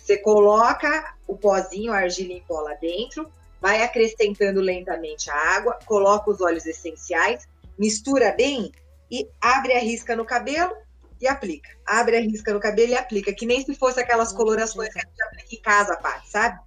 Você 0.04 0.18
coloca 0.18 1.16
o 1.26 1.38
pozinho, 1.38 1.94
a 1.94 2.00
argila 2.00 2.34
em 2.34 2.44
pó 2.44 2.60
lá 2.60 2.74
dentro, 2.74 3.32
vai 3.62 3.82
acrescentando 3.82 4.60
lentamente 4.60 5.30
a 5.30 5.56
água, 5.56 5.80
coloca 5.86 6.30
os 6.30 6.42
óleos 6.42 6.66
essenciais, 6.66 7.48
mistura 7.80 8.34
bem 8.34 8.70
e 9.10 9.26
abre 9.40 9.72
a 9.72 9.80
risca 9.80 10.14
no 10.14 10.26
cabelo 10.26 10.76
e 11.22 11.26
aplica. 11.26 11.70
Abre 11.86 12.18
a 12.18 12.20
risca 12.20 12.54
no 12.54 12.60
cabelo 12.60 12.92
e 12.92 12.96
aplica, 12.96 13.32
que 13.32 13.46
nem 13.46 13.64
se 13.64 13.74
fosse 13.76 13.98
aquelas 13.98 14.34
colorações 14.34 14.92
que 14.92 15.00
a 15.00 15.04
gente 15.04 15.24
aplica 15.24 15.56
em 15.56 15.62
casa, 15.62 15.96
Paty, 15.96 16.30
sabe? 16.30 16.60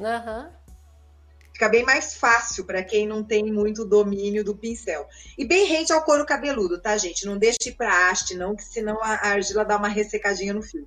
Aham. 0.00 0.44
Uhum. 0.44 0.66
Fica 1.52 1.68
bem 1.68 1.84
mais 1.84 2.14
fácil 2.14 2.64
para 2.64 2.84
quem 2.84 3.08
não 3.08 3.24
tem 3.24 3.50
muito 3.50 3.84
domínio 3.84 4.44
do 4.44 4.54
pincel. 4.54 5.08
E 5.36 5.44
bem 5.44 5.66
rente 5.66 5.92
ao 5.92 6.04
couro 6.04 6.24
cabeludo, 6.24 6.78
tá, 6.78 6.96
gente? 6.96 7.26
Não 7.26 7.38
deixe 7.38 7.70
ir 7.70 7.72
para 7.72 8.10
haste, 8.10 8.36
não, 8.36 8.54
que 8.54 8.62
senão 8.62 9.02
a 9.02 9.30
argila 9.30 9.64
dá 9.64 9.76
uma 9.78 9.88
ressecadinha 9.88 10.52
no 10.52 10.62
fio. 10.62 10.86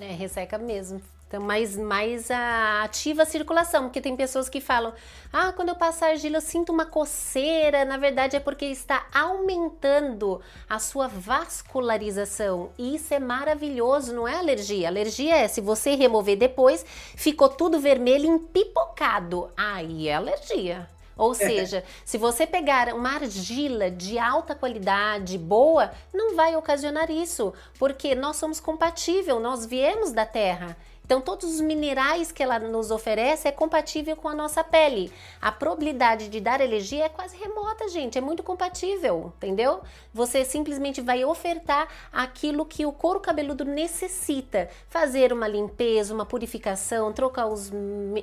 É, 0.00 0.12
resseca 0.12 0.58
mesmo. 0.58 1.02
Então, 1.32 1.40
mais, 1.40 1.78
mais 1.78 2.30
ativa 2.30 3.22
a 3.22 3.24
circulação, 3.26 3.84
porque 3.84 4.02
tem 4.02 4.14
pessoas 4.14 4.50
que 4.50 4.60
falam: 4.60 4.92
ah, 5.32 5.50
quando 5.54 5.70
eu 5.70 5.74
passo 5.74 6.04
a 6.04 6.08
argila 6.08 6.36
eu 6.36 6.42
sinto 6.42 6.70
uma 6.70 6.84
coceira. 6.84 7.86
Na 7.86 7.96
verdade, 7.96 8.36
é 8.36 8.40
porque 8.40 8.66
está 8.66 9.06
aumentando 9.14 10.42
a 10.68 10.78
sua 10.78 11.08
vascularização. 11.08 12.70
E 12.76 12.96
isso 12.96 13.14
é 13.14 13.18
maravilhoso, 13.18 14.14
não 14.14 14.28
é 14.28 14.34
alergia. 14.34 14.88
Alergia 14.88 15.36
é 15.36 15.48
se 15.48 15.62
você 15.62 15.94
remover 15.94 16.36
depois, 16.36 16.84
ficou 17.16 17.48
tudo 17.48 17.80
vermelho 17.80 18.26
empipocado. 18.26 19.50
Aí 19.56 20.08
é 20.08 20.14
alergia. 20.16 20.86
Ou 21.16 21.34
seja, 21.34 21.84
se 22.04 22.18
você 22.18 22.46
pegar 22.46 22.92
uma 22.94 23.14
argila 23.14 23.90
de 23.90 24.18
alta 24.18 24.54
qualidade, 24.54 25.36
boa, 25.38 25.90
não 26.12 26.34
vai 26.34 26.56
ocasionar 26.56 27.10
isso, 27.10 27.52
porque 27.78 28.14
nós 28.14 28.36
somos 28.36 28.60
compatível, 28.60 29.38
nós 29.40 29.66
viemos 29.66 30.12
da 30.12 30.26
terra. 30.26 30.76
Então, 31.04 31.20
todos 31.20 31.56
os 31.56 31.60
minerais 31.60 32.32
que 32.32 32.42
ela 32.42 32.58
nos 32.58 32.90
oferece 32.90 33.46
é 33.46 33.52
compatível 33.52 34.16
com 34.16 34.28
a 34.28 34.34
nossa 34.34 34.62
pele. 34.62 35.12
A 35.40 35.50
probabilidade 35.50 36.28
de 36.28 36.40
dar 36.40 36.62
alergia 36.62 37.04
é 37.04 37.08
quase 37.08 37.36
remota, 37.36 37.88
gente. 37.88 38.16
É 38.16 38.20
muito 38.20 38.42
compatível, 38.42 39.32
entendeu? 39.36 39.80
Você 40.14 40.44
simplesmente 40.44 41.00
vai 41.00 41.24
ofertar 41.24 41.88
aquilo 42.12 42.64
que 42.64 42.86
o 42.86 42.92
couro 42.92 43.20
cabeludo 43.20 43.64
necessita. 43.64 44.70
Fazer 44.88 45.32
uma 45.32 45.48
limpeza, 45.48 46.14
uma 46.14 46.24
purificação, 46.24 47.12
trocar 47.12 47.46
os, 47.46 47.70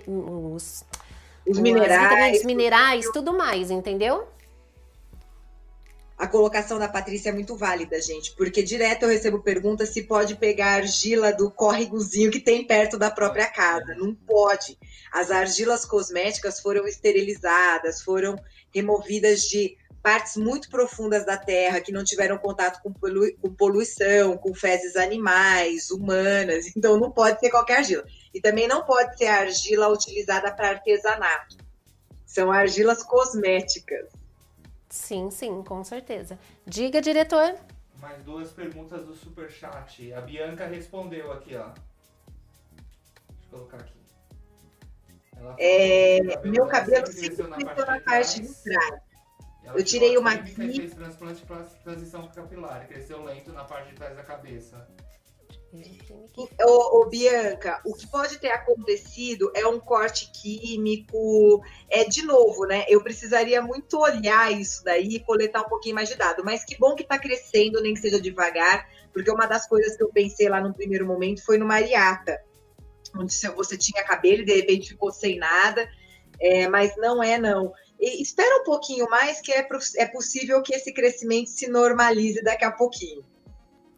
os, 0.08 0.84
os 1.50 1.60
minerais, 1.60 2.44
minerais, 2.44 3.06
tudo 3.12 3.34
mais, 3.34 3.72
entendeu? 3.72 4.28
a 6.20 6.28
colocação 6.28 6.78
da 6.78 6.90
Patrícia 6.90 7.30
é 7.30 7.32
muito 7.32 7.56
válida, 7.56 8.00
gente, 8.02 8.36
porque 8.36 8.62
direto 8.62 9.04
eu 9.04 9.10
recebo 9.10 9.40
perguntas 9.40 9.88
se 9.90 10.04
pode 10.04 10.36
pegar 10.36 10.74
argila 10.74 11.32
do 11.32 11.50
córregozinho 11.50 12.30
que 12.30 12.42
tem 12.42 12.68
perto 12.68 12.98
da 12.98 13.10
própria 13.10 13.48
casa. 13.48 13.96
Não 13.96 14.14
pode. 14.14 14.78
As 15.14 15.32
argilas 15.32 15.86
cosméticas 15.86 16.60
foram 16.60 16.86
esterilizadas, 16.86 18.02
foram 18.02 18.36
removidas 18.76 19.44
de 19.44 19.78
partes 20.04 20.36
muito 20.36 20.70
profundas 20.70 21.26
da 21.26 21.38
terra 21.38 21.80
que 21.80 21.92
não 21.92 22.04
tiveram 22.04 22.38
contato 22.38 22.82
com, 22.82 22.92
polu 22.92 23.34
com 23.42 23.54
poluição, 23.54 24.38
com 24.38 24.54
fezes 24.54 24.98
animais, 24.98 25.90
humanas. 25.90 26.68
Então 26.76 27.00
não 27.00 27.12
pode 27.12 27.40
ser 27.40 27.50
qualquer 27.50 27.78
argila. 27.78 28.04
E 28.34 28.42
também 28.42 28.68
não 28.68 28.84
pode 28.84 29.18
ser 29.18 29.28
argila 29.28 29.88
utilizada 29.90 30.52
para 30.52 30.70
artesanato. 30.70 31.58
São 32.26 32.52
argilas 32.52 33.02
cosméticas. 33.04 34.10
Sim, 34.90 35.30
sim, 35.32 35.64
com 35.64 35.84
certeza. 35.84 36.38
Diga, 36.66 37.02
diretor. 37.02 37.56
Mais 38.00 38.24
duas 38.24 38.52
perguntas 38.52 39.06
do 39.06 39.16
Superchat. 39.16 40.14
A 40.14 40.22
Bianca 40.22 40.66
respondeu 40.66 41.32
aqui, 41.32 41.56
ó. 41.56 41.70
Deixa 41.70 43.48
eu 43.52 43.60
colocar 43.60 43.78
aqui. 43.78 44.00
É, 45.58 46.20
cabelo 46.20 46.52
meu 46.52 46.68
cabelo 46.68 47.08
sempre 47.08 47.44
na 47.44 47.58
parte, 47.58 47.80
na 47.80 48.00
parte 48.02 48.42
de 48.42 48.54
trás. 48.64 49.02
Eu 49.74 49.84
tirei 49.84 50.18
uma 50.18 50.34
aqui. 50.34 50.52
fez 50.52 50.94
transplante 50.94 51.46
para 51.46 51.64
transição 51.84 52.28
capilar, 52.30 52.88
cresceu 52.88 53.24
lento 53.24 53.52
na 53.54 53.64
parte 53.64 53.90
de 53.90 53.96
trás 53.96 54.16
da 54.16 54.24
cabeça. 54.24 54.88
Ô, 56.66 57.06
Bianca, 57.06 57.80
o 57.86 57.94
que 57.94 58.08
pode 58.08 58.40
ter 58.40 58.50
acontecido 58.50 59.52
é 59.56 59.68
um 59.68 59.80
corte 59.80 60.32
químico. 60.32 61.62
É 61.90 62.04
de 62.06 62.24
novo, 62.24 62.66
né? 62.66 62.86
Eu 62.88 63.04
precisaria 63.04 63.62
muito 63.62 64.00
olhar 64.00 64.52
isso 64.52 64.84
daí 64.84 65.16
e 65.16 65.20
coletar 65.20 65.62
um 65.62 65.70
pouquinho 65.70 65.96
mais 65.96 66.10
de 66.10 66.16
dado. 66.16 66.44
Mas 66.44 66.66
que 66.66 66.78
bom 66.78 66.96
que 66.96 67.04
está 67.04 67.20
crescendo, 67.20 67.82
nem 67.82 67.94
que 67.94 68.02
seja 68.02 68.20
devagar, 68.20 68.90
porque 69.14 69.30
uma 69.30 69.46
das 69.46 69.68
coisas 69.68 69.96
que 69.96 70.04
eu 70.04 70.10
pensei 70.10 70.50
lá 70.50 70.62
no 70.62 70.74
primeiro 70.74 71.06
momento 71.06 71.44
foi 71.46 71.58
no 71.58 71.66
Mariata, 71.66 72.42
onde 73.16 73.34
você 73.56 73.78
tinha 73.78 74.04
cabelo 74.04 74.42
e 74.42 74.46
de 74.46 74.56
repente 74.56 74.90
ficou 74.90 75.12
sem 75.12 75.38
nada. 75.38 75.88
É, 76.42 76.68
mas 76.68 76.96
não 76.98 77.22
é, 77.22 77.38
não. 77.38 77.74
E 78.00 78.22
espera 78.22 78.62
um 78.62 78.64
pouquinho 78.64 79.10
mais, 79.10 79.42
que 79.42 79.52
é, 79.52 79.68
é 79.98 80.06
possível 80.06 80.64
que 80.64 80.74
esse 80.74 80.94
crescimento 80.94 81.50
se 81.50 81.68
normalize 81.68 82.42
daqui 82.42 82.64
a 82.64 82.72
pouquinho. 82.72 83.24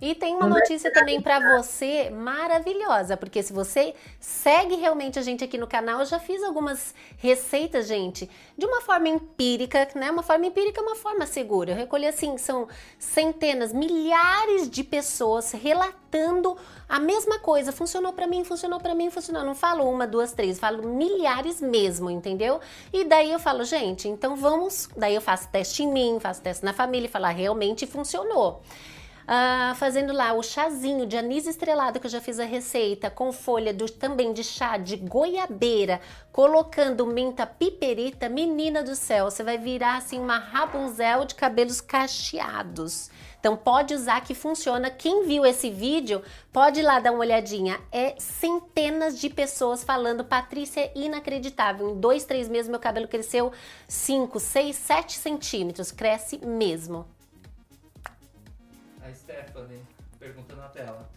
E 0.02 0.16
tem 0.16 0.36
uma 0.36 0.50
notícia 0.50 0.92
também 0.92 1.22
para 1.22 1.58
você 1.58 2.10
maravilhosa, 2.10 3.16
porque 3.16 3.44
se 3.44 3.54
você 3.54 3.94
segue 4.20 4.76
realmente 4.76 5.20
a 5.20 5.22
gente 5.22 5.44
aqui 5.44 5.60
no 5.60 5.68
canal, 5.68 6.00
eu 6.00 6.06
já 6.08 6.18
fiz 6.18 6.42
algumas 6.42 6.96
receitas, 7.18 7.88
gente, 7.88 8.28
de 8.58 8.66
uma 8.66 8.82
forma 8.82 9.08
empírica, 9.10 9.88
né? 9.94 10.10
Uma 10.10 10.24
forma 10.24 10.48
empírica 10.48 10.82
é 10.82 10.84
uma 10.84 10.96
forma 10.96 11.28
segura. 11.28 11.74
Eu 11.74 11.76
recolhi 11.76 12.08
assim, 12.08 12.36
são 12.40 12.68
centenas, 12.98 13.72
milhares 13.72 14.68
de 14.68 14.84
pessoas 14.84 15.52
relatando 15.52 16.58
a 16.90 17.00
mesma 17.00 17.38
coisa. 17.38 17.72
Funcionou 17.72 18.12
para 18.12 18.26
mim, 18.26 18.44
funcionou 18.44 18.80
para 18.80 18.96
mim, 18.96 19.12
funcionou. 19.12 19.44
Não 19.44 19.54
falo 19.54 19.88
uma, 19.88 20.08
duas, 20.08 20.34
três, 20.34 20.58
falo 20.58 20.82
milhares 20.82 21.62
mesmo, 21.62 22.10
entendeu? 22.10 22.60
E 22.92 23.04
daí 23.04 23.32
eu 23.32 23.40
falo, 23.40 23.64
gente, 23.64 24.08
então 24.08 24.36
vamos. 24.36 24.90
Daí 24.98 25.14
eu 25.14 25.22
faço 25.22 25.48
teste 25.50 25.84
em 25.84 25.94
mim, 25.94 26.18
faço 26.20 26.42
teste 26.42 26.66
na 26.66 26.74
família 26.74 27.06
e 27.06 27.12
falar, 27.12 27.30
ah, 27.30 27.34
realmente 27.34 27.86
funcionou 27.86 28.64
ah, 29.34 29.74
fazendo 29.78 30.12
lá 30.12 30.34
o 30.34 30.44
chazinho 30.44 31.06
de 31.06 31.16
anis 31.16 31.48
estrelado, 31.48 32.02
que 32.02 32.06
eu 32.06 32.12
já 32.12 32.20
fiz 32.20 32.38
a 32.38 32.44
receita, 32.44 33.10
com 33.10 33.32
folha 33.32 33.74
do, 33.74 33.90
também 33.90 34.34
de 34.34 34.44
chá 34.44 34.76
de 34.76 34.98
goiabeira, 34.98 36.02
colocando 36.34 37.08
menta 37.08 37.46
piperita, 37.46 38.28
menina 38.28 38.84
do 38.84 38.94
céu, 38.94 39.32
você 39.32 39.42
vai 39.42 39.58
virar 39.58 39.96
assim 39.96 40.20
uma 40.20 40.38
Rapunzel 40.38 41.24
de 41.24 41.36
cabelos 41.36 41.80
cacheados. 41.80 43.10
Então 43.40 43.56
pode 43.56 43.94
usar 43.94 44.20
que 44.20 44.36
funciona. 44.36 44.90
Quem 44.90 45.26
viu 45.26 45.46
esse 45.46 45.70
vídeo, 45.70 46.22
pode 46.52 46.82
ir 46.82 46.84
lá 46.84 47.00
dar 47.00 47.14
uma 47.14 47.22
olhadinha. 47.22 47.80
É 47.90 48.16
centenas 48.20 49.18
de 49.18 49.30
pessoas 49.30 49.82
falando, 49.82 50.26
Patrícia, 50.26 50.82
é 50.82 50.92
inacreditável. 50.94 51.92
Em 51.92 52.00
dois, 52.02 52.26
três 52.26 52.50
meses 52.50 52.70
meu 52.70 52.82
cabelo 52.82 53.08
cresceu 53.08 53.54
5, 53.88 54.38
6, 54.42 54.76
7 54.76 55.18
centímetros. 55.18 55.90
Cresce 55.90 56.38
mesmo. 56.46 57.06
Stephanie 59.42 59.82
perguntando 60.20 60.62
na 60.62 60.70
tela. 60.70 61.10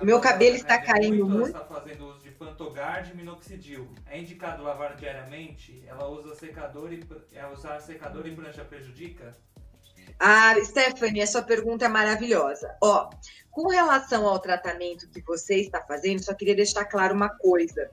O 0.00 0.04
meu 0.04 0.20
cabelo 0.20 0.56
está 0.56 0.80
caindo 0.80 1.28
muito. 1.28 1.50
Ela 1.50 1.62
está 1.62 1.64
fazendo 1.64 2.06
uso 2.06 2.20
de 2.20 2.30
Pantogard 2.30 3.10
e 3.10 3.16
Minoxidil. 3.16 3.88
É 4.06 4.18
indicado 4.18 4.62
lavar 4.62 4.96
diariamente? 4.96 5.82
Ela 5.86 6.08
usa 6.08 6.34
secador 6.34 6.92
e 6.92 7.04
é, 7.32 7.46
usar 7.48 7.80
secador 7.80 8.26
e 8.26 8.34
prancha 8.34 8.64
prejudica? 8.64 9.36
Ah, 10.18 10.54
Stephanie, 10.64 11.22
a 11.22 11.26
sua 11.26 11.42
pergunta 11.42 11.84
é 11.84 11.88
maravilhosa. 11.88 12.76
Ó, 12.82 13.10
com 13.50 13.68
relação 13.68 14.26
ao 14.26 14.38
tratamento 14.38 15.08
que 15.10 15.20
você 15.20 15.56
está 15.56 15.82
fazendo, 15.82 16.24
só 16.24 16.32
queria 16.32 16.54
deixar 16.54 16.84
claro 16.84 17.14
uma 17.14 17.28
coisa. 17.28 17.90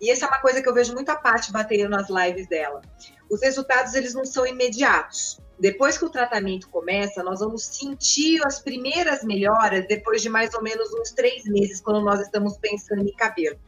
E 0.00 0.10
essa 0.10 0.26
é 0.26 0.28
uma 0.28 0.40
coisa 0.40 0.62
que 0.62 0.68
eu 0.68 0.74
vejo 0.74 0.94
muita 0.94 1.16
parte 1.16 1.52
batendo 1.52 1.88
nas 1.88 2.08
lives 2.08 2.48
dela. 2.48 2.82
Os 3.30 3.40
resultados 3.40 3.94
eles 3.94 4.14
não 4.14 4.24
são 4.24 4.46
imediatos. 4.46 5.40
Depois 5.58 5.96
que 5.96 6.04
o 6.04 6.10
tratamento 6.10 6.68
começa, 6.68 7.22
nós 7.22 7.40
vamos 7.40 7.64
sentir 7.64 8.44
as 8.46 8.60
primeiras 8.60 9.24
melhoras 9.24 9.86
depois 9.88 10.20
de 10.20 10.28
mais 10.28 10.52
ou 10.54 10.62
menos 10.62 10.92
uns 10.92 11.12
três 11.12 11.44
meses, 11.44 11.80
quando 11.80 12.04
nós 12.04 12.20
estamos 12.20 12.58
pensando 12.58 13.08
em 13.08 13.14
cabelo. 13.14 13.58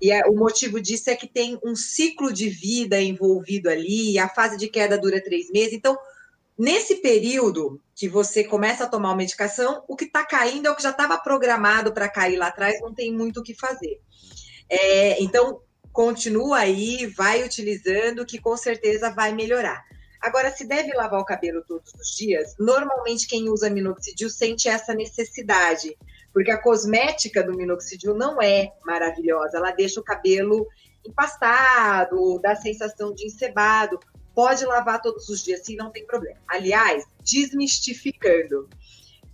E 0.00 0.10
é, 0.10 0.26
o 0.26 0.34
motivo 0.34 0.80
disso 0.80 1.10
é 1.10 1.16
que 1.16 1.26
tem 1.26 1.58
um 1.64 1.74
ciclo 1.74 2.32
de 2.32 2.48
vida 2.48 3.00
envolvido 3.00 3.68
ali, 3.68 4.18
a 4.18 4.28
fase 4.28 4.56
de 4.56 4.68
queda 4.68 4.98
dura 4.98 5.22
três 5.22 5.50
meses. 5.50 5.72
Então, 5.72 5.96
nesse 6.58 6.96
período 6.96 7.80
que 7.94 8.08
você 8.08 8.44
começa 8.44 8.84
a 8.84 8.86
tomar 8.86 9.10
uma 9.10 9.16
medicação, 9.16 9.82
o 9.88 9.96
que 9.96 10.04
está 10.04 10.24
caindo 10.24 10.66
é 10.66 10.70
o 10.70 10.76
que 10.76 10.82
já 10.82 10.90
estava 10.90 11.18
programado 11.18 11.92
para 11.92 12.08
cair 12.08 12.36
lá 12.36 12.48
atrás, 12.48 12.80
não 12.80 12.94
tem 12.94 13.12
muito 13.12 13.40
o 13.40 13.42
que 13.42 13.54
fazer. 13.54 14.00
É, 14.68 15.22
então, 15.22 15.60
continua 15.92 16.58
aí, 16.58 17.06
vai 17.06 17.42
utilizando, 17.42 18.24
que 18.26 18.38
com 18.38 18.56
certeza 18.56 19.10
vai 19.10 19.32
melhorar. 19.32 19.84
Agora, 20.20 20.50
se 20.50 20.66
deve 20.66 20.92
lavar 20.92 21.20
o 21.20 21.24
cabelo 21.24 21.64
todos 21.66 21.92
os 21.94 22.14
dias, 22.14 22.54
normalmente 22.58 23.26
quem 23.26 23.48
usa 23.48 23.70
minoxidil 23.70 24.28
sente 24.28 24.68
essa 24.68 24.92
necessidade, 24.92 25.96
porque 26.32 26.50
a 26.50 26.60
cosmética 26.60 27.42
do 27.42 27.56
minoxidil 27.56 28.14
não 28.14 28.40
é 28.40 28.70
maravilhosa, 28.84 29.56
ela 29.56 29.70
deixa 29.70 29.98
o 29.98 30.04
cabelo 30.04 30.66
empastado, 31.06 32.38
dá 32.40 32.54
sensação 32.54 33.14
de 33.14 33.26
encebado. 33.26 33.98
Pode 34.34 34.64
lavar 34.64 35.00
todos 35.02 35.28
os 35.28 35.42
dias, 35.42 35.64
sim, 35.64 35.74
não 35.74 35.90
tem 35.90 36.06
problema. 36.06 36.38
Aliás, 36.46 37.04
desmistificando, 37.24 38.68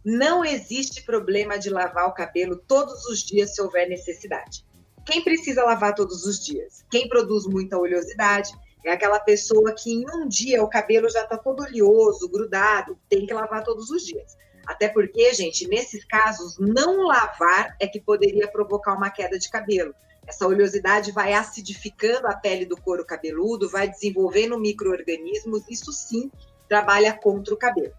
não 0.04 0.44
existe 0.44 1.02
problema 1.02 1.58
de 1.58 1.68
lavar 1.68 2.08
o 2.08 2.14
cabelo 2.14 2.56
todos 2.56 3.04
os 3.06 3.24
dias 3.24 3.54
se 3.54 3.60
houver 3.60 3.88
necessidade. 3.88 4.65
Quem 5.06 5.22
precisa 5.22 5.64
lavar 5.64 5.94
todos 5.94 6.24
os 6.24 6.44
dias? 6.44 6.84
Quem 6.90 7.08
produz 7.08 7.46
muita 7.46 7.78
oleosidade, 7.78 8.52
é 8.84 8.92
aquela 8.92 9.20
pessoa 9.20 9.72
que 9.72 9.92
em 9.92 10.04
um 10.10 10.28
dia 10.28 10.62
o 10.62 10.68
cabelo 10.68 11.08
já 11.08 11.22
está 11.22 11.38
todo 11.38 11.62
oleoso, 11.62 12.28
grudado, 12.28 12.98
tem 13.08 13.24
que 13.24 13.32
lavar 13.32 13.62
todos 13.62 13.88
os 13.90 14.04
dias. 14.04 14.36
Até 14.66 14.88
porque, 14.88 15.32
gente, 15.32 15.68
nesses 15.68 16.04
casos, 16.04 16.58
não 16.58 17.06
lavar 17.06 17.76
é 17.80 17.86
que 17.86 18.00
poderia 18.00 18.48
provocar 18.48 18.94
uma 18.94 19.10
queda 19.10 19.38
de 19.38 19.48
cabelo. 19.48 19.94
Essa 20.26 20.46
oleosidade 20.46 21.12
vai 21.12 21.32
acidificando 21.32 22.26
a 22.26 22.34
pele 22.34 22.66
do 22.66 22.76
couro 22.76 23.04
cabeludo, 23.04 23.68
vai 23.68 23.88
desenvolvendo 23.88 24.58
micro-organismos, 24.58 25.62
isso 25.70 25.92
sim 25.92 26.30
trabalha 26.68 27.16
contra 27.16 27.54
o 27.54 27.56
cabelo. 27.56 27.94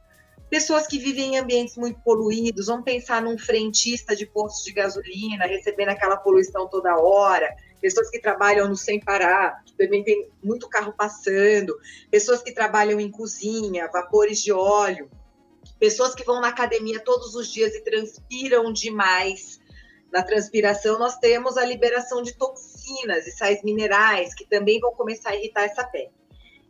Pessoas 0.50 0.88
que 0.88 0.98
vivem 0.98 1.36
em 1.36 1.38
ambientes 1.39 1.76
muito 1.76 2.00
poluídos, 2.00 2.68
vamos 2.68 2.86
pensar 2.86 3.22
num 3.22 3.38
frentista 3.38 4.16
de 4.16 4.26
postos 4.26 4.64
de 4.64 4.72
gasolina, 4.72 5.45
recebendo 5.45 5.89
aquela 5.89 6.16
poluição 6.16 6.70
toda 6.70 6.98
hora, 6.98 7.54
pessoas 7.82 8.10
que 8.10 8.20
trabalham 8.20 8.70
no 8.70 8.76
sem 8.76 8.98
parar, 8.98 9.62
que 9.66 9.74
também 9.76 10.06
tem 10.06 10.30
muito 10.41 10.70
carro 10.70 10.93
passando, 10.98 11.78
pessoas 12.10 12.41
que 12.41 12.54
trabalham 12.54 12.98
em 12.98 13.12
cozinha, 13.12 13.89
vapores 13.91 14.41
de 14.41 14.54
óleo, 14.54 15.10
pessoas 15.78 16.16
que 16.16 16.24
vão 16.24 16.39
na 16.39 16.48
academia 16.48 17.02
todos 17.02 17.36
os 17.36 17.52
dias 17.52 17.76
e 17.76 17.84
transpiram 17.84 18.72
demais. 18.72 19.60
Na 20.14 20.24
transpiração, 20.24 20.98
nós 20.98 21.18
temos 21.18 21.58
a 21.58 21.66
liberação 21.66 22.24
de 22.24 22.34
toxinas 22.34 23.28
e 23.28 23.32
sais 23.32 23.62
minerais, 23.64 24.34
que 24.34 24.48
também 24.48 24.80
vão 24.80 24.93
começar 24.93 25.32
a 25.32 25.36
irritar 25.36 25.66
essa 25.66 25.84
pele. 25.84 26.12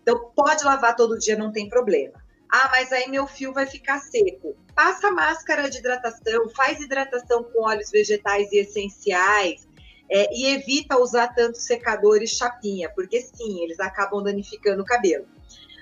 Então, 0.02 0.32
pode 0.36 0.64
lavar 0.64 0.96
todo 0.96 1.20
dia, 1.20 1.38
não 1.38 1.52
tem 1.52 1.70
problema. 1.70 2.27
Ah, 2.50 2.70
mas 2.72 2.92
aí 2.92 3.10
meu 3.10 3.28
fio 3.28 3.54
vai 3.54 3.66
ficar 3.66 4.00
seco. 4.00 4.56
Passa 4.74 5.12
máscara 5.12 5.70
de 5.70 5.80
hidratação, 5.80 6.50
faz 6.50 6.80
hidratação 6.80 7.44
com 7.44 7.64
óleos 7.64 7.92
vegetais 7.92 8.52
e 8.52 8.60
essenciais 8.60 9.68
é, 10.10 10.34
e 10.34 10.56
evita 10.56 10.98
usar 10.98 11.28
tanto 11.30 11.58
secador 11.58 12.22
e 12.22 12.28
chapinha, 12.28 12.90
porque 12.90 13.22
sim, 13.22 13.64
eles 13.64 13.80
acabam 13.80 14.24
danificando 14.24 14.82
o 14.82 14.86
cabelo. 14.86 15.28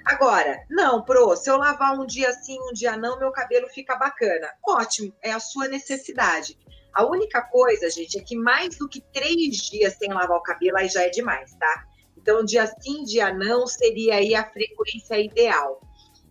Agora, 0.04 0.64
não, 0.70 1.02
pro, 1.04 1.36
se 1.36 1.50
eu 1.50 1.58
lavar 1.58 2.00
um 2.00 2.06
dia 2.06 2.32
sim, 2.32 2.58
um 2.62 2.74
dia 2.74 2.96
não, 2.96 3.20
meu 3.20 3.32
cabelo 3.32 3.68
fica 3.70 3.96
bacana. 3.96 4.52
Ótimo, 4.64 5.14
é 5.22 5.32
a 5.32 5.40
sua 5.40 5.68
necessidade. 5.68 6.58
A 6.94 7.06
única 7.06 7.42
coisa, 7.42 7.90
gente, 7.90 8.18
é 8.18 8.24
que 8.24 8.38
mais 8.38 8.78
do 8.78 8.88
que 8.88 9.02
três 9.12 9.58
dias 9.58 9.96
sem 9.96 10.14
lavar 10.14 10.38
o 10.38 10.44
cabelo, 10.44 10.78
aí 10.78 10.88
já 10.88 11.04
é 11.04 11.10
demais, 11.10 11.54
tá? 11.56 11.86
Então, 12.18 12.46
dia 12.46 12.66
sim, 12.80 13.04
dia 13.04 13.34
não, 13.34 13.68
seria 13.68 14.16
aí 14.16 14.34
a 14.34 14.50
frequência 14.50 15.20
ideal. 15.20 15.82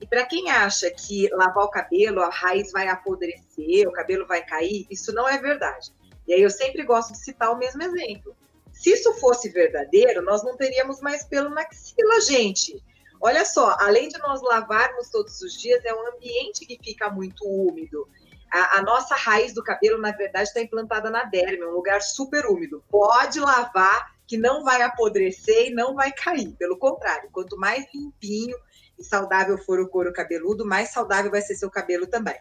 E 0.04 0.06
para 0.06 0.26
quem 0.26 0.50
acha 0.50 0.90
que 0.90 1.30
lavar 1.30 1.64
o 1.64 1.70
cabelo, 1.70 2.20
a 2.20 2.28
raiz 2.28 2.70
vai 2.70 2.88
apodrecer, 2.88 3.88
o 3.88 3.92
cabelo 3.92 4.26
vai 4.26 4.44
cair, 4.44 4.86
isso 4.90 5.14
não 5.14 5.26
é 5.26 5.38
verdade. 5.38 5.94
E 6.28 6.34
aí 6.34 6.42
eu 6.42 6.50
sempre 6.50 6.82
gosto 6.82 7.12
de 7.12 7.24
citar 7.24 7.50
o 7.50 7.56
mesmo 7.56 7.82
exemplo. 7.82 8.36
Se 8.70 8.90
isso 8.90 9.14
fosse 9.14 9.48
verdadeiro, 9.48 10.20
nós 10.20 10.44
não 10.44 10.58
teríamos 10.58 11.00
mais 11.00 11.24
pelo 11.24 11.48
na 11.48 11.62
axila, 11.62 12.20
gente. 12.20 12.84
Olha 13.18 13.46
só, 13.46 13.78
além 13.80 14.10
de 14.10 14.18
nós 14.18 14.42
lavarmos 14.42 15.08
todos 15.08 15.40
os 15.40 15.58
dias, 15.58 15.82
é 15.86 15.94
um 15.94 16.06
ambiente 16.08 16.66
que 16.66 16.78
fica 16.84 17.08
muito 17.08 17.42
úmido. 17.46 18.06
A, 18.52 18.80
a 18.80 18.82
nossa 18.82 19.14
raiz 19.14 19.54
do 19.54 19.64
cabelo, 19.64 19.96
na 19.96 20.12
verdade, 20.12 20.48
está 20.48 20.60
implantada 20.60 21.08
na 21.08 21.24
derme, 21.24 21.62
é 21.62 21.66
um 21.66 21.72
lugar 21.72 22.02
super 22.02 22.44
úmido. 22.44 22.84
Pode 22.90 23.40
lavar, 23.40 24.12
que 24.26 24.36
não 24.36 24.64
vai 24.64 24.82
apodrecer 24.82 25.68
e 25.68 25.74
não 25.74 25.94
vai 25.94 26.12
cair. 26.12 26.52
Pelo 26.58 26.76
contrário, 26.76 27.30
quanto 27.32 27.56
mais 27.56 27.86
limpinho 27.94 28.58
e 28.98 29.04
saudável 29.04 29.58
for 29.58 29.80
o 29.80 29.88
couro 29.88 30.12
cabeludo, 30.12 30.66
mais 30.66 30.90
saudável 30.90 31.30
vai 31.30 31.40
ser 31.40 31.54
seu 31.54 31.70
cabelo 31.70 32.06
também. 32.06 32.36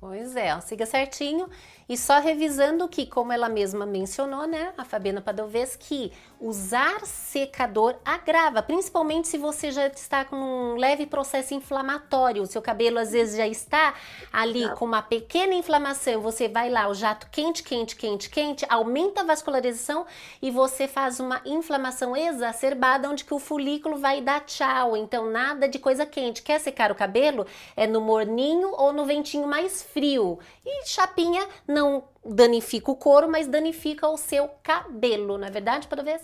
Pois 0.00 0.34
é, 0.34 0.58
siga 0.60 0.86
certinho. 0.86 1.46
E 1.90 1.96
só 1.96 2.20
revisando 2.20 2.86
que, 2.86 3.04
como 3.04 3.32
ela 3.32 3.48
mesma 3.48 3.84
mencionou, 3.84 4.46
né, 4.46 4.72
a 4.78 4.84
Fabiana 4.84 5.20
Padovez, 5.20 5.74
que 5.74 6.12
usar 6.40 7.04
secador 7.04 7.96
agrava, 8.04 8.62
principalmente 8.62 9.26
se 9.26 9.36
você 9.36 9.72
já 9.72 9.88
está 9.88 10.24
com 10.24 10.36
um 10.36 10.76
leve 10.76 11.04
processo 11.04 11.52
inflamatório, 11.52 12.44
o 12.44 12.46
seu 12.46 12.62
cabelo 12.62 13.00
às 13.00 13.10
vezes 13.10 13.36
já 13.36 13.46
está 13.48 13.94
ali 14.32 14.72
com 14.76 14.84
uma 14.84 15.02
pequena 15.02 15.52
inflamação, 15.52 16.20
você 16.20 16.48
vai 16.48 16.70
lá, 16.70 16.86
o 16.86 16.94
jato 16.94 17.26
quente, 17.28 17.64
quente, 17.64 17.96
quente, 17.96 18.30
quente, 18.30 18.64
aumenta 18.68 19.22
a 19.22 19.24
vascularização 19.24 20.06
e 20.40 20.48
você 20.48 20.86
faz 20.86 21.18
uma 21.18 21.42
inflamação 21.44 22.16
exacerbada, 22.16 23.10
onde 23.10 23.24
que 23.24 23.34
o 23.34 23.40
folículo 23.40 23.98
vai 23.98 24.20
dar 24.20 24.46
tchau, 24.46 24.96
então 24.96 25.28
nada 25.28 25.68
de 25.68 25.80
coisa 25.80 26.06
quente. 26.06 26.40
Quer 26.40 26.60
secar 26.60 26.92
o 26.92 26.94
cabelo? 26.94 27.44
É 27.76 27.84
no 27.84 28.00
morninho 28.00 28.70
ou 28.76 28.92
no 28.92 29.04
ventinho 29.04 29.48
mais 29.48 29.82
frio. 29.82 30.38
E 30.64 30.86
chapinha 30.86 31.46
não 31.66 31.79
danifica 32.24 32.90
o 32.90 32.96
couro, 32.96 33.30
mas 33.30 33.46
danifica 33.46 34.08
o 34.08 34.16
seu 34.16 34.48
cabelo, 34.62 35.38
não 35.38 35.46
é 35.46 35.50
verdade, 35.50 35.88
Padovez? 35.88 36.22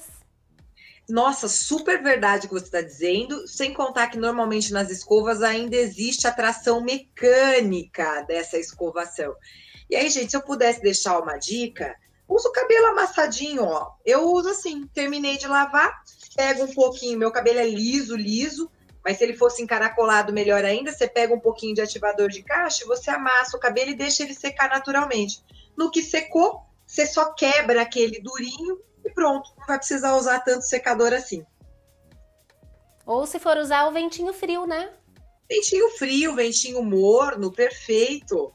Nossa, 1.09 1.49
super 1.49 2.03
verdade 2.03 2.47
o 2.47 2.49
que 2.49 2.55
você 2.55 2.65
está 2.65 2.81
dizendo, 2.81 3.47
sem 3.47 3.73
contar 3.73 4.09
que 4.09 4.19
normalmente 4.19 4.73
nas 4.73 4.91
escovas 4.91 5.41
ainda 5.41 5.77
existe 5.77 6.27
a 6.27 6.33
tração 6.33 6.81
mecânica 6.81 8.23
dessa 8.23 8.59
escovação. 8.59 9.35
E 9.89 9.95
aí, 9.95 10.09
gente, 10.11 10.31
se 10.31 10.37
eu 10.37 10.43
pudesse 10.43 10.83
deixar 10.83 11.21
uma 11.21 11.39
dica, 11.39 11.95
usa 12.29 12.49
o 12.49 12.53
cabelo 12.53 12.87
amassadinho, 12.87 13.63
ó. 13.63 13.93
Eu 14.05 14.25
uso 14.33 14.49
assim, 14.49 14.85
terminei 14.89 15.39
de 15.39 15.47
lavar, 15.47 16.03
pego 16.35 16.65
um 16.65 16.75
pouquinho, 16.75 17.19
meu 17.19 17.31
cabelo 17.31 17.61
é 17.61 17.69
liso, 17.69 18.17
liso, 18.17 18.69
mas 19.07 19.19
se 19.19 19.23
ele 19.23 19.37
fosse 19.37 19.63
encaracolado, 19.63 20.33
melhor 20.33 20.65
ainda, 20.65 20.91
você 20.91 21.07
pega 21.07 21.33
um 21.33 21.39
pouquinho 21.39 21.77
de 21.77 21.81
ativador 21.81 22.29
de 22.29 22.43
caixa, 22.43 22.85
você 22.85 23.09
amassa 23.09 23.57
o 23.57 23.61
cabelo 23.61 23.93
e 23.93 23.95
deixa 23.95 24.25
ele 24.25 24.35
secar 24.35 24.69
naturalmente. 24.69 25.45
No 25.77 25.93
que 25.93 26.03
secou, 26.03 26.63
você 26.85 27.07
só 27.07 27.33
quebra 27.33 27.83
aquele 27.83 28.21
durinho 28.21 28.81
e 29.05 29.11
pronto. 29.11 29.49
Não 29.57 29.65
vai 29.65 29.79
precisar 29.79 30.17
usar 30.17 30.41
tanto 30.41 30.63
secador 30.63 31.13
assim. 31.13 31.47
Ou 33.07 33.25
se 33.29 33.39
for 33.39 33.57
usar 33.59 33.87
o 33.87 33.93
ventinho 33.93 34.33
frio, 34.33 34.67
né? 34.67 34.93
Ventinho 35.49 35.89
frio, 35.91 36.35
ventinho 36.35 36.83
morno, 36.83 37.53
perfeito. 37.53 38.53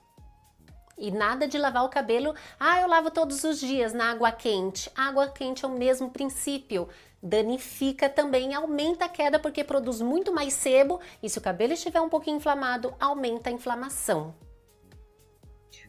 E 0.97 1.12
nada 1.12 1.47
de 1.47 1.58
lavar 1.58 1.86
o 1.86 1.89
cabelo. 1.89 2.36
Ah, 2.60 2.82
eu 2.82 2.89
lavo 2.89 3.10
todos 3.10 3.45
os 3.45 3.58
dias 3.58 3.93
na 3.93 4.12
água 4.12 4.34
quente. 4.34 4.91
água 4.93 5.30
quente 5.30 5.64
é 5.64 5.68
o 5.70 5.72
mesmo 5.72 6.12
princípio. 6.12 6.89
Danifica 7.22 8.09
também, 8.09 8.55
aumenta 8.55 9.05
a 9.05 9.09
queda 9.09 9.38
porque 9.38 9.63
produz 9.63 10.01
muito 10.01 10.34
mais 10.34 10.53
sebo 10.53 10.99
e 11.22 11.30
se 11.30 11.38
o 11.38 11.41
cabelo 11.41 11.74
estiver 11.74 12.01
um 12.01 12.09
pouquinho 12.09 12.38
inflamado, 12.38 12.93
aumenta 12.99 13.49
a 13.49 13.53
inflamação. 13.53 14.34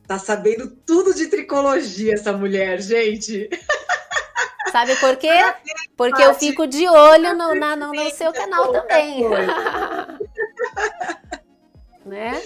Tá 0.07 0.19
sabendo 0.19 0.69
tudo 0.85 1.15
de 1.15 1.29
tricologia 1.29 2.15
essa 2.15 2.33
mulher, 2.33 2.81
gente. 2.83 3.49
Sabe 4.71 4.97
por 4.97 5.17
quê? 5.17 5.29
Porque 5.97 6.23
eu 6.23 6.35
fico 6.35 6.67
de 6.67 6.89
olho 6.89 7.35
no, 7.35 7.55
na, 7.55 7.77
no, 7.77 7.93
no 7.93 8.11
seu 8.11 8.33
canal 8.33 8.73
também. 8.73 9.25
né? 12.05 12.43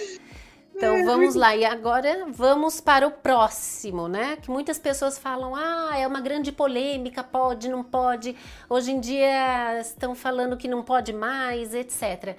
Então 0.77 1.03
vamos 1.03 1.33
lá, 1.33 1.55
e 1.55 1.65
agora 1.65 2.27
vamos 2.29 2.79
para 2.79 3.07
o 3.07 3.09
próximo, 3.09 4.07
né? 4.07 4.35
Que 4.35 4.51
muitas 4.51 4.77
pessoas 4.77 5.17
falam, 5.17 5.55
ah, 5.55 5.97
é 5.97 6.05
uma 6.05 6.21
grande 6.21 6.51
polêmica, 6.51 7.23
pode, 7.23 7.67
não 7.67 7.83
pode. 7.83 8.35
Hoje 8.69 8.91
em 8.91 8.99
dia 8.99 9.81
estão 9.81 10.13
falando 10.13 10.55
que 10.55 10.67
não 10.67 10.83
pode 10.83 11.11
mais, 11.11 11.73
etc 11.73 12.37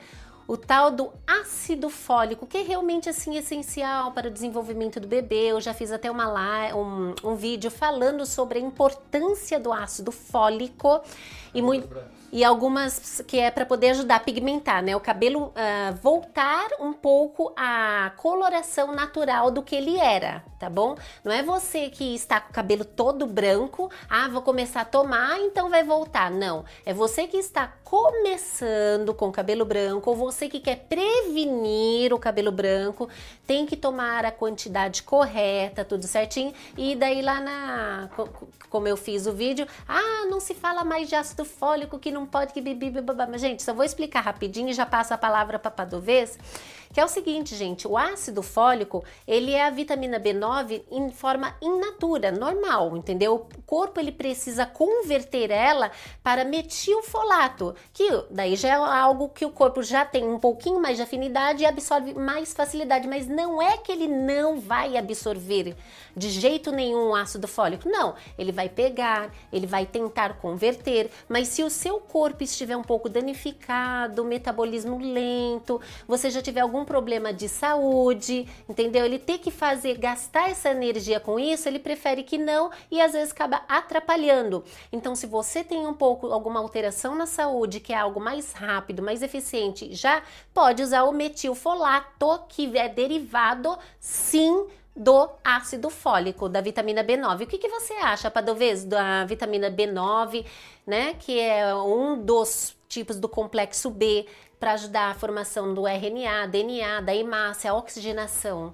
o 0.48 0.56
tal 0.56 0.90
do 0.90 1.12
ácido 1.26 1.90
fólico, 1.90 2.46
que 2.46 2.56
é 2.56 2.62
realmente 2.62 3.06
assim 3.06 3.36
essencial 3.36 4.12
para 4.12 4.28
o 4.28 4.30
desenvolvimento 4.30 4.98
do 4.98 5.06
bebê. 5.06 5.48
Eu 5.48 5.60
já 5.60 5.74
fiz 5.74 5.92
até 5.92 6.10
uma 6.10 6.74
um, 6.74 7.14
um 7.22 7.34
vídeo 7.34 7.70
falando 7.70 8.24
sobre 8.24 8.58
a 8.58 8.62
importância 8.62 9.60
do 9.60 9.70
ácido 9.70 10.10
fólico 10.10 11.02
e 11.52 11.60
muito 11.60 11.86
e 12.32 12.44
algumas 12.44 13.22
que 13.26 13.38
é 13.38 13.50
para 13.50 13.64
poder 13.64 13.90
ajudar 13.90 14.16
a 14.16 14.20
pigmentar, 14.20 14.82
né? 14.82 14.94
O 14.94 15.00
cabelo 15.00 15.46
uh, 15.46 15.96
voltar 16.02 16.68
um 16.80 16.92
pouco 16.92 17.52
à 17.56 18.12
coloração 18.16 18.94
natural 18.94 19.50
do 19.50 19.62
que 19.62 19.74
ele 19.74 19.98
era, 19.98 20.44
tá 20.58 20.68
bom? 20.68 20.96
Não 21.24 21.32
é 21.32 21.42
você 21.42 21.88
que 21.88 22.14
está 22.14 22.40
com 22.40 22.50
o 22.50 22.52
cabelo 22.52 22.84
todo 22.84 23.26
branco, 23.26 23.90
ah, 24.08 24.28
vou 24.28 24.42
começar 24.42 24.82
a 24.82 24.84
tomar, 24.84 25.38
então 25.40 25.70
vai 25.70 25.82
voltar. 25.82 26.30
Não, 26.30 26.64
é 26.84 26.92
você 26.92 27.26
que 27.26 27.36
está 27.36 27.72
começando 27.84 29.14
com 29.14 29.28
o 29.28 29.32
cabelo 29.32 29.64
branco 29.64 30.10
ou 30.10 30.16
você 30.16 30.48
que 30.48 30.60
quer 30.60 30.86
prevenir 30.88 32.12
o 32.12 32.18
cabelo 32.18 32.52
branco, 32.52 33.08
tem 33.46 33.64
que 33.64 33.76
tomar 33.76 34.24
a 34.24 34.30
quantidade 34.30 35.02
correta, 35.02 35.84
tudo 35.84 36.06
certinho. 36.06 36.52
E 36.76 36.94
daí 36.94 37.22
lá 37.22 37.40
na 37.40 38.10
como 38.68 38.86
eu 38.86 38.96
fiz 38.96 39.26
o 39.26 39.32
vídeo, 39.32 39.66
ah, 39.88 40.26
não 40.28 40.40
se 40.40 40.54
fala 40.54 40.84
mais 40.84 41.08
de 41.08 41.14
ácido 41.14 41.44
fólico 41.44 41.98
que 41.98 42.10
não 42.10 42.17
pode 42.26 42.52
que 42.52 42.60
bibi, 42.60 42.92
Mas 43.30 43.40
gente, 43.40 43.62
só 43.62 43.72
vou 43.72 43.84
explicar 43.84 44.20
rapidinho 44.20 44.68
e 44.68 44.72
já 44.72 44.86
passo 44.86 45.14
a 45.14 45.18
palavra 45.18 45.58
para 45.58 45.70
Padovez, 45.70 46.38
que 46.92 47.00
é 47.00 47.04
o 47.04 47.08
seguinte, 47.08 47.54
gente, 47.54 47.86
o 47.86 47.96
ácido 47.96 48.42
fólico, 48.42 49.04
ele 49.26 49.52
é 49.52 49.66
a 49.66 49.70
vitamina 49.70 50.18
B9 50.18 50.82
em 50.90 51.10
forma 51.10 51.54
in 51.60 51.78
natura, 51.78 52.32
normal, 52.32 52.96
entendeu? 52.96 53.46
corpo 53.66 54.00
ele 54.00 54.10
precisa 54.10 54.64
converter 54.64 55.50
ela 55.50 55.90
para 56.22 56.44
metilfolato, 56.44 57.74
que 57.92 58.08
daí 58.30 58.56
já 58.56 58.68
é 58.68 58.72
algo 58.72 59.28
que 59.28 59.44
o 59.44 59.50
corpo 59.50 59.82
já 59.82 60.04
tem 60.04 60.26
um 60.26 60.38
pouquinho 60.38 60.80
mais 60.80 60.96
de 60.96 61.02
afinidade 61.02 61.62
e 61.62 61.66
absorve 61.66 62.14
mais 62.14 62.54
facilidade, 62.54 63.06
mas 63.06 63.26
não 63.26 63.60
é 63.60 63.76
que 63.76 63.92
ele 63.92 64.08
não 64.08 64.58
vai 64.58 64.96
absorver 64.96 65.76
de 66.16 66.30
jeito 66.30 66.72
nenhum 66.72 67.10
o 67.10 67.14
ácido 67.14 67.46
fólico. 67.46 67.88
Não, 67.88 68.14
ele 68.38 68.50
vai 68.50 68.68
pegar, 68.68 69.30
ele 69.52 69.66
vai 69.66 69.84
tentar 69.86 70.38
converter, 70.38 71.10
mas 71.28 71.48
se 71.48 71.62
o 71.62 71.70
seu 71.70 72.00
corpo 72.08 72.42
estiver 72.42 72.76
um 72.76 72.82
pouco 72.82 73.08
danificado, 73.08 74.24
metabolismo 74.24 74.98
lento, 74.98 75.80
você 76.06 76.30
já 76.30 76.40
tiver 76.40 76.60
algum 76.60 76.84
problema 76.84 77.32
de 77.32 77.48
saúde, 77.48 78.48
entendeu? 78.68 79.04
Ele 79.04 79.18
ter 79.18 79.38
que 79.38 79.50
fazer 79.50 79.98
gastar 79.98 80.50
essa 80.50 80.70
energia 80.70 81.20
com 81.20 81.38
isso, 81.38 81.68
ele 81.68 81.78
prefere 81.78 82.22
que 82.22 82.38
não 82.38 82.70
e 82.90 83.00
às 83.00 83.12
vezes 83.12 83.32
acaba 83.32 83.62
atrapalhando. 83.68 84.64
Então, 84.90 85.14
se 85.14 85.26
você 85.26 85.62
tem 85.62 85.86
um 85.86 85.94
pouco 85.94 86.32
alguma 86.32 86.58
alteração 86.58 87.14
na 87.14 87.26
saúde, 87.26 87.78
que 87.78 87.92
é 87.92 87.98
algo 87.98 88.20
mais 88.20 88.52
rápido, 88.52 89.02
mais 89.02 89.22
eficiente, 89.22 89.94
já 89.94 90.22
pode 90.54 90.82
usar 90.82 91.04
o 91.04 91.12
metilfolato, 91.12 92.40
que 92.48 92.76
é 92.76 92.88
derivado 92.88 93.78
sim 94.00 94.66
do 94.98 95.30
ácido 95.44 95.88
fólico, 95.88 96.48
da 96.48 96.60
vitamina 96.60 97.04
B9. 97.04 97.44
O 97.44 97.46
que, 97.46 97.56
que 97.56 97.68
você 97.68 97.94
acha, 97.94 98.28
Padovez, 98.28 98.84
da 98.84 99.24
vitamina 99.24 99.70
B9, 99.70 100.44
né? 100.84 101.14
Que 101.14 101.38
é 101.38 101.72
um 101.74 102.20
dos 102.20 102.76
tipos 102.88 103.16
do 103.16 103.28
complexo 103.28 103.90
B 103.90 104.26
para 104.58 104.72
ajudar 104.72 105.10
a 105.10 105.14
formação 105.14 105.72
do 105.72 105.86
RNA, 105.86 106.48
DNA, 106.48 107.00
da 107.00 107.14
hemácia, 107.14 107.70
a 107.70 107.74
oxigenação? 107.74 108.72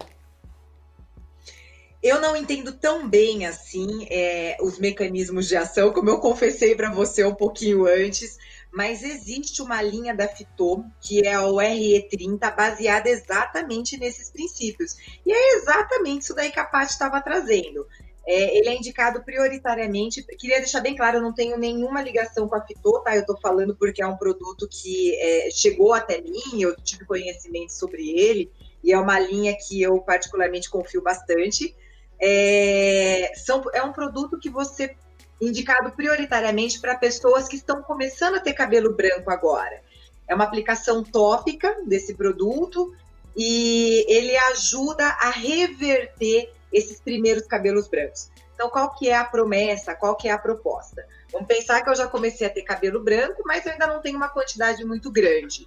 Eu 2.03 2.21
não 2.21 2.35
entendo 2.37 2.73
tão 2.73 3.07
bem 3.09 3.47
assim 3.47 4.07
é, 4.11 4.57
os 4.61 4.79
mecanismos 4.79 5.47
de 5.47 5.57
ação, 5.57 5.93
como 5.93 6.09
eu 6.09 6.19
confessei 6.21 6.75
para 6.75 6.91
você 6.91 7.25
um 7.25 7.35
pouquinho 7.35 7.87
antes, 7.87 8.39
mas 8.75 9.05
existe 9.05 9.63
uma 9.63 9.81
linha 9.81 10.13
da 10.13 10.27
Fitô, 10.27 10.85
que 11.01 11.25
é 11.25 11.39
o 11.39 11.55
RE30, 11.55 12.57
baseada 12.57 13.09
exatamente 13.09 13.97
nesses 13.97 14.31
princípios. 14.31 14.97
E 15.25 15.33
é 15.33 15.57
exatamente 15.57 16.23
isso 16.23 16.35
daí 16.35 16.51
que 16.51 16.59
a 16.59 16.65
Paty 16.65 16.91
estava 16.91 17.21
trazendo. 17.21 17.87
É, 18.27 18.59
ele 18.59 18.69
é 18.69 18.77
indicado 18.77 19.23
prioritariamente. 19.23 20.25
Queria 20.37 20.59
deixar 20.59 20.81
bem 20.81 20.97
claro, 20.97 21.19
eu 21.19 21.23
não 21.23 21.33
tenho 21.33 21.57
nenhuma 21.57 22.03
ligação 22.03 22.49
com 22.49 22.57
a 22.57 22.67
Fitô, 22.67 22.99
tá? 22.99 23.15
Eu 23.15 23.21
estou 23.21 23.39
falando 23.41 23.77
porque 23.77 24.03
é 24.03 24.07
um 24.07 24.17
produto 24.17 24.69
que 24.69 25.15
é, 25.21 25.51
chegou 25.53 25.93
até 25.93 26.21
mim, 26.21 26.61
eu 26.61 26.75
tive 26.75 27.05
conhecimento 27.05 27.73
sobre 27.73 28.11
ele, 28.11 28.51
e 28.83 28.93
é 28.93 28.99
uma 28.99 29.21
linha 29.21 29.57
que 29.57 29.81
eu 29.81 30.01
particularmente 30.01 30.69
confio 30.69 31.01
bastante. 31.01 31.77
É, 32.21 33.31
são, 33.37 33.63
é 33.73 33.83
um 33.85 33.93
produto 33.93 34.39
que 34.39 34.51
você 34.51 34.97
indicado 35.41 35.91
prioritariamente 35.93 36.81
para 36.81 36.97
pessoas 36.97 37.49
que 37.49 37.57
estão 37.57 37.83
começando 37.83 38.37
a 38.37 38.41
ter 38.41 38.53
cabelo 38.53 38.95
branco 38.95 39.31
agora. 39.31 39.83
É 40.27 40.35
uma 40.35 40.45
aplicação 40.45 41.03
tópica 41.03 41.77
desse 41.87 42.15
produto 42.15 42.95
e 43.37 44.05
ele 44.09 44.37
ajuda 44.37 45.07
a 45.07 45.31
reverter 45.31 46.53
esses 46.73 47.01
primeiros 47.01 47.47
cabelos 47.47 47.89
brancos. 47.89 48.31
Então, 48.55 48.71
qual 48.71 48.95
que 48.95 49.09
é 49.09 49.17
a 49.17 49.25
promessa? 49.25 49.95
Qual 49.95 50.17
que 50.17 50.29
é 50.29 50.33
a 50.33 50.39
proposta? 50.39 51.05
Vamos 51.33 51.49
pensar 51.49 51.83
que 51.83 51.91
eu 51.91 51.95
já 51.95 52.07
comecei 52.07 52.47
a 52.47 52.51
ter 52.51 52.63
cabelo 52.63 53.03
branco, 53.03 53.43
mas 53.45 53.67
eu 53.67 53.73
ainda 53.73 53.87
não 53.87 54.01
tenho 54.01 54.17
uma 54.17 54.29
quantidade 54.29 54.85
muito 54.85 55.11
grande. 55.11 55.67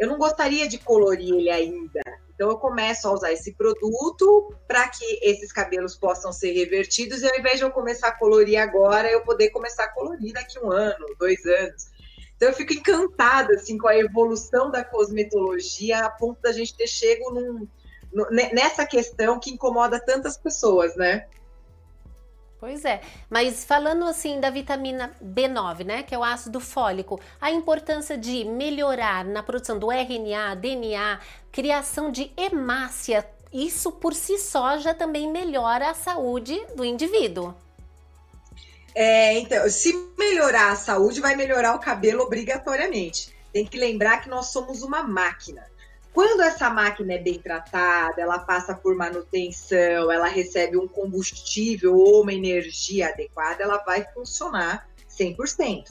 Eu 0.00 0.08
não 0.08 0.16
gostaria 0.16 0.66
de 0.66 0.78
colorir 0.78 1.34
ele 1.34 1.50
ainda. 1.50 2.00
Então, 2.34 2.48
eu 2.48 2.56
começo 2.56 3.06
a 3.06 3.12
usar 3.12 3.32
esse 3.32 3.52
produto 3.52 4.54
para 4.66 4.88
que 4.88 5.04
esses 5.20 5.52
cabelos 5.52 5.94
possam 5.94 6.32
ser 6.32 6.52
revertidos 6.52 7.20
e 7.20 7.28
ao 7.28 7.38
invés 7.38 7.58
de 7.58 7.64
eu 7.64 7.70
começar 7.70 8.08
a 8.08 8.18
colorir 8.18 8.58
agora, 8.58 9.10
eu 9.10 9.20
poder 9.20 9.50
começar 9.50 9.84
a 9.84 9.92
colorir 9.92 10.32
daqui 10.32 10.58
um 10.58 10.72
ano, 10.72 11.04
dois 11.18 11.44
anos. 11.44 11.90
Então, 12.34 12.48
eu 12.48 12.54
fico 12.54 12.72
encantada 12.72 13.52
assim, 13.54 13.76
com 13.76 13.88
a 13.88 13.96
evolução 13.98 14.70
da 14.70 14.82
cosmetologia 14.82 15.98
a 15.98 16.08
ponto 16.08 16.40
da 16.40 16.50
gente 16.50 16.74
ter 16.74 16.86
chego 16.86 17.30
num, 17.30 17.68
nessa 18.54 18.86
questão 18.86 19.38
que 19.38 19.50
incomoda 19.50 20.00
tantas 20.00 20.38
pessoas, 20.38 20.96
né? 20.96 21.26
Pois 22.60 22.84
é, 22.84 23.00
mas 23.30 23.64
falando 23.64 24.04
assim 24.04 24.38
da 24.38 24.50
vitamina 24.50 25.10
B9, 25.24 25.82
né, 25.82 26.02
que 26.02 26.14
é 26.14 26.18
o 26.18 26.22
ácido 26.22 26.60
fólico, 26.60 27.18
a 27.40 27.50
importância 27.50 28.18
de 28.18 28.44
melhorar 28.44 29.24
na 29.24 29.42
produção 29.42 29.78
do 29.78 29.90
RNA, 29.90 30.56
DNA, 30.56 31.18
criação 31.50 32.12
de 32.12 32.30
hemácia, 32.36 33.26
isso 33.50 33.90
por 33.90 34.14
si 34.14 34.38
só 34.38 34.76
já 34.76 34.92
também 34.92 35.32
melhora 35.32 35.88
a 35.88 35.94
saúde 35.94 36.60
do 36.76 36.84
indivíduo. 36.84 37.54
É, 38.94 39.38
então, 39.38 39.66
se 39.70 39.94
melhorar 40.18 40.72
a 40.72 40.76
saúde, 40.76 41.20
vai 41.20 41.34
melhorar 41.34 41.74
o 41.74 41.80
cabelo 41.80 42.24
obrigatoriamente. 42.24 43.34
Tem 43.52 43.64
que 43.64 43.78
lembrar 43.78 44.18
que 44.18 44.28
nós 44.28 44.46
somos 44.48 44.82
uma 44.82 45.02
máquina. 45.02 45.64
Quando 46.12 46.42
essa 46.42 46.68
máquina 46.68 47.14
é 47.14 47.18
bem 47.18 47.38
tratada, 47.38 48.20
ela 48.20 48.38
passa 48.40 48.74
por 48.74 48.96
manutenção, 48.96 50.10
ela 50.10 50.26
recebe 50.26 50.76
um 50.76 50.88
combustível 50.88 51.96
ou 51.96 52.22
uma 52.22 52.32
energia 52.32 53.08
adequada, 53.08 53.62
ela 53.62 53.78
vai 53.78 54.04
funcionar 54.12 54.88
100%. 55.08 55.84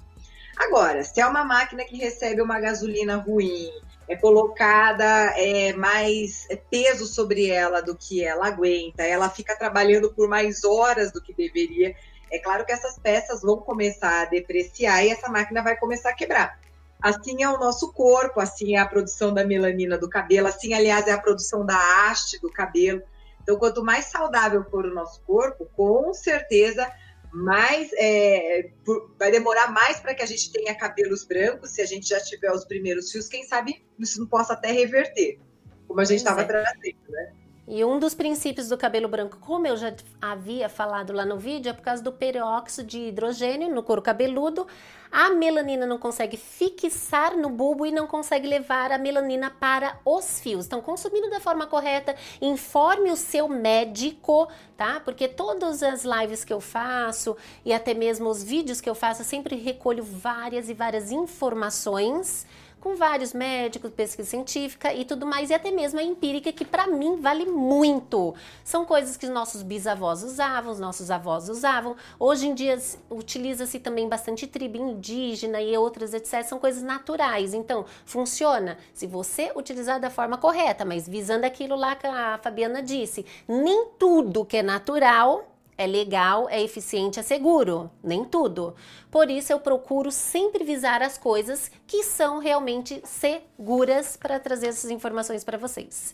Agora, 0.58 1.04
se 1.04 1.22
é 1.22 1.26
uma 1.26 1.46
máquina 1.46 1.86
que 1.86 1.98
recebe 1.98 2.42
uma 2.42 2.60
gasolina 2.60 3.16
ruim, 3.16 3.72
é 4.10 4.16
colocada 4.16 5.06
é, 5.38 5.72
mais 5.74 6.48
peso 6.70 7.06
sobre 7.06 7.50
ela 7.50 7.80
do 7.80 7.96
que 7.96 8.22
ela 8.22 8.48
aguenta, 8.48 9.04
ela 9.04 9.30
fica 9.30 9.56
trabalhando 9.56 10.12
por 10.14 10.28
mais 10.28 10.66
horas 10.66 11.14
do 11.14 11.22
que 11.22 11.32
deveria, 11.32 11.96
é 12.32 12.40
claro 12.40 12.66
que 12.66 12.72
essas 12.72 13.00
peças 13.00 13.42
vão 13.42 13.58
começar 13.58 14.22
a 14.22 14.26
depreciar 14.26 15.04
e 15.04 15.10
essa 15.10 15.30
máquina 15.30 15.64
vai 15.64 15.78
começar 15.78 16.10
a 16.10 16.16
quebrar. 16.16 16.59
Assim 17.02 17.44
é 17.44 17.50
o 17.50 17.58
nosso 17.58 17.94
corpo, 17.94 18.40
assim 18.42 18.76
é 18.76 18.80
a 18.80 18.86
produção 18.86 19.34
da 19.34 19.46
melanina 19.46 19.98
do 19.98 20.10
cabelo, 20.10 20.48
assim, 20.48 20.74
aliás, 20.74 21.08
é 21.08 21.12
a 21.12 21.22
produção 21.22 21.66
da 21.66 21.78
haste 21.78 22.40
do 22.42 22.52
cabelo. 22.52 23.02
Então, 23.42 23.58
quanto 23.58 23.84
mais 23.84 24.06
saudável 24.06 24.64
for 24.66 24.86
o 24.86 24.94
nosso 24.94 25.22
corpo, 25.22 25.66
com 25.76 26.14
certeza 26.14 26.92
mais 27.32 27.92
é, 27.94 28.72
vai 29.18 29.32
demorar 29.32 29.72
mais 29.72 30.00
para 30.00 30.16
que 30.16 30.24
a 30.24 30.26
gente 30.26 30.52
tenha 30.52 30.76
cabelos 30.76 31.24
brancos, 31.24 31.72
se 31.72 31.82
a 31.82 31.86
gente 31.86 32.10
já 32.10 32.20
tiver 32.20 32.52
os 32.52 32.66
primeiros 32.66 33.12
fios, 33.12 33.28
quem 33.28 33.44
sabe 33.44 33.86
isso 34.00 34.20
não 34.20 34.28
possa 34.28 34.54
até 34.54 34.72
reverter, 34.72 35.40
como 35.88 36.02
a 36.02 36.06
gente 36.06 36.18
estava 36.18 36.42
é. 36.42 36.46
trazendo, 36.46 36.98
né? 37.08 37.34
E 37.68 37.86
um 37.86 38.00
dos 38.00 38.16
princípios 38.16 38.68
do 38.68 38.76
cabelo 38.76 39.08
branco, 39.08 39.38
como 39.38 39.68
eu 39.68 39.78
já 39.78 39.94
havia 40.20 40.68
falado 40.68 41.14
lá 41.14 41.24
no 41.24 41.38
vídeo, 41.38 41.70
é 41.70 41.74
por 41.74 41.84
causa 41.84 42.02
do 42.02 42.12
peróxido 42.12 42.88
de 42.88 42.98
hidrogênio 43.10 43.70
no 43.70 43.84
couro 43.84 44.02
cabeludo. 44.02 44.66
A 45.12 45.32
melanina 45.32 45.86
não 45.88 45.98
consegue 45.98 46.38
fixar 46.38 47.36
no 47.36 47.50
bulbo 47.50 47.86
e 47.86 47.92
não 47.92 48.06
consegue 48.06 48.48
levar 48.48 48.92
a 48.92 48.98
melanina 48.98 49.50
para 49.50 50.00
os 50.06 50.40
fios. 50.40 50.68
Então, 50.68 50.82
consumindo 50.82 51.30
da 51.30 51.40
forma 51.40 51.66
correta, 51.66 52.16
informe 52.40 53.12
o 53.12 53.16
seu 53.16 53.48
médico, 53.48 54.48
tá? 54.78 55.00
Porque 55.00 55.28
todas 55.28 55.82
as 55.82 56.04
lives 56.04 56.44
que 56.44 56.54
eu 56.54 56.62
faço 56.62 57.36
e 57.66 57.74
até 57.74 57.94
mesmo 57.94 58.30
os 58.30 58.44
vídeos 58.44 58.80
que 58.80 58.90
eu 58.90 58.96
faço, 58.96 59.22
eu 59.22 59.26
sempre 59.26 59.56
recolho 59.56 60.04
várias 60.04 60.70
e 60.70 60.74
várias 60.74 61.12
informações 61.12 62.46
com 62.80 62.96
vários 62.96 63.34
médicos, 63.34 63.92
pesquisa 63.92 64.30
científica 64.30 64.94
e 64.94 65.06
tudo 65.06 65.26
mais, 65.26 65.50
e 65.50 65.54
até 65.54 65.72
mesmo 65.72 66.00
a 66.00 66.04
empírica, 66.04 66.52
que 66.52 66.66
para 66.66 66.88
mim 66.88 67.18
vale 67.18 67.46
muito. 67.46 68.34
São 68.64 68.86
coisas 68.86 69.18
que 69.18 69.28
nossos 69.28 69.62
bisavós 69.62 70.24
usavam, 70.24 70.72
os 70.72 70.80
nossos 70.80 71.12
avós 71.12 71.50
usavam. 71.50 71.96
Hoje 72.20 72.48
em 72.48 72.54
dia 72.54 72.78
utiliza-se 73.10 73.80
também 73.80 74.08
bastante 74.08 74.48
tribo 74.48 74.78
indígena 74.78 75.62
e 75.62 75.78
outras, 75.78 76.14
etc. 76.14 76.44
São 76.44 76.60
coisas 76.60 76.82
naturais. 76.84 77.54
Então, 77.54 77.86
funciona 78.06 78.78
se 78.94 79.06
você 79.08 79.52
utilizar 79.56 80.00
da 80.00 80.10
forma 80.10 80.38
correta, 80.38 80.86
mas 80.86 81.08
visando 81.08 81.46
aquilo 81.46 81.76
lá 81.76 81.96
que 81.96 82.08
a 82.08 82.40
Fabiana 82.42 82.82
disse. 82.82 83.26
Nem 83.48 83.88
tudo 83.98 84.46
que 84.46 84.58
é 84.58 84.64
natural 84.64 85.46
é 85.80 85.88
legal, 85.88 86.50
é 86.50 86.62
eficiente, 86.62 87.22
é 87.22 87.24
seguro. 87.24 87.90
Nem 88.04 88.26
tudo. 88.26 88.76
Por 89.10 89.32
isso 89.32 89.54
eu 89.54 89.62
procuro 89.62 90.12
sempre 90.12 90.66
visar 90.66 91.02
as 91.02 91.18
coisas 91.18 91.72
que 91.88 92.04
são 92.04 92.38
realmente 92.40 93.02
seguras 93.06 94.18
para 94.18 94.38
trazer 94.42 94.68
essas 94.68 94.92
informações 94.92 95.42
para 95.46 95.58
vocês. 95.58 96.14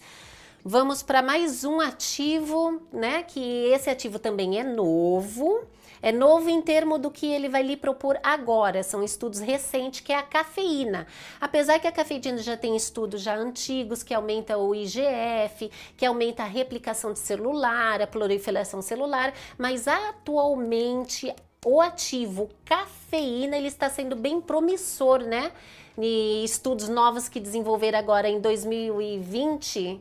Vamos 0.64 1.02
para 1.02 1.24
mais 1.24 1.64
um 1.64 1.80
ativo, 1.80 2.80
né? 2.94 3.24
Que 3.24 3.66
esse 3.74 3.90
ativo 3.90 4.20
também 4.20 4.60
é 4.60 4.64
novo. 4.64 5.64
É 6.02 6.12
novo 6.12 6.50
em 6.50 6.62
termo 6.62 6.98
do 6.98 7.12
que 7.12 7.26
ele 7.26 7.50
vai 7.50 7.64
lhe 7.64 7.78
propor 7.78 8.20
agora. 8.24 8.84
São 8.84 9.04
estudos 9.04 9.40
recentes 9.40 10.02
que 10.02 10.12
é 10.12 10.18
a 10.18 10.24
cafeína. 10.24 11.08
Apesar 11.40 11.80
que 11.80 11.88
a 11.88 11.92
cafeína 11.92 12.38
já 12.38 12.58
tem 12.58 12.76
estudos 12.76 13.22
já 13.22 13.36
antigos 13.36 14.04
que 14.04 14.14
aumenta 14.14 14.58
o 14.58 14.74
IGF, 14.74 15.72
que 15.98 16.06
aumenta 16.06 16.44
a 16.44 16.48
replicação 16.48 17.14
de 17.14 17.20
celular, 17.20 18.02
a 18.02 18.08
proliferação 18.08 18.82
celular, 18.82 19.34
mas 19.58 19.88
atualmente 19.88 21.34
o 21.66 21.82
ativo 21.82 22.50
cafeína 22.64 23.58
ele 23.58 23.68
está 23.68 23.90
sendo 23.90 24.16
bem 24.16 24.40
promissor, 24.40 25.20
né? 25.20 25.52
E 25.98 26.44
estudos 26.44 26.90
novos 26.90 27.28
que 27.28 27.40
desenvolveram 27.40 27.98
agora 27.98 28.30
em 28.30 28.40
2020 28.40 30.00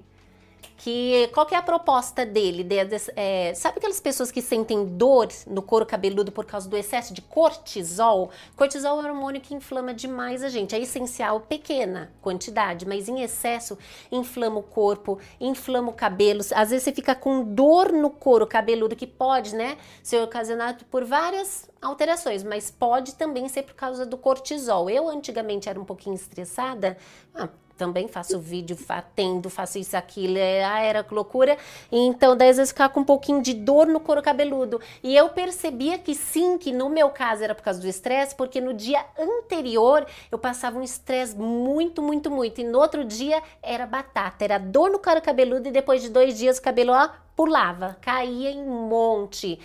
que 0.76 1.28
qual 1.32 1.46
que 1.46 1.54
é 1.54 1.58
a 1.58 1.62
proposta 1.62 2.26
dele? 2.26 2.64
De, 2.64 2.84
de, 2.84 2.96
é, 3.16 3.54
sabe 3.54 3.78
aquelas 3.78 4.00
pessoas 4.00 4.30
que 4.30 4.42
sentem 4.42 4.84
dor 4.84 5.28
no 5.46 5.62
couro 5.62 5.86
cabeludo 5.86 6.32
por 6.32 6.44
causa 6.44 6.68
do 6.68 6.76
excesso 6.76 7.14
de 7.14 7.22
cortisol? 7.22 8.30
Cortisol 8.56 9.00
é 9.00 9.02
um 9.02 9.06
hormônio 9.06 9.40
que 9.40 9.54
inflama 9.54 9.94
demais 9.94 10.42
a 10.42 10.48
gente. 10.48 10.74
É 10.74 10.78
essencial, 10.78 11.40
pequena 11.40 12.12
quantidade, 12.20 12.86
mas 12.86 13.08
em 13.08 13.22
excesso 13.22 13.78
inflama 14.10 14.58
o 14.58 14.62
corpo, 14.62 15.18
inflama 15.40 15.90
o 15.90 15.94
cabelo. 15.94 16.40
Às 16.54 16.70
vezes 16.70 16.82
você 16.82 16.92
fica 16.92 17.14
com 17.14 17.42
dor 17.42 17.92
no 17.92 18.10
couro 18.10 18.46
cabeludo 18.46 18.96
que 18.96 19.06
pode, 19.06 19.54
né, 19.54 19.76
ser 20.02 20.22
ocasionado 20.22 20.84
por 20.86 21.04
várias 21.04 21.68
alterações, 21.80 22.42
mas 22.42 22.70
pode 22.70 23.14
também 23.14 23.48
ser 23.48 23.62
por 23.62 23.74
causa 23.74 24.04
do 24.04 24.16
cortisol. 24.16 24.88
Eu 24.90 25.08
antigamente 25.08 25.68
era 25.68 25.78
um 25.78 25.84
pouquinho 25.84 26.14
estressada, 26.14 26.96
ah, 27.34 27.48
também 27.76 28.08
faço 28.08 28.38
vídeo, 28.38 28.76
atendo, 28.88 29.50
faço 29.50 29.78
isso, 29.78 29.96
aquilo, 29.96 30.38
é, 30.38 30.64
ah, 30.64 30.80
era 30.80 31.06
loucura. 31.10 31.56
Então, 31.90 32.36
daí 32.36 32.50
às 32.50 32.56
vezes 32.56 32.72
ficava 32.72 32.92
com 32.92 33.00
um 33.00 33.04
pouquinho 33.04 33.42
de 33.42 33.54
dor 33.54 33.86
no 33.86 34.00
couro 34.00 34.22
cabeludo. 34.22 34.80
E 35.02 35.16
eu 35.16 35.28
percebia 35.28 35.98
que 35.98 36.14
sim, 36.14 36.58
que 36.58 36.72
no 36.72 36.88
meu 36.88 37.10
caso 37.10 37.42
era 37.42 37.54
por 37.54 37.62
causa 37.62 37.80
do 37.80 37.88
estresse, 37.88 38.34
porque 38.34 38.60
no 38.60 38.72
dia 38.72 39.04
anterior 39.18 40.06
eu 40.30 40.38
passava 40.38 40.78
um 40.78 40.82
estresse 40.82 41.36
muito, 41.36 42.02
muito, 42.02 42.30
muito. 42.30 42.60
E 42.60 42.64
no 42.64 42.78
outro 42.78 43.04
dia 43.04 43.42
era 43.62 43.86
batata, 43.86 44.44
era 44.44 44.58
dor 44.58 44.90
no 44.90 44.98
couro 44.98 45.20
cabeludo 45.20 45.68
e 45.68 45.72
depois 45.72 46.02
de 46.02 46.08
dois 46.08 46.38
dias 46.38 46.58
o 46.58 46.62
cabelo, 46.62 46.92
ó, 46.92 47.08
pulava, 47.34 47.96
caía 48.00 48.50
em 48.50 48.64
monte. 48.64 49.58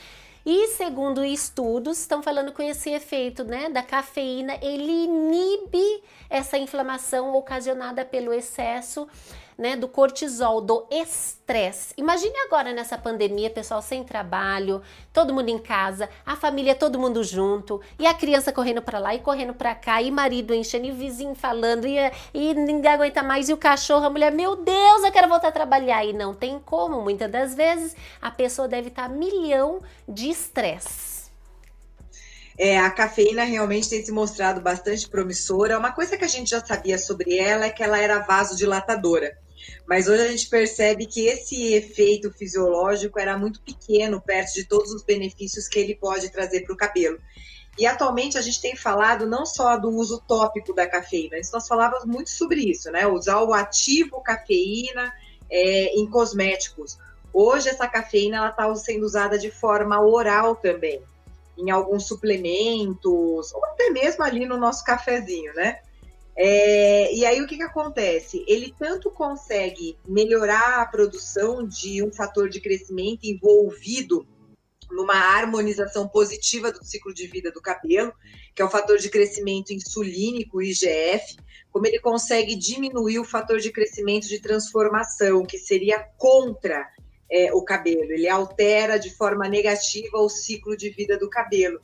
E 0.51 0.69
segundo 0.69 1.23
estudos, 1.23 1.99
estão 1.99 2.23
falando 2.23 2.51
com 2.51 2.63
esse 2.63 2.89
efeito 2.89 3.43
né, 3.43 3.69
da 3.69 3.83
cafeína, 3.83 4.57
ele 4.63 5.03
inibe 5.03 6.03
essa 6.27 6.57
inflamação 6.57 7.35
ocasionada 7.35 8.03
pelo 8.03 8.33
excesso 8.33 9.07
né, 9.59 9.75
do 9.75 9.89
cortisol, 9.89 10.61
do 10.61 10.87
estresse. 10.89 11.93
Imagine 11.97 12.33
agora 12.45 12.71
nessa 12.71 12.97
pandemia, 12.97 13.49
pessoal 13.49 13.81
sem 13.81 14.05
trabalho, 14.05 14.81
todo 15.11 15.33
mundo 15.33 15.49
em 15.49 15.59
casa, 15.59 16.09
a 16.25 16.37
família 16.37 16.73
todo 16.73 16.97
mundo 16.97 17.21
junto, 17.25 17.81
e 17.99 18.07
a 18.07 18.13
criança 18.13 18.53
correndo 18.53 18.81
para 18.81 18.99
lá 18.99 19.13
e 19.13 19.19
correndo 19.19 19.53
para 19.53 19.75
cá, 19.75 20.01
e 20.01 20.09
marido 20.09 20.53
enchendo, 20.53 20.87
e 20.87 20.91
vizinho 20.91 21.35
falando, 21.35 21.85
e, 21.85 21.97
e 22.33 22.53
ninguém 22.53 22.89
aguenta 22.89 23.21
mais, 23.21 23.49
e 23.49 23.53
o 23.53 23.57
cachorro, 23.57 24.05
a 24.05 24.09
mulher, 24.09 24.31
meu 24.31 24.55
Deus, 24.55 25.03
eu 25.03 25.11
quero 25.11 25.27
voltar 25.27 25.49
a 25.49 25.51
trabalhar. 25.51 26.05
E 26.05 26.13
não 26.13 26.33
tem 26.33 26.57
como, 26.59 27.01
muitas 27.01 27.29
das 27.29 27.53
vezes 27.53 27.95
a 28.21 28.31
pessoa 28.31 28.67
deve 28.67 28.87
estar 28.87 29.09
milhão 29.09 29.81
de 30.07 30.29
estresse. 30.29 31.19
É, 32.57 32.77
a 32.77 32.89
cafeína 32.89 33.43
realmente 33.43 33.89
tem 33.89 34.05
se 34.05 34.11
mostrado 34.11 34.59
bastante 34.59 35.07
promissora. 35.07 35.79
Uma 35.79 35.93
coisa 35.93 36.17
que 36.17 36.25
a 36.25 36.27
gente 36.27 36.49
já 36.49 36.63
sabia 36.63 36.97
sobre 36.97 37.37
ela 37.37 37.65
é 37.65 37.69
que 37.69 37.81
ela 37.81 37.97
era 37.97 38.19
vasodilatadora. 38.19 39.37
Mas 39.87 40.07
hoje 40.07 40.23
a 40.23 40.27
gente 40.27 40.49
percebe 40.49 41.05
que 41.05 41.27
esse 41.27 41.73
efeito 41.73 42.31
fisiológico 42.31 43.19
era 43.19 43.37
muito 43.37 43.61
pequeno 43.61 44.21
perto 44.21 44.53
de 44.53 44.65
todos 44.65 44.91
os 44.93 45.03
benefícios 45.03 45.67
que 45.67 45.79
ele 45.79 45.95
pode 45.95 46.29
trazer 46.29 46.61
para 46.61 46.73
o 46.73 46.77
cabelo. 46.77 47.19
E 47.77 47.85
atualmente 47.85 48.37
a 48.37 48.41
gente 48.41 48.61
tem 48.61 48.75
falado 48.75 49.25
não 49.25 49.45
só 49.45 49.77
do 49.77 49.89
uso 49.89 50.21
tópico 50.27 50.73
da 50.73 50.85
cafeína, 50.85 51.37
nós 51.53 51.67
falávamos 51.67 52.05
muito 52.05 52.29
sobre 52.29 52.61
isso, 52.61 52.91
né? 52.91 53.07
Usar 53.07 53.41
o 53.41 53.53
ativo 53.53 54.21
cafeína 54.21 55.13
é, 55.49 55.95
em 55.97 56.05
cosméticos. 56.09 56.97
Hoje 57.33 57.69
essa 57.69 57.87
cafeína 57.87 58.37
ela 58.37 58.49
está 58.49 58.75
sendo 58.75 59.05
usada 59.05 59.37
de 59.37 59.49
forma 59.49 60.01
oral 60.01 60.55
também, 60.55 61.01
em 61.57 61.69
alguns 61.71 62.05
suplementos, 62.05 63.53
ou 63.53 63.65
até 63.65 63.89
mesmo 63.91 64.23
ali 64.23 64.45
no 64.45 64.57
nosso 64.57 64.83
cafezinho, 64.83 65.53
né? 65.53 65.79
É, 66.41 67.13
e 67.13 67.25
aí 67.25 67.41
o 67.41 67.47
que, 67.47 67.57
que 67.57 67.63
acontece? 67.63 68.45
Ele 68.47 68.73
tanto 68.79 69.11
consegue 69.11 69.97
melhorar 70.07 70.81
a 70.81 70.85
produção 70.85 71.67
de 71.67 72.01
um 72.01 72.13
fator 72.13 72.47
de 72.47 72.61
crescimento 72.61 73.25
envolvido 73.25 74.25
numa 74.89 75.15
harmonização 75.15 76.07
positiva 76.07 76.71
do 76.71 76.81
ciclo 76.81 77.13
de 77.13 77.27
vida 77.27 77.51
do 77.51 77.61
cabelo, 77.61 78.13
que 78.55 78.61
é 78.61 78.65
o 78.65 78.69
fator 78.69 78.97
de 78.97 79.09
crescimento 79.09 79.73
insulínico, 79.73 80.61
IGF, 80.61 81.35
como 81.73 81.85
ele 81.85 81.99
consegue 81.99 82.55
diminuir 82.55 83.19
o 83.19 83.25
fator 83.25 83.59
de 83.59 83.69
crescimento 83.69 84.25
de 84.29 84.39
transformação, 84.39 85.45
que 85.45 85.57
seria 85.57 85.99
contra 86.17 86.89
é, 87.29 87.53
o 87.53 87.61
cabelo. 87.61 88.13
Ele 88.13 88.29
altera 88.29 88.97
de 88.97 89.13
forma 89.13 89.49
negativa 89.49 90.17
o 90.17 90.29
ciclo 90.29 90.77
de 90.77 90.89
vida 90.89 91.17
do 91.17 91.29
cabelo. 91.29 91.81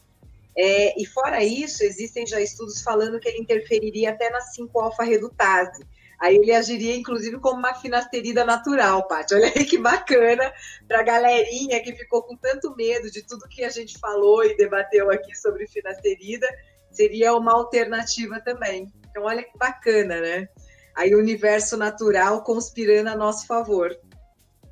É, 0.57 0.99
e 0.99 1.05
fora 1.05 1.43
isso, 1.43 1.83
existem 1.83 2.25
já 2.25 2.39
estudos 2.39 2.81
falando 2.81 3.19
que 3.19 3.27
ele 3.27 3.39
interferiria 3.39 4.11
até 4.11 4.29
na 4.29 4.39
5-alfa-redutase. 4.39 5.85
Aí 6.19 6.37
ele 6.37 6.53
agiria, 6.53 6.95
inclusive, 6.95 7.39
como 7.39 7.59
uma 7.59 7.73
finasterida 7.73 8.45
natural, 8.45 9.05
Paty. 9.07 9.35
Olha 9.35 9.51
aí 9.53 9.65
que 9.65 9.77
bacana 9.77 10.53
para 10.87 11.01
a 11.01 11.03
galerinha 11.03 11.81
que 11.83 11.93
ficou 11.93 12.23
com 12.23 12.37
tanto 12.37 12.73
medo 12.75 13.11
de 13.11 13.21
tudo 13.21 13.49
que 13.49 13.63
a 13.63 13.69
gente 13.69 13.99
falou 13.99 14.43
e 14.45 14.55
debateu 14.55 15.11
aqui 15.11 15.35
sobre 15.35 15.67
finasterida, 15.67 16.47
seria 16.89 17.33
uma 17.35 17.53
alternativa 17.53 18.39
também. 18.39 18.91
Então, 19.09 19.23
olha 19.23 19.43
que 19.43 19.57
bacana, 19.57 20.21
né? 20.21 20.47
Aí 20.95 21.13
o 21.13 21.19
universo 21.19 21.75
natural 21.75 22.41
conspirando 22.43 23.09
a 23.09 23.15
nosso 23.15 23.45
favor. 23.45 23.95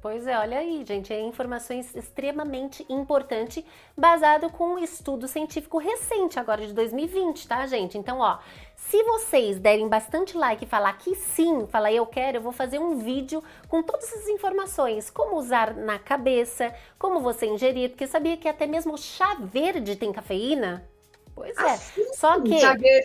Pois 0.04 0.28
é, 0.28 0.38
olha 0.38 0.60
aí, 0.60 0.84
gente, 0.86 1.14
é 1.14 1.22
informações 1.22 1.96
extremamente 1.96 2.86
importante, 2.90 3.66
baseado 3.96 4.50
com 4.50 4.74
um 4.74 4.78
estudo 4.78 5.30
científico 5.30 5.78
recente, 5.78 6.38
agora 6.38 6.68
de 6.68 6.74
2020, 6.74 7.48
tá, 7.48 7.66
gente? 7.66 7.98
Então, 7.98 8.20
ó, 8.20 8.38
se 8.76 9.02
vocês 9.02 9.60
derem 9.60 9.88
bastante 9.88 10.38
like 10.38 10.66
e 10.66 10.68
falar 10.68 10.92
que 10.98 11.16
sim, 11.16 11.66
falar 11.68 11.94
eu 11.94 12.06
quero, 12.06 12.36
eu 12.36 12.42
vou 12.42 12.52
fazer 12.52 12.80
um 12.80 12.98
vídeo 12.98 13.42
com 13.70 13.82
todas 13.82 14.12
essas 14.12 14.28
informações, 14.28 15.10
como 15.10 15.38
usar 15.38 15.74
na 15.74 15.98
cabeça, 15.98 16.76
como 17.00 17.22
você 17.22 17.46
ingerir, 17.46 17.92
porque 17.92 18.06
sabia 18.06 18.36
que 18.36 18.50
até 18.50 18.68
mesmo 18.68 18.98
chá 18.98 19.38
verde 19.40 19.96
tem 19.96 20.12
cafeína? 20.12 20.86
Pois 21.34 21.58
é. 21.58 21.62
Assim, 21.62 22.14
Só 22.14 22.42
que 22.42 22.60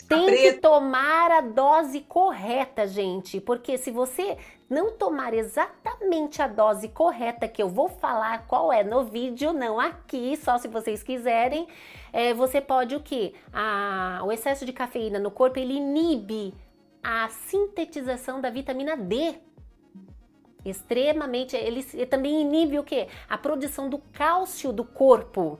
tem 0.08 0.26
que 0.26 0.52
tomar 0.54 1.30
a 1.30 1.40
dose 1.40 2.00
correta, 2.00 2.86
gente. 2.86 3.40
Porque 3.40 3.78
se 3.78 3.90
você 3.90 4.36
não 4.68 4.92
tomar 4.92 5.32
exatamente 5.32 6.42
a 6.42 6.46
dose 6.46 6.88
correta 6.88 7.48
que 7.48 7.62
eu 7.62 7.68
vou 7.68 7.88
falar 7.88 8.46
qual 8.46 8.72
é 8.72 8.84
no 8.84 9.04
vídeo, 9.04 9.52
não 9.52 9.80
aqui, 9.80 10.36
só 10.36 10.58
se 10.58 10.68
vocês 10.68 11.02
quiserem, 11.02 11.66
é, 12.12 12.34
você 12.34 12.60
pode 12.60 12.94
o 12.94 13.00
que? 13.00 13.34
O 14.24 14.30
excesso 14.30 14.66
de 14.66 14.72
cafeína 14.72 15.18
no 15.18 15.30
corpo 15.30 15.58
ele 15.58 15.74
inibe 15.74 16.54
a 17.02 17.28
sintetização 17.28 18.40
da 18.40 18.50
vitamina 18.50 18.96
D. 18.96 19.34
Extremamente, 20.64 21.56
ele, 21.56 21.82
também 22.06 22.42
inibe 22.42 22.78
o 22.78 22.84
que? 22.84 23.08
A 23.28 23.38
produção 23.38 23.88
do 23.88 23.98
cálcio 24.12 24.72
do 24.72 24.84
corpo. 24.84 25.58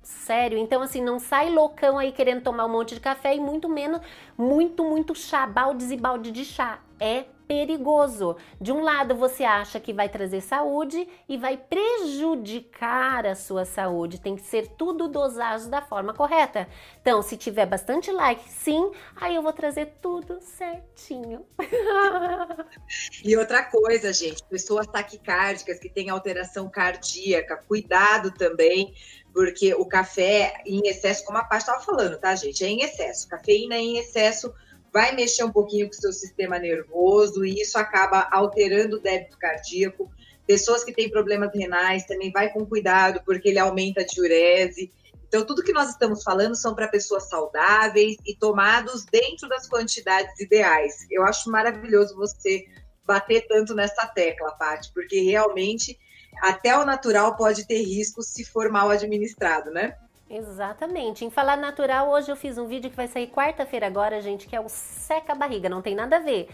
Sério, 0.00 0.56
então 0.56 0.80
assim, 0.80 1.02
não 1.02 1.18
sai 1.18 1.50
loucão 1.50 1.98
aí 1.98 2.12
querendo 2.12 2.42
tomar 2.42 2.66
um 2.66 2.68
monte 2.68 2.94
de 2.94 3.00
café 3.00 3.34
e 3.34 3.40
muito 3.40 3.68
menos, 3.68 4.00
muito, 4.36 4.84
muito 4.84 5.14
chá, 5.14 5.46
baldes 5.46 5.90
e 5.90 5.96
balde 5.96 6.30
de 6.30 6.44
chá. 6.44 6.78
É 7.00 7.24
perigoso. 7.48 8.36
De 8.60 8.70
um 8.70 8.82
lado 8.82 9.16
você 9.16 9.42
acha 9.42 9.80
que 9.80 9.92
vai 9.92 10.08
trazer 10.08 10.42
saúde 10.42 11.08
e 11.26 11.38
vai 11.38 11.56
prejudicar 11.56 13.26
a 13.26 13.34
sua 13.34 13.64
saúde. 13.64 14.20
Tem 14.20 14.36
que 14.36 14.42
ser 14.42 14.68
tudo 14.76 15.08
dosado 15.08 15.68
da 15.68 15.80
forma 15.80 16.12
correta. 16.12 16.68
Então, 17.00 17.22
se 17.22 17.36
tiver 17.36 17.64
bastante 17.64 18.12
like, 18.12 18.48
sim, 18.48 18.92
aí 19.16 19.34
eu 19.34 19.42
vou 19.42 19.52
trazer 19.52 19.94
tudo 20.02 20.38
certinho. 20.40 21.46
e 23.24 23.34
outra 23.36 23.64
coisa, 23.64 24.12
gente, 24.12 24.44
pessoas 24.44 24.86
taquicárdicas 24.86 25.78
que 25.78 25.88
têm 25.88 26.10
alteração 26.10 26.68
cardíaca, 26.68 27.56
cuidado 27.56 28.30
também 28.30 28.94
porque 29.32 29.72
o 29.74 29.86
café 29.86 30.62
em 30.66 30.88
excesso, 30.88 31.24
como 31.24 31.38
a 31.38 31.44
Paty 31.44 31.62
estava 31.62 31.80
falando, 31.80 32.18
tá, 32.18 32.34
gente? 32.34 32.64
É 32.64 32.68
em 32.68 32.82
excesso. 32.82 33.28
Cafeína 33.28 33.76
em 33.76 33.98
excesso 33.98 34.52
vai 34.92 35.14
mexer 35.14 35.44
um 35.44 35.52
pouquinho 35.52 35.86
com 35.86 35.92
o 35.92 36.00
seu 36.00 36.12
sistema 36.12 36.58
nervoso 36.58 37.44
e 37.44 37.60
isso 37.60 37.78
acaba 37.78 38.28
alterando 38.30 38.96
o 38.96 39.00
débito 39.00 39.38
cardíaco. 39.38 40.10
Pessoas 40.46 40.82
que 40.82 40.92
têm 40.92 41.10
problemas 41.10 41.50
renais 41.54 42.06
também 42.06 42.32
vai 42.32 42.50
com 42.52 42.64
cuidado, 42.64 43.20
porque 43.24 43.48
ele 43.48 43.58
aumenta 43.58 44.00
a 44.00 44.06
diurese. 44.06 44.90
Então, 45.26 45.44
tudo 45.44 45.62
que 45.62 45.74
nós 45.74 45.90
estamos 45.90 46.22
falando 46.22 46.54
são 46.54 46.74
para 46.74 46.88
pessoas 46.88 47.28
saudáveis 47.28 48.16
e 48.26 48.34
tomados 48.34 49.04
dentro 49.04 49.46
das 49.46 49.68
quantidades 49.68 50.40
ideais. 50.40 51.06
Eu 51.10 51.22
acho 51.24 51.50
maravilhoso 51.50 52.16
você 52.16 52.64
bater 53.04 53.46
tanto 53.46 53.74
nessa 53.74 54.06
tecla, 54.06 54.52
Paty, 54.52 54.90
porque 54.92 55.20
realmente 55.20 55.98
até 56.42 56.76
o 56.76 56.84
natural 56.84 57.36
pode 57.36 57.66
ter 57.66 57.82
risco 57.82 58.22
se 58.22 58.44
for 58.44 58.70
mal 58.70 58.90
administrado, 58.90 59.70
né? 59.70 59.96
Exatamente. 60.30 61.24
Em 61.24 61.30
falar 61.30 61.56
natural, 61.56 62.10
hoje 62.10 62.30
eu 62.30 62.36
fiz 62.36 62.58
um 62.58 62.66
vídeo 62.66 62.90
que 62.90 62.96
vai 62.96 63.08
sair 63.08 63.28
quarta-feira 63.28 63.86
agora, 63.86 64.20
gente, 64.20 64.46
que 64.46 64.54
é 64.54 64.60
o 64.60 64.68
seca 64.68 65.34
barriga, 65.34 65.68
não 65.68 65.80
tem 65.80 65.94
nada 65.94 66.16
a 66.16 66.20
ver. 66.20 66.48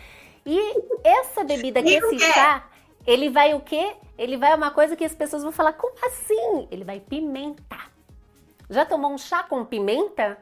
E 0.47 0.59
essa 1.03 1.43
bebida 1.43 1.81
aqui, 1.81 1.95
esse 1.95 2.19
chá, 2.19 2.69
ele 3.07 3.31
vai 3.31 3.55
o 3.55 3.61
quê? 3.61 3.97
Ele 4.17 4.37
vai 4.37 4.55
uma 4.55 4.71
coisa 4.71 4.95
que 4.95 5.05
as 5.05 5.15
pessoas 5.15 5.43
vão 5.43 5.53
falar, 5.53 5.73
como 5.73 5.95
assim? 6.07 6.69
Ele 6.71 6.85
vai 6.85 7.01
pimentar. 7.01 7.91
Já 8.71 8.85
tomou 8.85 9.13
um 9.13 9.19
chá 9.19 9.43
com 9.43 9.65
pimenta? 9.65 10.39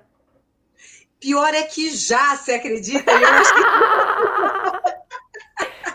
Pior 1.18 1.54
é 1.54 1.62
que 1.62 1.90
já, 1.90 2.36
você 2.36 2.54
acredita? 2.54 3.10
Eu 3.10 3.28
acho 3.28 3.54
que... 3.54 3.60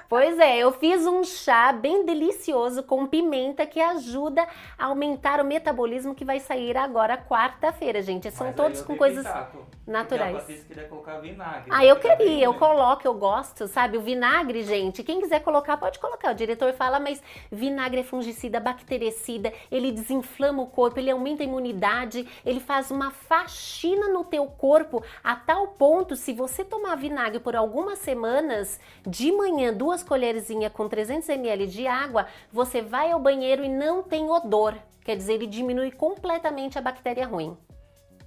Pois 0.09 0.39
é, 0.39 0.57
eu 0.57 0.71
fiz 0.71 1.05
um 1.05 1.23
chá 1.23 1.73
bem 1.73 2.05
delicioso 2.05 2.81
com 2.81 3.05
pimenta 3.05 3.65
que 3.65 3.81
ajuda 3.81 4.47
a 4.77 4.85
aumentar 4.85 5.41
o 5.41 5.45
metabolismo 5.45 6.15
que 6.15 6.23
vai 6.23 6.39
sair 6.39 6.77
agora 6.77 7.17
quarta-feira, 7.17 8.01
gente. 8.01 8.31
São 8.31 8.47
Mas 8.47 8.55
todos 8.55 8.81
com 8.81 8.95
coisas 8.95 9.25
pitaco, 9.25 9.65
naturais. 9.87 10.43
Porque 10.43 10.53
a 10.53 10.65
queria 10.65 10.87
colocar 10.87 11.19
vinagre. 11.19 11.71
Ah, 11.71 11.85
eu 11.85 11.95
Fica 11.95 12.15
bem 12.15 12.17
queria, 12.17 12.45
eu 12.45 12.51
ruim. 12.51 12.59
coloco, 12.59 13.07
eu 13.07 13.13
gosto, 13.13 13.67
sabe? 13.67 13.97
O 13.97 14.01
vinagre, 14.01 14.63
gente, 14.63 15.03
quem 15.03 15.21
quiser 15.21 15.39
colocar, 15.41 15.77
pode 15.77 15.97
colocar. 15.99 16.31
O 16.31 16.35
diretor 16.35 16.73
fala, 16.73 16.99
mas 16.99 17.23
vinagre 17.51 18.01
é 18.01 18.03
fungicida, 18.03 18.59
bactericida, 18.59 19.53
ele 19.71 19.91
desinflama 19.91 20.61
o 20.61 20.67
corpo, 20.67 20.99
ele 20.99 21.09
aumenta 21.09 21.41
a 21.43 21.45
imunidade, 21.45 22.27
ele 22.45 22.59
faz 22.59 22.91
uma 22.91 23.11
faxina 23.11 24.09
no 24.09 24.23
teu 24.23 24.45
corpo 24.45 25.03
a 25.23 25.35
tal 25.35 25.69
ponto, 25.69 26.15
se 26.15 26.33
você 26.33 26.65
tomar 26.65 26.95
vinagre 26.95 27.39
por 27.39 27.55
algumas 27.55 27.99
semanas, 27.99 28.79
de 29.05 29.31
manhã, 29.31 29.73
duas 29.73 30.03
colherzinhas 30.03 30.71
com 30.73 30.87
300 30.89 31.29
ml 31.29 31.67
de 31.67 31.87
água, 31.87 32.27
você 32.51 32.81
vai 32.81 33.11
ao 33.11 33.19
banheiro 33.19 33.63
e 33.63 33.69
não 33.69 34.03
tem 34.03 34.29
odor. 34.29 34.75
Quer 35.03 35.15
dizer, 35.15 35.35
ele 35.35 35.47
diminui 35.47 35.91
completamente 35.91 36.77
a 36.77 36.81
bactéria 36.81 37.25
ruim. 37.25 37.57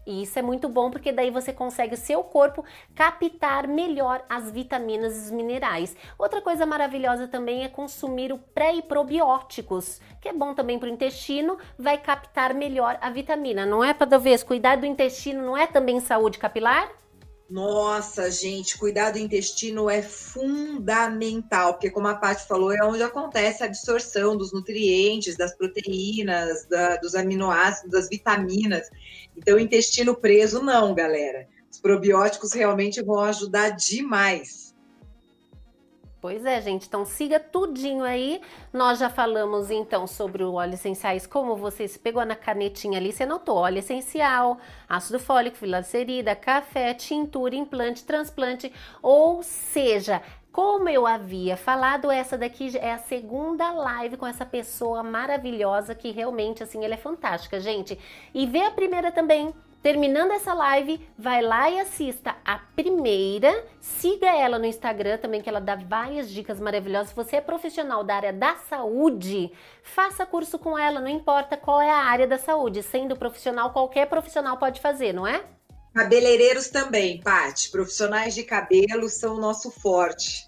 E 0.07 0.23
isso 0.23 0.39
é 0.39 0.43
muito 0.43 0.69
bom 0.69 0.91
porque 0.91 1.13
daí 1.13 1.31
você 1.31 1.53
consegue 1.53 1.95
o 1.95 1.99
seu 1.99 2.23
corpo 2.25 2.65
captar 2.95 3.69
melhor 3.69 4.25
as 4.29 4.51
vitaminas 4.51 5.17
e 5.17 5.21
os 5.21 5.31
minerais. 5.31 5.97
Outra 6.19 6.41
coisa 6.41 6.65
maravilhosa 6.65 7.29
também 7.29 7.65
é 7.65 7.69
consumir 7.69 8.33
o 8.33 8.39
pré 8.39 8.75
e 8.75 8.83
probióticos, 8.83 10.01
que 10.21 10.29
é 10.29 10.33
bom 10.33 10.55
também 10.55 10.79
para 10.79 10.89
o 10.89 10.93
intestino, 10.93 11.59
vai 11.79 11.99
captar 11.99 12.55
melhor 12.55 12.99
a 13.01 13.11
vitamina. 13.11 13.67
Não 13.67 13.85
é 13.85 13.93
para 13.93 14.19
vez 14.19 14.43
cuidar 14.43 14.77
do 14.77 14.87
intestino 14.87 15.43
não 15.43 15.57
é 15.57 15.67
também 15.67 16.01
saúde 16.01 16.39
capilar? 16.39 16.91
Nossa, 17.51 18.31
gente, 18.31 18.79
cuidar 18.79 19.11
do 19.11 19.19
intestino 19.19 19.91
é 19.91 20.01
fundamental, 20.03 21.73
porque 21.75 21.91
como 21.91 22.07
a 22.07 22.15
Paty 22.15 22.47
falou, 22.47 22.71
é 22.73 22.79
onde 22.85 23.03
acontece 23.03 23.65
a 23.65 23.67
absorção 23.67 24.37
dos 24.37 24.53
nutrientes, 24.53 25.37
das 25.37 25.53
proteínas, 25.57 26.65
da- 26.67 26.97
dos 26.99 27.17
aminoácidos, 27.17 27.91
das 27.91 28.09
vitaminas. 28.09 28.89
Então, 29.37 29.59
intestino 29.59 30.15
preso, 30.15 30.63
não, 30.63 30.95
galera. 30.95 31.49
Os 31.69 31.81
probióticos 31.81 32.53
realmente 32.53 33.03
vão 33.03 33.19
ajudar 33.19 33.71
demais. 33.71 34.70
Pois 36.21 36.45
é, 36.45 36.61
gente. 36.61 36.87
Então 36.87 37.05
siga 37.05 37.41
tudinho 37.41 38.05
aí. 38.05 38.43
Nós 38.73 38.99
já 38.99 39.09
falamos 39.09 39.71
então 39.71 40.07
sobre 40.07 40.45
o 40.45 40.55
óleo 40.55 40.75
essenciais, 40.75 41.27
como 41.27 41.57
você 41.57 41.89
se 41.89 41.99
pegou 41.99 42.25
na 42.27 42.37
canetinha 42.37 42.99
ali, 42.99 43.11
você 43.11 43.23
anotou 43.23 43.57
óleo 43.57 43.79
essencial, 43.79 44.59
ácido 44.87 45.19
fólico, 45.19 45.57
filacerida, 45.57 46.37
café, 46.37 46.93
tintura, 46.93 47.55
implante, 47.55 48.05
transplante, 48.05 48.71
ou 49.03 49.43
seja, 49.43 50.21
como 50.53 50.91
eu 50.91 51.07
havia 51.07 51.57
falado, 51.57 52.11
essa 52.11 52.37
daqui 52.37 52.77
é 52.77 52.93
a 52.93 52.99
segunda 52.99 53.73
live 53.73 54.19
com 54.19 54.27
essa 54.27 54.45
pessoa 54.45 55.03
maravilhosa 55.03 55.95
que 55.95 56.11
realmente 56.11 56.63
assim, 56.63 56.85
ela 56.85 56.95
é 56.95 56.99
fantástica, 56.99 57.59
gente. 57.61 57.99
E 58.35 58.47
vê 58.47 58.63
a 58.65 58.71
primeira 58.71 59.11
também. 59.11 59.55
Terminando 59.83 60.33
essa 60.33 60.53
live, 60.53 61.01
vai 61.17 61.41
lá 61.41 61.71
e 61.71 61.81
assista 61.81 62.37
a 62.45 62.59
primeira. 62.59 63.65
Siga 63.81 64.27
ela 64.27 64.59
no 64.59 64.67
Instagram 64.67 65.17
também, 65.17 65.41
que 65.41 65.49
ela 65.49 65.61
dá 65.61 65.75
várias 65.75 66.31
dicas 66.31 66.61
maravilhosas. 66.61 67.09
Se 67.09 67.17
você 67.17 67.37
é 67.37 67.41
profissional 67.41 68.05
da 68.05 68.15
área 68.15 68.33
da 68.33 68.57
saúde, 68.57 69.51
faça 69.83 70.27
curso 70.27 70.59
com 70.59 70.79
ela, 70.79 71.01
não 71.01 71.09
importa 71.09 71.57
qual 71.57 71.81
é 71.81 71.91
a 71.91 72.05
área 72.05 72.27
da 72.27 72.37
saúde. 72.37 72.83
Sendo 72.83 73.17
profissional, 73.17 73.73
qualquer 73.73 74.07
profissional 74.07 74.59
pode 74.59 74.83
fazer, 74.83 75.15
não 75.15 75.27
é? 75.27 75.43
Cabeleireiros 75.95 76.69
também, 76.69 77.19
Paty. 77.21 77.71
Profissionais 77.71 78.35
de 78.35 78.45
cabelo 78.45 79.09
são 79.09 79.37
o 79.37 79.41
nosso 79.41 79.71
forte. 79.71 80.47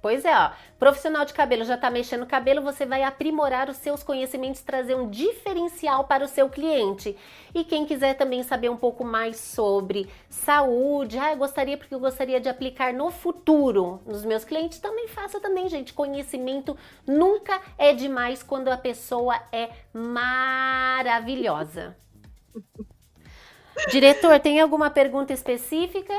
Pois 0.00 0.24
é, 0.24 0.32
ó. 0.32 0.52
Profissional 0.78 1.24
de 1.24 1.34
cabelo 1.34 1.64
já 1.64 1.76
tá 1.76 1.90
mexendo 1.90 2.20
no 2.20 2.26
cabelo, 2.26 2.62
você 2.62 2.86
vai 2.86 3.02
aprimorar 3.02 3.68
os 3.68 3.78
seus 3.78 4.04
conhecimentos, 4.04 4.60
trazer 4.60 4.94
um 4.94 5.10
diferencial 5.10 6.04
para 6.04 6.24
o 6.24 6.28
seu 6.28 6.48
cliente. 6.48 7.16
E 7.52 7.64
quem 7.64 7.84
quiser 7.84 8.14
também 8.14 8.44
saber 8.44 8.68
um 8.68 8.76
pouco 8.76 9.04
mais 9.04 9.38
sobre 9.38 10.08
saúde, 10.30 11.18
ah, 11.18 11.32
eu 11.32 11.36
gostaria 11.36 11.76
porque 11.76 11.92
eu 11.92 11.98
gostaria 11.98 12.40
de 12.40 12.48
aplicar 12.48 12.94
no 12.94 13.10
futuro 13.10 14.00
nos 14.06 14.24
meus 14.24 14.44
clientes, 14.44 14.78
também 14.78 15.08
faça 15.08 15.40
também, 15.40 15.68
gente. 15.68 15.92
Conhecimento 15.92 16.76
nunca 17.04 17.60
é 17.76 17.92
demais 17.92 18.44
quando 18.44 18.68
a 18.68 18.76
pessoa 18.76 19.34
é 19.50 19.70
maravilhosa. 19.92 21.96
Diretor, 23.90 24.38
tem 24.38 24.60
alguma 24.60 24.90
pergunta 24.90 25.32
específica? 25.32 26.14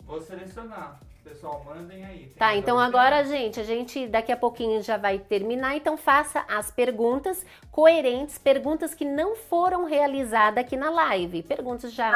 Vou 0.00 0.20
selecionar. 0.20 1.00
Pessoal, 1.28 1.60
mandem 1.66 2.04
aí. 2.04 2.18
Tem 2.18 2.32
Tá, 2.38 2.54
então 2.54 2.78
agora, 2.78 3.24
gente, 3.24 3.58
a 3.58 3.64
gente 3.64 4.06
daqui 4.06 4.30
a 4.30 4.36
pouquinho 4.36 4.80
já 4.80 4.96
vai 4.96 5.18
terminar, 5.18 5.76
então 5.76 5.96
faça 5.96 6.44
as 6.48 6.70
perguntas 6.70 7.44
coerentes, 7.72 8.38
perguntas 8.38 8.94
que 8.94 9.04
não 9.04 9.34
foram 9.34 9.86
realizadas 9.86 10.64
aqui 10.64 10.76
na 10.76 10.88
live. 10.88 11.42
Perguntas 11.42 11.92
já 11.92 12.12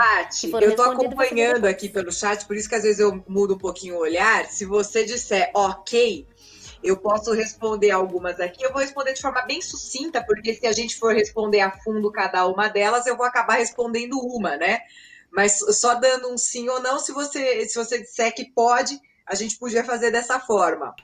foram 0.48 0.68
eu 0.68 0.76
tô 0.76 0.82
acompanhando 0.82 1.64
aqui 1.64 1.88
pelo 1.88 2.12
chat, 2.12 2.46
por 2.46 2.54
isso 2.54 2.68
que 2.68 2.76
às 2.76 2.84
vezes 2.84 3.00
eu 3.00 3.20
mudo 3.26 3.54
um 3.54 3.58
pouquinho 3.58 3.96
o 3.96 3.98
olhar. 3.98 4.46
Se 4.46 4.64
você 4.64 5.04
disser 5.04 5.50
ok, 5.54 6.24
eu 6.80 6.96
posso 6.96 7.32
responder 7.32 7.90
algumas 7.90 8.38
aqui. 8.38 8.62
Eu 8.62 8.72
vou 8.72 8.80
responder 8.80 9.12
de 9.12 9.20
forma 9.20 9.42
bem 9.42 9.60
sucinta, 9.60 10.24
porque 10.24 10.54
se 10.54 10.68
a 10.68 10.72
gente 10.72 10.96
for 10.96 11.12
responder 11.12 11.60
a 11.60 11.72
fundo 11.72 12.12
cada 12.12 12.46
uma 12.46 12.68
delas, 12.68 13.06
eu 13.06 13.16
vou 13.16 13.26
acabar 13.26 13.54
respondendo 13.54 14.20
uma, 14.20 14.56
né? 14.56 14.82
Mas 15.32 15.58
só 15.80 15.94
dando 15.94 16.32
um 16.32 16.36
sim 16.38 16.68
ou 16.68 16.80
não, 16.80 16.98
se 16.98 17.12
você, 17.12 17.66
se 17.68 17.78
você 17.78 17.98
disser 18.00 18.34
que 18.34 18.46
pode, 18.52 18.98
a 19.26 19.34
gente 19.34 19.56
podia 19.58 19.84
fazer 19.84 20.10
dessa 20.10 20.40
forma. 20.40 20.94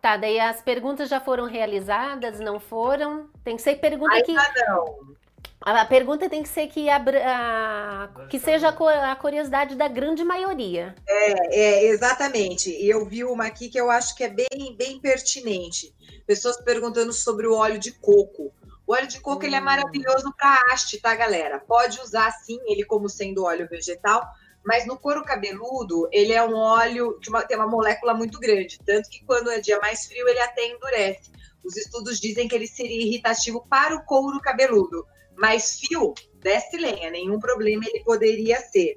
Tá, 0.00 0.16
daí 0.16 0.38
as 0.40 0.60
perguntas 0.60 1.08
já 1.08 1.20
foram 1.20 1.44
realizadas, 1.46 2.40
não 2.40 2.58
foram? 2.58 3.30
Tem 3.44 3.56
que 3.56 3.62
ser 3.62 3.76
pergunta 3.76 4.20
que 4.22 4.32
Ainda 4.36 4.66
não. 4.68 5.14
a 5.60 5.84
pergunta 5.86 6.28
tem 6.28 6.42
que 6.42 6.48
ser 6.48 6.66
que 6.66 6.90
abra- 6.90 7.22
a- 7.24 8.26
que 8.28 8.38
seja 8.38 8.68
a 8.70 9.16
curiosidade 9.16 9.76
da 9.76 9.86
grande 9.86 10.24
maioria. 10.24 10.94
É, 11.06 11.84
exatamente. 11.84 12.68
E 12.68 12.90
eu 12.90 13.06
vi 13.06 13.22
uma 13.24 13.46
aqui 13.46 13.68
que 13.68 13.80
eu 13.80 13.90
acho 13.90 14.16
que 14.16 14.24
é 14.24 14.28
bem, 14.28 14.76
bem 14.76 15.00
pertinente. 15.00 15.94
Pessoas 16.26 16.56
perguntando 16.60 17.12
sobre 17.12 17.46
o 17.46 17.54
óleo 17.54 17.78
de 17.78 17.92
coco. 17.92 18.52
O 18.86 18.94
óleo 18.94 19.06
de 19.06 19.20
coco 19.20 19.44
ele 19.44 19.54
é 19.54 19.60
Hum. 19.60 19.64
maravilhoso 19.64 20.32
para 20.36 20.60
haste, 20.72 21.00
tá, 21.00 21.14
galera? 21.14 21.60
Pode 21.60 22.00
usar 22.00 22.30
sim 22.32 22.58
ele 22.66 22.84
como 22.84 23.08
sendo 23.08 23.44
óleo 23.44 23.68
vegetal, 23.68 24.26
mas 24.64 24.86
no 24.86 24.98
couro 24.98 25.24
cabeludo 25.24 26.08
ele 26.12 26.32
é 26.32 26.42
um 26.42 26.54
óleo 26.54 27.18
que 27.20 27.28
uma- 27.28 27.42
tem 27.42 27.56
uma 27.56 27.66
molécula 27.68 28.14
muito 28.14 28.38
grande, 28.40 28.78
tanto 28.84 29.08
que 29.08 29.24
quando 29.24 29.50
é 29.50 29.60
dia 29.60 29.78
mais 29.80 30.06
frio 30.06 30.28
ele 30.28 30.40
até 30.40 30.66
endurece. 30.66 31.30
Os 31.64 31.76
estudos 31.76 32.18
dizem 32.20 32.48
que 32.48 32.54
ele 32.54 32.66
seria 32.66 33.02
irritativo 33.06 33.64
para 33.68 33.94
o 33.94 34.04
couro 34.04 34.40
cabeludo, 34.40 35.06
mas 35.36 35.78
fio, 35.78 36.12
desce 36.34 36.76
lenha, 36.76 37.10
nenhum 37.10 37.38
problema 37.38 37.84
ele 37.86 38.02
poderia 38.04 38.58
ser. 38.60 38.96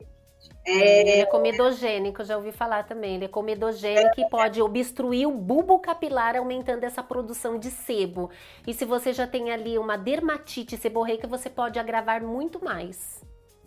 Ele 0.66 1.12
é 1.12 1.26
comedogênico, 1.26 2.24
já 2.24 2.38
ouvi 2.38 2.52
falar 2.52 2.84
também. 2.84 3.16
Ele 3.16 3.26
é 3.26 3.28
comedogênico 3.28 4.20
e 4.20 4.28
pode 4.30 4.62
obstruir 4.62 5.28
o 5.28 5.32
bulbo 5.32 5.80
capilar, 5.80 6.36
aumentando 6.36 6.84
essa 6.84 7.04
produção 7.04 7.60
de 7.60 7.70
sebo. 7.70 8.32
E 8.66 8.74
se 8.74 8.84
você 8.84 9.14
já 9.14 9.28
tem 9.28 9.52
ali 9.52 9.78
uma 9.78 9.96
dermatite 9.96 10.76
seborreica, 10.76 11.28
você 11.28 11.50
pode 11.50 11.78
agravar 11.78 12.24
muito 12.24 12.64
mais. 12.64 13.22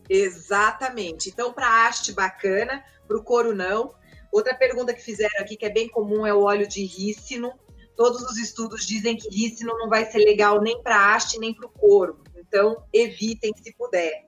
Exatamente. 0.08 1.28
Então, 1.28 1.52
para 1.52 1.86
haste 1.86 2.12
bacana, 2.12 2.82
para 3.06 3.16
o 3.16 3.22
couro 3.22 3.54
não. 3.54 3.94
Outra 4.32 4.54
pergunta 4.54 4.92
que 4.92 5.00
fizeram 5.00 5.40
aqui, 5.40 5.56
que 5.56 5.66
é 5.66 5.70
bem 5.70 5.88
comum, 5.88 6.26
é 6.26 6.34
o 6.34 6.42
óleo 6.42 6.66
de 6.66 6.84
rícino. 6.84 7.52
Todos 7.96 8.22
os 8.22 8.38
estudos 8.38 8.86
dizem 8.86 9.16
que 9.16 9.28
rícino 9.28 9.76
não 9.78 9.88
vai 9.88 10.04
ser 10.04 10.18
legal 10.18 10.60
nem 10.60 10.82
para 10.82 11.14
haste, 11.14 11.38
nem 11.38 11.54
para 11.54 11.66
o 11.66 11.70
couro. 11.70 12.20
Então, 12.36 12.82
evitem 12.92 13.52
se 13.56 13.72
puder. 13.74 14.27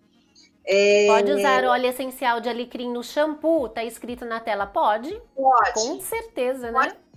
É, 0.64 1.06
Pode 1.06 1.32
usar 1.32 1.64
óleo 1.64 1.86
essencial 1.86 2.40
de 2.40 2.48
alecrim 2.48 2.92
no 2.92 3.02
shampoo, 3.02 3.68
tá 3.68 3.84
escrito 3.84 4.24
na 4.24 4.40
tela? 4.40 4.66
Pode? 4.66 5.20
Pode. 5.34 5.72
Com 5.74 6.00
certeza, 6.00 6.70
né? 6.70 6.72
Pode 6.72 7.10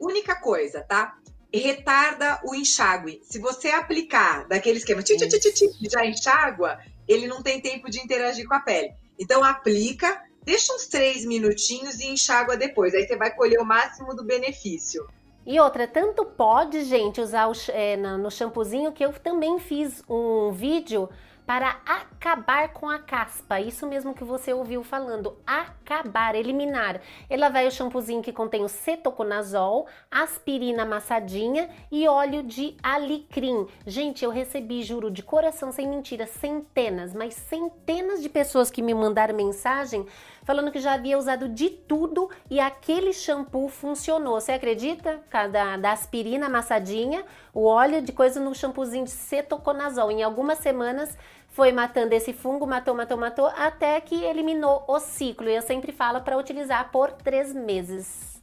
Única 0.00 0.34
coisa, 0.34 0.80
tá? 0.80 1.18
Retarda 1.52 2.40
o 2.44 2.54
enxágue. 2.54 3.20
Se 3.22 3.38
você 3.38 3.68
aplicar 3.68 4.48
daquele 4.48 4.78
esquema, 4.78 5.02
ti, 5.02 5.16
ti, 5.16 5.28
que 5.28 5.90
já 5.90 6.06
enxágua, 6.06 6.78
ele 7.06 7.26
não 7.26 7.42
tem 7.42 7.60
tempo 7.60 7.90
de 7.90 8.00
interagir 8.00 8.46
com 8.46 8.54
a 8.54 8.60
pele. 8.60 8.94
Então, 9.18 9.44
aplica, 9.44 10.22
deixa 10.42 10.72
uns 10.72 10.86
três 10.86 11.24
minutinhos 11.26 12.00
e 12.00 12.06
enxágua 12.06 12.56
depois. 12.56 12.94
Aí 12.94 13.06
você 13.06 13.16
vai 13.16 13.34
colher 13.34 13.60
o 13.60 13.64
máximo 13.64 14.14
do 14.14 14.24
benefício. 14.24 15.06
E 15.44 15.58
outra, 15.58 15.86
tanto 15.86 16.24
pode, 16.24 16.84
gente, 16.84 17.20
usar 17.20 17.48
o, 17.48 17.52
é, 17.68 17.96
no 17.96 18.30
shampoozinho 18.30 18.92
que 18.92 19.04
eu 19.04 19.12
também 19.12 19.58
fiz 19.58 20.02
um 20.08 20.52
vídeo 20.52 21.08
para 21.50 21.80
acabar 21.84 22.68
com 22.68 22.88
a 22.88 23.00
caspa. 23.00 23.58
Isso 23.58 23.84
mesmo 23.84 24.14
que 24.14 24.22
você 24.22 24.52
ouviu 24.52 24.84
falando, 24.84 25.36
acabar, 25.44 26.36
eliminar. 26.36 27.00
Ela 27.28 27.48
vai 27.48 27.66
o 27.66 27.72
shampoozinho 27.72 28.22
que 28.22 28.32
contém 28.32 28.62
o 28.62 28.68
cetoconazol, 28.68 29.88
aspirina 30.08 30.84
amassadinha 30.84 31.68
e 31.90 32.06
óleo 32.06 32.44
de 32.44 32.76
alecrim. 32.80 33.66
Gente, 33.84 34.24
eu 34.24 34.30
recebi, 34.30 34.84
juro, 34.84 35.10
de 35.10 35.24
coração, 35.24 35.72
sem 35.72 35.88
mentira, 35.88 36.24
centenas, 36.24 37.12
mas 37.12 37.34
centenas 37.34 38.22
de 38.22 38.28
pessoas 38.28 38.70
que 38.70 38.80
me 38.80 38.94
mandaram 38.94 39.34
mensagem 39.34 40.06
falando 40.50 40.72
que 40.72 40.80
já 40.80 40.94
havia 40.94 41.18
usado 41.18 41.48
de 41.48 41.70
tudo 41.70 42.28
e 42.50 42.58
aquele 42.58 43.12
shampoo 43.12 43.68
funcionou. 43.68 44.40
Você 44.40 44.52
acredita? 44.52 45.20
Da, 45.52 45.76
da 45.76 45.92
aspirina 45.92 46.46
amassadinha, 46.46 47.24
o 47.54 47.64
óleo 47.66 48.02
de 48.02 48.12
coisa 48.12 48.40
no 48.40 48.54
shampoozinho 48.54 49.04
de 49.04 49.10
cetoconazol. 49.10 50.10
Em 50.10 50.22
algumas 50.22 50.58
semanas 50.58 51.16
foi 51.50 51.72
matando 51.72 52.14
esse 52.14 52.32
fungo, 52.32 52.66
matou, 52.66 52.94
matou, 52.94 53.16
matou, 53.16 53.46
até 53.46 54.00
que 54.00 54.24
eliminou 54.24 54.84
o 54.88 54.98
ciclo. 55.00 55.48
E 55.48 55.56
eu 55.56 55.62
sempre 55.62 55.92
falo 55.92 56.20
para 56.22 56.36
utilizar 56.36 56.90
por 56.90 57.12
três 57.12 57.52
meses. 57.52 58.40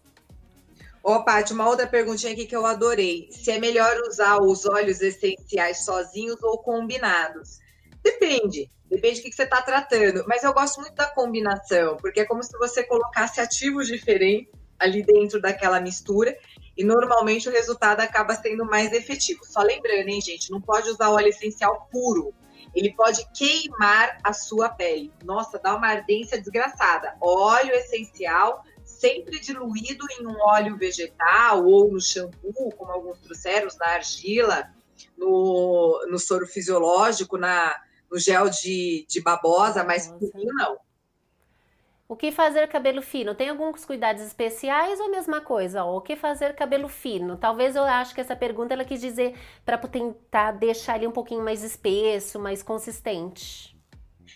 Ô, 1.01 1.23
Paty, 1.23 1.53
uma 1.53 1.69
outra 1.69 1.87
perguntinha 1.87 2.33
aqui 2.33 2.45
que 2.45 2.55
eu 2.55 2.65
adorei. 2.65 3.29
Se 3.31 3.49
é 3.49 3.59
melhor 3.59 3.95
usar 4.07 4.41
os 4.41 4.65
óleos 4.65 5.01
essenciais 5.01 5.85
sozinhos 5.85 6.41
ou 6.43 6.57
combinados? 6.57 7.59
Depende. 8.03 8.69
Depende 8.89 9.21
do 9.21 9.23
que 9.23 9.35
você 9.35 9.43
está 9.43 9.61
tratando. 9.61 10.25
Mas 10.27 10.43
eu 10.43 10.53
gosto 10.53 10.81
muito 10.81 10.95
da 10.95 11.07
combinação, 11.07 11.95
porque 11.97 12.21
é 12.21 12.25
como 12.25 12.43
se 12.43 12.57
você 12.57 12.83
colocasse 12.83 13.39
ativos 13.39 13.87
diferentes 13.87 14.51
ali 14.77 15.01
dentro 15.01 15.41
daquela 15.41 15.79
mistura 15.79 16.37
e 16.77 16.83
normalmente 16.83 17.49
o 17.49 17.51
resultado 17.51 18.01
acaba 18.01 18.35
sendo 18.35 18.65
mais 18.65 18.91
efetivo. 18.91 19.43
Só 19.43 19.61
lembrando, 19.61 20.09
hein, 20.09 20.21
gente, 20.21 20.51
não 20.51 20.61
pode 20.61 20.89
usar 20.89 21.09
óleo 21.09 21.29
essencial 21.29 21.87
puro. 21.91 22.33
Ele 22.77 22.93
pode 22.93 23.27
queimar 23.33 24.19
a 24.23 24.31
sua 24.31 24.69
pele. 24.69 25.11
Nossa, 25.23 25.57
dá 25.57 25.75
uma 25.75 25.87
ardência 25.87 26.39
desgraçada. 26.39 27.17
Óleo 27.19 27.73
essencial 27.73 28.63
sempre 28.85 29.39
diluído 29.39 30.05
em 30.11 30.27
um 30.27 30.39
óleo 30.39 30.77
vegetal 30.77 31.65
ou 31.65 31.91
no 31.91 31.99
shampoo, 31.99 32.71
como 32.77 32.91
alguns 32.91 33.19
trouxeram, 33.19 33.67
na 33.79 33.87
argila, 33.87 34.69
no, 35.17 36.05
no 36.07 36.19
soro 36.19 36.45
fisiológico, 36.45 37.35
na, 37.35 37.75
no 38.11 38.19
gel 38.19 38.47
de, 38.47 39.07
de 39.09 39.21
babosa, 39.23 39.83
mas 39.83 40.05
fino 40.07 40.53
não. 40.53 40.77
O 42.09 42.15
que 42.15 42.31
fazer 42.31 42.69
cabelo 42.69 43.01
fino? 43.01 43.35
Tem 43.35 43.49
alguns 43.49 43.83
cuidados 43.83 44.21
especiais 44.21 44.97
ou 44.97 45.07
a 45.07 45.09
mesma 45.09 45.41
coisa? 45.41 45.83
O 45.83 45.99
que 45.99 46.15
fazer 46.15 46.55
cabelo 46.55 46.87
fino? 46.87 47.35
Talvez 47.35 47.75
eu 47.75 47.83
acho 47.83 48.15
que 48.15 48.21
essa 48.21 48.33
pergunta 48.33 48.73
ela 48.73 48.85
quis 48.85 49.01
dizer 49.01 49.35
para 49.65 49.77
tentar 49.77 50.53
deixar 50.53 50.95
ele 50.95 51.07
um 51.07 51.11
pouquinho 51.11 51.43
mais 51.43 51.63
espesso, 51.63 52.39
mais 52.39 52.63
consistente. 52.63 53.77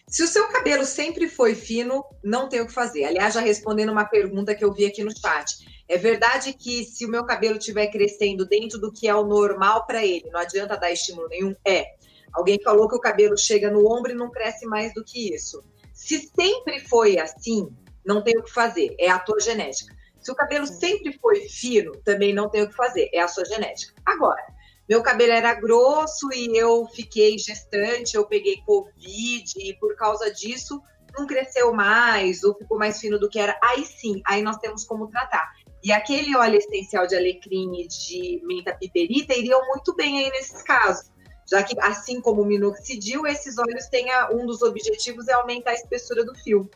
Se 0.06 0.22
o 0.22 0.28
seu 0.28 0.50
cabelo 0.50 0.84
sempre 0.84 1.30
foi 1.30 1.56
fino, 1.56 2.04
não 2.22 2.50
tem 2.50 2.60
o 2.60 2.68
que 2.68 2.74
fazer. 2.74 3.06
Aliás, 3.06 3.36
já 3.36 3.40
respondendo 3.40 3.94
uma 3.94 4.04
pergunta 4.04 4.54
que 4.54 4.66
eu 4.66 4.74
vi 4.74 4.86
aqui 4.86 5.02
no 5.02 5.18
chat. 5.18 5.66
É 5.88 5.98
verdade 5.98 6.52
que 6.52 6.84
se 6.84 7.06
o 7.06 7.10
meu 7.10 7.26
cabelo 7.26 7.58
estiver 7.58 7.88
crescendo 7.88 8.46
dentro 8.46 8.80
do 8.80 8.92
que 8.92 9.08
é 9.08 9.16
o 9.16 9.24
normal 9.24 9.88
para 9.88 10.06
ele, 10.06 10.30
não 10.30 10.42
adianta 10.42 10.76
dar 10.76 10.92
estímulo 10.92 11.30
nenhum? 11.30 11.56
É. 11.66 11.86
Alguém 12.34 12.62
falou 12.62 12.90
que 12.90 12.96
o 12.98 13.00
cabelo 13.00 13.38
chega 13.38 13.72
no 13.72 13.90
ombro 13.90 14.12
e 14.12 14.16
não 14.16 14.30
cresce 14.30 14.66
mais 14.66 14.94
do 14.94 15.06
que 15.06 15.34
isso. 15.34 15.64
Se 16.02 16.18
sempre 16.36 16.80
foi 16.80 17.20
assim, 17.20 17.72
não 18.04 18.24
tem 18.24 18.36
o 18.36 18.42
que 18.42 18.52
fazer, 18.52 18.96
é 19.00 19.08
a 19.08 19.20
tua 19.20 19.40
genética. 19.40 19.96
Se 20.20 20.32
o 20.32 20.36
cabelo 20.36 20.66
sempre 20.66 21.14
foi 21.14 21.48
fino, 21.48 21.92
também 22.04 22.34
não 22.34 22.50
tem 22.50 22.64
o 22.64 22.68
que 22.68 22.76
fazer, 22.76 23.08
é 23.14 23.22
a 23.22 23.28
sua 23.28 23.46
genética. 23.46 23.94
Agora, 24.04 24.44
meu 24.90 25.04
cabelo 25.04 25.32
era 25.32 25.54
grosso 25.54 26.28
e 26.34 26.58
eu 26.58 26.88
fiquei 26.88 27.38
gestante, 27.38 28.16
eu 28.16 28.26
peguei 28.26 28.64
Covid 28.66 29.54
e 29.58 29.76
por 29.76 29.96
causa 29.96 30.34
disso 30.34 30.82
não 31.16 31.28
cresceu 31.28 31.72
mais 31.72 32.44
ou 32.44 32.58
ficou 32.58 32.80
mais 32.80 33.00
fino 33.00 33.20
do 33.20 33.30
que 33.30 33.38
era. 33.38 33.56
Aí 33.64 33.86
sim, 33.86 34.24
aí 34.26 34.42
nós 34.42 34.58
temos 34.58 34.84
como 34.84 35.08
tratar. 35.08 35.52
E 35.84 35.92
aquele 35.92 36.36
óleo 36.36 36.58
essencial 36.58 37.06
de 37.06 37.16
alecrim 37.16 37.80
e 37.80 37.88
de 37.88 38.42
menta 38.44 38.76
piperita 38.76 39.36
iriam 39.36 39.68
muito 39.68 39.96
bem 39.96 40.18
aí 40.18 40.32
nesses 40.32 40.64
casos 40.64 41.12
já 41.52 41.62
que, 41.62 41.78
assim 41.82 42.22
como 42.22 42.42
o 42.42 42.46
minoxidil, 42.46 43.28
esses 43.28 43.58
óleos 43.58 43.88
têm 43.88 44.10
a, 44.10 44.30
um 44.32 44.46
dos 44.46 44.62
objetivos 44.62 45.28
é 45.28 45.34
aumentar 45.34 45.72
a 45.72 45.74
espessura 45.74 46.24
do 46.24 46.34
fio. 46.34 46.72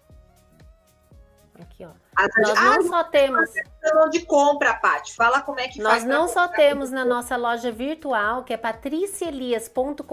Aqui, 1.58 1.86
ó. 1.86 1.92
As, 2.14 2.30
Nós 2.38 2.58
ah, 2.58 2.76
não 2.76 2.84
só 2.90 3.04
temos. 3.06 3.50
De 4.12 4.26
compra, 4.26 4.74
Paty. 4.74 5.16
Fala 5.16 5.42
como 5.42 5.62
é 5.62 5.70
que 5.70 5.82
Nós 5.82 6.04
não 6.04 6.28
só 6.28 6.50
temos 6.50 6.92
na 6.92 7.06
nossa 7.06 7.38
loja 7.38 7.72
virtual, 7.72 8.44
que 8.44 8.52
é 8.52 8.58
patricielias.com.br, 8.58 10.04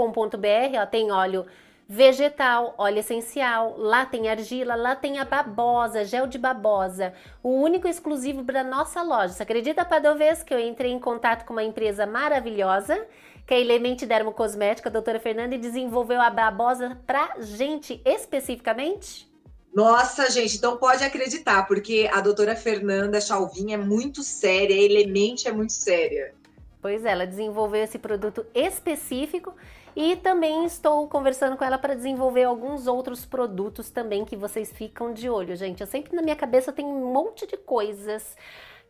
ó, 0.80 0.86
tem 0.86 1.10
óleo 1.10 1.44
vegetal, 1.88 2.74
óleo 2.78 3.00
essencial, 3.00 3.74
lá 3.76 4.06
tem 4.06 4.28
argila, 4.28 4.76
lá 4.76 4.94
tem 4.94 5.18
a 5.18 5.24
babosa, 5.24 6.04
gel 6.04 6.26
de 6.26 6.38
babosa, 6.38 7.12
o 7.42 7.50
único 7.50 7.88
exclusivo 7.88 8.44
para 8.44 8.62
nossa 8.62 9.02
loja. 9.02 9.34
Você 9.34 9.42
acredita, 9.42 9.84
Padovez, 9.84 10.42
que 10.42 10.54
eu 10.54 10.60
entrei 10.60 10.92
em 10.92 11.00
contato 11.00 11.44
com 11.44 11.52
uma 11.52 11.64
empresa 11.64 12.06
maravilhosa 12.06 13.04
que 13.46 13.54
é 13.54 13.56
a 13.56 13.60
Elemente 13.60 14.06
Dermocosmética, 14.06 14.88
a 14.88 14.92
doutora 14.92 15.20
Fernanda, 15.20 15.54
e 15.54 15.58
desenvolveu 15.58 16.20
a 16.20 16.30
babosa 16.30 16.98
pra 17.06 17.34
gente 17.40 18.00
especificamente? 18.04 19.30
Nossa, 19.74 20.30
gente, 20.30 20.56
então 20.56 20.76
pode 20.76 21.02
acreditar, 21.02 21.66
porque 21.66 22.08
a 22.12 22.20
doutora 22.20 22.54
Fernanda 22.54 23.20
Chalvin 23.20 23.72
é 23.72 23.76
muito 23.76 24.22
séria, 24.22 24.76
a 24.76 24.78
Elemente 24.78 25.48
é 25.48 25.52
muito 25.52 25.72
séria. 25.72 26.34
Pois 26.80 27.04
é, 27.04 27.12
ela 27.12 27.26
desenvolveu 27.26 27.82
esse 27.82 27.98
produto 27.98 28.44
específico 28.54 29.54
e 29.94 30.16
também 30.16 30.64
estou 30.64 31.06
conversando 31.08 31.56
com 31.56 31.64
ela 31.64 31.78
para 31.78 31.94
desenvolver 31.94 32.44
alguns 32.44 32.86
outros 32.86 33.24
produtos 33.24 33.88
também 33.88 34.24
que 34.24 34.36
vocês 34.36 34.72
ficam 34.72 35.12
de 35.12 35.30
olho, 35.30 35.54
gente. 35.54 35.80
Eu 35.80 35.86
sempre 35.86 36.14
na 36.14 36.22
minha 36.22 36.36
cabeça 36.36 36.72
tem 36.72 36.84
um 36.84 37.12
monte 37.12 37.46
de 37.46 37.56
coisas 37.56 38.36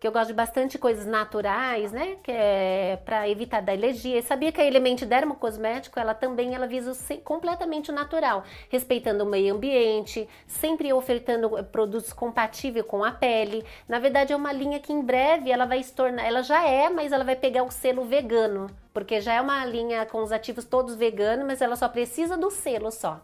que 0.03 0.09
eu 0.09 0.11
gosto 0.11 0.31
de 0.31 0.35
bastante 0.35 0.79
coisas 0.79 1.07
naturais, 1.07 1.93
né? 1.93 2.16
Que 2.24 2.33
é 2.33 2.99
para 3.05 3.29
evitar 3.29 3.62
da 3.62 3.70
alergia. 3.70 4.16
Eu 4.16 4.23
sabia 4.24 4.51
que 4.51 4.61
a 4.61 4.66
Element 4.66 4.97
Dermocosmético, 4.97 5.97
ela 5.97 6.12
também 6.12 6.57
ela 6.57 6.66
visa 6.66 6.93
completamente 7.23 7.93
o 7.93 7.95
natural, 7.95 8.43
respeitando 8.69 9.23
o 9.23 9.27
meio 9.29 9.55
ambiente, 9.55 10.29
sempre 10.45 10.93
ofertando 10.93 11.57
eh, 11.57 11.62
produtos 11.62 12.12
compatíveis 12.12 12.85
com 12.85 13.05
a 13.05 13.12
pele. 13.12 13.65
Na 13.87 14.01
verdade, 14.01 14.33
é 14.33 14.37
uma 14.37 14.53
linha 14.53 14.81
que 14.81 14.93
em 14.93 15.01
breve 15.01 15.53
ela 15.53 15.66
vai 15.66 15.81
se 15.81 15.93
tornar, 15.95 16.27
ela 16.27 16.43
já 16.43 16.66
é, 16.69 16.91
mas 16.91 17.12
ela 17.12 17.23
vai 17.23 17.37
pegar 17.37 17.62
o 17.62 17.70
selo 17.70 18.03
vegano, 18.05 18.66
porque 18.93 19.20
já 19.20 19.35
é 19.35 19.41
uma 19.41 19.65
linha 19.65 20.05
com 20.05 20.20
os 20.20 20.33
ativos 20.33 20.65
todos 20.65 20.97
veganos, 20.97 21.47
mas 21.47 21.62
ela 21.62 21.77
só 21.77 21.89
precisa 21.89 22.37
do 22.37 22.51
selo 22.51 22.91
só. 22.91 23.20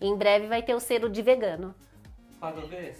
Em 0.00 0.16
breve 0.16 0.48
vai 0.48 0.60
ter 0.60 0.74
o 0.74 0.80
selo 0.80 1.08
de 1.08 1.22
vegano. 1.22 1.72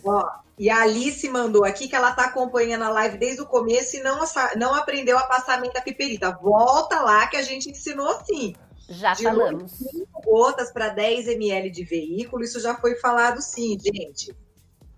Ó, 0.04 0.28
e 0.58 0.70
a 0.70 0.82
Alice 0.82 1.28
mandou 1.28 1.64
aqui 1.64 1.88
que 1.88 1.94
ela 1.94 2.12
tá 2.12 2.26
acompanhando 2.26 2.82
a 2.82 2.88
live 2.88 3.18
desde 3.18 3.42
o 3.42 3.46
começo 3.46 3.96
e 3.96 4.02
não, 4.02 4.18
não 4.56 4.74
aprendeu 4.74 5.18
a 5.18 5.24
passar 5.24 5.60
menta 5.60 5.82
piperita. 5.82 6.30
Volta 6.32 7.00
lá 7.00 7.26
que 7.26 7.36
a 7.36 7.42
gente 7.42 7.70
ensinou 7.70 8.08
assim. 8.08 8.54
Já 8.88 9.12
de 9.12 9.24
falamos. 9.24 9.72
5 9.72 10.22
gotas 10.24 10.72
para 10.72 10.88
10 10.88 11.28
ml 11.28 11.70
de 11.70 11.84
veículo, 11.84 12.44
isso 12.44 12.60
já 12.60 12.74
foi 12.76 12.94
falado 12.96 13.40
sim, 13.40 13.76
gente. 13.78 14.34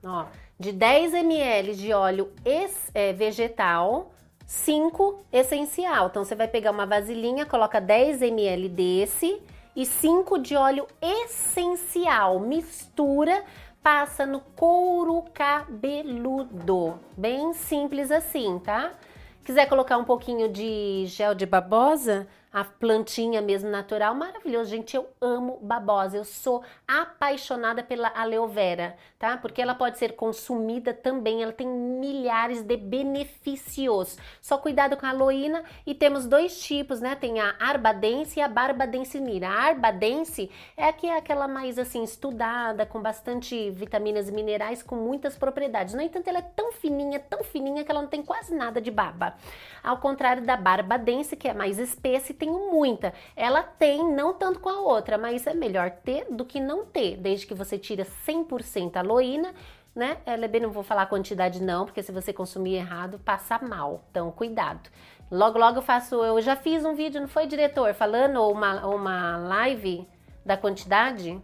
Ó, 0.05 0.27
de 0.59 0.73
10 0.73 1.15
ml 1.15 1.74
de 1.74 1.93
óleo 1.93 2.32
ex, 2.44 2.90
é, 2.94 3.12
vegetal, 3.12 4.12
5 4.47 5.24
essencial. 5.32 6.09
Então 6.09 6.24
você 6.24 6.35
vai 6.35 6.48
pegar 6.48 6.70
uma 6.70 6.86
vasilhinha, 6.86 7.47
coloca 7.47 7.81
10 7.81 8.23
ml 8.23 8.69
desse 8.69 9.40
e 9.74 9.86
5 9.86 10.39
de 10.39 10.55
óleo 10.56 10.86
essencial. 11.01 12.40
Mistura 12.40 13.44
passa 13.83 14.27
no 14.27 14.41
couro 14.41 15.25
cabeludo. 15.33 16.99
Bem 17.17 17.53
simples 17.53 18.11
assim, 18.11 18.59
tá? 18.59 18.93
Quiser 19.45 19.67
colocar 19.67 19.97
um 19.97 20.05
pouquinho 20.05 20.49
de 20.49 21.05
gel 21.07 21.35
de 21.35 21.47
babosa, 21.47 22.29
a 22.53 22.65
plantinha 22.65 23.43
mesmo 23.43 23.69
natural, 23.70 24.15
maravilhoso, 24.15 24.70
gente. 24.70 24.97
Eu 24.97 25.09
amo 25.20 25.59
babosa, 25.61 26.16
eu 26.16 26.25
sou 26.25 26.62
apaixonada 26.87 27.83
pela 27.83 28.09
aloe 28.09 28.49
vera, 28.49 28.97
tá? 29.19 29.37
Porque 29.37 29.61
ela 29.61 29.75
pode 29.75 29.99
ser 29.99 30.15
consumida 30.16 30.95
também, 30.95 31.43
ela 31.43 31.53
tem 31.53 31.66
milhares 31.66 32.62
de 32.62 32.77
benefícios. 32.77 34.16
Só 34.41 34.59
cuidado 34.59 34.97
com 34.97 35.07
a 35.07 35.11
aloína 35.11 35.62
e 35.87 35.95
temos 35.95 36.27
dois 36.27 36.59
tipos, 36.61 37.01
né? 37.01 37.15
Tem 37.15 37.41
a 37.41 37.55
arbadense 37.59 38.39
e 38.39 38.43
a 38.43 38.49
barbadensinira. 38.49 39.49
A 39.49 39.66
arbadense 39.69 40.51
é 40.77 40.89
aqui 40.89 41.07
é 41.07 41.16
aquela 41.16 41.47
mais 41.47 41.79
assim 41.79 42.03
estudada, 42.03 42.87
com 42.87 43.01
bastante 43.01 43.70
vitaminas 43.70 44.29
e 44.29 44.33
minerais, 44.33 44.83
com 44.83 44.97
muitas 44.97 45.37
propriedades. 45.37 45.95
No 45.95 46.01
entanto, 46.01 46.29
ela 46.29 46.39
é 46.39 46.43
tão 46.43 46.73
fininha, 46.73 47.20
tão 47.20 47.43
fininha 47.45 47.85
que 47.85 47.91
ela 47.91 48.03
não 48.03 48.09
tem 48.09 48.23
quase 48.23 48.55
nada 48.55 48.81
de 48.81 48.91
baba. 48.91 49.35
Ao 49.83 49.99
contrário 49.99 50.45
da 50.45 50.57
barbadense, 50.57 51.37
que 51.37 51.49
é 51.49 51.55
mais 51.55 51.79
espessa 51.79 52.33
tenho 52.39 52.70
muita. 52.70 53.12
Ela 53.35 53.62
tem, 53.62 54.10
não 54.12 54.32
tanto 54.32 54.60
com 54.60 54.69
a 54.69 54.81
outra, 54.81 55.19
mas 55.19 55.47
é 55.47 55.55
melhor 55.55 55.90
ter 55.90 56.27
do 56.31 56.44
que 56.44 56.60
não 56.60 56.86
ter, 56.86 57.16
desde 57.16 57.47
que 57.47 57.55
você 57.55 57.78
tira 57.78 58.05
100% 58.05 58.97
aloína, 58.97 59.55
né? 59.94 60.19
Ela 60.24 60.44
é 60.44 60.48
bem, 60.48 60.60
não 60.60 60.70
vou 60.70 60.82
falar 60.82 61.02
a 61.02 61.06
quantidade 61.06 61.62
não, 61.62 61.85
porque 61.85 62.02
se 62.02 62.12
você 62.12 62.32
consumir 62.32 62.77
errado, 62.77 63.19
passa 63.19 63.59
mal. 63.59 64.05
Então, 64.10 64.31
cuidado. 64.31 64.89
Logo, 65.31 65.59
logo 65.59 65.78
eu 65.78 65.82
faço, 65.82 66.15
eu 66.24 66.40
já 66.40 66.56
fiz 66.56 66.85
um 66.85 66.94
vídeo, 66.94 67.20
não 67.20 67.28
foi, 67.28 67.47
diretor? 67.47 67.93
Falando, 67.94 68.36
ou 68.36 68.52
uma, 68.52 68.86
uma 68.86 69.36
live 69.36 70.09
da 70.44 70.56
quantidade? 70.56 71.43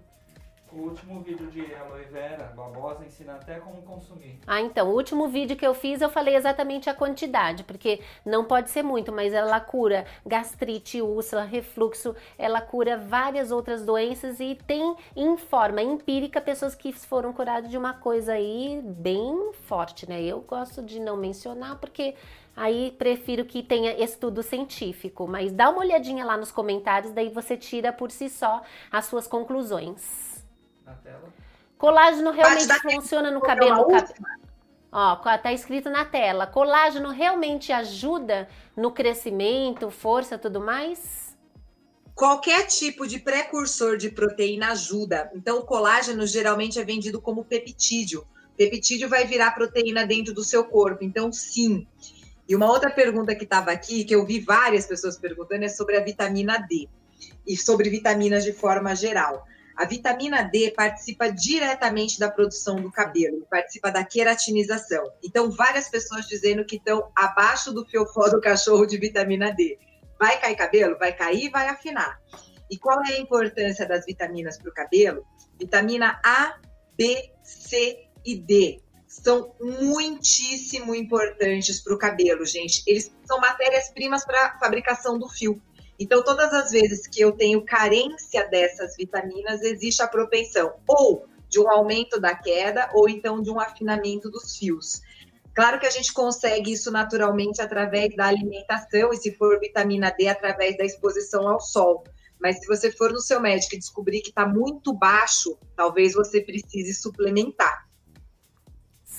O 0.76 0.88
último 0.88 1.20
vídeo 1.20 1.46
de 1.52 1.72
aloe 1.72 2.02
vera 2.06 2.52
babosa 2.56 3.04
ensina 3.04 3.34
até 3.34 3.60
como 3.60 3.80
consumir. 3.82 4.40
Ah, 4.44 4.60
então, 4.60 4.88
o 4.88 4.94
último 4.94 5.28
vídeo 5.28 5.56
que 5.56 5.64
eu 5.64 5.72
fiz 5.72 6.00
eu 6.00 6.10
falei 6.10 6.34
exatamente 6.34 6.90
a 6.90 6.94
quantidade, 6.94 7.62
porque 7.62 8.00
não 8.26 8.44
pode 8.44 8.70
ser 8.70 8.82
muito, 8.82 9.12
mas 9.12 9.32
ela 9.32 9.60
cura 9.60 10.04
gastrite, 10.26 11.00
úlcera, 11.00 11.44
refluxo, 11.44 12.16
ela 12.36 12.60
cura 12.60 12.98
várias 12.98 13.52
outras 13.52 13.84
doenças 13.84 14.40
e 14.40 14.58
tem 14.66 14.96
em 15.14 15.36
forma 15.36 15.80
empírica 15.80 16.40
pessoas 16.40 16.74
que 16.74 16.92
foram 16.92 17.32
curadas 17.32 17.70
de 17.70 17.78
uma 17.78 17.94
coisa 17.94 18.32
aí 18.32 18.82
bem 18.84 19.52
forte, 19.68 20.08
né? 20.08 20.20
Eu 20.24 20.40
gosto 20.40 20.82
de 20.82 20.98
não 20.98 21.16
mencionar 21.16 21.78
porque 21.78 22.16
aí 22.56 22.92
prefiro 22.98 23.44
que 23.44 23.62
tenha 23.62 23.92
estudo 24.02 24.42
científico, 24.42 25.28
mas 25.28 25.52
dá 25.52 25.70
uma 25.70 25.82
olhadinha 25.82 26.24
lá 26.24 26.36
nos 26.36 26.50
comentários, 26.50 27.12
daí 27.12 27.28
você 27.28 27.56
tira 27.56 27.92
por 27.92 28.10
si 28.10 28.28
só 28.28 28.60
as 28.90 29.04
suas 29.04 29.28
conclusões 29.28 30.33
na 30.84 30.92
tela. 30.94 31.32
Colágeno 31.78 32.30
realmente 32.30 32.80
funciona 32.80 33.30
no 33.30 33.40
cabelo. 33.40 33.86
Ó, 34.92 35.16
tá 35.16 35.52
escrito 35.52 35.90
na 35.90 36.04
tela. 36.04 36.46
Colágeno 36.46 37.10
realmente 37.10 37.72
ajuda 37.72 38.48
no 38.76 38.92
crescimento, 38.92 39.90
força, 39.90 40.38
tudo 40.38 40.60
mais? 40.60 41.36
Qualquer 42.14 42.68
tipo 42.68 43.06
de 43.08 43.18
precursor 43.18 43.96
de 43.96 44.08
proteína 44.08 44.70
ajuda. 44.70 45.32
Então, 45.34 45.58
o 45.58 45.64
colágeno 45.64 46.24
geralmente 46.26 46.78
é 46.78 46.84
vendido 46.84 47.20
como 47.20 47.44
peptídeo. 47.44 48.24
Peptídeo 48.56 49.08
vai 49.08 49.26
virar 49.26 49.50
proteína 49.50 50.06
dentro 50.06 50.32
do 50.32 50.44
seu 50.44 50.64
corpo. 50.64 51.02
Então, 51.02 51.32
sim. 51.32 51.88
E 52.48 52.54
uma 52.54 52.70
outra 52.70 52.88
pergunta 52.88 53.34
que 53.34 53.42
estava 53.42 53.72
aqui, 53.72 54.04
que 54.04 54.14
eu 54.14 54.24
vi 54.24 54.38
várias 54.38 54.86
pessoas 54.86 55.18
perguntando, 55.18 55.64
é 55.64 55.68
sobre 55.68 55.96
a 55.96 56.04
vitamina 56.04 56.56
D 56.58 56.88
e 57.44 57.56
sobre 57.56 57.90
vitaminas 57.90 58.44
de 58.44 58.52
forma 58.52 58.94
geral. 58.94 59.44
A 59.76 59.84
vitamina 59.84 60.42
D 60.42 60.70
participa 60.70 61.30
diretamente 61.30 62.18
da 62.18 62.30
produção 62.30 62.76
do 62.76 62.90
cabelo, 62.90 63.46
participa 63.50 63.90
da 63.90 64.04
queratinização. 64.04 65.04
Então, 65.22 65.50
várias 65.50 65.88
pessoas 65.88 66.26
dizendo 66.26 66.64
que 66.64 66.76
estão 66.76 67.10
abaixo 67.16 67.72
do 67.72 67.84
fiofó 67.84 68.28
do 68.28 68.40
cachorro 68.40 68.86
de 68.86 68.98
vitamina 68.98 69.52
D. 69.52 69.78
Vai 70.18 70.40
cair 70.40 70.56
cabelo? 70.56 70.98
Vai 70.98 71.12
cair, 71.12 71.50
vai 71.50 71.68
afinar. 71.68 72.20
E 72.70 72.78
qual 72.78 73.02
é 73.04 73.14
a 73.14 73.20
importância 73.20 73.86
das 73.86 74.04
vitaminas 74.06 74.56
para 74.58 74.70
o 74.70 74.74
cabelo? 74.74 75.24
Vitamina 75.58 76.20
A, 76.24 76.56
B, 76.96 77.32
C 77.42 78.08
e 78.24 78.36
D 78.36 78.84
são 79.22 79.54
muitíssimo 79.60 80.94
importantes 80.94 81.80
para 81.80 81.94
o 81.94 81.98
cabelo, 81.98 82.44
gente. 82.44 82.82
Eles 82.84 83.14
são 83.24 83.38
matérias-primas 83.38 84.24
para 84.24 84.46
a 84.46 84.58
fabricação 84.58 85.18
do 85.18 85.28
fio. 85.28 85.62
Então, 85.98 86.22
todas 86.22 86.52
as 86.52 86.70
vezes 86.70 87.06
que 87.06 87.20
eu 87.20 87.32
tenho 87.32 87.64
carência 87.64 88.48
dessas 88.48 88.96
vitaminas, 88.96 89.62
existe 89.62 90.02
a 90.02 90.08
propensão 90.08 90.74
ou 90.86 91.26
de 91.48 91.60
um 91.60 91.70
aumento 91.70 92.20
da 92.20 92.34
queda 92.34 92.90
ou 92.92 93.08
então 93.08 93.40
de 93.40 93.50
um 93.50 93.60
afinamento 93.60 94.28
dos 94.30 94.56
fios. 94.56 95.02
Claro 95.54 95.78
que 95.78 95.86
a 95.86 95.90
gente 95.90 96.12
consegue 96.12 96.72
isso 96.72 96.90
naturalmente 96.90 97.62
através 97.62 98.14
da 98.16 98.26
alimentação 98.26 99.12
e 99.12 99.16
se 99.16 99.32
for 99.36 99.60
vitamina 99.60 100.10
D 100.10 100.26
através 100.26 100.76
da 100.76 100.84
exposição 100.84 101.48
ao 101.48 101.60
sol. 101.60 102.02
Mas 102.40 102.58
se 102.58 102.66
você 102.66 102.90
for 102.90 103.12
no 103.12 103.20
seu 103.20 103.40
médico 103.40 103.76
e 103.76 103.78
descobrir 103.78 104.20
que 104.20 104.30
está 104.30 104.46
muito 104.46 104.92
baixo, 104.92 105.56
talvez 105.76 106.12
você 106.12 106.40
precise 106.40 106.92
suplementar. 106.92 107.88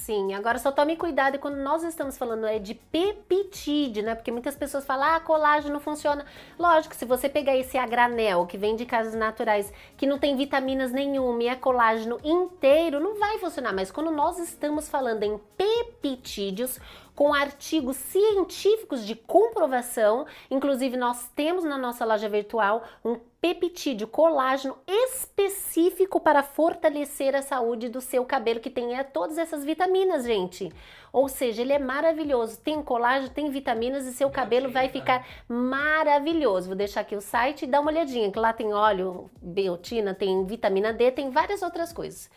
Sim, 0.06 0.36
agora 0.36 0.60
só 0.60 0.72
tome 0.72 0.95
cuidado 0.95 1.40
quando 1.40 1.56
nós 1.56 1.84
estamos 1.84 2.15
falando 2.15 2.45
é 2.45 2.60
de 2.60 2.76
peptide, 2.76 4.03
né? 4.03 4.14
Porque 4.14 4.32
muitas 4.32 4.56
pessoas 4.56 4.86
falam, 4.86 5.15
ah, 5.15 5.19
colágeno 5.19 5.80
funciona. 5.80 6.23
Lógico, 6.60 6.94
se 6.94 7.06
você 7.06 7.27
pegar 7.27 7.57
esse 7.57 7.76
a 7.76 7.88
granel, 7.88 8.45
que 8.45 8.56
vem 8.56 8.76
de 8.76 8.86
casas 8.86 9.15
naturais, 9.15 9.73
que 9.98 10.06
não 10.06 10.19
tem 10.19 10.38
vitaminas 10.38 10.91
nenhuma 10.91 11.41
e 11.41 11.48
é 11.48 11.56
colágeno 11.56 12.19
inteiro, 12.23 12.99
não 12.99 13.18
vai 13.18 13.40
funcionar. 13.40 13.73
Mas 13.73 13.90
quando 13.90 14.11
nós 14.11 14.38
estamos 14.38 14.88
falando 14.88 15.23
em 15.23 15.40
peptídeos, 15.57 16.80
com 17.16 17.34
artigos 17.34 17.96
científicos 17.96 19.06
de 19.06 19.16
comprovação. 19.16 20.26
Inclusive, 20.52 20.98
nós 20.98 21.30
temos 21.36 21.64
na 21.64 21.78
nossa 21.78 22.04
loja 22.06 22.28
virtual 22.28 22.84
um 23.04 23.18
peptídeo 23.40 24.08
colágeno 24.08 24.76
específico 24.88 26.20
para 26.20 26.42
fortalecer 26.42 27.36
a 27.36 27.42
saúde 27.42 27.90
do 27.90 28.02
seu 28.02 28.26
cabelo, 28.26 28.60
que 28.60 28.72
tem 28.72 28.98
é, 28.98 29.04
todas 29.04 29.38
essas 29.38 29.64
vitaminas, 29.64 30.26
gente. 30.26 30.72
Ou 31.14 31.30
seja, 31.30 31.62
ele 31.62 31.72
é 31.72 31.80
maravilhoso. 31.80 32.60
Tem 32.60 32.82
colágeno, 32.82 33.30
tem 33.30 33.50
vitaminas 33.50 34.06
e 34.06 34.14
seu 34.14 34.30
cabelo 34.30 34.70
vai 34.70 34.90
ficar 34.90 35.26
maravilhoso. 35.48 36.68
Vou 36.68 36.76
deixar 36.76 37.02
aqui 37.02 37.16
o 37.16 37.22
site 37.22 37.64
e 37.64 37.68
dar 37.68 37.80
uma 37.82 37.92
olhadinha, 37.92 38.32
que 38.32 38.40
lá 38.40 38.52
tem 38.52 38.74
óleo, 38.74 39.30
biotina, 39.42 40.14
tem 40.14 40.46
vitamina 40.46 40.92
D, 40.92 41.12
tem 41.12 41.30
várias 41.30 41.62
outras 41.62 41.94
coisas. 41.94 42.30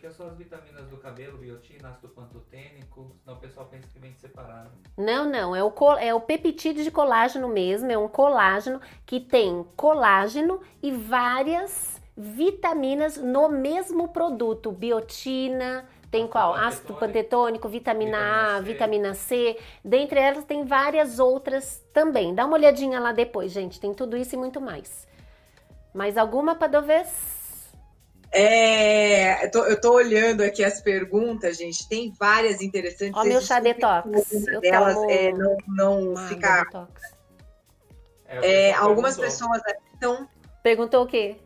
Explica 0.00 0.16
só 0.16 0.28
as 0.28 0.36
vitaminas 0.38 0.88
do 0.88 0.96
cabelo, 0.96 1.36
biotina, 1.36 1.90
ácido 1.90 2.08
pantotênico, 2.08 3.14
senão 3.22 3.36
o 3.36 3.40
pessoal 3.40 3.66
pensa 3.66 3.86
que 3.92 3.98
vem 3.98 4.14
separado. 4.14 4.70
Não, 4.96 5.28
não, 5.28 5.54
é 5.54 5.62
o, 5.62 5.72
é 5.98 6.14
o 6.14 6.20
peptídeo 6.22 6.82
de 6.82 6.90
colágeno 6.90 7.46
mesmo, 7.48 7.92
é 7.92 7.98
um 7.98 8.08
colágeno 8.08 8.80
que 9.04 9.20
tem 9.20 9.62
colágeno 9.76 10.62
e 10.82 10.90
várias 10.90 12.00
vitaminas 12.16 13.18
no 13.18 13.50
mesmo 13.50 14.08
produto, 14.08 14.72
biotina, 14.72 15.86
tem 16.10 16.26
qual? 16.26 16.54
Ácido 16.54 16.94
pantetônico, 16.94 17.68
vitamina, 17.68 18.58
vitamina 18.62 19.10
A, 19.10 19.14
C. 19.14 19.52
vitamina 19.52 19.54
C. 19.54 19.58
Dentre 19.84 20.18
elas 20.18 20.44
tem 20.46 20.64
várias 20.64 21.18
outras 21.18 21.84
também. 21.92 22.34
Dá 22.34 22.46
uma 22.46 22.56
olhadinha 22.56 22.98
lá 22.98 23.12
depois, 23.12 23.52
gente. 23.52 23.78
Tem 23.78 23.92
tudo 23.92 24.16
isso 24.16 24.34
e 24.34 24.38
muito 24.38 24.62
mais. 24.62 25.06
Mais 25.92 26.16
alguma, 26.16 26.54
Padovez? 26.54 27.39
É, 28.32 29.44
eu, 29.44 29.50
tô, 29.50 29.64
eu 29.64 29.80
tô 29.80 29.92
olhando 29.92 30.42
aqui 30.42 30.62
as 30.62 30.80
perguntas, 30.80 31.56
gente. 31.56 31.88
Tem 31.88 32.12
várias 32.18 32.62
interessantes. 32.62 33.16
Ó, 33.16 33.24
meu 33.24 33.40
chá 33.40 33.58
detox. 33.58 34.32
Eu 34.46 34.60
delas 34.60 34.94
tomo... 34.94 35.10
é 35.10 35.32
não, 35.32 35.56
não 35.66 36.14
ah, 36.16 36.28
ficar. 36.28 36.64
É, 38.26 38.68
é 38.68 38.72
algumas 38.74 39.16
pessoas 39.18 39.60
estão. 39.92 40.28
Perguntou 40.62 41.04
o 41.04 41.06
quê? 41.06 41.38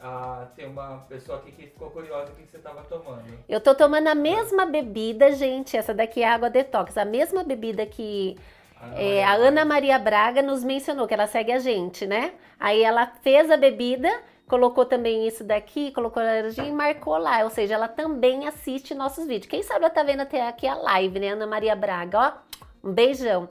Ah, 0.00 0.46
tem 0.54 0.68
uma 0.68 0.98
pessoa 1.08 1.38
aqui 1.38 1.50
que 1.50 1.66
ficou 1.66 1.90
curiosa 1.90 2.30
o 2.30 2.36
que 2.36 2.48
você 2.48 2.58
estava 2.58 2.84
tomando. 2.84 3.24
Eu 3.48 3.60
tô 3.60 3.74
tomando 3.74 4.06
a 4.06 4.14
mesma 4.14 4.64
bebida, 4.64 5.32
gente. 5.32 5.76
Essa 5.76 5.92
daqui 5.92 6.22
é 6.22 6.28
água 6.28 6.48
detox. 6.48 6.96
A 6.96 7.04
mesma 7.04 7.42
bebida 7.42 7.84
que 7.84 8.36
Ana 8.80 9.00
é, 9.00 9.24
a 9.24 9.32
Ana 9.32 9.64
Maria 9.64 9.98
Braga 9.98 10.42
nos 10.42 10.62
mencionou, 10.62 11.08
que 11.08 11.14
ela 11.14 11.26
segue 11.26 11.50
a 11.50 11.58
gente, 11.58 12.06
né? 12.06 12.34
Aí 12.60 12.82
ela 12.82 13.06
fez 13.22 13.50
a 13.50 13.56
bebida 13.56 14.08
colocou 14.48 14.84
também 14.84 15.26
isso 15.26 15.44
daqui, 15.44 15.90
colocou 15.90 16.22
alergia 16.22 16.64
e 16.64 16.72
marcou 16.72 17.16
lá. 17.18 17.42
Ou 17.44 17.50
seja, 17.50 17.74
ela 17.74 17.88
também 17.88 18.46
assiste 18.46 18.94
nossos 18.94 19.26
vídeos. 19.26 19.50
Quem 19.50 19.62
sabe 19.62 19.84
ela 19.84 19.90
tá 19.90 20.02
vendo 20.02 20.20
até 20.20 20.46
aqui 20.46 20.66
a 20.66 20.74
live, 20.74 21.18
né? 21.18 21.30
Ana 21.30 21.46
Maria 21.46 21.74
Braga, 21.74 22.18
ó. 22.18 22.88
Um 22.88 22.92
beijão. 22.92 23.48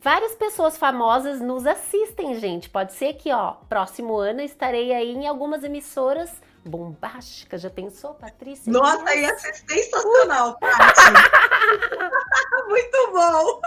Várias 0.00 0.34
pessoas 0.36 0.78
famosas 0.78 1.40
nos 1.40 1.66
assistem, 1.66 2.38
gente. 2.38 2.70
Pode 2.70 2.92
ser 2.92 3.14
que, 3.14 3.32
ó, 3.32 3.54
próximo 3.68 4.16
ano 4.16 4.40
estarei 4.40 4.92
aí 4.92 5.12
em 5.12 5.26
algumas 5.26 5.64
emissoras 5.64 6.40
bombásticas. 6.68 7.62
Já 7.62 7.70
pensou, 7.70 8.14
Patrícia? 8.14 8.72
Nossa, 8.72 9.14
ia 9.14 9.36
ser 9.38 9.54
sensacional, 9.54 10.58
Paty. 10.58 11.00
Muito 12.68 13.12
bom. 13.12 13.60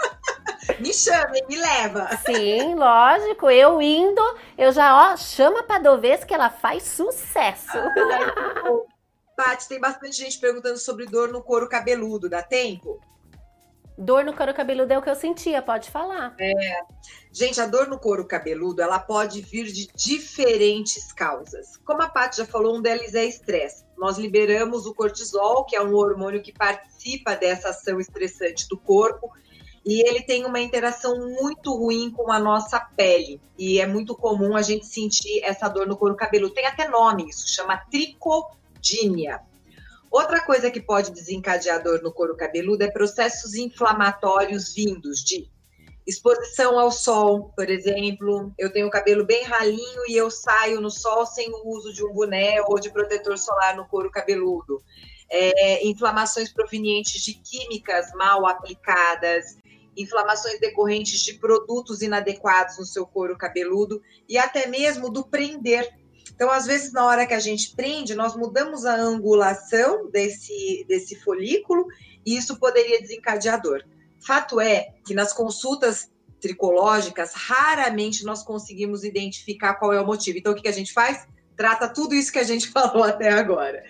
Me 0.79 0.93
chame, 0.93 1.41
me 1.49 1.57
leva. 1.57 2.07
Sim, 2.25 2.75
lógico. 2.75 3.49
Eu 3.49 3.81
indo, 3.81 4.21
eu 4.57 4.71
já, 4.71 5.13
ó, 5.13 5.17
chama 5.17 5.65
a 5.67 5.79
Dovez 5.79 6.23
que 6.23 6.33
ela 6.33 6.49
faz 6.49 6.83
sucesso. 6.83 7.77
Paty, 9.35 9.67
tem 9.67 9.79
bastante 9.79 10.17
gente 10.17 10.39
perguntando 10.39 10.77
sobre 10.77 11.05
dor 11.05 11.29
no 11.29 11.41
couro 11.41 11.67
cabeludo. 11.67 12.29
Dá 12.29 12.43
tempo? 12.43 12.99
Dor 13.97 14.23
no 14.23 14.33
couro 14.33 14.53
cabeludo 14.53 14.93
é 14.93 14.97
o 14.97 15.01
que 15.01 15.09
eu 15.09 15.15
sentia, 15.15 15.61
pode 15.61 15.89
falar. 15.89 16.35
É. 16.39 16.81
Gente, 17.31 17.61
a 17.61 17.67
dor 17.67 17.87
no 17.87 17.99
couro 17.99 18.25
cabeludo, 18.25 18.81
ela 18.81 18.99
pode 18.99 19.41
vir 19.41 19.65
de 19.65 19.87
diferentes 19.95 21.11
causas. 21.13 21.77
Como 21.85 22.01
a 22.01 22.09
Paty 22.09 22.37
já 22.37 22.45
falou, 22.45 22.77
um 22.77 22.81
deles 22.81 23.13
é 23.13 23.25
estresse. 23.25 23.85
Nós 23.97 24.17
liberamos 24.17 24.85
o 24.85 24.93
cortisol, 24.93 25.65
que 25.65 25.75
é 25.75 25.81
um 25.81 25.93
hormônio 25.93 26.41
que 26.41 26.51
participa 26.51 27.35
dessa 27.35 27.69
ação 27.69 27.99
estressante 27.99 28.67
do 28.67 28.77
corpo, 28.77 29.31
e 29.85 30.07
ele 30.07 30.21
tem 30.21 30.45
uma 30.45 30.59
interação 30.59 31.17
muito 31.41 31.75
ruim 31.75 32.11
com 32.11 32.31
a 32.31 32.39
nossa 32.39 32.79
pele. 32.79 33.41
E 33.57 33.79
é 33.79 33.87
muito 33.87 34.15
comum 34.15 34.55
a 34.55 34.61
gente 34.61 34.85
sentir 34.85 35.43
essa 35.43 35.67
dor 35.67 35.87
no 35.87 35.97
couro 35.97 36.15
cabeludo. 36.15 36.53
Tem 36.53 36.65
até 36.65 36.87
nome 36.87 37.29
isso, 37.29 37.47
chama 37.47 37.77
tricodínia. 37.89 39.41
Outra 40.11 40.43
coisa 40.43 40.69
que 40.69 40.81
pode 40.81 41.11
desencadear 41.11 41.81
dor 41.81 42.03
no 42.03 42.11
couro 42.11 42.35
cabeludo 42.35 42.83
é 42.83 42.91
processos 42.91 43.55
inflamatórios 43.55 44.73
vindos 44.73 45.23
de 45.23 45.49
exposição 46.05 46.77
ao 46.77 46.91
sol, 46.91 47.53
por 47.55 47.69
exemplo. 47.69 48.53
Eu 48.59 48.73
tenho 48.73 48.87
o 48.87 48.91
cabelo 48.91 49.25
bem 49.25 49.43
ralinho 49.43 50.01
e 50.09 50.17
eu 50.17 50.29
saio 50.29 50.81
no 50.81 50.91
sol 50.91 51.25
sem 51.25 51.49
o 51.49 51.65
uso 51.69 51.93
de 51.93 52.03
um 52.03 52.11
boné 52.11 52.61
ou 52.63 52.77
de 52.77 52.91
protetor 52.91 53.37
solar 53.37 53.77
no 53.77 53.87
couro 53.87 54.11
cabeludo. 54.11 54.83
É, 55.29 55.87
inflamações 55.87 56.51
provenientes 56.51 57.21
de 57.21 57.35
químicas 57.35 58.11
mal 58.15 58.45
aplicadas, 58.45 59.55
inflamações 59.95 60.59
decorrentes 60.59 61.21
de 61.21 61.35
produtos 61.35 62.01
inadequados 62.01 62.77
no 62.77 62.85
seu 62.85 63.05
couro 63.05 63.37
cabeludo 63.37 64.01
e 64.27 64.37
até 64.37 64.67
mesmo 64.67 65.09
do 65.09 65.23
prender 65.23 66.00
Então, 66.41 66.51
às 66.51 66.65
vezes, 66.65 66.91
na 66.91 67.05
hora 67.05 67.27
que 67.27 67.35
a 67.35 67.39
gente 67.39 67.75
prende, 67.75 68.15
nós 68.15 68.35
mudamos 68.35 68.83
a 68.83 68.95
angulação 68.95 70.09
desse, 70.09 70.83
desse 70.87 71.13
folículo 71.17 71.85
e 72.25 72.35
isso 72.35 72.57
poderia 72.57 72.99
desencadear 72.99 73.61
dor. 73.61 73.85
Fato 74.25 74.59
é 74.59 74.95
que 75.05 75.13
nas 75.13 75.33
consultas 75.33 76.09
tricológicas, 76.39 77.33
raramente 77.35 78.23
nós 78.23 78.41
conseguimos 78.41 79.03
identificar 79.03 79.75
qual 79.75 79.93
é 79.93 80.01
o 80.01 80.05
motivo. 80.07 80.39
Então, 80.39 80.53
o 80.53 80.55
que 80.55 80.67
a 80.67 80.71
gente 80.71 80.91
faz? 80.91 81.27
Trata 81.55 81.87
tudo 81.87 82.15
isso 82.15 82.31
que 82.31 82.39
a 82.39 82.43
gente 82.43 82.69
falou 82.73 83.03
até 83.03 83.29
agora. 83.29 83.83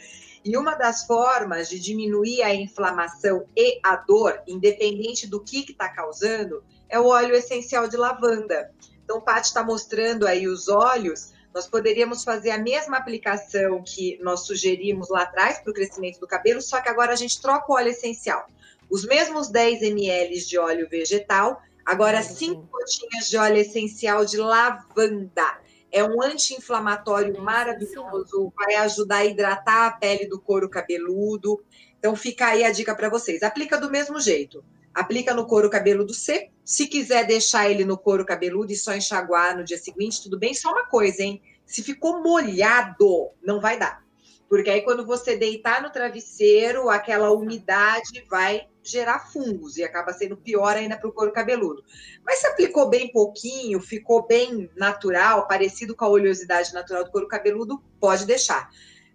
E 0.43 0.57
uma 0.57 0.75
das 0.75 1.05
formas 1.05 1.69
de 1.69 1.79
diminuir 1.79 2.41
a 2.41 2.53
inflamação 2.53 3.45
e 3.55 3.79
a 3.81 3.95
dor, 3.95 4.41
independente 4.45 5.25
do 5.25 5.39
que 5.39 5.71
está 5.71 5.87
causando, 5.87 6.61
é 6.89 6.99
o 6.99 7.05
óleo 7.05 7.33
essencial 7.33 7.87
de 7.87 7.95
lavanda. 7.95 8.73
Então, 9.05 9.21
Paty 9.21 9.47
está 9.47 9.63
mostrando 9.63 10.27
aí 10.27 10.49
os 10.49 10.67
óleos. 10.67 11.31
Nós 11.53 11.67
poderíamos 11.67 12.23
fazer 12.23 12.51
a 12.51 12.57
mesma 12.57 12.97
aplicação 12.97 13.83
que 13.83 14.17
nós 14.21 14.41
sugerimos 14.41 15.09
lá 15.09 15.23
atrás 15.23 15.59
para 15.59 15.71
o 15.71 15.73
crescimento 15.73 16.19
do 16.19 16.27
cabelo, 16.27 16.61
só 16.61 16.79
que 16.81 16.89
agora 16.89 17.13
a 17.13 17.15
gente 17.15 17.41
troca 17.41 17.71
o 17.71 17.75
óleo 17.75 17.89
essencial. 17.89 18.45
Os 18.89 19.05
mesmos 19.05 19.49
10 19.49 19.81
ml 19.83 20.39
de 20.45 20.57
óleo 20.57 20.87
vegetal, 20.89 21.61
agora 21.85 22.21
5 22.21 22.61
gotinhas 22.71 23.29
de 23.29 23.37
óleo 23.37 23.57
essencial 23.57 24.25
de 24.25 24.37
lavanda 24.37 25.61
é 25.91 26.03
um 26.03 26.21
anti-inflamatório 26.21 27.41
maravilhoso, 27.41 28.51
vai 28.55 28.75
ajudar 28.75 29.17
a 29.17 29.25
hidratar 29.25 29.87
a 29.87 29.91
pele 29.91 30.25
do 30.25 30.39
couro 30.39 30.69
cabeludo. 30.69 31.61
Então 31.99 32.15
fica 32.15 32.47
aí 32.47 32.63
a 32.63 32.71
dica 32.71 32.95
para 32.95 33.09
vocês. 33.09 33.43
Aplica 33.43 33.77
do 33.77 33.91
mesmo 33.91 34.19
jeito. 34.19 34.63
Aplica 34.93 35.33
no 35.33 35.45
couro 35.45 35.69
cabeludo 35.69 36.13
seco. 36.13 36.51
Se 36.63 36.87
quiser 36.87 37.25
deixar 37.25 37.69
ele 37.69 37.85
no 37.85 37.97
couro 37.97 38.25
cabeludo 38.25 38.71
e 38.71 38.75
só 38.75 38.93
enxaguar 38.93 39.57
no 39.57 39.63
dia 39.63 39.77
seguinte, 39.77 40.23
tudo 40.23 40.37
bem. 40.37 40.53
Só 40.53 40.71
uma 40.71 40.85
coisa, 40.85 41.23
hein? 41.23 41.41
Se 41.65 41.81
ficou 41.81 42.21
molhado, 42.21 43.29
não 43.41 43.59
vai 43.59 43.79
dar. 43.79 44.03
Porque 44.49 44.69
aí 44.69 44.81
quando 44.81 45.05
você 45.05 45.37
deitar 45.37 45.81
no 45.81 45.89
travesseiro, 45.89 46.89
aquela 46.89 47.31
umidade 47.31 48.25
vai 48.29 48.67
gerar 48.83 49.19
fungos 49.19 49.77
e 49.77 49.83
acaba 49.83 50.11
sendo 50.11 50.35
pior 50.35 50.75
ainda 50.75 50.97
para 50.97 51.07
o 51.07 51.13
couro 51.13 51.31
cabeludo. 51.31 51.83
Mas 52.25 52.39
se 52.39 52.47
aplicou 52.47 52.89
bem 52.89 53.11
pouquinho, 53.11 53.79
ficou 53.79 54.27
bem 54.27 54.69
natural, 54.75 55.47
parecido 55.47 55.95
com 55.95 56.03
a 56.03 56.09
oleosidade 56.09 56.73
natural 56.73 57.05
do 57.05 57.11
couro 57.11 57.27
cabeludo, 57.27 57.81
pode 57.99 58.25
deixar. 58.25 58.69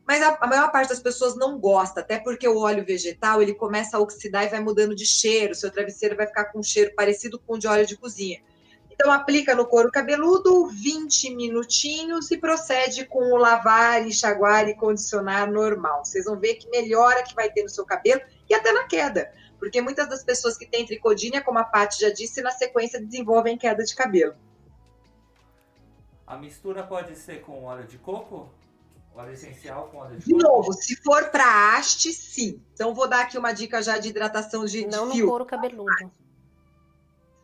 Mas 0.06 0.22
a, 0.22 0.38
a, 0.40 0.46
maior 0.46 0.70
parte 0.70 0.90
das 0.90 1.00
pessoas 1.00 1.36
não 1.36 1.58
gosta, 1.58 2.00
até 2.00 2.18
porque 2.18 2.46
o 2.46 2.58
óleo 2.58 2.84
vegetal 2.84 3.42
ele 3.42 3.54
começa 3.54 3.96
a 3.96 4.00
oxidar 4.00 4.44
e 4.44 4.48
vai 4.48 4.60
mudando 4.60 4.94
de 4.94 5.04
cheiro. 5.04 5.54
Seu 5.54 5.70
travesseiro 5.70 6.16
vai 6.16 6.26
ficar 6.26 6.44
com 6.46 6.60
um 6.60 6.62
cheiro 6.62 6.94
parecido 6.94 7.40
com 7.40 7.54
o 7.54 7.58
de 7.58 7.66
óleo 7.66 7.84
de 7.84 7.96
cozinha. 7.96 8.40
Então 8.88 9.12
aplica 9.12 9.54
no 9.54 9.66
couro 9.66 9.90
cabeludo 9.90 10.68
20 10.68 11.34
minutinhos 11.34 12.30
e 12.30 12.38
procede 12.38 13.04
com 13.04 13.32
o 13.32 13.36
lavar, 13.36 14.06
enxaguar 14.06 14.68
e 14.68 14.76
condicionar 14.76 15.50
normal. 15.50 16.04
Vocês 16.04 16.24
vão 16.24 16.38
ver 16.38 16.54
que 16.54 16.70
melhora 16.70 17.22
que 17.22 17.34
vai 17.34 17.50
ter 17.50 17.62
no 17.62 17.68
seu 17.68 17.84
cabelo 17.84 18.22
e 18.48 18.54
até 18.54 18.72
na 18.72 18.84
queda. 18.84 19.30
Porque 19.58 19.82
muitas 19.82 20.08
das 20.08 20.22
pessoas 20.22 20.56
que 20.56 20.66
têm 20.66 20.86
tricodínia, 20.86 21.42
como 21.42 21.58
a 21.58 21.64
Paty 21.64 22.00
já 22.00 22.10
disse, 22.10 22.40
na 22.40 22.52
sequência 22.52 23.00
desenvolvem 23.00 23.58
queda 23.58 23.82
de 23.84 23.94
cabelo. 23.94 24.34
A 26.26 26.36
mistura 26.36 26.82
pode 26.82 27.16
ser 27.16 27.42
com 27.42 27.64
óleo 27.64 27.84
de 27.84 27.98
coco? 27.98 28.48
Óleo 29.16 29.32
essencial 29.32 29.88
com 29.88 29.96
óleo 29.96 30.18
de, 30.18 30.26
de 30.26 30.34
novo, 30.34 30.74
se 30.74 30.94
for 30.96 31.30
para 31.30 31.74
haste, 31.74 32.12
sim. 32.12 32.60
Então 32.74 32.94
vou 32.94 33.08
dar 33.08 33.22
aqui 33.22 33.38
uma 33.38 33.52
dica 33.52 33.80
já 33.80 33.96
de 33.96 34.10
hidratação 34.10 34.66
de, 34.66 34.86
Não 34.86 35.06
de 35.08 35.14
fio. 35.14 35.24
no 35.24 35.30
couro 35.30 35.46
cabeludo. 35.46 36.12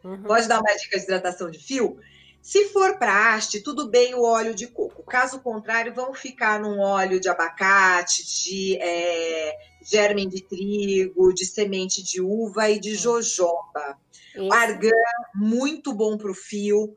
Uhum. 0.05 0.23
Pode 0.23 0.47
dar 0.49 0.61
uma 0.61 0.75
dica 0.77 0.99
de 0.99 1.05
hidratação 1.05 1.51
de 1.51 1.59
fio? 1.59 1.99
Se 2.43 2.69
for 2.71 2.99
para 2.99 3.33
haste, 3.35 3.61
tudo 3.61 3.89
bem 3.89 4.15
o 4.15 4.23
óleo 4.23 4.55
de 4.55 4.67
coco. 4.67 5.03
Caso 5.05 5.41
contrário, 5.41 5.95
vão 5.95 6.13
ficar 6.13 6.61
num 6.61 6.79
óleo 6.81 7.19
de 7.19 7.29
abacate, 7.29 8.23
de 8.27 8.77
é, 8.77 9.57
germe 9.81 10.27
de 10.27 10.43
trigo, 10.43 11.33
de 11.33 11.47
semente 11.47 12.03
de 12.03 12.21
uva 12.21 12.69
e 12.69 12.79
de 12.79 12.97
jojoba. 12.97 13.97
Isso. 14.35 14.53
Argan, 14.53 14.91
muito 15.35 15.93
bom 15.95 16.19
para 16.19 16.31
o 16.31 16.35
fio. 16.35 16.97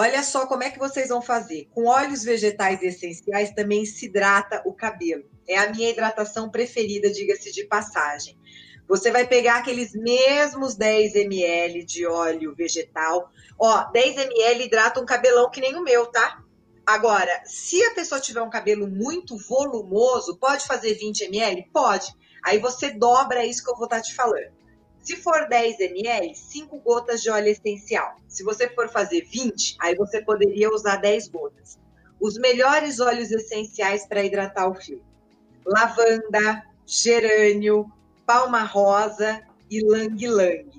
Olha 0.00 0.22
só 0.22 0.46
como 0.46 0.62
é 0.62 0.70
que 0.70 0.78
vocês 0.78 1.08
vão 1.08 1.20
fazer. 1.20 1.68
Com 1.74 1.86
óleos 1.86 2.22
vegetais 2.22 2.80
essenciais 2.84 3.50
também 3.50 3.84
se 3.84 4.06
hidrata 4.06 4.62
o 4.64 4.72
cabelo. 4.72 5.24
É 5.48 5.58
a 5.58 5.72
minha 5.72 5.90
hidratação 5.90 6.48
preferida, 6.48 7.10
diga-se 7.10 7.50
de 7.50 7.64
passagem. 7.64 8.38
Você 8.86 9.10
vai 9.10 9.26
pegar 9.26 9.56
aqueles 9.56 9.94
mesmos 9.94 10.76
10 10.76 11.16
ml 11.16 11.84
de 11.84 12.06
óleo 12.06 12.54
vegetal. 12.54 13.28
Ó, 13.58 13.90
10 13.90 14.18
ml 14.18 14.64
hidrata 14.66 15.00
um 15.00 15.04
cabelão 15.04 15.50
que 15.50 15.60
nem 15.60 15.74
o 15.74 15.82
meu, 15.82 16.06
tá? 16.06 16.44
Agora, 16.86 17.42
se 17.44 17.82
a 17.82 17.92
pessoa 17.92 18.20
tiver 18.20 18.40
um 18.40 18.48
cabelo 18.48 18.86
muito 18.86 19.36
volumoso, 19.36 20.36
pode 20.36 20.64
fazer 20.64 20.94
20 20.94 21.24
ml? 21.24 21.68
Pode. 21.72 22.14
Aí 22.44 22.60
você 22.60 22.92
dobra 22.92 23.44
isso 23.44 23.64
que 23.64 23.70
eu 23.72 23.76
vou 23.76 23.86
estar 23.86 23.96
tá 23.96 24.02
te 24.02 24.14
falando. 24.14 24.57
Se 25.08 25.16
for 25.16 25.48
10 25.48 25.80
ml, 25.80 26.34
5 26.34 26.80
gotas 26.80 27.22
de 27.22 27.30
óleo 27.30 27.48
essencial. 27.48 28.16
Se 28.28 28.44
você 28.44 28.68
for 28.68 28.90
fazer 28.90 29.22
20, 29.22 29.78
aí 29.80 29.94
você 29.94 30.20
poderia 30.20 30.68
usar 30.68 30.96
10 30.96 31.28
gotas. 31.28 31.78
Os 32.20 32.36
melhores 32.36 33.00
óleos 33.00 33.30
essenciais 33.30 34.06
para 34.06 34.22
hidratar 34.22 34.68
o 34.68 34.74
fio: 34.74 35.02
lavanda, 35.64 36.62
gerânio, 36.84 37.90
palma 38.26 38.64
rosa 38.64 39.42
e 39.70 39.80
lang 39.80 40.26
lang. 40.26 40.70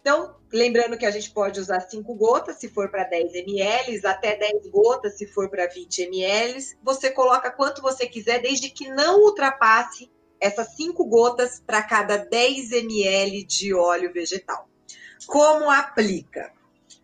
Então, 0.00 0.34
lembrando 0.50 0.96
que 0.96 1.04
a 1.04 1.10
gente 1.10 1.30
pode 1.30 1.60
usar 1.60 1.80
5 1.80 2.14
gotas 2.14 2.56
se 2.56 2.68
for 2.68 2.90
para 2.90 3.04
10 3.04 3.34
ml, 3.34 4.06
até 4.06 4.34
10 4.34 4.68
gotas 4.68 5.18
se 5.18 5.26
for 5.26 5.50
para 5.50 5.66
20 5.66 6.04
ml. 6.04 6.74
Você 6.82 7.10
coloca 7.10 7.50
quanto 7.50 7.82
você 7.82 8.06
quiser, 8.06 8.40
desde 8.40 8.70
que 8.70 8.88
não 8.88 9.20
ultrapasse 9.20 10.10
essas 10.42 10.74
5 10.74 11.04
gotas 11.04 11.62
para 11.64 11.80
cada 11.82 12.16
10 12.16 12.72
ml 12.72 13.44
de 13.44 13.72
óleo 13.72 14.12
vegetal. 14.12 14.68
Como 15.24 15.70
aplica? 15.70 16.52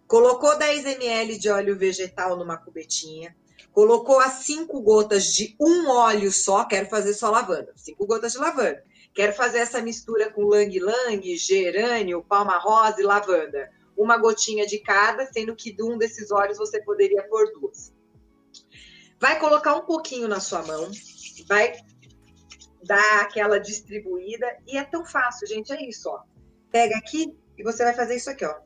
Colocou 0.08 0.58
10 0.58 0.84
ml 0.86 1.38
de 1.38 1.48
óleo 1.48 1.78
vegetal 1.78 2.36
numa 2.36 2.56
cubetinha, 2.56 3.36
colocou 3.72 4.18
as 4.18 4.44
5 4.44 4.80
gotas 4.82 5.26
de 5.26 5.54
um 5.60 5.88
óleo 5.88 6.32
só, 6.32 6.64
quero 6.64 6.88
fazer 6.88 7.14
só 7.14 7.30
lavanda, 7.30 7.72
5 7.76 8.04
gotas 8.06 8.32
de 8.32 8.38
lavanda. 8.38 8.82
Quero 9.14 9.32
fazer 9.32 9.58
essa 9.58 9.80
mistura 9.80 10.30
com 10.30 10.42
lang-lang, 10.42 11.36
gerânio, 11.36 12.24
palma 12.28 12.58
rosa 12.58 13.00
e 13.00 13.04
lavanda. 13.04 13.70
Uma 13.96 14.16
gotinha 14.16 14.66
de 14.66 14.78
cada, 14.78 15.26
sendo 15.26 15.54
que 15.56 15.72
de 15.72 15.82
um 15.82 15.96
desses 15.96 16.30
óleos 16.30 16.58
você 16.58 16.80
poderia 16.82 17.22
pôr 17.24 17.52
duas. 17.52 17.92
Vai 19.20 19.38
colocar 19.40 19.74
um 19.74 19.84
pouquinho 19.84 20.28
na 20.28 20.38
sua 20.38 20.62
mão, 20.62 20.88
vai 21.48 21.74
dar 22.88 23.20
aquela 23.20 23.60
distribuída 23.60 24.46
e 24.66 24.78
é 24.78 24.82
tão 24.82 25.04
fácil, 25.04 25.46
gente, 25.46 25.70
é 25.70 25.86
isso, 25.86 26.08
ó. 26.08 26.22
Pega 26.72 26.96
aqui 26.96 27.36
e 27.56 27.62
você 27.62 27.84
vai 27.84 27.94
fazer 27.94 28.16
isso 28.16 28.30
aqui, 28.30 28.46
ó. 28.46 28.56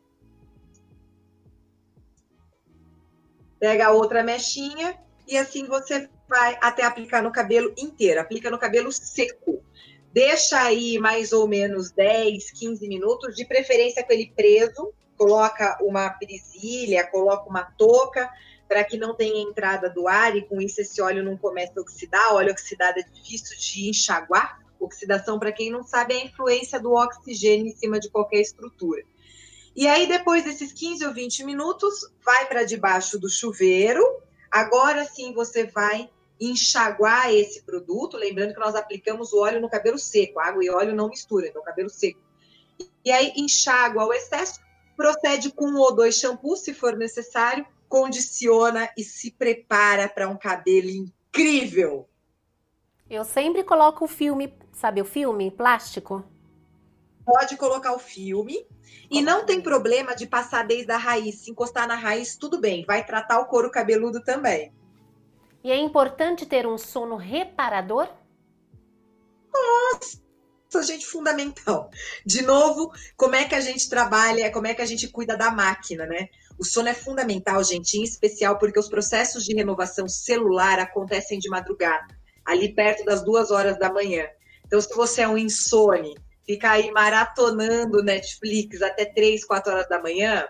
Pega 3.59 3.89
a 3.89 3.91
outra 3.91 4.23
mechinha 4.23 4.97
e 5.27 5.37
assim 5.37 5.67
você 5.67 6.09
vai 6.29 6.57
até 6.61 6.85
aplicar 6.85 7.21
no 7.21 7.33
cabelo 7.33 7.75
inteiro. 7.77 8.21
Aplica 8.21 8.49
no 8.49 8.59
cabelo 8.59 8.93
seco. 8.93 9.63
Deixa 10.13 10.61
aí 10.61 10.99
mais 10.99 11.33
ou 11.33 11.49
menos 11.49 11.91
10, 11.91 12.53
15 12.53 12.87
minutos, 12.87 13.35
de 13.35 13.45
preferência 13.45 14.05
com 14.05 14.13
ele 14.13 14.33
preso. 14.35 14.93
Coloca 15.17 15.79
uma 15.83 16.11
presilha, 16.11 17.07
coloca 17.09 17.49
uma 17.49 17.65
touca 17.65 18.31
para 18.73 18.85
que 18.85 18.97
não 18.97 19.15
tenha 19.15 19.43
entrada 19.43 19.91
do 19.91 20.09
ar 20.09 20.35
e 20.35 20.47
com 20.47 20.59
isso 20.59 20.81
esse 20.81 21.03
óleo 21.03 21.23
não 21.23 21.37
comece 21.37 21.75
a 21.77 21.83
oxidar. 21.83 22.33
O 22.33 22.37
óleo 22.37 22.53
oxidado 22.53 22.99
é 22.99 23.03
difícil 23.03 23.55
de 23.59 23.91
enxaguar. 23.91 24.63
Oxidação, 24.81 25.39
para 25.39 25.53
quem 25.53 25.71
não 25.71 25.85
sabe, 25.85 26.15
é 26.15 26.23
a 26.23 26.25
influência 26.25 26.81
do 26.81 26.93
oxigênio 26.93 27.67
em 27.67 27.77
cima 27.77 28.01
de 28.01 28.09
qualquer 28.09 28.41
estrutura. 28.41 29.03
E 29.77 29.87
aí, 29.87 30.07
depois 30.07 30.45
desses 30.45 30.73
15 30.73 31.05
ou 31.05 31.13
20 31.13 31.45
minutos, 31.45 32.11
vai 32.25 32.47
para 32.47 32.65
debaixo 32.65 33.19
do 33.19 33.29
chuveiro. 33.29 34.03
Agora 34.51 35.05
sim 35.05 35.35
você 35.35 35.67
vai 35.67 36.09
enxaguar 36.41 37.31
esse 37.31 37.61
produto, 37.65 38.17
lembrando 38.17 38.55
que 38.55 38.61
nós 38.61 38.75
aplicamos 38.75 39.35
o 39.35 39.41
óleo 39.41 39.61
no 39.61 39.69
cabelo 39.69 39.99
seco, 39.99 40.41
água 40.41 40.65
e 40.65 40.71
óleo 40.71 40.97
não 40.97 41.11
mistura, 41.11 41.47
então 41.47 41.63
cabelo 41.63 41.91
seco. 41.91 42.21
E 43.05 43.13
aí 43.13 43.35
enxágua 43.37 44.07
o 44.07 44.15
excesso, 44.15 44.61
procede 44.97 45.53
com 45.53 45.67
um 45.67 45.77
ou 45.77 45.95
dois 45.95 46.17
shampoos, 46.17 46.61
se 46.61 46.73
for 46.73 46.97
necessário, 46.97 47.67
condiciona 47.93 48.91
e 48.97 49.05
se 49.05 49.31
prepara 49.31 50.09
para 50.09 50.27
um 50.27 50.39
cabelo 50.39 50.89
incrível. 50.89 52.09
Eu 53.11 53.23
sempre 53.23 53.63
coloco 53.63 54.07
o 54.07 54.09
filme, 54.09 54.57
sabe 54.73 55.03
o 55.03 55.05
filme 55.05 55.51
plástico? 55.51 56.25
Pode 57.23 57.55
colocar 57.59 57.93
o 57.93 57.99
filme. 57.99 58.67
E 59.11 59.21
não 59.21 59.45
tem 59.45 59.61
problema 59.61 60.17
de 60.17 60.27
passar 60.27 60.67
desde 60.67 60.91
a 60.91 60.97
raiz. 60.97 61.41
Se 61.41 61.51
encostar 61.51 61.87
na 61.87 61.95
raiz, 61.95 62.35
tudo 62.35 62.59
bem. 62.59 62.83
Vai 62.87 63.05
tratar 63.05 63.39
o 63.41 63.45
couro 63.45 63.71
cabeludo 63.71 64.25
também. 64.25 64.73
E 65.63 65.71
é 65.71 65.77
importante 65.77 66.47
ter 66.47 66.67
um 66.67 66.79
sono 66.79 67.17
reparador? 67.17 68.09
Nossa, 69.53 70.83
gente, 70.83 71.05
fundamental. 71.07 71.91
De 72.25 72.41
novo, 72.41 72.91
como 73.19 73.35
é 73.35 73.45
que 73.45 73.55
a 73.55 73.61
gente 73.61 73.87
trabalha, 73.87 74.51
como 74.51 74.67
é 74.67 74.73
que 74.73 74.81
a 74.81 74.87
gente 74.87 75.09
cuida 75.09 75.37
da 75.37 75.51
máquina, 75.51 76.07
né? 76.07 76.31
O 76.59 76.65
sono 76.65 76.89
é 76.89 76.95
fundamental, 76.95 77.63
gente, 77.65 77.99
em 77.99 78.03
especial 78.03 78.59
porque 78.59 78.79
os 78.79 78.89
processos 78.89 79.45
de 79.45 79.55
renovação 79.55 80.09
celular 80.09 80.79
acontecem 80.79 81.39
de 81.39 81.49
madrugada, 81.49 82.07
ali 82.45 82.75
perto 82.75 83.05
das 83.05 83.25
duas 83.25 83.51
horas 83.51 83.79
da 83.79 83.93
manhã. 83.93 84.27
Então, 84.67 84.81
se 84.81 84.95
você 84.95 85.23
é 85.23 85.29
um 85.29 85.37
insone, 85.37 86.15
fica 86.47 86.71
aí 86.71 86.91
maratonando 86.91 88.03
Netflix 88.03 88.81
até 88.83 89.05
três, 89.05 89.45
quatro 89.45 89.73
horas 89.73 89.89
da 89.89 90.01
manhã, 90.01 90.47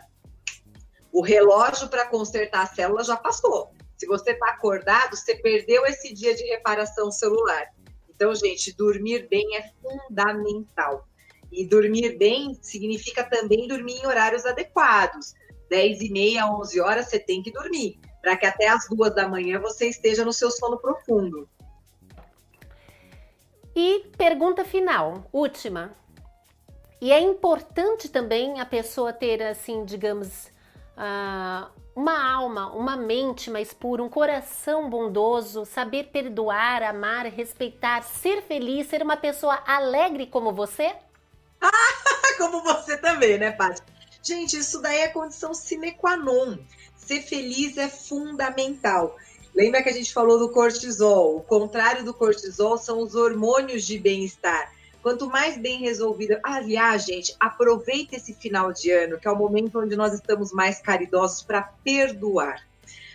o 1.12 1.20
relógio 1.20 1.88
para 1.88 2.08
consertar 2.08 2.62
a 2.62 2.66
célula 2.66 3.04
já 3.04 3.16
passou. 3.16 3.70
Se 3.96 4.06
você 4.06 4.32
está 4.32 4.50
acordado, 4.50 5.14
você 5.14 5.36
perdeu 5.36 5.84
esse 5.86 6.12
dia 6.12 6.34
de 6.34 6.42
reparação 6.44 7.10
celular. 7.10 7.66
Então, 8.08 8.34
gente, 8.34 8.74
dormir 8.74 9.28
bem 9.28 9.56
é 9.56 9.70
fundamental. 9.80 11.06
E 11.52 11.66
dormir 11.66 12.16
bem 12.16 12.58
significa 12.62 13.22
também 13.22 13.68
dormir 13.68 14.00
em 14.00 14.06
horários 14.06 14.46
adequados. 14.46 15.34
10 15.72 16.02
e 16.02 16.10
meia, 16.10 16.46
11 16.46 16.80
horas, 16.82 17.08
você 17.08 17.18
tem 17.18 17.42
que 17.42 17.50
dormir, 17.50 17.98
para 18.20 18.36
que 18.36 18.44
até 18.44 18.68
as 18.68 18.86
duas 18.90 19.14
da 19.14 19.26
manhã 19.26 19.58
você 19.58 19.88
esteja 19.88 20.22
no 20.22 20.32
seu 20.32 20.50
sono 20.50 20.76
profundo. 20.76 21.48
E 23.74 24.04
pergunta 24.18 24.66
final, 24.66 25.24
última. 25.32 25.96
E 27.00 27.10
é 27.10 27.18
importante 27.18 28.10
também 28.10 28.60
a 28.60 28.66
pessoa 28.66 29.14
ter, 29.14 29.42
assim, 29.42 29.86
digamos, 29.86 30.52
uh, 30.94 31.70
uma 31.96 32.34
alma, 32.34 32.70
uma 32.74 32.94
mente 32.94 33.50
mais 33.50 33.72
pura, 33.72 34.02
um 34.02 34.10
coração 34.10 34.90
bondoso, 34.90 35.64
saber 35.64 36.10
perdoar, 36.12 36.82
amar, 36.82 37.24
respeitar, 37.24 38.02
ser 38.02 38.42
feliz, 38.42 38.88
ser 38.88 39.02
uma 39.02 39.16
pessoa 39.16 39.58
alegre 39.66 40.26
como 40.26 40.52
você? 40.52 40.94
como 42.36 42.62
você 42.62 42.98
também, 42.98 43.38
né, 43.38 43.52
Paty? 43.52 43.80
Gente, 44.22 44.56
isso 44.56 44.80
daí 44.80 45.00
é 45.00 45.08
condição 45.08 45.52
sine 45.52 45.92
qua 45.92 46.16
non. 46.16 46.58
Ser 46.96 47.22
feliz 47.22 47.76
é 47.76 47.88
fundamental. 47.88 49.16
Lembra 49.54 49.82
que 49.82 49.88
a 49.88 49.92
gente 49.92 50.12
falou 50.12 50.38
do 50.38 50.50
cortisol? 50.50 51.36
O 51.36 51.42
contrário 51.42 52.04
do 52.04 52.14
cortisol 52.14 52.78
são 52.78 53.00
os 53.00 53.14
hormônios 53.14 53.84
de 53.84 53.98
bem-estar. 53.98 54.72
Quanto 55.02 55.26
mais 55.26 55.58
bem 55.58 55.80
resolvida. 55.80 56.40
Aliás, 56.44 57.04
gente, 57.04 57.34
aproveita 57.40 58.14
esse 58.14 58.32
final 58.32 58.72
de 58.72 58.92
ano, 58.92 59.18
que 59.18 59.26
é 59.26 59.30
o 59.30 59.36
momento 59.36 59.80
onde 59.80 59.96
nós 59.96 60.14
estamos 60.14 60.52
mais 60.52 60.80
caridosos 60.80 61.42
para 61.42 61.62
perdoar. 61.82 62.64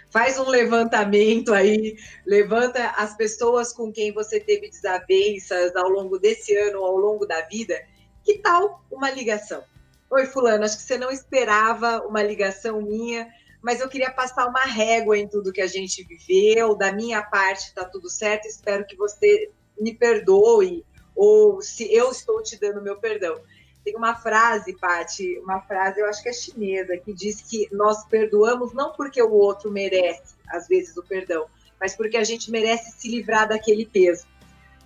Faz 0.09 0.37
um 0.37 0.49
levantamento 0.49 1.53
aí, 1.53 1.97
levanta 2.25 2.89
as 2.97 3.15
pessoas 3.15 3.71
com 3.71 3.91
quem 3.91 4.11
você 4.11 4.39
teve 4.39 4.69
desavenças 4.69 5.75
ao 5.75 5.89
longo 5.89 6.19
desse 6.19 6.55
ano, 6.55 6.83
ao 6.83 6.97
longo 6.97 7.25
da 7.25 7.41
vida. 7.41 7.81
Que 8.23 8.39
tal 8.39 8.83
uma 8.91 9.09
ligação? 9.09 9.63
Oi, 10.09 10.25
Fulano, 10.25 10.63
acho 10.63 10.77
que 10.77 10.83
você 10.83 10.97
não 10.97 11.11
esperava 11.11 11.99
uma 12.07 12.23
ligação 12.23 12.81
minha, 12.81 13.27
mas 13.61 13.81
eu 13.81 13.89
queria 13.89 14.09
passar 14.09 14.47
uma 14.47 14.61
régua 14.61 15.17
em 15.17 15.27
tudo 15.27 15.51
que 15.51 15.59
a 15.59 15.67
gente 15.67 16.01
viveu. 16.05 16.75
Da 16.75 16.93
minha 16.93 17.21
parte, 17.21 17.65
está 17.65 17.83
tudo 17.83 18.09
certo. 18.09 18.47
Espero 18.47 18.85
que 18.87 18.95
você 18.95 19.51
me 19.77 19.93
perdoe, 19.93 20.85
ou 21.13 21.61
se 21.61 21.93
eu 21.93 22.09
estou 22.09 22.41
te 22.41 22.57
dando 22.57 22.81
meu 22.81 22.97
perdão. 22.97 23.41
Tem 23.83 23.97
uma 23.97 24.15
frase, 24.15 24.77
Pati, 24.77 25.37
uma 25.39 25.59
frase, 25.61 25.99
eu 25.99 26.07
acho 26.07 26.23
que 26.23 26.29
é 26.29 26.33
chinesa, 26.33 26.97
que 26.97 27.13
diz 27.13 27.41
que 27.41 27.67
nós 27.73 28.05
perdoamos 28.05 28.73
não 28.73 28.93
porque 28.93 29.21
o 29.21 29.31
outro 29.33 29.69
merece, 29.69 30.35
às 30.47 30.69
vezes, 30.69 30.95
o 30.95 31.03
perdão, 31.03 31.47
mas 31.79 31.95
porque 31.97 32.15
a 32.15 32.23
gente 32.23 32.49
merece 32.49 32.91
se 32.97 33.09
livrar 33.09 33.47
daquele 33.47 33.85
peso. 33.85 34.25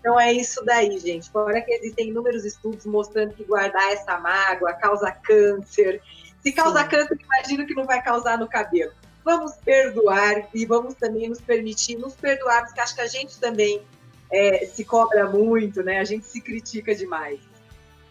Então 0.02 0.20
é 0.20 0.34
isso 0.34 0.66
daí, 0.66 0.98
gente. 0.98 1.30
Fora 1.30 1.62
que 1.62 1.72
existem 1.72 2.10
inúmeros 2.10 2.44
estudos 2.44 2.86
mostrando 2.88 3.36
que 3.36 3.44
guardar 3.44 3.94
essa 3.94 4.20
mágoa 4.20 4.74
causa 4.74 5.12
câncer, 5.12 6.02
se 6.42 6.52
causa 6.52 6.82
Sim. 6.82 6.90
câncer, 6.90 7.20
imagino 7.24 7.68
que 7.68 7.76
não 7.76 7.86
vai 7.86 8.02
causar 8.02 8.38
no 8.38 8.50
cabelo. 8.50 8.92
Vamos 9.24 9.54
perdoar 9.64 10.50
e 10.56 10.66
vamos 10.66 10.96
também 10.96 11.30
nos 11.30 11.40
permitir 11.40 11.98
nos 11.98 12.16
perdoar, 12.16 12.66
porque 12.66 12.82
acho 12.82 12.96
que 12.96 13.02
a 13.02 13.08
gente 13.08 13.40
também 13.40 13.84
é, 14.32 14.66
se 14.66 14.84
cobra 14.84 15.30
muito, 15.30 15.84
né? 15.84 16.00
A 16.00 16.04
gente 16.04 16.26
se 16.26 16.42
critica 16.42 16.96
demais. 16.96 17.40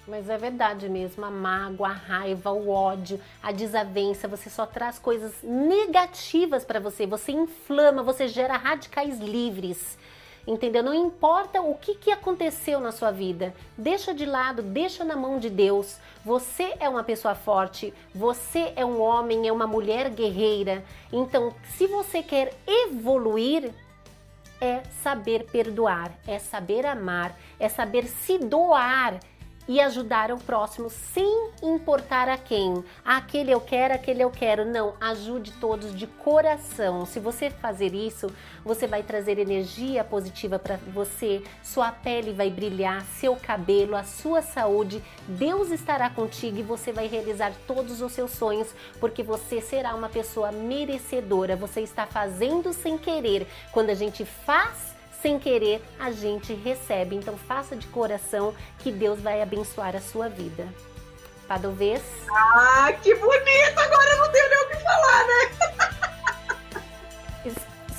Mas 0.06 0.28
é 0.28 0.38
verdade 0.38 0.88
mesmo, 0.88 1.24
a 1.24 1.30
mágoa, 1.30 1.88
a 1.88 1.92
raiva, 1.92 2.52
o 2.52 2.68
ódio, 2.70 3.20
a 3.42 3.50
desavença, 3.50 4.28
você 4.28 4.48
só 4.48 4.64
traz 4.64 4.96
coisas 4.96 5.32
negativas 5.42 6.64
para 6.64 6.78
você, 6.78 7.04
você 7.04 7.32
inflama, 7.32 8.02
você 8.02 8.28
gera 8.28 8.56
radicais 8.56 9.18
livres 9.18 9.98
entendeu? 10.46 10.82
Não 10.82 10.94
importa 10.94 11.60
o 11.60 11.74
que, 11.74 11.94
que 11.94 12.10
aconteceu 12.10 12.80
na 12.80 12.92
sua 12.92 13.10
vida, 13.10 13.54
deixa 13.76 14.14
de 14.14 14.26
lado, 14.26 14.62
deixa 14.62 15.04
na 15.04 15.16
mão 15.16 15.38
de 15.38 15.50
Deus. 15.50 15.98
Você 16.24 16.74
é 16.80 16.88
uma 16.88 17.04
pessoa 17.04 17.34
forte, 17.34 17.94
você 18.14 18.72
é 18.76 18.84
um 18.84 19.00
homem, 19.00 19.48
é 19.48 19.52
uma 19.52 19.66
mulher 19.66 20.10
guerreira. 20.10 20.84
Então, 21.12 21.54
se 21.76 21.86
você 21.86 22.22
quer 22.22 22.54
evoluir, 22.66 23.72
é 24.60 24.82
saber 25.02 25.44
perdoar, 25.44 26.12
é 26.26 26.38
saber 26.38 26.84
amar, 26.84 27.34
é 27.58 27.68
saber 27.68 28.06
se 28.06 28.38
doar 28.38 29.18
e 29.70 29.80
ajudar 29.80 30.32
o 30.32 30.36
próximo 30.36 30.90
sem 30.90 31.52
importar 31.62 32.28
a 32.28 32.36
quem. 32.36 32.84
Aquele 33.04 33.52
eu 33.52 33.60
quero, 33.60 33.94
aquele 33.94 34.20
eu 34.20 34.28
quero. 34.28 34.64
Não, 34.64 34.94
ajude 35.00 35.52
todos 35.60 35.94
de 35.94 36.08
coração. 36.08 37.06
Se 37.06 37.20
você 37.20 37.50
fazer 37.50 37.94
isso, 37.94 38.34
você 38.64 38.88
vai 38.88 39.04
trazer 39.04 39.38
energia 39.38 40.02
positiva 40.02 40.58
para 40.58 40.76
você, 40.92 41.44
sua 41.62 41.92
pele 41.92 42.32
vai 42.32 42.50
brilhar, 42.50 43.02
seu 43.20 43.36
cabelo, 43.36 43.94
a 43.94 44.02
sua 44.02 44.42
saúde. 44.42 45.00
Deus 45.28 45.70
estará 45.70 46.10
contigo 46.10 46.58
e 46.58 46.64
você 46.64 46.90
vai 46.90 47.06
realizar 47.06 47.52
todos 47.68 48.02
os 48.02 48.10
seus 48.10 48.32
sonhos, 48.32 48.74
porque 48.98 49.22
você 49.22 49.60
será 49.60 49.94
uma 49.94 50.08
pessoa 50.08 50.50
merecedora. 50.50 51.54
Você 51.54 51.80
está 51.80 52.06
fazendo 52.06 52.72
sem 52.72 52.98
querer. 52.98 53.46
Quando 53.70 53.90
a 53.90 53.94
gente 53.94 54.24
faz 54.24 54.89
sem 55.20 55.38
querer 55.38 55.82
a 55.98 56.10
gente 56.10 56.52
recebe. 56.54 57.16
Então 57.16 57.36
faça 57.36 57.76
de 57.76 57.86
coração 57.88 58.54
que 58.78 58.90
Deus 58.90 59.20
vai 59.20 59.42
abençoar 59.42 59.96
a 59.96 60.00
sua 60.00 60.28
vida. 60.28 60.68
Padovês. 61.46 62.02
Ah, 62.30 62.92
que 63.02 63.14
bonito! 63.14 63.78
Agora 63.78 64.10
eu 64.10 64.18
não 64.18 64.32
tenho 64.32 64.48
nem 64.48 64.58
o 64.58 64.68
que 64.68 64.76
falar, 64.76 65.26
né? 65.26 65.70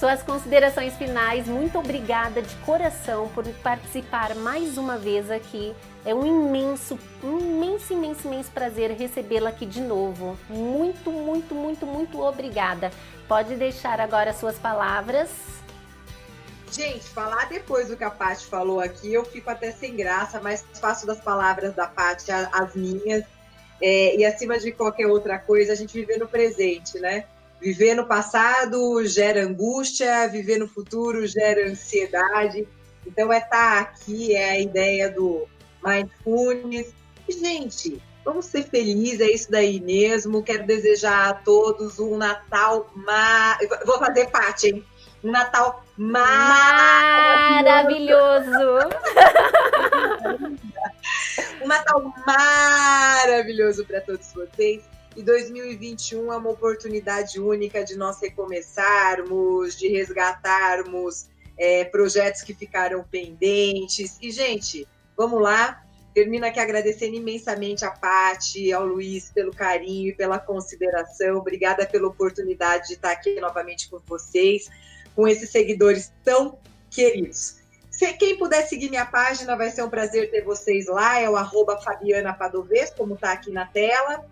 Suas 0.02 0.24
considerações 0.24 0.96
finais, 0.96 1.48
muito 1.48 1.78
obrigada 1.78 2.42
de 2.42 2.56
coração 2.66 3.30
por 3.36 3.48
participar 3.62 4.34
mais 4.34 4.76
uma 4.76 4.98
vez 4.98 5.30
aqui. 5.30 5.76
É 6.04 6.16
um 6.16 6.26
imenso, 6.26 6.98
imenso, 7.22 7.94
imenso, 7.94 8.28
imenso 8.28 8.50
prazer 8.50 8.90
recebê-la 8.98 9.52
aqui 9.52 9.64
de 9.64 9.80
novo. 9.80 10.36
Muito, 10.50 11.12
muito, 11.12 11.54
muito, 11.54 11.86
muito 11.86 12.20
obrigada. 12.20 12.90
Pode 13.28 13.56
deixar 13.56 14.02
agora 14.02 14.34
suas 14.34 14.58
palavras. 14.58 15.61
Gente, 16.72 17.04
falar 17.10 17.50
depois 17.50 17.90
do 17.90 17.98
que 17.98 18.04
a 18.04 18.10
Paty 18.10 18.46
falou 18.46 18.80
aqui, 18.80 19.14
eu 19.14 19.26
fico 19.26 19.50
até 19.50 19.72
sem 19.72 19.94
graça, 19.94 20.40
mas 20.40 20.64
faço 20.80 21.06
das 21.06 21.20
palavras 21.20 21.76
da 21.76 21.86
Paty 21.86 22.32
as 22.32 22.76
minhas. 22.76 23.26
É, 23.82 24.16
e 24.16 24.24
acima 24.24 24.58
de 24.58 24.72
qualquer 24.72 25.08
outra 25.08 25.38
coisa, 25.38 25.74
a 25.74 25.76
gente 25.76 25.94
viver 25.94 26.18
no 26.18 26.28
presente, 26.28 26.98
né? 27.00 27.26
Viver 27.60 27.94
no 27.96 28.06
passado 28.06 29.06
gera 29.06 29.44
angústia, 29.44 30.28
viver 30.30 30.60
no 30.60 30.68
futuro 30.68 31.28
gera 31.28 31.70
ansiedade. 31.70 32.66
Então, 33.06 33.34
é 33.34 33.40
estar 33.40 33.50
tá 33.50 33.80
aqui, 33.82 34.34
é 34.34 34.52
a 34.52 34.60
ideia 34.60 35.12
do 35.12 35.48
mindfulness. 35.84 36.94
E, 37.28 37.34
gente, 37.34 38.02
vamos 38.24 38.46
ser 38.46 38.64
felizes, 38.64 39.20
é 39.20 39.32
isso 39.32 39.52
daí 39.52 39.82
mesmo. 39.82 40.42
Quero 40.42 40.66
desejar 40.66 41.30
a 41.30 41.34
todos 41.34 42.00
um 42.00 42.18
Natal. 42.18 42.90
Ma... 42.96 43.58
Vou 43.86 44.00
fazer 44.00 44.30
parte, 44.30 44.68
hein? 44.68 44.86
Um 45.24 45.32
Natal 45.32 45.84
maravilhoso. 45.98 46.90
um 51.62 51.68
Natal 51.68 52.14
maravilhoso 52.26 53.86
para 53.86 54.02
todos 54.02 54.34
vocês. 54.34 54.84
E 55.16 55.22
2021 55.22 56.32
é 56.32 56.38
uma 56.38 56.50
oportunidade 56.50 57.40
única 57.40 57.84
de 57.84 57.98
nós 57.98 58.22
recomeçarmos, 58.22 59.78
de 59.78 59.90
resgatarmos 59.90 61.28
é, 61.58 61.84
projetos 61.84 62.42
que 62.42 62.54
ficaram 62.54 63.04
pendentes. 63.04 64.18
E, 64.22 64.32
gente, 64.32 64.88
vamos 65.18 65.42
lá. 65.42 65.84
Termino 66.14 66.46
aqui 66.46 66.60
agradecendo 66.60 67.16
imensamente 67.16 67.86
a 67.86 67.92
Pati, 67.92 68.72
ao 68.74 68.86
Luiz 68.86 69.32
pelo 69.32 69.54
carinho 69.54 70.10
e 70.10 70.14
pela 70.14 70.40
consideração. 70.40 71.38
Obrigada 71.38 71.86
pela 71.86 72.08
oportunidade 72.08 72.88
de 72.88 72.94
estar 72.94 73.12
aqui 73.12 73.40
novamente 73.40 73.90
com 73.90 74.00
vocês 74.06 74.70
com 75.16 75.28
esses 75.28 75.50
seguidores 75.50 76.12
tão 76.24 76.58
queridos. 76.90 77.62
Se 77.90 78.12
quem 78.14 78.38
puder 78.38 78.68
seguir 78.68 78.90
minha 78.90 79.06
página, 79.06 79.56
vai 79.56 79.70
ser 79.70 79.84
um 79.84 79.90
prazer 79.90 80.32
ter 80.32 80.44
vocês 80.44 80.88
lá. 80.88 81.20
É 81.20 81.30
o 81.30 81.36
arroba 81.36 81.78
Fabiana 81.78 82.34
Padovez, 82.34 82.90
como 82.90 83.14
está 83.16 83.34
aqui 83.34 83.52
na 83.52 83.66
tela. 83.66 84.26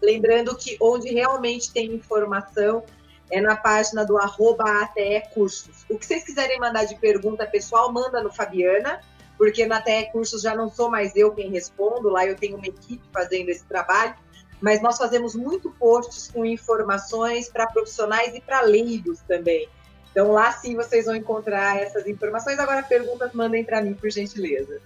Lembrando 0.00 0.56
que 0.56 0.76
onde 0.80 1.12
realmente 1.12 1.72
tem 1.72 1.92
informação 1.92 2.82
é 3.30 3.40
na 3.40 3.56
página 3.56 4.04
do 4.04 4.18
arroba 4.18 4.64
ATE 4.82 5.22
Cursos. 5.34 5.84
O 5.88 5.98
que 5.98 6.06
vocês 6.06 6.24
quiserem 6.24 6.58
mandar 6.58 6.84
de 6.84 6.96
pergunta 6.96 7.46
pessoal, 7.46 7.92
manda 7.92 8.22
no 8.22 8.32
Fabiana, 8.32 9.00
porque 9.38 9.66
na 9.66 9.76
ATE 9.76 10.10
Cursos 10.12 10.42
já 10.42 10.54
não 10.54 10.70
sou 10.70 10.90
mais 10.90 11.14
eu 11.14 11.32
quem 11.32 11.50
respondo, 11.50 12.08
lá 12.08 12.26
eu 12.26 12.36
tenho 12.36 12.56
uma 12.56 12.66
equipe 12.66 13.06
fazendo 13.12 13.50
esse 13.50 13.64
trabalho. 13.64 14.14
mas 14.60 14.82
nós 14.82 14.98
fazemos 14.98 15.34
muito 15.34 15.70
posts 15.72 16.28
com 16.30 16.44
informações 16.44 17.48
para 17.48 17.66
profissionais 17.66 18.34
e 18.34 18.40
para 18.40 18.60
leigos 18.60 19.20
também. 19.26 19.68
Então 20.10 20.32
lá 20.32 20.52
sim 20.52 20.74
vocês 20.74 21.06
vão 21.06 21.14
encontrar 21.14 21.80
essas 21.80 22.06
informações. 22.06 22.58
Agora 22.58 22.82
perguntas 22.82 23.32
mandem 23.32 23.64
para 23.64 23.80
mim, 23.80 23.94
por 23.94 24.10
gentileza. 24.10 24.80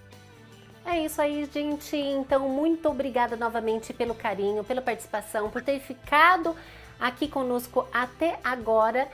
É 0.87 0.99
isso 0.99 1.21
aí, 1.21 1.49
gente. 1.53 1.97
Então, 1.97 2.47
muito 2.49 2.89
obrigada 2.89 3.37
novamente 3.37 3.93
pelo 3.95 4.15
carinho, 4.15 4.63
pela 4.63 4.83
participação, 4.83 5.49
por 5.49 5.63
ter 5.63 5.81
ficado 5.81 6.55
aqui 7.01 7.27
conosco 7.27 7.89
até 7.91 8.39
agora. 8.45 9.09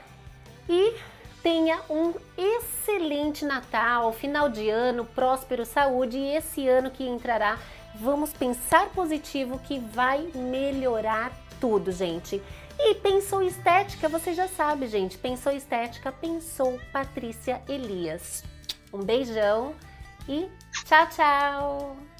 E 0.67 0.93
tenha 1.41 1.79
um 1.89 2.13
excelente 2.37 3.45
Natal, 3.45 4.11
final 4.11 4.49
de 4.49 4.69
ano, 4.69 5.05
próspero, 5.05 5.65
saúde. 5.65 6.17
E 6.17 6.35
esse 6.35 6.67
ano 6.67 6.91
que 6.91 7.07
entrará, 7.07 7.57
vamos 7.95 8.33
pensar 8.33 8.89
positivo 8.89 9.57
que 9.59 9.79
vai 9.79 10.29
melhorar 10.35 11.31
tudo, 11.59 11.91
gente. 11.91 12.41
E 12.83 12.95
pensou 12.95 13.43
estética, 13.43 14.09
você 14.09 14.33
já 14.33 14.47
sabe, 14.47 14.87
gente. 14.87 15.17
Pensou 15.17 15.51
estética, 15.51 16.11
pensou 16.11 16.79
Patrícia 16.91 17.61
Elias. 17.69 18.43
Um 18.91 19.03
beijão 19.03 19.75
e 20.27 20.49
tchau, 20.83 21.07
tchau! 21.09 22.10